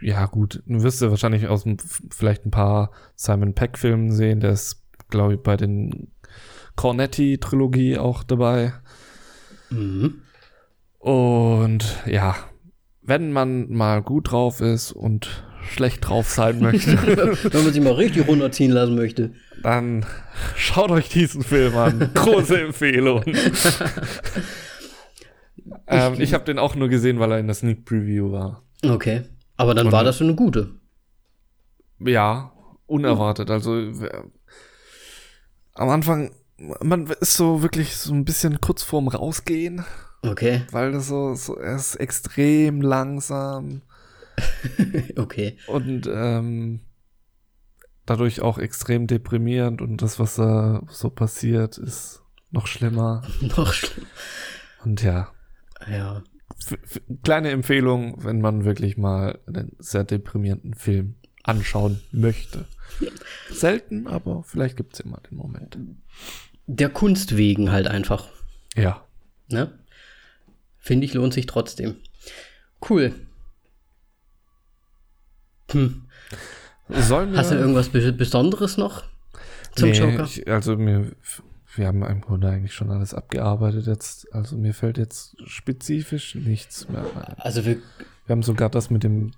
ja, 0.00 0.26
gut. 0.26 0.62
Du 0.66 0.82
wirst 0.82 1.00
ja 1.02 1.10
wahrscheinlich 1.10 1.48
aus 1.48 1.64
dem, 1.64 1.76
vielleicht 2.10 2.46
ein 2.46 2.50
paar 2.50 2.92
Simon 3.16 3.54
Peck-Filmen 3.54 4.12
sehen. 4.12 4.40
Der 4.40 4.52
ist 4.52 4.79
glaube 5.10 5.34
ich, 5.34 5.40
bei 5.40 5.56
den 5.56 6.12
Cornetti-Trilogie 6.76 7.98
auch 7.98 8.22
dabei. 8.22 8.72
Mhm. 9.70 10.22
Und 10.98 11.84
ja, 12.06 12.36
wenn 13.02 13.32
man 13.32 13.70
mal 13.72 14.02
gut 14.02 14.30
drauf 14.32 14.60
ist 14.60 14.92
und 14.92 15.44
schlecht 15.62 16.08
drauf 16.08 16.28
sein 16.28 16.60
möchte. 16.62 16.96
wenn 17.52 17.64
man 17.64 17.72
sich 17.72 17.82
mal 17.82 17.92
richtig 17.92 18.28
runterziehen 18.28 18.72
lassen 18.72 18.94
möchte. 18.94 19.32
Dann 19.62 20.06
schaut 20.56 20.90
euch 20.90 21.08
diesen 21.08 21.42
Film 21.42 21.76
an. 21.76 22.10
Große 22.14 22.60
Empfehlung. 22.60 23.22
ähm, 25.86 26.14
ich 26.18 26.34
habe 26.34 26.44
den 26.44 26.58
auch 26.58 26.74
nur 26.74 26.88
gesehen, 26.88 27.18
weil 27.18 27.32
er 27.32 27.38
in 27.38 27.46
der 27.46 27.54
Sneak 27.54 27.84
Preview 27.84 28.32
war. 28.32 28.62
Okay. 28.82 29.22
Aber 29.56 29.74
dann 29.74 29.86
und, 29.86 29.92
war 29.92 30.04
das 30.04 30.16
schon 30.16 30.28
eine 30.28 30.36
gute. 30.36 30.76
Ja, 31.98 32.52
unerwartet. 32.86 33.50
Also 33.50 33.92
am 35.74 35.88
Anfang, 35.88 36.30
man 36.82 37.06
ist 37.06 37.36
so 37.36 37.62
wirklich 37.62 37.96
so 37.96 38.12
ein 38.12 38.24
bisschen 38.24 38.60
kurz 38.60 38.82
vorm 38.82 39.08
Rausgehen. 39.08 39.84
Okay. 40.22 40.62
Weil 40.70 40.92
das 40.92 41.08
so, 41.08 41.34
so 41.34 41.56
er 41.56 41.76
ist 41.76 41.96
extrem 41.96 42.82
langsam. 42.82 43.82
okay. 45.16 45.56
Und 45.66 46.08
ähm, 46.12 46.80
dadurch 48.06 48.40
auch 48.40 48.58
extrem 48.58 49.06
deprimierend 49.06 49.80
und 49.80 50.02
das, 50.02 50.18
was 50.18 50.36
da 50.36 50.82
so 50.88 51.10
passiert, 51.10 51.78
ist 51.78 52.22
noch 52.50 52.66
schlimmer. 52.66 53.22
noch 53.40 53.72
schlimmer. 53.72 54.08
Und 54.84 55.02
ja. 55.02 55.32
Ja. 55.90 56.22
kleine 57.22 57.50
Empfehlung, 57.50 58.22
wenn 58.24 58.40
man 58.40 58.64
wirklich 58.64 58.98
mal 58.98 59.38
einen 59.46 59.72
sehr 59.78 60.04
deprimierenden 60.04 60.74
Film 60.74 61.14
anschauen 61.42 62.00
möchte. 62.12 62.66
Selten, 63.50 64.06
aber 64.06 64.42
vielleicht 64.44 64.76
gibt 64.76 64.94
es 64.94 65.00
immer 65.00 65.20
den 65.30 65.36
Moment. 65.36 65.78
Der 66.66 66.88
Kunst 66.88 67.36
wegen 67.36 67.70
halt 67.70 67.88
einfach. 67.88 68.28
Ja. 68.76 69.04
Ne? 69.48 69.78
Finde 70.78 71.04
ich, 71.04 71.14
lohnt 71.14 71.34
sich 71.34 71.46
trotzdem. 71.46 71.96
Cool. 72.88 73.14
Hm. 75.72 76.08
Hast 76.92 77.10
du 77.10 77.54
irgendwas 77.54 77.88
Besonderes 77.90 78.76
noch 78.76 79.04
zum 79.76 79.90
nee, 79.90 79.98
Joker? 79.98 80.24
Ich, 80.24 80.48
also 80.48 80.76
mir, 80.76 81.12
wir 81.76 81.86
haben 81.86 82.02
im 82.02 82.20
Grunde 82.20 82.48
eigentlich 82.48 82.74
schon 82.74 82.90
alles 82.90 83.14
abgearbeitet 83.14 83.86
jetzt. 83.86 84.32
Also 84.32 84.56
mir 84.56 84.74
fällt 84.74 84.98
jetzt 84.98 85.36
spezifisch 85.46 86.34
nichts 86.34 86.88
mehr 86.88 87.04
ein. 87.14 87.34
Also 87.38 87.64
wir, 87.64 87.76
wir 87.76 88.32
haben 88.32 88.42
sogar 88.42 88.70
das 88.70 88.90
mit 88.90 89.04
dem 89.04 89.32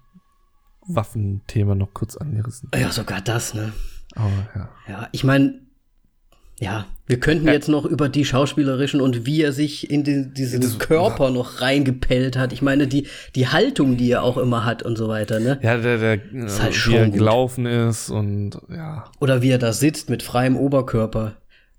Waffenthema 0.86 1.74
noch 1.74 1.94
kurz 1.94 2.16
angerissen. 2.16 2.70
Ja, 2.74 2.90
sogar 2.90 3.20
das, 3.20 3.54
ne? 3.54 3.72
Aber 4.14 4.48
ja. 4.54 4.68
Ja, 4.88 5.08
ich 5.12 5.24
meine, 5.24 5.60
ja, 6.60 6.86
wir 7.06 7.18
könnten 7.18 7.48
ja. 7.48 7.52
jetzt 7.54 7.68
noch 7.68 7.84
über 7.84 8.08
die 8.08 8.24
schauspielerischen 8.24 9.00
und 9.00 9.26
wie 9.26 9.42
er 9.42 9.52
sich 9.52 9.90
in 9.90 10.04
die, 10.04 10.32
diesen 10.32 10.60
das, 10.60 10.78
Körper 10.78 11.30
noch 11.30 11.60
reingepellt 11.60 12.36
hat. 12.36 12.52
Ich 12.52 12.62
meine, 12.62 12.86
die, 12.86 13.08
die 13.34 13.48
Haltung, 13.48 13.96
die 13.96 14.10
er 14.12 14.22
auch 14.22 14.38
immer 14.38 14.64
hat 14.64 14.82
und 14.82 14.96
so 14.96 15.08
weiter, 15.08 15.40
ne? 15.40 15.58
Ja, 15.62 15.76
der, 15.76 15.98
der, 15.98 16.32
ist 16.32 16.62
halt 16.62 16.86
wie 16.86 16.94
er 16.94 17.08
gelaufen 17.08 17.66
ist 17.66 18.10
und 18.10 18.60
ja. 18.70 19.04
Oder 19.18 19.42
wie 19.42 19.50
er 19.50 19.58
da 19.58 19.72
sitzt 19.72 20.08
mit 20.08 20.22
freiem 20.22 20.56
Oberkörper. 20.56 21.34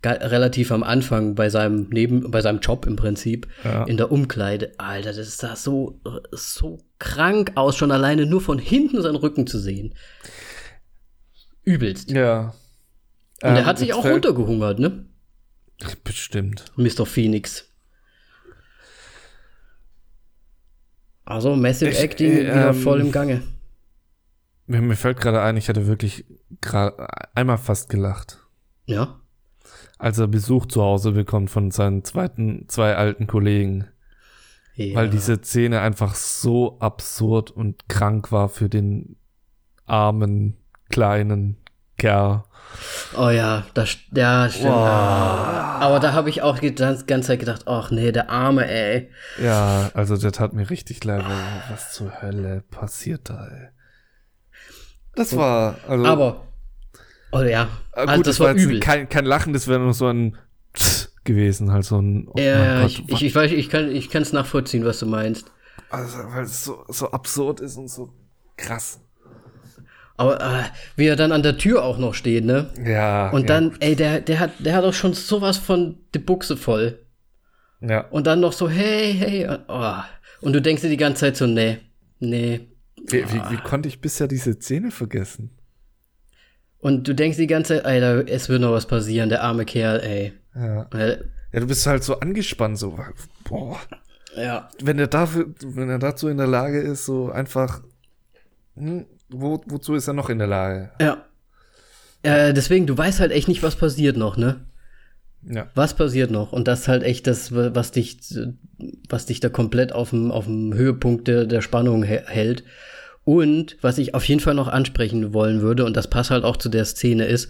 Relativ 0.06 0.72
am 0.72 0.84
Anfang 0.84 1.36
bei 1.36 1.50
seinem 1.50 1.88
Neben, 1.90 2.30
bei 2.30 2.42
seinem 2.42 2.60
Job 2.60 2.86
im 2.86 2.96
Prinzip, 2.96 3.48
ja. 3.64 3.86
in 3.86 3.98
der 3.98 4.12
Umkleide. 4.12 4.74
Alter, 4.78 5.14
das 5.14 5.38
sah 5.38 5.56
so, 5.56 6.02
so 6.32 6.80
krank 7.00 7.54
aus, 7.56 7.78
schon 7.78 7.92
alleine 7.92 8.26
nur 8.26 8.42
von 8.42 8.60
hinten 8.60 9.02
seinen 9.02 9.16
Rücken 9.16 9.48
zu 9.48 9.60
sehen. 9.60 9.96
Übelst. 11.64 12.12
Ja. 12.12 12.54
Und 13.42 13.50
ähm, 13.50 13.56
er 13.56 13.66
hat 13.66 13.80
sich 13.80 13.94
auch 13.94 14.06
runtergehungert, 14.06 14.80
ne? 14.80 15.06
Bestimmt. 16.04 16.66
Mr. 16.76 17.06
Phoenix. 17.06 17.70
Also 21.26 21.56
Massive 21.56 21.92
ich, 21.92 22.00
Acting 22.00 22.32
äh, 22.32 22.42
wieder 22.42 22.70
ähm, 22.70 22.74
voll 22.74 23.02
im 23.02 23.12
Gange. 23.12 23.42
Mir, 24.66 24.82
mir 24.82 24.96
fällt 24.96 25.20
gerade 25.20 25.42
ein, 25.42 25.58
ich 25.58 25.70
hatte 25.70 25.88
wirklich 25.88 26.26
gerade 26.62 27.08
einmal 27.36 27.58
fast 27.58 27.90
gelacht. 27.90 28.40
Ja. 28.86 29.20
Als 29.98 30.18
er 30.18 30.28
Besuch 30.28 30.66
zu 30.66 30.82
Hause 30.82 31.12
bekommt 31.12 31.50
von 31.50 31.72
seinen 31.72 32.04
zweiten, 32.04 32.66
zwei 32.68 32.96
alten 32.96 33.28
Kollegen. 33.28 33.88
Ja. 34.76 34.96
Weil 34.96 35.10
diese 35.10 35.38
Szene 35.38 35.82
einfach 35.82 36.16
so 36.16 36.80
absurd 36.80 37.52
und 37.52 37.88
krank 37.88 38.32
war 38.32 38.50
für 38.50 38.70
den 38.70 39.18
armen, 39.86 40.58
kleinen 40.90 41.58
Kerl. 41.98 42.44
Oh 43.16 43.30
ja, 43.30 43.66
das, 43.76 43.98
ja, 44.16 44.50
stimmt. 44.50 44.74
Wow. 44.74 44.74
Aber 44.74 46.00
da 46.00 46.14
habe 46.14 46.30
ich 46.30 46.42
auch 46.42 46.58
die 46.58 46.74
ganze 46.74 47.22
Zeit 47.22 47.40
gedacht, 47.40 47.68
ach 47.68 47.92
nee, 47.92 48.12
der 48.12 48.30
Arme, 48.30 48.68
ey. 48.68 49.12
Ja, 49.42 49.92
also 49.94 50.18
das 50.18 50.40
hat 50.40 50.54
mir 50.54 50.70
richtig 50.70 51.04
leid, 51.04 51.24
was 51.70 51.94
zur 51.94 52.22
Hölle 52.22 52.64
passiert 52.72 53.30
da, 53.30 53.48
ey. 53.48 53.68
Das 55.16 55.36
war, 55.38 55.76
also. 55.88 56.06
Aber, 56.06 56.42
oh 57.34 57.42
ja, 57.42 57.68
äh, 57.94 58.00
also 58.00 58.16
gut, 58.16 58.28
das, 58.28 58.38
das 58.38 58.40
war, 58.40 58.54
übel. 58.54 58.80
Kein, 58.80 59.10
kein 59.10 59.26
Lachen, 59.26 59.54
das 59.54 59.68
wäre 59.68 59.80
nur 59.80 59.94
so 59.94 60.08
ein 60.08 60.38
gewesen, 61.24 61.72
halt 61.72 61.86
so 61.86 62.00
ein. 62.00 62.28
Oh 62.28 62.40
ja, 62.40 62.82
Gott, 62.82 62.92
ich, 62.92 63.10
ich, 63.10 63.24
ich, 63.24 63.36
weiß, 63.36 63.52
ich 63.52 63.70
kann 63.70 63.92
ich 63.92 64.14
es 64.14 64.34
nachvollziehen, 64.34 64.86
was 64.86 65.00
du 65.00 65.06
meinst. 65.06 65.52
Also, 65.90 66.18
weil 66.30 66.44
es 66.44 66.64
so, 66.64 66.86
so 66.88 67.12
absurd 67.12 67.60
ist 67.60 67.78
und 67.78 67.90
so 67.90 68.14
krass. 68.58 69.00
Aber 70.16 70.40
äh, 70.42 70.64
wie 70.96 71.08
er 71.08 71.16
dann 71.16 71.32
an 71.32 71.44
der 71.44 71.58
Tür 71.58 71.84
auch 71.84 71.98
noch 71.98 72.14
steht, 72.14 72.46
ne? 72.46 72.70
Ja. 72.86 73.30
Und 73.32 73.42
ja. 73.42 73.48
dann, 73.48 73.76
ey, 73.80 73.96
der, 73.96 74.22
der 74.22 74.40
hat, 74.40 74.52
der 74.60 74.76
hat 74.76 74.84
doch 74.84 74.94
schon 74.94 75.14
sowas 75.14 75.58
von 75.58 75.98
die 76.14 76.20
Buchse 76.20 76.56
voll. 76.56 77.00
Ja. 77.82 78.02
Und 78.10 78.28
dann 78.28 78.40
noch 78.40 78.54
so, 78.54 78.70
hey, 78.70 79.14
hey, 79.14 79.50
oh. 79.68 79.96
Und 80.42 80.54
du 80.54 80.62
denkst 80.62 80.82
dir 80.82 80.90
die 80.90 80.98
ganze 80.98 81.22
Zeit 81.22 81.38
so, 81.38 81.48
nee, 81.48 81.80
nee. 82.20 82.68
Wie, 83.08 83.24
wie, 83.24 83.42
wie 83.50 83.58
konnte 83.58 83.90
ich 83.90 84.02
bisher 84.02 84.28
diese 84.28 84.54
Szene 84.54 84.92
vergessen? 84.92 85.50
Und 86.84 87.08
du 87.08 87.16
denkst 87.16 87.38
die 87.38 87.48
ganze 87.48 87.78
Zeit, 87.78 87.86
Alter, 87.86 88.28
es 88.28 88.50
wird 88.50 88.60
noch 88.60 88.74
was 88.74 88.86
passieren, 88.86 89.30
der 89.30 89.42
arme 89.42 89.64
Kerl, 89.64 90.02
ey. 90.02 90.34
Ja. 90.54 90.86
ja, 90.94 91.60
du 91.62 91.66
bist 91.66 91.88
halt 91.88 92.04
so 92.04 92.20
angespannt, 92.20 92.78
so, 92.78 93.00
boah. 93.46 93.80
Ja. 94.36 94.70
Wenn 94.82 95.00
er 95.00 95.08
dafür, 95.08 95.46
wenn 95.64 95.90
er 95.90 95.98
dazu 95.98 96.28
in 96.28 96.36
der 96.36 96.48
Lage 96.48 96.82
ist, 96.82 97.06
so 97.06 97.32
einfach, 97.32 97.80
hm, 98.76 99.06
wo, 99.30 99.64
wozu 99.68 99.94
ist 99.96 100.10
er 100.10 100.14
noch 100.14 100.30
in 100.30 100.40
der 100.40 100.48
Lage? 100.48 100.92
Ja. 101.00 101.24
Äh, 102.22 102.54
deswegen, 102.54 102.86
du 102.86 102.98
weißt 102.98 103.22
halt 103.22 103.32
echt 103.32 103.48
nicht, 103.48 103.64
was 103.64 103.78
passiert 103.78 104.18
noch, 104.18 104.36
ne? 104.36 104.66
Ja. 105.50 105.70
Was 105.76 105.94
passiert 105.94 106.32
noch? 106.32 106.52
Und 106.52 106.68
das 106.68 106.82
ist 106.82 106.88
halt 106.90 107.04
echt 107.04 107.28
das, 107.28 107.54
was 107.54 107.92
dich, 107.92 108.18
was 109.08 109.26
dich 109.26 109.40
da 109.40 109.48
komplett 109.48 109.94
auf 109.94 110.10
dem, 110.10 110.32
auf 110.32 110.46
dem 110.46 110.74
Höhepunkt 110.74 111.30
der, 111.30 111.46
der 111.46 111.62
Spannung 111.62 112.04
hält. 112.04 112.66
Und 113.26 113.78
was 113.82 113.98
ich 113.98 114.14
auf 114.14 114.26
jeden 114.26 114.42
Fall 114.42 114.54
noch 114.54 114.68
ansprechen 114.68 115.34
wollen 115.34 115.62
würde, 115.62 115.86
und 115.86 115.96
das 115.96 116.10
passt 116.10 116.32
halt 116.32 116.44
auch 116.44 116.58
zu 116.58 116.70
der 116.70 116.86
Szene, 116.86 117.26
ist, 117.26 117.50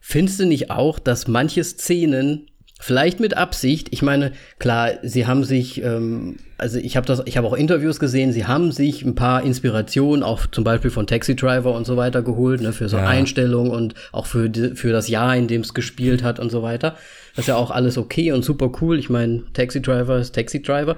findest 0.00 0.40
du 0.40 0.46
nicht 0.46 0.70
auch, 0.70 0.98
dass 0.98 1.28
manche 1.28 1.64
Szenen 1.64 2.48
Vielleicht 2.80 3.20
mit 3.20 3.36
Absicht. 3.36 3.88
Ich 3.92 4.02
meine, 4.02 4.32
klar, 4.58 4.90
sie 5.02 5.26
haben 5.26 5.44
sich, 5.44 5.82
ähm, 5.82 6.36
also 6.58 6.78
ich 6.78 6.96
habe 6.96 7.06
das, 7.06 7.22
ich 7.24 7.36
habe 7.36 7.46
auch 7.46 7.54
Interviews 7.54 8.00
gesehen. 8.00 8.32
Sie 8.32 8.46
haben 8.46 8.72
sich 8.72 9.02
ein 9.02 9.14
paar 9.14 9.42
Inspirationen, 9.42 10.24
auch 10.24 10.44
zum 10.46 10.64
Beispiel 10.64 10.90
von 10.90 11.06
Taxi 11.06 11.36
Driver 11.36 11.72
und 11.72 11.86
so 11.86 11.96
weiter 11.96 12.20
geholt, 12.20 12.60
ne, 12.60 12.72
für 12.72 12.88
so 12.88 12.96
ja. 12.96 13.06
Einstellungen 13.06 13.70
und 13.70 13.94
auch 14.10 14.26
für 14.26 14.50
die, 14.50 14.74
für 14.74 14.92
das 14.92 15.08
Jahr, 15.08 15.36
in 15.36 15.46
dem 15.46 15.60
es 15.60 15.72
gespielt 15.72 16.24
hat 16.24 16.40
und 16.40 16.50
so 16.50 16.62
weiter. 16.62 16.96
Das 17.36 17.44
ist 17.44 17.48
ja 17.48 17.56
auch 17.56 17.70
alles 17.70 17.96
okay 17.96 18.32
und 18.32 18.44
super 18.44 18.70
cool. 18.82 18.98
Ich 18.98 19.08
meine, 19.08 19.44
Taxi 19.54 19.80
Driver 19.80 20.18
ist 20.18 20.34
Taxi 20.34 20.60
Driver, 20.60 20.96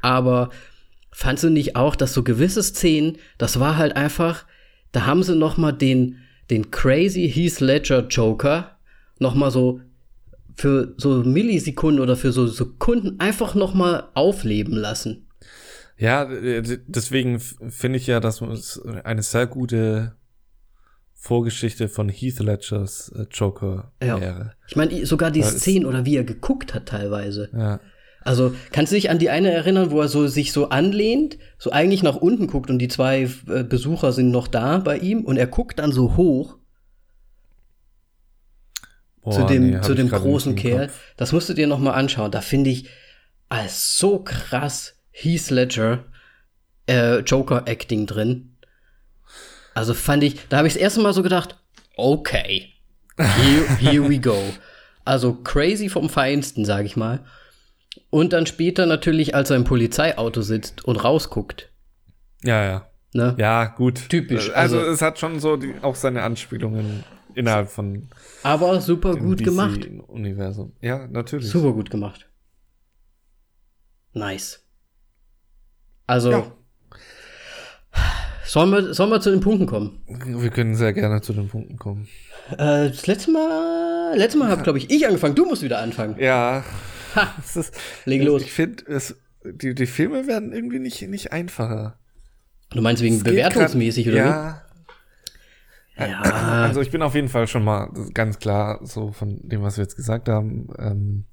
aber 0.00 0.48
fandst 1.18 1.42
du 1.42 1.50
nicht 1.50 1.74
auch, 1.74 1.96
dass 1.96 2.14
so 2.14 2.22
gewisse 2.22 2.62
Szenen, 2.62 3.18
das 3.38 3.58
war 3.58 3.76
halt 3.76 3.96
einfach, 3.96 4.46
da 4.92 5.04
haben 5.04 5.24
sie 5.24 5.34
noch 5.34 5.56
mal 5.56 5.72
den 5.72 6.18
den 6.48 6.70
crazy 6.70 7.28
Heath 7.28 7.58
Ledger 7.58 8.06
Joker 8.06 8.78
noch 9.18 9.34
mal 9.34 9.50
so 9.50 9.80
für 10.54 10.94
so 10.96 11.24
Millisekunden 11.24 12.00
oder 12.00 12.14
für 12.14 12.30
so 12.30 12.46
Sekunden 12.46 13.18
einfach 13.18 13.56
noch 13.56 13.74
mal 13.74 14.10
aufleben 14.14 14.76
lassen. 14.76 15.26
Ja, 15.96 16.28
deswegen 16.86 17.40
finde 17.40 17.98
ich 17.98 18.06
ja, 18.06 18.20
dass 18.20 18.40
es 18.40 18.80
eine 19.02 19.24
sehr 19.24 19.48
gute 19.48 20.14
Vorgeschichte 21.14 21.88
von 21.88 22.08
Heath 22.08 22.38
Ledgers 22.38 23.12
äh, 23.16 23.26
Joker 23.32 23.90
ja. 24.00 24.20
wäre. 24.20 24.52
Ich 24.68 24.76
meine, 24.76 25.04
sogar 25.04 25.32
die 25.32 25.42
Szenen 25.42 25.84
oder 25.84 26.06
wie 26.06 26.16
er 26.16 26.22
geguckt 26.22 26.74
hat 26.74 26.86
teilweise. 26.86 27.50
Ja. 27.52 27.80
Also, 28.28 28.54
kannst 28.72 28.92
du 28.92 28.96
dich 28.96 29.08
an 29.08 29.18
die 29.18 29.30
eine 29.30 29.50
erinnern, 29.50 29.90
wo 29.90 30.02
er 30.02 30.08
so 30.08 30.26
sich 30.26 30.52
so 30.52 30.68
anlehnt, 30.68 31.38
so 31.56 31.70
eigentlich 31.70 32.02
nach 32.02 32.16
unten 32.16 32.46
guckt 32.46 32.68
und 32.68 32.78
die 32.78 32.88
zwei 32.88 33.22
äh, 33.22 33.64
Besucher 33.64 34.12
sind 34.12 34.30
noch 34.30 34.48
da 34.48 34.76
bei 34.76 34.98
ihm 34.98 35.24
und 35.24 35.38
er 35.38 35.46
guckt 35.46 35.78
dann 35.78 35.92
so 35.92 36.14
hoch 36.14 36.58
Boah, 39.22 39.32
zu 39.32 39.46
dem, 39.46 39.70
nee, 39.70 39.80
zu 39.80 39.94
dem 39.94 40.10
großen 40.10 40.56
Kerl. 40.56 40.90
Das 41.16 41.32
musst 41.32 41.48
du 41.48 41.54
dir 41.54 41.66
noch 41.66 41.78
mal 41.78 41.92
anschauen. 41.92 42.30
Da 42.30 42.42
finde 42.42 42.68
ich 42.68 42.90
als 43.48 43.96
so 43.96 44.18
krass 44.18 44.96
Heath 45.10 45.48
Ledger 45.48 46.04
äh, 46.86 47.20
Joker-Acting 47.20 48.04
drin. 48.04 48.58
Also 49.72 49.94
fand 49.94 50.22
ich, 50.22 50.36
da 50.50 50.58
habe 50.58 50.68
ich 50.68 50.74
das 50.74 50.82
erste 50.82 51.00
Mal 51.00 51.14
so 51.14 51.22
gedacht, 51.22 51.56
okay, 51.96 52.74
here, 53.16 53.78
here 53.78 54.06
we 54.06 54.18
go. 54.18 54.38
Also 55.06 55.32
crazy 55.32 55.88
vom 55.88 56.10
Feinsten, 56.10 56.66
sag 56.66 56.84
ich 56.84 56.94
mal. 56.94 57.24
Und 58.10 58.32
dann 58.32 58.46
später 58.46 58.86
natürlich, 58.86 59.34
als 59.34 59.50
er 59.50 59.56
im 59.56 59.64
Polizeiauto 59.64 60.42
sitzt 60.42 60.84
und 60.84 60.96
rausguckt. 60.96 61.70
Ja, 62.42 62.64
ja. 62.64 62.88
Ne? 63.12 63.34
Ja, 63.38 63.66
gut. 63.66 64.08
Typisch. 64.08 64.50
Also, 64.54 64.78
also 64.78 64.90
es 64.90 65.02
hat 65.02 65.18
schon 65.18 65.40
so 65.40 65.56
die, 65.56 65.74
auch 65.82 65.94
seine 65.94 66.22
Anspielungen 66.22 67.04
innerhalb 67.34 67.68
von. 67.68 68.08
Aber 68.42 68.80
super 68.80 69.16
gut 69.16 69.42
gemacht. 69.42 69.88
Universum. 70.08 70.72
Ja, 70.80 71.06
natürlich. 71.06 71.48
Super 71.48 71.72
gut 71.72 71.90
gemacht. 71.90 72.28
Nice. 74.12 74.64
Also. 76.06 76.30
Ja. 76.30 76.52
Sollen 78.44 78.70
wir, 78.70 78.94
sollen 78.94 79.10
wir 79.10 79.20
zu 79.20 79.30
den 79.30 79.40
Punkten 79.40 79.66
kommen? 79.66 80.00
Wir 80.06 80.48
können 80.48 80.74
sehr 80.74 80.94
gerne 80.94 81.20
zu 81.20 81.34
den 81.34 81.48
Punkten 81.48 81.76
kommen. 81.76 82.08
Äh, 82.52 82.88
das 82.88 83.06
letzte 83.06 83.30
Mal, 83.30 84.14
letztes 84.16 84.40
Mal 84.40 84.48
habe, 84.48 84.62
glaube 84.62 84.78
ich, 84.78 84.90
ich 84.90 85.06
angefangen. 85.06 85.34
Du 85.34 85.44
musst 85.44 85.62
wieder 85.62 85.80
anfangen. 85.80 86.16
Ja. 86.18 86.64
Ist, 87.54 87.72
Leg 88.04 88.22
los. 88.22 88.42
Ich 88.42 88.52
finde, 88.52 88.84
die, 89.44 89.74
die 89.74 89.86
Filme 89.86 90.26
werden 90.26 90.52
irgendwie 90.52 90.78
nicht, 90.78 91.02
nicht 91.02 91.32
einfacher. 91.32 91.98
Du 92.70 92.82
meinst 92.82 93.02
wegen 93.02 93.22
bewertungsmäßig, 93.22 94.06
grad, 94.06 94.14
oder 94.14 94.68
ja, 95.98 96.06
ja. 96.06 96.20
Also 96.62 96.80
ich 96.80 96.90
bin 96.90 97.02
auf 97.02 97.14
jeden 97.14 97.28
Fall 97.28 97.46
schon 97.48 97.64
mal 97.64 97.90
ganz 98.14 98.38
klar 98.38 98.80
so 98.84 99.10
von 99.10 99.40
dem, 99.48 99.62
was 99.62 99.76
wir 99.76 99.82
jetzt 99.82 99.96
gesagt 99.96 100.28
haben. 100.28 100.68
Ähm, 100.78 101.24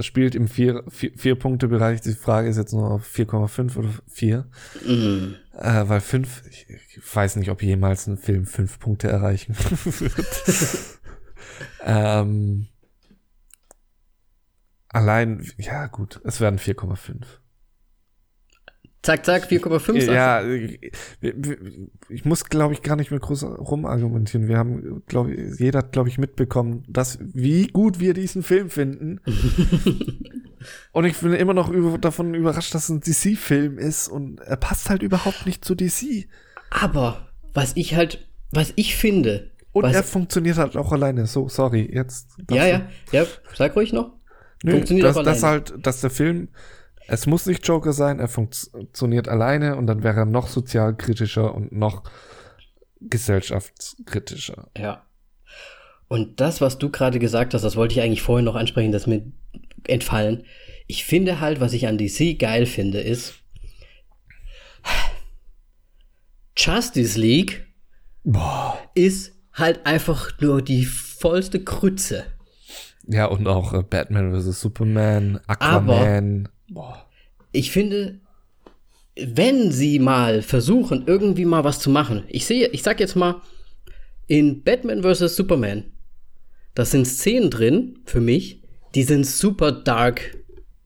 spielt 0.00 0.34
im 0.34 0.48
Vier-Punkte-Bereich. 0.48 2.02
Vier, 2.02 2.12
Die 2.12 2.18
Frage 2.18 2.48
ist 2.48 2.56
jetzt 2.56 2.72
nur 2.72 2.90
auf 2.90 3.06
4,5 3.06 3.76
oder 3.76 3.90
4. 4.08 4.46
Mhm. 4.86 5.36
Äh, 5.56 5.88
weil 5.88 6.00
5, 6.00 6.42
ich, 6.50 6.66
ich, 6.68 7.14
weiß 7.14 7.36
nicht, 7.36 7.50
ob 7.50 7.62
jemals 7.62 8.06
ein 8.06 8.18
Film 8.18 8.44
5 8.44 8.78
Punkte 8.78 9.08
erreichen 9.08 9.56
wird. 9.84 10.98
ähm, 11.84 12.66
allein, 14.94 15.46
ja 15.58 15.86
gut, 15.86 16.20
es 16.24 16.40
werden 16.40 16.58
4,5. 16.58 17.24
Zack, 19.04 19.26
zack, 19.26 19.50
4,5. 19.50 20.10
Ja, 20.10 20.42
ich 22.08 22.24
muss, 22.24 22.46
glaube 22.46 22.72
ich, 22.72 22.80
gar 22.80 22.96
nicht 22.96 23.10
mehr 23.10 23.20
groß 23.20 23.44
rumargumentieren. 23.44 24.48
Wir 24.48 24.56
haben, 24.56 25.02
glaube 25.06 25.34
ich, 25.34 25.60
jeder 25.60 25.80
hat, 25.80 25.92
glaube 25.92 26.08
ich, 26.08 26.16
mitbekommen, 26.16 26.84
dass, 26.88 27.18
wie 27.20 27.66
gut 27.66 28.00
wir 28.00 28.14
diesen 28.14 28.42
Film 28.42 28.70
finden. 28.70 29.20
und 30.92 31.04
ich 31.04 31.18
bin 31.18 31.34
immer 31.34 31.52
noch 31.52 31.68
über, 31.68 31.98
davon 31.98 32.32
überrascht, 32.32 32.74
dass 32.74 32.84
es 32.84 32.88
ein 32.88 33.00
DC-Film 33.00 33.78
ist 33.78 34.08
und 34.08 34.40
er 34.40 34.56
passt 34.56 34.88
halt 34.88 35.02
überhaupt 35.02 35.44
nicht 35.44 35.66
zu 35.66 35.74
DC. 35.74 36.26
Aber, 36.70 37.28
was 37.52 37.72
ich 37.76 37.96
halt, 37.96 38.26
was 38.52 38.72
ich 38.76 38.96
finde. 38.96 39.50
Und 39.72 39.84
er 39.84 40.02
funktioniert 40.02 40.56
halt 40.56 40.78
auch 40.78 40.92
alleine. 40.92 41.26
So, 41.26 41.50
sorry, 41.50 41.90
jetzt. 41.92 42.38
Ja, 42.50 42.64
ja, 42.64 42.88
ja, 43.12 43.26
sag 43.54 43.76
ruhig 43.76 43.92
noch. 43.92 44.12
Nö, 44.64 44.80
alleine. 44.80 45.22
Das 45.22 45.42
halt, 45.42 45.74
dass 45.86 46.00
der 46.00 46.10
Film 46.10 46.48
es 47.06 47.26
muss 47.26 47.46
nicht 47.46 47.66
Joker 47.66 47.92
sein, 47.92 48.18
er 48.18 48.28
funktioniert 48.28 49.28
alleine 49.28 49.76
und 49.76 49.86
dann 49.86 50.02
wäre 50.02 50.20
er 50.20 50.26
noch 50.26 50.48
sozialkritischer 50.48 51.54
und 51.54 51.72
noch 51.72 52.04
gesellschaftskritischer. 53.00 54.70
Ja. 54.76 55.04
Und 56.08 56.40
das, 56.40 56.60
was 56.60 56.78
du 56.78 56.90
gerade 56.90 57.18
gesagt 57.18 57.54
hast, 57.54 57.62
das 57.62 57.76
wollte 57.76 57.94
ich 57.94 58.00
eigentlich 58.00 58.22
vorhin 58.22 58.44
noch 58.44 58.54
ansprechen, 58.54 58.92
das 58.92 59.06
mir 59.06 59.22
entfallen. 59.86 60.44
Ich 60.86 61.04
finde 61.04 61.40
halt, 61.40 61.60
was 61.60 61.72
ich 61.72 61.86
an 61.86 61.98
DC 61.98 62.38
geil 62.38 62.66
finde, 62.66 63.00
ist 63.00 63.34
Justice 66.56 67.18
League 67.18 67.66
Boah. 68.22 68.78
ist 68.94 69.32
halt 69.52 69.84
einfach 69.86 70.30
nur 70.40 70.62
die 70.62 70.84
vollste 70.84 71.62
Krütze. 71.62 72.24
Ja, 73.06 73.26
und 73.26 73.46
auch 73.46 73.72
äh, 73.74 73.82
Batman 73.82 74.34
vs. 74.34 74.60
Superman, 74.60 75.40
Aquaman. 75.46 76.48
Aber. 76.70 77.06
Ich 77.52 77.70
finde, 77.70 78.20
wenn 79.16 79.70
sie 79.70 79.98
mal 79.98 80.42
versuchen, 80.42 81.04
irgendwie 81.06 81.44
mal 81.44 81.64
was 81.64 81.78
zu 81.78 81.90
machen, 81.90 82.24
ich 82.28 82.46
sehe, 82.46 82.68
ich 82.68 82.82
sag 82.82 83.00
jetzt 83.00 83.14
mal, 83.14 83.42
in 84.26 84.62
Batman 84.62 85.02
vs. 85.02 85.36
Superman, 85.36 85.84
da 86.74 86.84
sind 86.84 87.06
Szenen 87.06 87.50
drin, 87.50 87.98
für 88.04 88.20
mich, 88.20 88.62
die 88.94 89.02
sind 89.02 89.26
super 89.26 89.72
dark. 89.72 90.36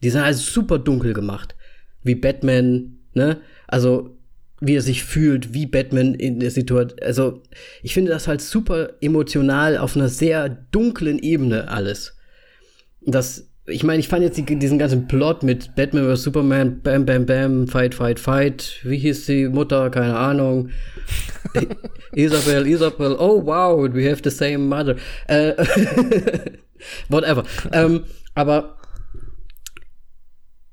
Die 0.02 0.10
sind 0.10 0.22
also 0.22 0.42
super 0.42 0.78
dunkel 0.78 1.12
gemacht. 1.12 1.56
Wie 2.02 2.14
Batman, 2.14 2.98
ne? 3.14 3.40
Also, 3.66 4.17
wie 4.60 4.76
er 4.76 4.82
sich 4.82 5.04
fühlt, 5.04 5.54
wie 5.54 5.66
Batman 5.66 6.14
in 6.14 6.40
der 6.40 6.50
Situation. 6.50 6.98
Also, 7.02 7.42
ich 7.82 7.94
finde 7.94 8.10
das 8.10 8.28
halt 8.28 8.40
super 8.40 8.90
emotional 9.00 9.78
auf 9.78 9.96
einer 9.96 10.08
sehr 10.08 10.48
dunklen 10.48 11.18
Ebene 11.18 11.68
alles. 11.68 12.16
Das 13.00 13.48
ich 13.68 13.84
meine, 13.84 14.00
ich 14.00 14.08
fand 14.08 14.22
jetzt 14.22 14.38
die, 14.38 14.44
diesen 14.44 14.78
ganzen 14.78 15.06
Plot 15.08 15.42
mit 15.42 15.74
Batman 15.76 16.14
vs. 16.14 16.22
Superman, 16.22 16.80
Bam, 16.80 17.04
Bam, 17.04 17.26
Bam, 17.26 17.68
Fight, 17.68 17.94
Fight, 17.94 18.18
Fight. 18.18 18.80
Wie 18.82 18.96
hieß 18.96 19.26
die 19.26 19.48
Mutter? 19.48 19.90
Keine 19.90 20.16
Ahnung. 20.16 20.70
Isabel, 22.12 22.66
Isabel, 22.66 23.16
oh 23.18 23.44
wow, 23.44 23.88
we 23.92 24.10
have 24.10 24.22
the 24.24 24.30
same 24.30 24.58
mother. 24.58 24.96
Äh, 25.26 25.52
whatever. 27.08 27.44
ähm, 27.72 28.04
aber 28.34 28.77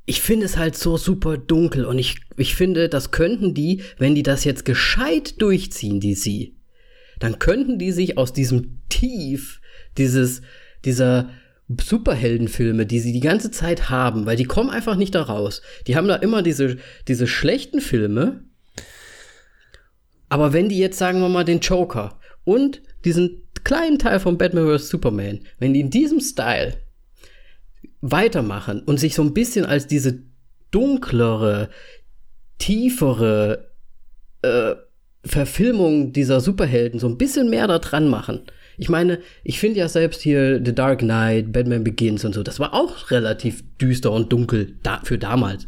ich 0.05 0.21
finde 0.21 0.45
es 0.45 0.57
halt 0.57 0.77
so 0.77 0.97
super 0.97 1.37
dunkel 1.37 1.85
und 1.85 1.97
ich, 1.97 2.17
ich 2.37 2.55
finde, 2.55 2.89
das 2.89 3.11
könnten 3.11 3.53
die, 3.53 3.81
wenn 3.97 4.15
die 4.15 4.23
das 4.23 4.43
jetzt 4.43 4.65
gescheit 4.65 5.41
durchziehen, 5.41 5.99
die 5.99 6.15
sie, 6.15 6.55
dann 7.19 7.39
könnten 7.39 7.79
die 7.79 7.91
sich 7.91 8.17
aus 8.17 8.33
diesem 8.33 8.81
Tief, 8.89 9.61
dieses, 9.97 10.41
dieser, 10.83 11.29
Superheldenfilme, 11.67 12.85
die 12.85 12.99
sie 12.99 13.11
die 13.11 13.21
ganze 13.21 13.49
Zeit 13.49 13.89
haben, 13.89 14.25
weil 14.25 14.35
die 14.35 14.43
kommen 14.43 14.69
einfach 14.69 14.95
nicht 14.95 15.15
da 15.15 15.23
raus. 15.23 15.61
Die 15.87 15.95
haben 15.95 16.07
da 16.07 16.15
immer 16.15 16.43
diese, 16.43 16.77
diese 17.07 17.25
schlechten 17.25 17.81
Filme. 17.81 18.43
Aber 20.29 20.53
wenn 20.53 20.69
die 20.69 20.77
jetzt, 20.77 20.99
sagen 20.99 21.21
wir 21.21 21.29
mal, 21.29 21.43
den 21.43 21.59
Joker 21.59 22.19
und 22.43 22.83
diesen 23.03 23.41
kleinen 23.63 23.97
Teil 23.97 24.19
von 24.19 24.37
Batman 24.37 24.77
vs. 24.77 24.89
Superman, 24.89 25.39
wenn 25.57 25.73
die 25.73 25.79
in 25.79 25.89
diesem 25.89 26.19
Style 26.19 26.75
weitermachen 28.11 28.81
und 28.81 28.99
sich 28.99 29.15
so 29.15 29.21
ein 29.21 29.33
bisschen 29.33 29.65
als 29.65 29.87
diese 29.87 30.23
dunklere, 30.71 31.69
tiefere 32.57 33.71
äh, 34.41 34.75
Verfilmung 35.23 36.13
dieser 36.13 36.39
Superhelden 36.39 36.99
so 36.99 37.07
ein 37.07 37.17
bisschen 37.17 37.49
mehr 37.49 37.67
da 37.67 37.79
dran 37.79 38.07
machen, 38.09 38.41
ich 38.77 38.89
meine, 38.89 39.19
ich 39.43 39.59
finde 39.59 39.79
ja 39.79 39.87
selbst 39.87 40.21
hier 40.21 40.61
The 40.63 40.73
Dark 40.73 40.99
Knight, 40.99 41.51
Batman 41.51 41.83
Begins 41.83 42.25
und 42.25 42.33
so, 42.33 42.43
das 42.43 42.59
war 42.59 42.73
auch 42.73 43.11
relativ 43.11 43.63
düster 43.77 44.11
und 44.11 44.31
dunkel 44.31 44.75
da, 44.83 45.01
für 45.03 45.17
damals. 45.17 45.65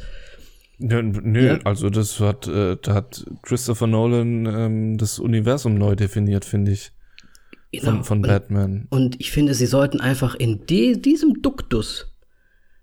Ja, 0.80 1.01
nö, 1.01 1.47
ja. 1.47 1.59
also 1.64 1.89
das 1.89 2.19
hat, 2.19 2.47
äh, 2.47 2.77
hat 2.88 3.26
Christopher 3.41 3.88
Nolan 3.88 4.45
ähm, 4.45 4.97
das 4.97 5.19
Universum 5.19 5.76
neu 5.76 5.95
definiert, 5.95 6.45
finde 6.45 6.72
ich. 6.72 6.91
Genau. 7.72 7.91
Von, 7.91 8.03
von 8.03 8.22
Batman. 8.22 8.88
Und, 8.89 9.05
und, 9.05 9.15
ich 9.19 9.31
finde, 9.31 9.53
sie 9.53 9.65
sollten 9.65 9.99
einfach 9.99 10.35
in 10.35 10.65
de, 10.68 10.97
diesem 10.97 11.41
Duktus, 11.41 12.14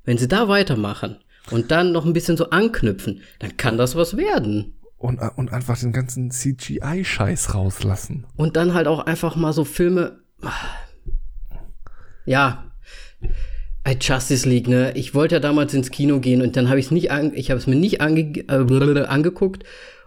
wenn 0.04 0.18
sie 0.18 0.28
da 0.28 0.48
weitermachen 0.48 1.18
und 1.50 1.70
dann 1.70 1.92
noch 1.92 2.04
ein 2.04 2.12
bisschen 2.12 2.36
so 2.36 2.50
anknüpfen, 2.50 3.20
dann 3.38 3.56
kann 3.56 3.78
das 3.78 3.96
was 3.96 4.16
werden. 4.16 4.74
Und, 4.96 5.20
und 5.36 5.52
einfach 5.52 5.78
den 5.78 5.92
ganzen 5.92 6.30
CGI-Scheiß 6.30 7.54
rauslassen. 7.54 8.26
Und 8.36 8.56
dann 8.56 8.72
halt 8.72 8.86
auch 8.86 9.00
einfach 9.00 9.36
mal 9.36 9.52
so 9.52 9.64
Filme. 9.64 10.20
Ja. 12.24 12.70
Justice 14.00 14.48
League, 14.48 14.66
ne? 14.66 14.92
Ich 14.94 15.14
wollte 15.14 15.34
ja 15.34 15.40
damals 15.40 15.74
ins 15.74 15.90
Kino 15.90 16.20
gehen 16.20 16.40
und 16.40 16.56
dann 16.56 16.70
habe 16.70 16.78
ich 16.78 16.86
es 16.86 16.90
nicht 16.90 17.10
an, 17.10 17.32
ich 17.34 17.50
habe 17.50 17.58
es 17.60 17.66
mir 17.66 17.76
nicht 17.76 18.00
ange, 18.00 18.38
äh, 18.48 19.04
angeguckt. 19.04 19.64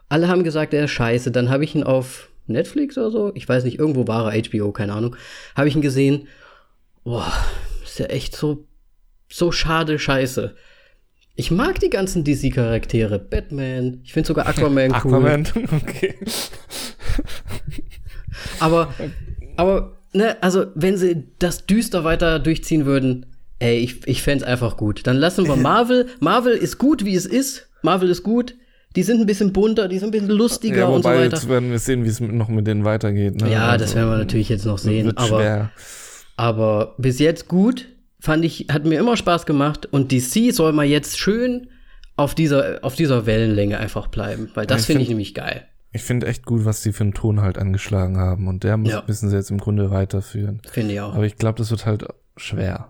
Alle 0.09 0.29
haben 0.29 0.43
gesagt, 0.43 0.73
er 0.73 0.85
ist 0.85 0.91
scheiße. 0.91 1.29
Dann 1.29 1.49
habe 1.49 1.63
ich 1.63 1.75
ihn 1.75 1.83
auf 1.83 2.29
Netflix 2.47 2.97
oder 2.97 3.11
so, 3.11 3.31
ich 3.35 3.47
weiß 3.47 3.65
nicht, 3.65 3.77
irgendwo 3.77 4.07
war 4.07 4.33
er, 4.33 4.41
HBO, 4.41 4.71
keine 4.71 4.93
Ahnung, 4.93 5.15
habe 5.55 5.67
ich 5.67 5.75
ihn 5.75 5.81
gesehen. 5.81 6.27
Boah, 7.03 7.31
ist 7.83 7.99
ja 7.99 8.07
echt 8.07 8.35
so 8.35 8.65
so 9.29 9.51
schade 9.51 9.99
scheiße. 9.99 10.55
Ich 11.39 11.51
mag 11.51 11.79
die 11.79 11.91
ganzen 11.91 12.23
DC-Charaktere. 12.23 13.19
Batman, 13.19 13.99
ich 14.03 14.11
finde 14.11 14.27
sogar 14.27 14.47
Aquaman 14.47 14.89
cool. 14.89 14.95
Aquaman, 14.95 15.47
okay. 15.71 16.15
aber, 18.59 18.91
aber, 19.55 19.97
ne, 20.13 20.35
also, 20.41 20.65
wenn 20.73 20.97
sie 20.97 21.25
das 21.37 21.67
düster 21.67 22.03
weiter 22.03 22.39
durchziehen 22.39 22.87
würden, 22.87 23.27
ey, 23.59 23.77
ich, 23.77 24.07
ich 24.07 24.23
fände 24.23 24.45
es 24.45 24.49
einfach 24.49 24.77
gut. 24.77 25.05
Dann 25.05 25.17
lassen 25.17 25.47
wir 25.47 25.55
Marvel. 25.55 26.07
Marvel 26.19 26.53
ist 26.53 26.79
gut, 26.79 27.05
wie 27.05 27.15
es 27.15 27.27
ist. 27.27 27.69
Marvel 27.83 28.09
ist 28.09 28.23
gut. 28.23 28.55
Die 28.95 29.03
sind 29.03 29.19
ein 29.19 29.27
bisschen 29.27 29.53
bunter, 29.53 29.87
die 29.87 29.99
sind 29.99 30.07
ein 30.07 30.11
bisschen 30.11 30.29
lustiger 30.29 30.77
ja, 30.77 30.85
und 30.87 31.03
so 31.03 31.09
weiter. 31.09 31.35
Jetzt 31.35 31.47
werden 31.47 31.69
wir 31.69 31.77
sehen, 31.77 32.03
wie 32.03 32.09
es 32.09 32.19
noch 32.19 32.47
mit 32.47 32.65
denen 32.65 32.83
weitergeht. 32.83 33.39
Ne? 33.39 33.51
Ja, 33.51 33.67
also, 33.67 33.85
das 33.85 33.93
werden 33.93 34.09
wir 34.09 34.17
natürlich 34.17 34.49
jetzt 34.49 34.65
noch 34.65 34.79
sehen. 34.79 35.15
aber, 35.15 35.27
schwer. 35.27 35.71
aber 36.35 36.95
bis 36.97 37.19
jetzt 37.19 37.47
gut 37.47 37.85
fand 38.27 38.43
ich, 38.43 38.67
hat 38.69 38.83
mir 38.83 38.99
immer 38.99 39.15
Spaß 39.15 39.45
gemacht 39.45 39.85
und 39.85 40.11
DC 40.11 40.53
soll 40.53 40.73
mal 40.73 40.85
jetzt 40.85 41.17
schön 41.17 41.69
auf 42.17 42.35
dieser, 42.35 42.79
auf 42.81 42.95
dieser 42.95 43.25
Wellenlänge 43.25 43.77
einfach 43.77 44.07
bleiben, 44.07 44.51
weil 44.53 44.67
das 44.67 44.85
finde 44.85 45.03
ich 45.03 45.07
nämlich 45.07 45.33
geil. 45.33 45.65
Ich 45.93 46.01
finde 46.01 46.27
echt 46.27 46.45
gut, 46.45 46.65
was 46.65 46.83
sie 46.83 46.91
für 46.91 47.05
einen 47.05 47.13
Ton 47.13 47.39
halt 47.39 47.57
angeschlagen 47.57 48.17
haben 48.17 48.49
und 48.49 48.65
der 48.65 48.75
muss, 48.75 48.91
ja. 48.91 49.03
müssen 49.07 49.29
sie 49.29 49.35
jetzt 49.37 49.49
im 49.49 49.59
Grunde 49.59 49.91
weiterführen. 49.91 50.61
Finde 50.69 50.93
ich 50.93 50.99
auch. 50.99 51.15
Aber 51.15 51.25
ich 51.25 51.37
glaube, 51.37 51.57
das 51.57 51.71
wird 51.71 51.85
halt 51.85 52.05
schwer. 52.35 52.89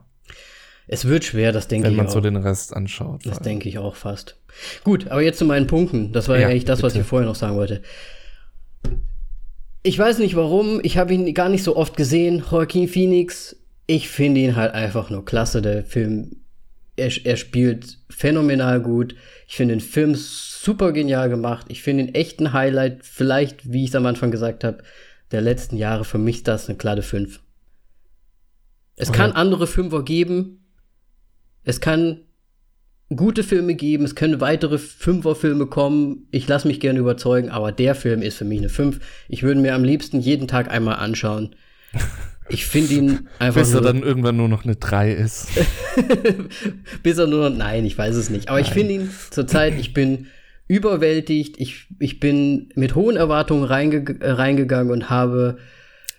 Es 0.88 1.06
wird 1.06 1.24
schwer, 1.24 1.52
das 1.52 1.68
denke 1.68 1.88
ich 1.88 1.94
auch. 1.94 1.98
Wenn 1.98 2.06
man 2.06 2.12
so 2.12 2.20
den 2.20 2.38
Rest 2.38 2.76
anschaut. 2.76 3.24
Das 3.24 3.40
denke 3.40 3.70
ich 3.70 3.78
auch 3.78 3.96
fast. 3.96 4.38
Gut, 4.84 5.08
aber 5.10 5.22
jetzt 5.22 5.38
zu 5.38 5.46
meinen 5.46 5.68
Punkten. 5.68 6.14
Das 6.14 6.30
war 6.30 6.40
ja, 6.40 6.48
eigentlich 6.48 6.66
das, 6.66 6.80
bitte. 6.80 6.88
was 6.88 6.96
ich 6.96 7.06
vorher 7.06 7.28
noch 7.28 7.36
sagen 7.36 7.58
wollte. 7.58 7.84
Ich 9.84 10.00
weiß 10.00 10.18
nicht 10.18 10.36
warum, 10.36 10.80
ich 10.82 10.98
habe 10.98 11.14
ihn 11.14 11.32
gar 11.36 11.50
nicht 11.50 11.64
so 11.64 11.76
oft 11.76 11.96
gesehen. 11.96 12.44
Joaquin 12.50 12.88
Phoenix 12.88 13.56
ich 13.88 14.10
finde 14.10 14.42
ihn 14.42 14.56
halt 14.56 14.74
einfach 14.74 15.10
nur 15.10 15.26
klasse. 15.26 15.62
Der 15.62 15.84
Film, 15.84 16.42
er, 16.98 17.10
er 17.26 17.38
spielt 17.38 17.98
phänomenal 18.10 18.82
gut. 18.82 19.16
Ich 19.48 19.56
finde 19.56 19.76
den 19.76 19.82
Film 19.82 20.14
super 20.16 20.92
genial 20.92 21.30
gemacht. 21.30 21.68
Ich 21.70 21.82
finde 21.82 22.04
ihn 22.04 22.14
echt 22.14 22.40
ein 22.40 22.54
Highlight. 22.54 23.06
Vielleicht, 23.06 23.72
wie 23.72 23.86
ich 23.86 23.90
es 23.90 23.96
am 23.96 24.06
Anfang 24.06 24.30
gesagt 24.30 24.66
habe, 24.66 24.84
der 25.32 25.42
letzten 25.42 25.78
Jahre. 25.78 26.04
Für 26.04 26.18
mich 26.18 26.38
ist 26.38 26.48
das 26.48 26.68
eine 26.68 26.78
klare 26.78 27.02
5. 27.02 27.40
Es 28.98 29.10
okay. 29.10 29.18
kann 29.18 29.32
andere 29.32 29.68
Fünfer 29.68 30.04
geben. 30.04 30.66
Es 31.64 31.80
kann 31.80 32.22
gute 33.16 33.44
Filme 33.44 33.76
geben. 33.76 34.04
Es 34.04 34.16
können 34.16 34.42
weitere 34.42 34.78
Fünferfilme 34.78 35.68
kommen. 35.68 36.28
Ich 36.32 36.46
lasse 36.46 36.68
mich 36.68 36.82
gerne 36.82 37.00
überzeugen. 37.00 37.52
Aber 37.52 37.72
der 37.72 37.96
Film 37.96 38.22
ist 38.22 38.38
für 38.38 38.46
mich 38.46 38.60
eine 38.60 38.70
5. 38.70 39.00
Ich 39.30 39.44
würde 39.44 39.62
mir 39.62 39.76
am 39.76 39.86
liebsten 39.86 40.20
jeden 40.20 40.50
Tag 40.50 40.70
einmal 40.70 40.96
anschauen. 40.96 41.56
Ich 42.50 42.66
finde 42.66 42.94
ihn 42.94 43.28
einfach. 43.40 43.62
Bis 43.62 43.74
er 43.74 43.82
dann 43.82 44.04
irgendwann 44.04 44.38
nur 44.38 44.48
noch 44.48 44.64
eine 44.64 44.76
3 44.76 45.12
ist. 45.12 45.48
Bis 47.04 47.18
er 47.18 47.28
nur 47.28 47.50
noch. 47.50 47.58
Nein, 47.58 47.86
ich 47.86 47.98
weiß 47.98 48.16
es 48.16 48.30
nicht. 48.30 48.50
Aber 48.50 48.60
nein. 48.60 48.68
ich 48.68 48.74
finde 48.74 48.94
ihn 48.94 49.10
zurzeit, 49.30 49.74
ich 49.80 49.94
bin 49.94 50.28
überwältigt. 50.68 51.56
Ich, 51.60 51.88
ich 52.00 52.20
bin 52.20 52.70
mit 52.76 52.96
hohen 52.96 53.16
Erwartungen 53.18 53.64
reinge 53.64 54.04
reingegangen 54.22 54.92
und 54.92 55.10
habe. 55.10 55.58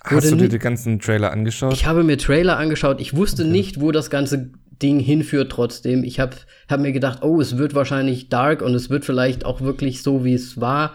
Hast 0.01 0.31
du 0.31 0.37
dir 0.37 0.49
die 0.49 0.59
ganzen 0.59 1.01
Trailer 1.01 1.33
angeschaut? 1.33 1.73
Ich 1.73 1.87
habe 1.87 2.05
mir 2.05 2.17
Trailer 2.19 2.57
angeschaut. 2.57 3.01
Ich 3.01 3.15
wusste 3.15 3.43
okay. 3.43 3.53
nicht, 3.53 3.81
wo 3.81 3.93
das 3.93 4.11
ganze 4.11 4.51
Ding 4.83 5.01
hinführt 5.01 5.51
trotzdem. 5.53 6.05
Ich 6.05 6.21
habe 6.21 6.37
hab 6.69 6.81
mir 6.81 6.93
gedacht, 6.93 7.23
oh, 7.23 7.41
es 7.41 7.59
wird 7.59 7.75
wahrscheinlich 7.75 8.29
dark 8.29 8.63
und 8.63 8.75
es 8.75 8.91
wird 8.91 9.05
vielleicht 9.05 9.45
auch 9.45 9.61
wirklich 9.61 10.03
so, 10.03 10.25
wie 10.25 10.35
es 10.35 10.61
war. 10.61 10.95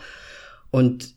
Und 0.72 1.14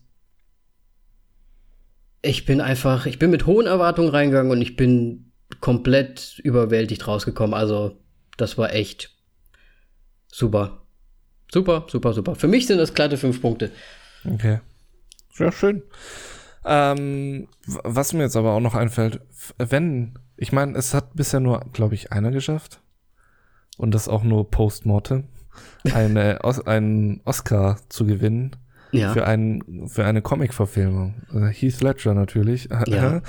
ich 2.21 2.45
bin 2.45 2.61
einfach, 2.61 3.05
ich 3.05 3.19
bin 3.19 3.31
mit 3.31 3.45
hohen 3.45 3.67
Erwartungen 3.67 4.09
reingegangen 4.09 4.51
und 4.51 4.61
ich 4.61 4.75
bin 4.75 5.31
komplett 5.61 6.39
überwältigt 6.43 7.07
rausgekommen. 7.07 7.53
Also, 7.53 7.97
das 8.37 8.57
war 8.57 8.73
echt 8.73 9.15
super. 10.27 10.81
Super, 11.51 11.85
super, 11.89 12.13
super. 12.13 12.35
Für 12.35 12.47
mich 12.47 12.67
sind 12.67 12.77
das 12.77 12.93
glatte 12.93 13.17
fünf 13.17 13.41
Punkte. 13.41 13.71
Okay. 14.25 14.59
Sehr 15.33 15.51
schön. 15.51 15.83
Ähm, 16.65 17.47
was 17.65 18.11
mir 18.11 18.23
jetzt 18.23 18.35
aber 18.35 18.51
auch 18.51 18.59
noch 18.59 18.75
einfällt, 18.75 19.21
wenn, 19.57 20.19
ich 20.35 20.51
meine, 20.51 20.77
es 20.77 20.93
hat 20.93 21.15
bisher 21.15 21.39
nur, 21.39 21.61
glaube 21.71 21.95
ich, 21.95 22.11
einer 22.11 22.31
geschafft. 22.31 22.81
Und 23.77 23.93
das 23.93 24.09
auch 24.09 24.23
nur 24.23 24.49
post-mortem. 24.49 25.29
Eine, 25.93 26.39
einen 26.65 27.21
Oscar 27.23 27.79
zu 27.89 28.05
gewinnen 28.05 28.55
ja. 28.91 29.13
für, 29.13 29.25
einen, 29.25 29.87
für 29.87 30.05
eine 30.05 30.21
Comic-Verfilmung. 30.21 31.23
Also 31.29 31.47
Heath 31.47 31.81
Ledger 31.81 32.13
natürlich. 32.13 32.69
Ja. 32.87 33.21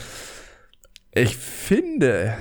Ich 1.12 1.36
finde, 1.36 2.34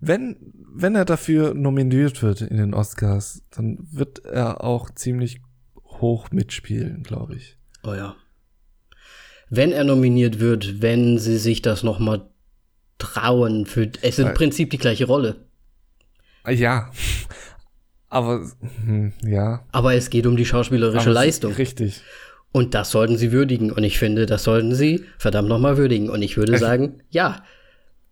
wenn, 0.00 0.36
wenn 0.74 0.94
er 0.94 1.04
dafür 1.04 1.54
nominiert 1.54 2.22
wird 2.22 2.42
in 2.42 2.56
den 2.56 2.74
Oscars, 2.74 3.42
dann 3.50 3.78
wird 3.90 4.24
er 4.24 4.62
auch 4.62 4.90
ziemlich 4.90 5.40
hoch 5.84 6.30
mitspielen, 6.30 7.02
glaube 7.02 7.36
ich. 7.36 7.56
Oh 7.82 7.94
ja. 7.94 8.16
Wenn 9.48 9.72
er 9.72 9.84
nominiert 9.84 10.38
wird, 10.38 10.82
wenn 10.82 11.18
sie 11.18 11.38
sich 11.38 11.62
das 11.62 11.82
noch 11.82 11.98
mal 11.98 12.28
trauen, 12.98 13.64
für, 13.64 13.90
es 14.02 14.18
ist 14.18 14.26
im 14.26 14.34
Prinzip 14.34 14.70
die 14.70 14.78
gleiche 14.78 15.06
Rolle. 15.06 15.46
Ja, 16.46 16.90
aber 18.10 18.44
hm, 18.84 19.12
ja. 19.24 19.64
Aber 19.70 19.94
es 19.94 20.10
geht 20.10 20.26
um 20.26 20.36
die 20.36 20.44
schauspielerische 20.44 21.10
Leistung. 21.10 21.52
Richtig. 21.54 22.02
Und 22.52 22.74
das 22.74 22.90
sollten 22.90 23.16
sie 23.16 23.32
würdigen. 23.32 23.70
Und 23.70 23.84
ich 23.84 23.98
finde, 23.98 24.26
das 24.26 24.44
sollten 24.44 24.74
sie 24.74 25.04
verdammt 25.18 25.48
nochmal 25.48 25.76
würdigen. 25.76 26.10
Und 26.10 26.22
ich 26.22 26.36
würde 26.36 26.58
sagen, 26.58 27.02
ja. 27.10 27.42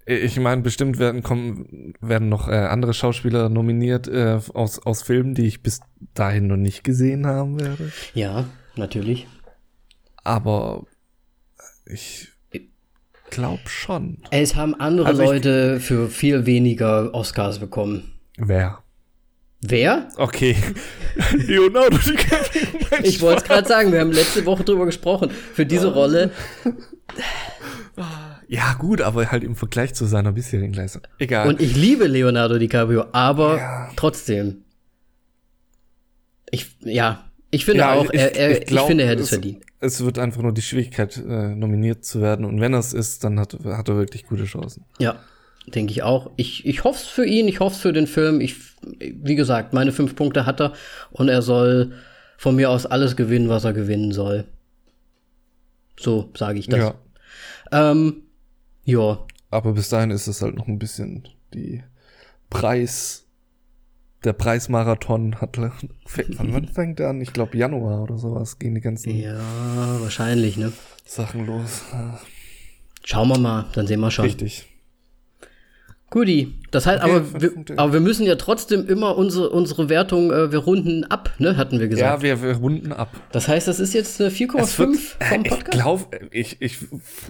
Ich 0.06 0.38
meine, 0.38 0.62
bestimmt 0.62 0.98
werden 0.98 1.22
kommen, 1.22 1.92
werden 2.00 2.30
noch 2.30 2.48
äh, 2.48 2.52
andere 2.52 2.94
Schauspieler 2.94 3.50
nominiert 3.50 4.08
äh, 4.08 4.40
aus, 4.54 4.78
aus 4.78 5.02
Filmen, 5.02 5.34
die 5.34 5.46
ich 5.46 5.62
bis 5.62 5.80
dahin 6.14 6.46
noch 6.46 6.56
nicht 6.56 6.82
gesehen 6.82 7.26
haben 7.26 7.60
werde. 7.60 7.92
Ja, 8.14 8.46
natürlich. 8.74 9.26
Aber 10.24 10.86
ich 11.84 12.28
glaube 13.30 13.60
schon. 13.66 14.18
Es 14.30 14.56
haben 14.56 14.74
andere 14.74 15.08
also 15.08 15.22
Leute 15.22 15.80
für 15.80 16.08
viel 16.08 16.46
weniger 16.46 17.12
Oscars 17.14 17.58
bekommen. 17.58 18.12
Wer? 18.38 18.82
Wer? 19.60 20.08
Okay. 20.16 20.56
Leonardo 21.32 21.98
DiCaprio. 21.98 22.62
ich 23.02 23.20
wollte 23.20 23.42
es 23.42 23.44
gerade 23.44 23.66
sagen, 23.66 23.92
wir 23.92 24.00
haben 24.00 24.12
letzte 24.12 24.46
Woche 24.46 24.62
drüber 24.62 24.86
gesprochen. 24.86 25.30
Für 25.30 25.66
diese 25.66 25.92
Rolle. 25.92 26.30
Ja, 28.46 28.74
gut, 28.74 29.02
aber 29.02 29.30
halt 29.30 29.42
im 29.42 29.56
Vergleich 29.56 29.94
zu 29.94 30.06
seiner 30.06 30.32
bisherigen 30.32 30.72
Leistung. 30.72 31.02
Egal. 31.18 31.48
Und 31.48 31.60
ich 31.60 31.74
liebe 31.76 32.06
Leonardo 32.06 32.58
DiCaprio, 32.58 33.06
aber 33.12 33.58
ja. 33.58 33.90
trotzdem. 33.96 34.62
Ich, 36.50 36.76
ja, 36.80 37.28
ich 37.50 37.64
finde 37.64 37.80
ja, 37.80 37.94
auch, 37.94 38.10
ich, 38.10 38.18
er, 38.18 38.36
er, 38.36 38.58
ich, 38.62 38.66
glaub, 38.66 38.84
ich, 38.84 38.88
finde, 38.88 39.04
er 39.04 39.10
hätte 39.10 39.22
es 39.22 39.28
verdient. 39.30 39.64
Es 39.80 40.04
wird 40.04 40.18
einfach 40.18 40.40
nur 40.40 40.52
die 40.52 40.62
Schwierigkeit, 40.62 41.16
äh, 41.16 41.54
nominiert 41.54 42.04
zu 42.04 42.22
werden. 42.22 42.44
Und 42.44 42.60
wenn 42.60 42.72
er 42.72 42.78
es 42.78 42.92
ist, 42.92 43.24
dann 43.24 43.38
hat, 43.38 43.58
hat 43.64 43.88
er 43.88 43.96
wirklich 43.96 44.24
gute 44.26 44.44
Chancen. 44.44 44.84
Ja, 44.98 45.18
denke 45.66 45.92
ich 45.92 46.02
auch. 46.02 46.30
Ich, 46.36 46.66
ich 46.66 46.84
hoffe 46.84 47.00
es 47.02 47.08
für 47.08 47.26
ihn, 47.26 47.48
ich 47.48 47.60
hoffe 47.60 47.74
es 47.74 47.82
für 47.82 47.92
den 47.92 48.06
Film. 48.06 48.40
Ich, 48.40 48.56
wie 48.98 49.34
gesagt, 49.34 49.72
meine 49.72 49.92
fünf 49.92 50.14
Punkte 50.16 50.46
hat 50.46 50.60
er 50.60 50.72
und 51.10 51.28
er 51.28 51.42
soll 51.42 51.92
von 52.36 52.56
mir 52.56 52.70
aus 52.70 52.86
alles 52.86 53.16
gewinnen, 53.16 53.48
was 53.48 53.64
er 53.64 53.72
gewinnen 53.72 54.12
soll. 54.12 54.44
So 55.98 56.30
sage 56.36 56.58
ich 56.58 56.68
das. 56.68 56.78
Ja. 56.78 56.94
Ähm, 57.90 58.22
ja. 58.84 59.26
Aber 59.50 59.72
bis 59.72 59.88
dahin 59.88 60.10
ist 60.10 60.26
es 60.26 60.42
halt 60.42 60.56
noch 60.56 60.68
ein 60.68 60.78
bisschen 60.78 61.28
die 61.52 61.82
Preis. 62.50 63.24
Der 64.24 64.32
Preismarathon 64.32 65.40
hat. 65.40 65.58
Wann, 65.58 66.52
wann 66.52 66.66
fängt 66.66 66.98
der 66.98 67.10
an? 67.10 67.20
Ich 67.20 67.32
glaube 67.32 67.56
Januar 67.56 68.02
oder 68.02 68.18
sowas 68.18 68.58
gehen 68.58 68.74
die 68.74 68.80
ganzen. 68.80 69.16
Ja, 69.16 69.38
wahrscheinlich, 70.00 70.56
ne? 70.56 70.72
Sachen 71.04 71.46
los. 71.46 71.82
Schauen 73.04 73.28
wir 73.28 73.38
mal, 73.38 73.66
dann 73.74 73.86
sehen 73.86 74.00
wir 74.00 74.10
schon. 74.10 74.24
Richtig. 74.24 74.66
Guti, 76.10 76.54
das 76.70 76.86
heißt, 76.86 77.04
okay, 77.04 77.12
aber, 77.12 77.40
wir, 77.42 77.52
aber 77.76 77.92
wir 77.92 78.00
müssen 78.00 78.24
ja 78.24 78.36
trotzdem 78.36 78.86
immer 78.86 79.18
unsere, 79.18 79.50
unsere 79.50 79.90
Wertung, 79.90 80.32
äh, 80.32 80.50
wir 80.50 80.60
runden 80.60 81.04
ab, 81.04 81.30
ne, 81.38 81.58
hatten 81.58 81.78
wir 81.78 81.88
gesagt. 81.88 82.22
Ja, 82.22 82.22
wir, 82.22 82.42
wir 82.42 82.56
runden 82.56 82.92
ab. 82.92 83.10
Das 83.30 83.46
heißt, 83.46 83.68
das 83.68 83.78
ist 83.78 83.92
jetzt 83.92 84.18
eine 84.18 84.30
4,5 84.30 84.66
vom 84.66 85.42
Podcast? 85.42 85.68
Ich 85.68 85.70
glaube, 85.70 86.04
ich, 86.30 86.56
ich, 86.60 86.78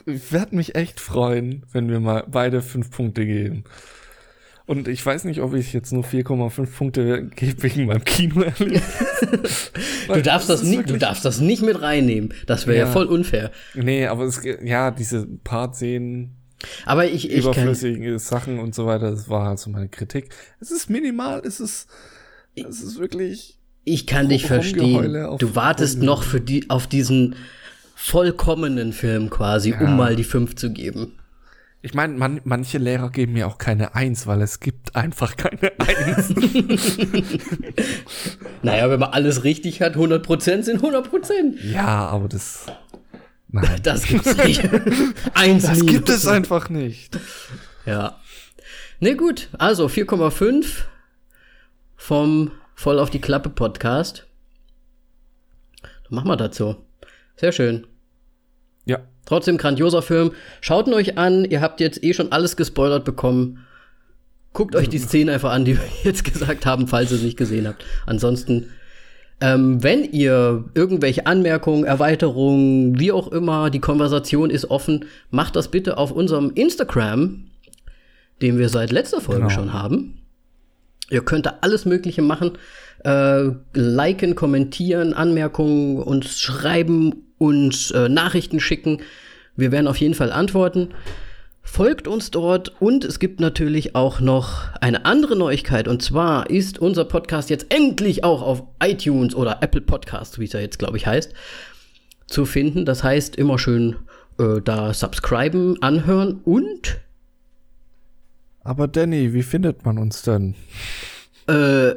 ich 0.07 0.33
werde 0.33 0.55
mich 0.55 0.77
echt 0.77 1.01
freuen, 1.01 1.65
wenn 1.73 1.91
wir 1.91 1.99
mal 1.99 2.25
beide 2.31 2.63
fünf 2.63 2.93
Punkte 2.93 3.27
geben. 3.27 3.65
Und 4.67 4.87
ich 4.87 5.05
weiß 5.05 5.25
nicht, 5.25 5.41
ob 5.41 5.55
ich 5.55 5.73
jetzt 5.73 5.93
nur 5.93 6.05
4,5 6.05 6.77
Punkte 6.77 7.25
gebe 7.35 7.63
wegen 7.63 7.87
meinem 7.87 8.05
Kino 8.05 8.45
du 10.09 10.23
darfst 10.23 10.51
das, 10.51 10.63
nicht, 10.63 10.91
du 10.91 10.99
darfst 10.99 11.25
das 11.25 11.41
nicht 11.41 11.63
mit 11.63 11.81
reinnehmen. 11.81 12.35
Das 12.47 12.67
wäre 12.67 12.79
ja. 12.79 12.85
ja. 12.85 12.93
voll 12.93 13.07
unfair. 13.07 13.51
Nee, 13.75 14.07
aber 14.07 14.25
es, 14.25 14.43
ja, 14.63 14.91
diese 14.91 15.27
paar 15.27 15.73
Szenen, 15.73 16.38
aber 16.85 17.07
ich, 17.07 17.31
ich 17.31 17.45
überflüssige 17.45 18.11
kann, 18.11 18.19
Sachen 18.19 18.59
und 18.59 18.75
so 18.75 18.87
weiter, 18.87 19.11
das 19.11 19.29
war 19.29 19.47
halt 19.47 19.59
so 19.59 19.71
meine 19.71 19.89
Kritik. 19.89 20.35
Es 20.61 20.71
ist 20.71 20.91
minimal, 20.91 21.43
es 21.45 21.61
ist, 21.61 21.89
es 22.55 22.83
ist 22.83 22.99
wirklich. 22.99 23.59
Ich 23.85 24.07
kann 24.07 24.29
dich 24.29 24.45
verstehen. 24.47 25.39
Du 25.39 25.55
wartest 25.55 26.03
noch 26.03 26.23
für 26.23 26.41
die, 26.41 26.69
auf 26.69 26.87
diesen 26.87 27.37
vollkommenen 27.95 28.93
Film 28.93 29.31
quasi, 29.31 29.71
ja. 29.71 29.81
um 29.81 29.97
mal 29.97 30.15
die 30.15 30.25
5 30.25 30.57
zu 30.57 30.73
geben. 30.73 31.19
Ich 31.81 31.95
meine, 31.95 32.15
man, 32.15 32.41
manche 32.45 32.79
Lehrer 32.79 33.11
geben 33.11 33.35
mir 33.35 33.47
auch 33.47 33.57
keine 33.57 33.95
Eins, 33.95 34.27
weil 34.27 34.43
es 34.43 34.59
gibt 34.59 34.97
einfach 34.97 35.37
keine 35.37 35.73
Eins. 35.79 36.35
naja, 38.63 38.91
wenn 38.91 38.99
man 38.99 39.11
alles 39.11 39.45
richtig 39.45 39.81
hat, 39.81 39.95
100% 39.95 40.63
sind 40.63 40.83
100%. 40.83 41.65
Ja, 41.73 42.09
aber 42.09 42.29
das 42.29 42.67
Nein. 43.49 43.81
Das 43.83 44.05
gibt's 44.05 44.37
nicht. 44.37 44.63
Eins 45.35 45.65
das 45.65 45.79
Minus. 45.79 45.93
gibt 45.93 46.09
es 46.11 46.27
einfach 46.27 46.69
nicht. 46.69 47.19
Ja. 47.87 48.21
Ne, 49.01 49.17
gut. 49.17 49.49
Also 49.59 49.87
4,5 49.87 50.67
vom 51.97 52.51
Voll 52.75 52.99
auf 52.99 53.11
die 53.11 53.21
Klappe 53.21 53.49
Podcast. 53.49 54.27
Dann 55.83 55.93
machen 56.11 56.29
wir 56.29 56.37
dazu. 56.37 56.77
Sehr 57.37 57.53
schön. 57.53 57.87
Ja. 58.85 59.01
Trotzdem 59.27 59.59
grandioser 59.59 60.03
Film. 60.03 60.33
Schaut 60.61 60.87
ihn 60.87 60.95
euch 60.95 61.19
an. 61.19 61.45
Ihr 61.45 61.61
habt 61.61 61.81
jetzt 61.81 62.03
eh 62.03 62.15
schon 62.15 62.33
alles 62.33 62.57
gespoilert 62.57 63.05
bekommen. 63.05 63.67
Guckt 64.53 64.75
euch 64.75 64.89
die 64.89 64.99
Szene 64.99 65.33
einfach 65.33 65.53
an, 65.53 65.65
die 65.65 65.77
wir 65.77 65.85
jetzt 66.05 66.25
gesagt 66.25 66.67
haben, 66.67 66.87
falls 66.87 67.11
ihr 67.11 67.17
es 67.17 67.23
nicht 67.23 67.37
gesehen 67.37 67.67
habt. 67.67 67.85
Ansonsten 68.07 68.71
ähm, 69.41 69.83
wenn 69.83 70.05
ihr 70.05 70.65
irgendwelche 70.75 71.27
Anmerkungen, 71.27 71.85
Erweiterungen, 71.85 72.99
wie 72.99 73.13
auch 73.13 73.29
immer, 73.29 73.71
die 73.71 73.81
Konversation 73.81 74.51
ist 74.51 74.71
offen, 74.71 75.05
macht 75.31 75.55
das 75.55 75.69
bitte 75.69 75.97
auf 75.97 76.11
unserem 76.11 76.51
Instagram, 76.55 77.45
den 78.43 78.59
wir 78.59 78.69
seit 78.69 78.91
letzter 78.91 79.21
Folge 79.21 79.43
genau. 79.43 79.55
schon 79.55 79.73
haben. 79.73 80.23
Ihr 81.11 81.25
könnt 81.25 81.47
da 81.47 81.59
alles 81.61 81.85
Mögliche 81.85 82.23
machen. 82.23 82.59
Äh, 83.05 83.51
liken, 83.75 84.35
kommentieren, 84.35 85.15
Anmerkungen 85.15 86.03
uns 86.03 86.41
schreiben 86.41 87.29
und 87.39 87.93
äh, 87.95 88.09
Nachrichten 88.09 88.59
schicken. 88.59 88.99
Wir 89.57 89.71
werden 89.71 89.87
auf 89.87 89.99
jeden 89.99 90.15
Fall 90.15 90.33
antworten. 90.33 90.89
Folgt 91.71 92.09
uns 92.09 92.33
dort 92.33 92.73
und 92.81 93.05
es 93.05 93.21
gibt 93.21 93.39
natürlich 93.39 93.95
auch 93.95 94.21
noch 94.21 94.75
eine 94.81 95.05
andere 95.05 95.37
Neuigkeit 95.37 95.87
und 95.87 96.03
zwar 96.03 96.51
ist 96.51 96.81
unser 96.81 97.05
Podcast 97.05 97.51
jetzt 97.51 97.67
endlich 97.73 98.25
auch 98.25 98.43
auf 98.43 98.65
iTunes 98.83 99.33
oder 99.35 99.59
Apple 99.63 99.83
Podcasts, 99.83 100.41
wie 100.41 100.45
es 100.47 100.55
ja 100.55 100.61
jetzt 100.61 100.81
glaube 100.81 100.97
ich 100.97 101.07
heißt, 101.07 101.33
zu 102.27 102.47
finden. 102.47 102.85
Das 102.85 103.05
heißt 103.05 103.37
immer 103.37 103.61
schön 103.61 103.95
äh, 104.41 104.61
da 104.65 104.93
subscriben, 104.93 105.81
anhören 105.81 106.41
und 106.43 106.99
Aber 108.65 108.89
Danny, 108.89 109.33
wie 109.33 109.45
findet 109.45 109.85
man 109.85 109.99
uns 109.99 110.23
denn? 110.23 110.57
Äh, 111.49 111.91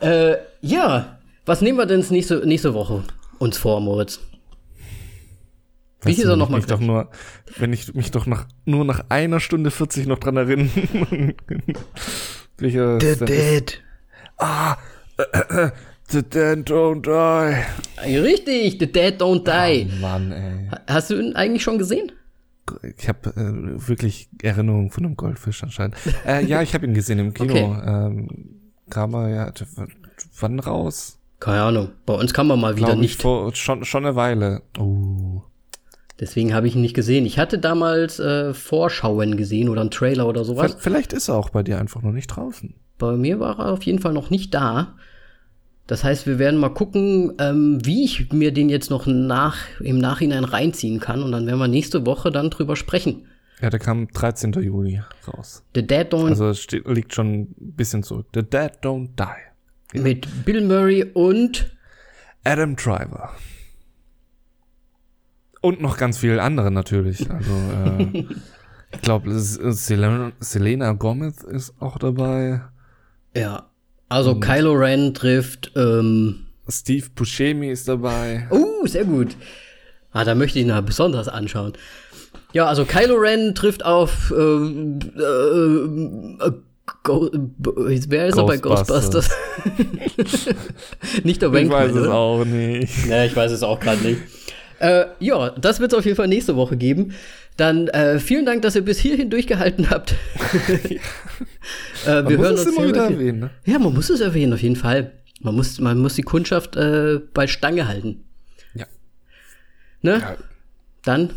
äh, 0.00 0.36
ja, 0.60 1.18
was 1.46 1.62
nehmen 1.62 1.78
wir 1.78 1.86
denn 1.86 2.04
nächste, 2.10 2.46
nächste 2.46 2.74
Woche 2.74 3.02
uns 3.40 3.58
vor, 3.58 3.80
Moritz? 3.80 4.20
Wie 6.04 6.12
hieß 6.12 6.24
er 6.24 6.36
nochmal? 6.36 6.60
Doch 6.62 6.80
nur, 6.80 7.10
wenn 7.58 7.72
ich 7.72 7.94
mich 7.94 8.10
doch 8.10 8.26
nach, 8.26 8.46
nur 8.64 8.84
nach 8.84 9.04
einer 9.08 9.40
Stunde 9.40 9.70
40 9.70 10.06
noch 10.06 10.18
dran 10.18 10.36
erinnern. 10.36 10.70
Welcher 12.58 13.00
The 13.00 13.24
Dead. 13.24 13.82
Ah, 14.38 14.76
äh, 15.16 15.66
äh, 15.66 15.70
The 16.08 16.22
Dead 16.22 16.68
Don't 16.68 17.02
Die. 17.02 18.16
Richtig, 18.16 18.78
The 18.80 18.90
Dead 18.90 19.20
Don't 19.20 19.44
Die. 19.44 19.88
Oh 19.90 20.00
Mann, 20.00 20.32
ey. 20.32 20.68
Hast 20.88 21.10
du 21.10 21.20
ihn 21.20 21.36
eigentlich 21.36 21.62
schon 21.62 21.78
gesehen? 21.78 22.12
Ich 22.96 23.08
habe 23.08 23.30
äh, 23.30 23.88
wirklich 23.88 24.28
Erinnerungen 24.40 24.90
von 24.90 25.04
einem 25.04 25.16
Goldfisch 25.16 25.62
anscheinend. 25.62 25.96
äh, 26.26 26.44
ja, 26.44 26.62
ich 26.62 26.74
habe 26.74 26.86
ihn 26.86 26.94
gesehen 26.94 27.18
im 27.18 27.34
Kino. 27.34 27.52
Okay. 27.52 27.82
Ähm, 27.86 28.28
kam 28.90 29.14
er 29.14 29.28
ja 29.28 29.52
wann 30.38 30.60
raus? 30.60 31.18
Keine 31.40 31.62
Ahnung. 31.62 31.88
Bei 32.06 32.14
uns 32.14 32.32
kam 32.32 32.50
er 32.50 32.56
mal 32.56 32.76
wieder 32.76 32.94
nicht. 32.94 33.20
Vor, 33.20 33.54
schon, 33.54 33.84
schon 33.84 34.06
eine 34.06 34.14
Weile. 34.14 34.62
Oh. 34.78 35.42
Deswegen 36.20 36.54
habe 36.54 36.68
ich 36.68 36.74
ihn 36.74 36.82
nicht 36.82 36.94
gesehen. 36.94 37.26
Ich 37.26 37.38
hatte 37.38 37.58
damals 37.58 38.18
äh, 38.18 38.54
Vorschauen 38.54 39.36
gesehen 39.36 39.68
oder 39.68 39.80
einen 39.80 39.90
Trailer 39.90 40.28
oder 40.28 40.44
sowas. 40.44 40.76
Vielleicht 40.78 41.12
ist 41.12 41.28
er 41.28 41.36
auch 41.36 41.50
bei 41.50 41.62
dir 41.62 41.78
einfach 41.78 42.02
noch 42.02 42.12
nicht 42.12 42.28
draußen. 42.28 42.74
Bei 42.98 43.16
mir 43.16 43.40
war 43.40 43.58
er 43.58 43.72
auf 43.72 43.82
jeden 43.82 43.98
Fall 43.98 44.12
noch 44.12 44.30
nicht 44.30 44.54
da. 44.54 44.94
Das 45.86 46.04
heißt, 46.04 46.26
wir 46.26 46.38
werden 46.38 46.60
mal 46.60 46.68
gucken, 46.68 47.32
ähm, 47.38 47.84
wie 47.84 48.04
ich 48.04 48.32
mir 48.32 48.52
den 48.52 48.68
jetzt 48.68 48.90
noch 48.90 49.06
nach, 49.06 49.56
im 49.80 49.98
Nachhinein 49.98 50.44
reinziehen 50.44 51.00
kann. 51.00 51.22
Und 51.22 51.32
dann 51.32 51.46
werden 51.46 51.58
wir 51.58 51.68
nächste 51.68 52.06
Woche 52.06 52.30
dann 52.30 52.50
drüber 52.50 52.76
sprechen. 52.76 53.26
Ja, 53.60 53.70
der 53.70 53.80
kam 53.80 54.08
13. 54.08 54.52
Juli 54.54 55.00
raus. 55.26 55.64
The 55.74 55.86
Dead 55.86 56.12
Don't. 56.12 56.28
Also 56.28 56.48
es 56.48 56.60
steht, 56.60 56.86
liegt 56.86 57.14
schon 57.14 57.42
ein 57.42 57.54
bisschen 57.58 58.02
zurück. 58.02 58.26
The 58.34 58.42
Dead 58.42 58.72
Don't 58.82 59.10
Die. 59.18 59.96
Ja. 59.96 60.02
Mit 60.02 60.26
Bill 60.44 60.66
Murray 60.66 61.04
und 61.04 61.70
Adam 62.44 62.76
Driver. 62.76 63.30
Und 65.62 65.80
noch 65.80 65.96
ganz 65.96 66.18
viele 66.18 66.42
andere 66.42 66.70
natürlich. 66.70 67.26
Also, 67.30 67.52
äh, 67.52 68.24
ich 68.94 69.00
glaube, 69.00 69.30
Selena, 69.38 70.32
Selena 70.38 70.92
Gomez 70.92 71.42
ist 71.44 71.72
auch 71.80 71.96
dabei. 71.98 72.60
Ja. 73.34 73.70
Also 74.10 74.32
Und 74.32 74.40
Kylo 74.40 74.74
Ren 74.74 75.14
trifft 75.14 75.72
ähm, 75.74 76.48
Steve 76.68 77.06
Buscemi 77.14 77.70
ist 77.70 77.88
dabei. 77.88 78.46
Uh, 78.50 78.86
sehr 78.86 79.06
gut. 79.06 79.34
Ah, 80.12 80.24
da 80.24 80.34
möchte 80.34 80.58
ich 80.58 80.66
ihn 80.66 80.84
besonders 80.84 81.28
anschauen. 81.28 81.72
Ja, 82.52 82.66
also 82.66 82.84
Kylo 82.84 83.14
Ren 83.14 83.54
trifft 83.54 83.82
auf 83.86 84.30
äh, 84.30 84.34
äh, 84.34 86.52
Go 87.04 87.30
Wer 87.32 88.26
ist 88.26 88.36
er 88.36 88.44
bei 88.44 88.58
Ghostbusters? 88.58 89.30
nicht 91.24 91.40
der 91.40 91.50
Wankman, 91.52 91.64
Ich 91.64 91.70
weiß 91.70 91.92
es 91.92 91.96
oder? 92.02 92.14
auch 92.14 92.44
nicht. 92.44 93.06
Ja, 93.06 93.24
ich 93.24 93.34
weiß 93.34 93.52
es 93.52 93.62
auch 93.62 93.80
gerade 93.80 94.02
nicht. 94.02 94.20
Äh, 94.82 95.06
ja, 95.20 95.50
das 95.50 95.78
wird 95.78 95.92
es 95.92 95.98
auf 95.98 96.04
jeden 96.04 96.16
Fall 96.16 96.26
nächste 96.26 96.56
Woche 96.56 96.76
geben. 96.76 97.14
Dann 97.56 97.86
äh, 97.88 98.18
vielen 98.18 98.44
Dank, 98.44 98.62
dass 98.62 98.74
ihr 98.74 98.82
bis 98.82 98.98
hierhin 98.98 99.30
durchgehalten 99.30 99.90
habt. 99.90 100.16
äh, 100.84 100.96
wir 102.06 102.22
man 102.22 102.38
hören 102.38 102.52
muss 102.52 102.66
es 102.66 102.76
immer 102.76 102.88
wieder 102.88 103.04
erwähnen. 103.04 103.38
Ne? 103.38 103.50
Ja, 103.64 103.78
man 103.78 103.94
muss 103.94 104.10
es 104.10 104.20
erwähnen, 104.20 104.52
auf 104.52 104.60
jeden 104.60 104.74
Fall. 104.74 105.12
Man 105.40 105.54
muss, 105.54 105.78
man 105.78 105.98
muss 105.98 106.14
die 106.14 106.22
Kundschaft 106.22 106.74
äh, 106.74 107.20
bei 107.32 107.46
Stange 107.46 107.86
halten. 107.86 108.24
Ja. 108.74 108.86
Ne? 110.00 110.18
Ja. 110.18 110.36
Dann. 111.04 111.30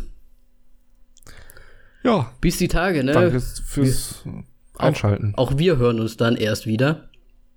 Ja. 2.02 2.32
Bis 2.40 2.56
die 2.56 2.68
Tage, 2.68 3.04
ne? 3.04 3.12
Danke 3.12 3.40
fürs 3.40 4.22
wir, 4.24 4.42
Einschalten. 4.76 5.34
Auch, 5.36 5.52
auch, 5.52 5.58
wir 5.58 5.76
hören 5.76 6.00
uns 6.00 6.16
dann 6.16 6.34
erst 6.34 6.66
wieder. 6.66 7.10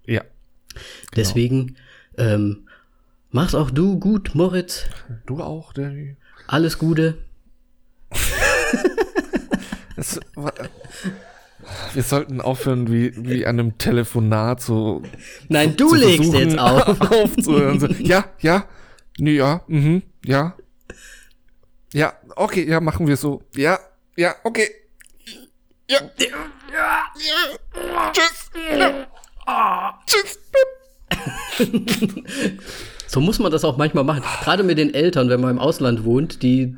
Ja. 0.06 0.22
Genau. 0.22 0.84
Deswegen 1.16 1.78
ähm, 2.20 2.69
Mach's 3.31 3.53
auch 3.53 3.69
du 3.69 3.99
gut, 3.99 4.34
Moritz. 4.34 4.85
Du 5.27 5.41
auch, 5.41 5.72
Danny. 5.73 6.15
Alles 6.47 6.80
Gute. 6.80 7.19
es, 9.95 10.19
wir 11.93 12.03
sollten 12.03 12.41
aufhören, 12.41 12.91
wie, 12.91 13.14
wie 13.15 13.45
an 13.45 13.60
einem 13.60 13.77
Telefonat 13.77 14.61
so. 14.61 15.03
Nein, 15.47 15.77
du 15.77 15.93
legst 15.93 16.34
jetzt 16.34 16.57
auf. 16.57 17.01
aufzuhören. 17.11 17.80
So, 17.80 17.88
ja, 17.88 18.26
ja, 18.39 18.65
nee, 19.19 19.35
ja, 19.35 19.61
mhm, 19.68 20.01
ja. 20.26 20.56
Ja, 21.93 22.14
okay, 22.35 22.68
ja, 22.68 22.80
machen 22.80 23.06
wir 23.07 23.18
so. 23.18 23.43
Ja, 23.56 23.80
ja, 24.15 24.35
okay. 24.43 24.69
Ja, 25.88 25.99
ja, 26.18 26.27
ja. 26.73 28.11
Tschüss. 28.11 28.49
Ja. 29.45 29.99
Tschüss. 30.07 30.39
So 33.10 33.22
muss 33.22 33.40
man 33.40 33.52
das 33.52 33.65
auch 33.65 33.76
manchmal 33.76 34.03
machen. 34.03 34.23
Gerade 34.44 34.61
mit 34.61 34.77
den 34.77 34.94
Eltern, 34.94 35.30
wenn 35.30 35.41
man 35.41 35.49
im 35.49 35.60
Ausland 35.60 36.03
wohnt, 36.03 36.44
die 36.44 36.77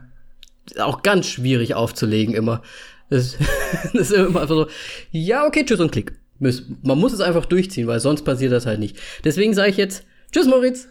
auch 0.79 1.03
ganz 1.03 1.27
schwierig 1.27 1.73
aufzulegen 1.73 2.33
immer. 2.33 2.61
Das, 3.09 3.37
das 3.93 4.09
ist 4.09 4.13
immer 4.13 4.41
einfach 4.41 4.55
so, 4.55 4.67
ja, 5.11 5.45
okay, 5.45 5.65
tschüss 5.65 5.81
und 5.81 5.91
klick. 5.91 6.13
Man 6.39 6.97
muss 6.97 7.11
es 7.11 7.19
einfach 7.19 7.45
durchziehen, 7.45 7.85
weil 7.85 7.99
sonst 7.99 8.23
passiert 8.23 8.53
das 8.53 8.65
halt 8.65 8.79
nicht. 8.79 8.97
Deswegen 9.25 9.53
sage 9.53 9.71
ich 9.71 9.77
jetzt, 9.77 10.05
tschüss 10.31 10.47
Moritz. 10.47 10.87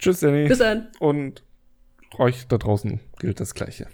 Tschüss 0.00 0.20
Danny. 0.20 0.46
Bis 0.46 0.58
dann. 0.58 0.86
Und 1.00 1.42
euch 2.16 2.46
da 2.46 2.56
draußen 2.56 3.00
gilt 3.18 3.40
das 3.40 3.54
Gleiche. 3.54 3.88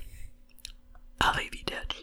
Arrivederci. 1.20 2.01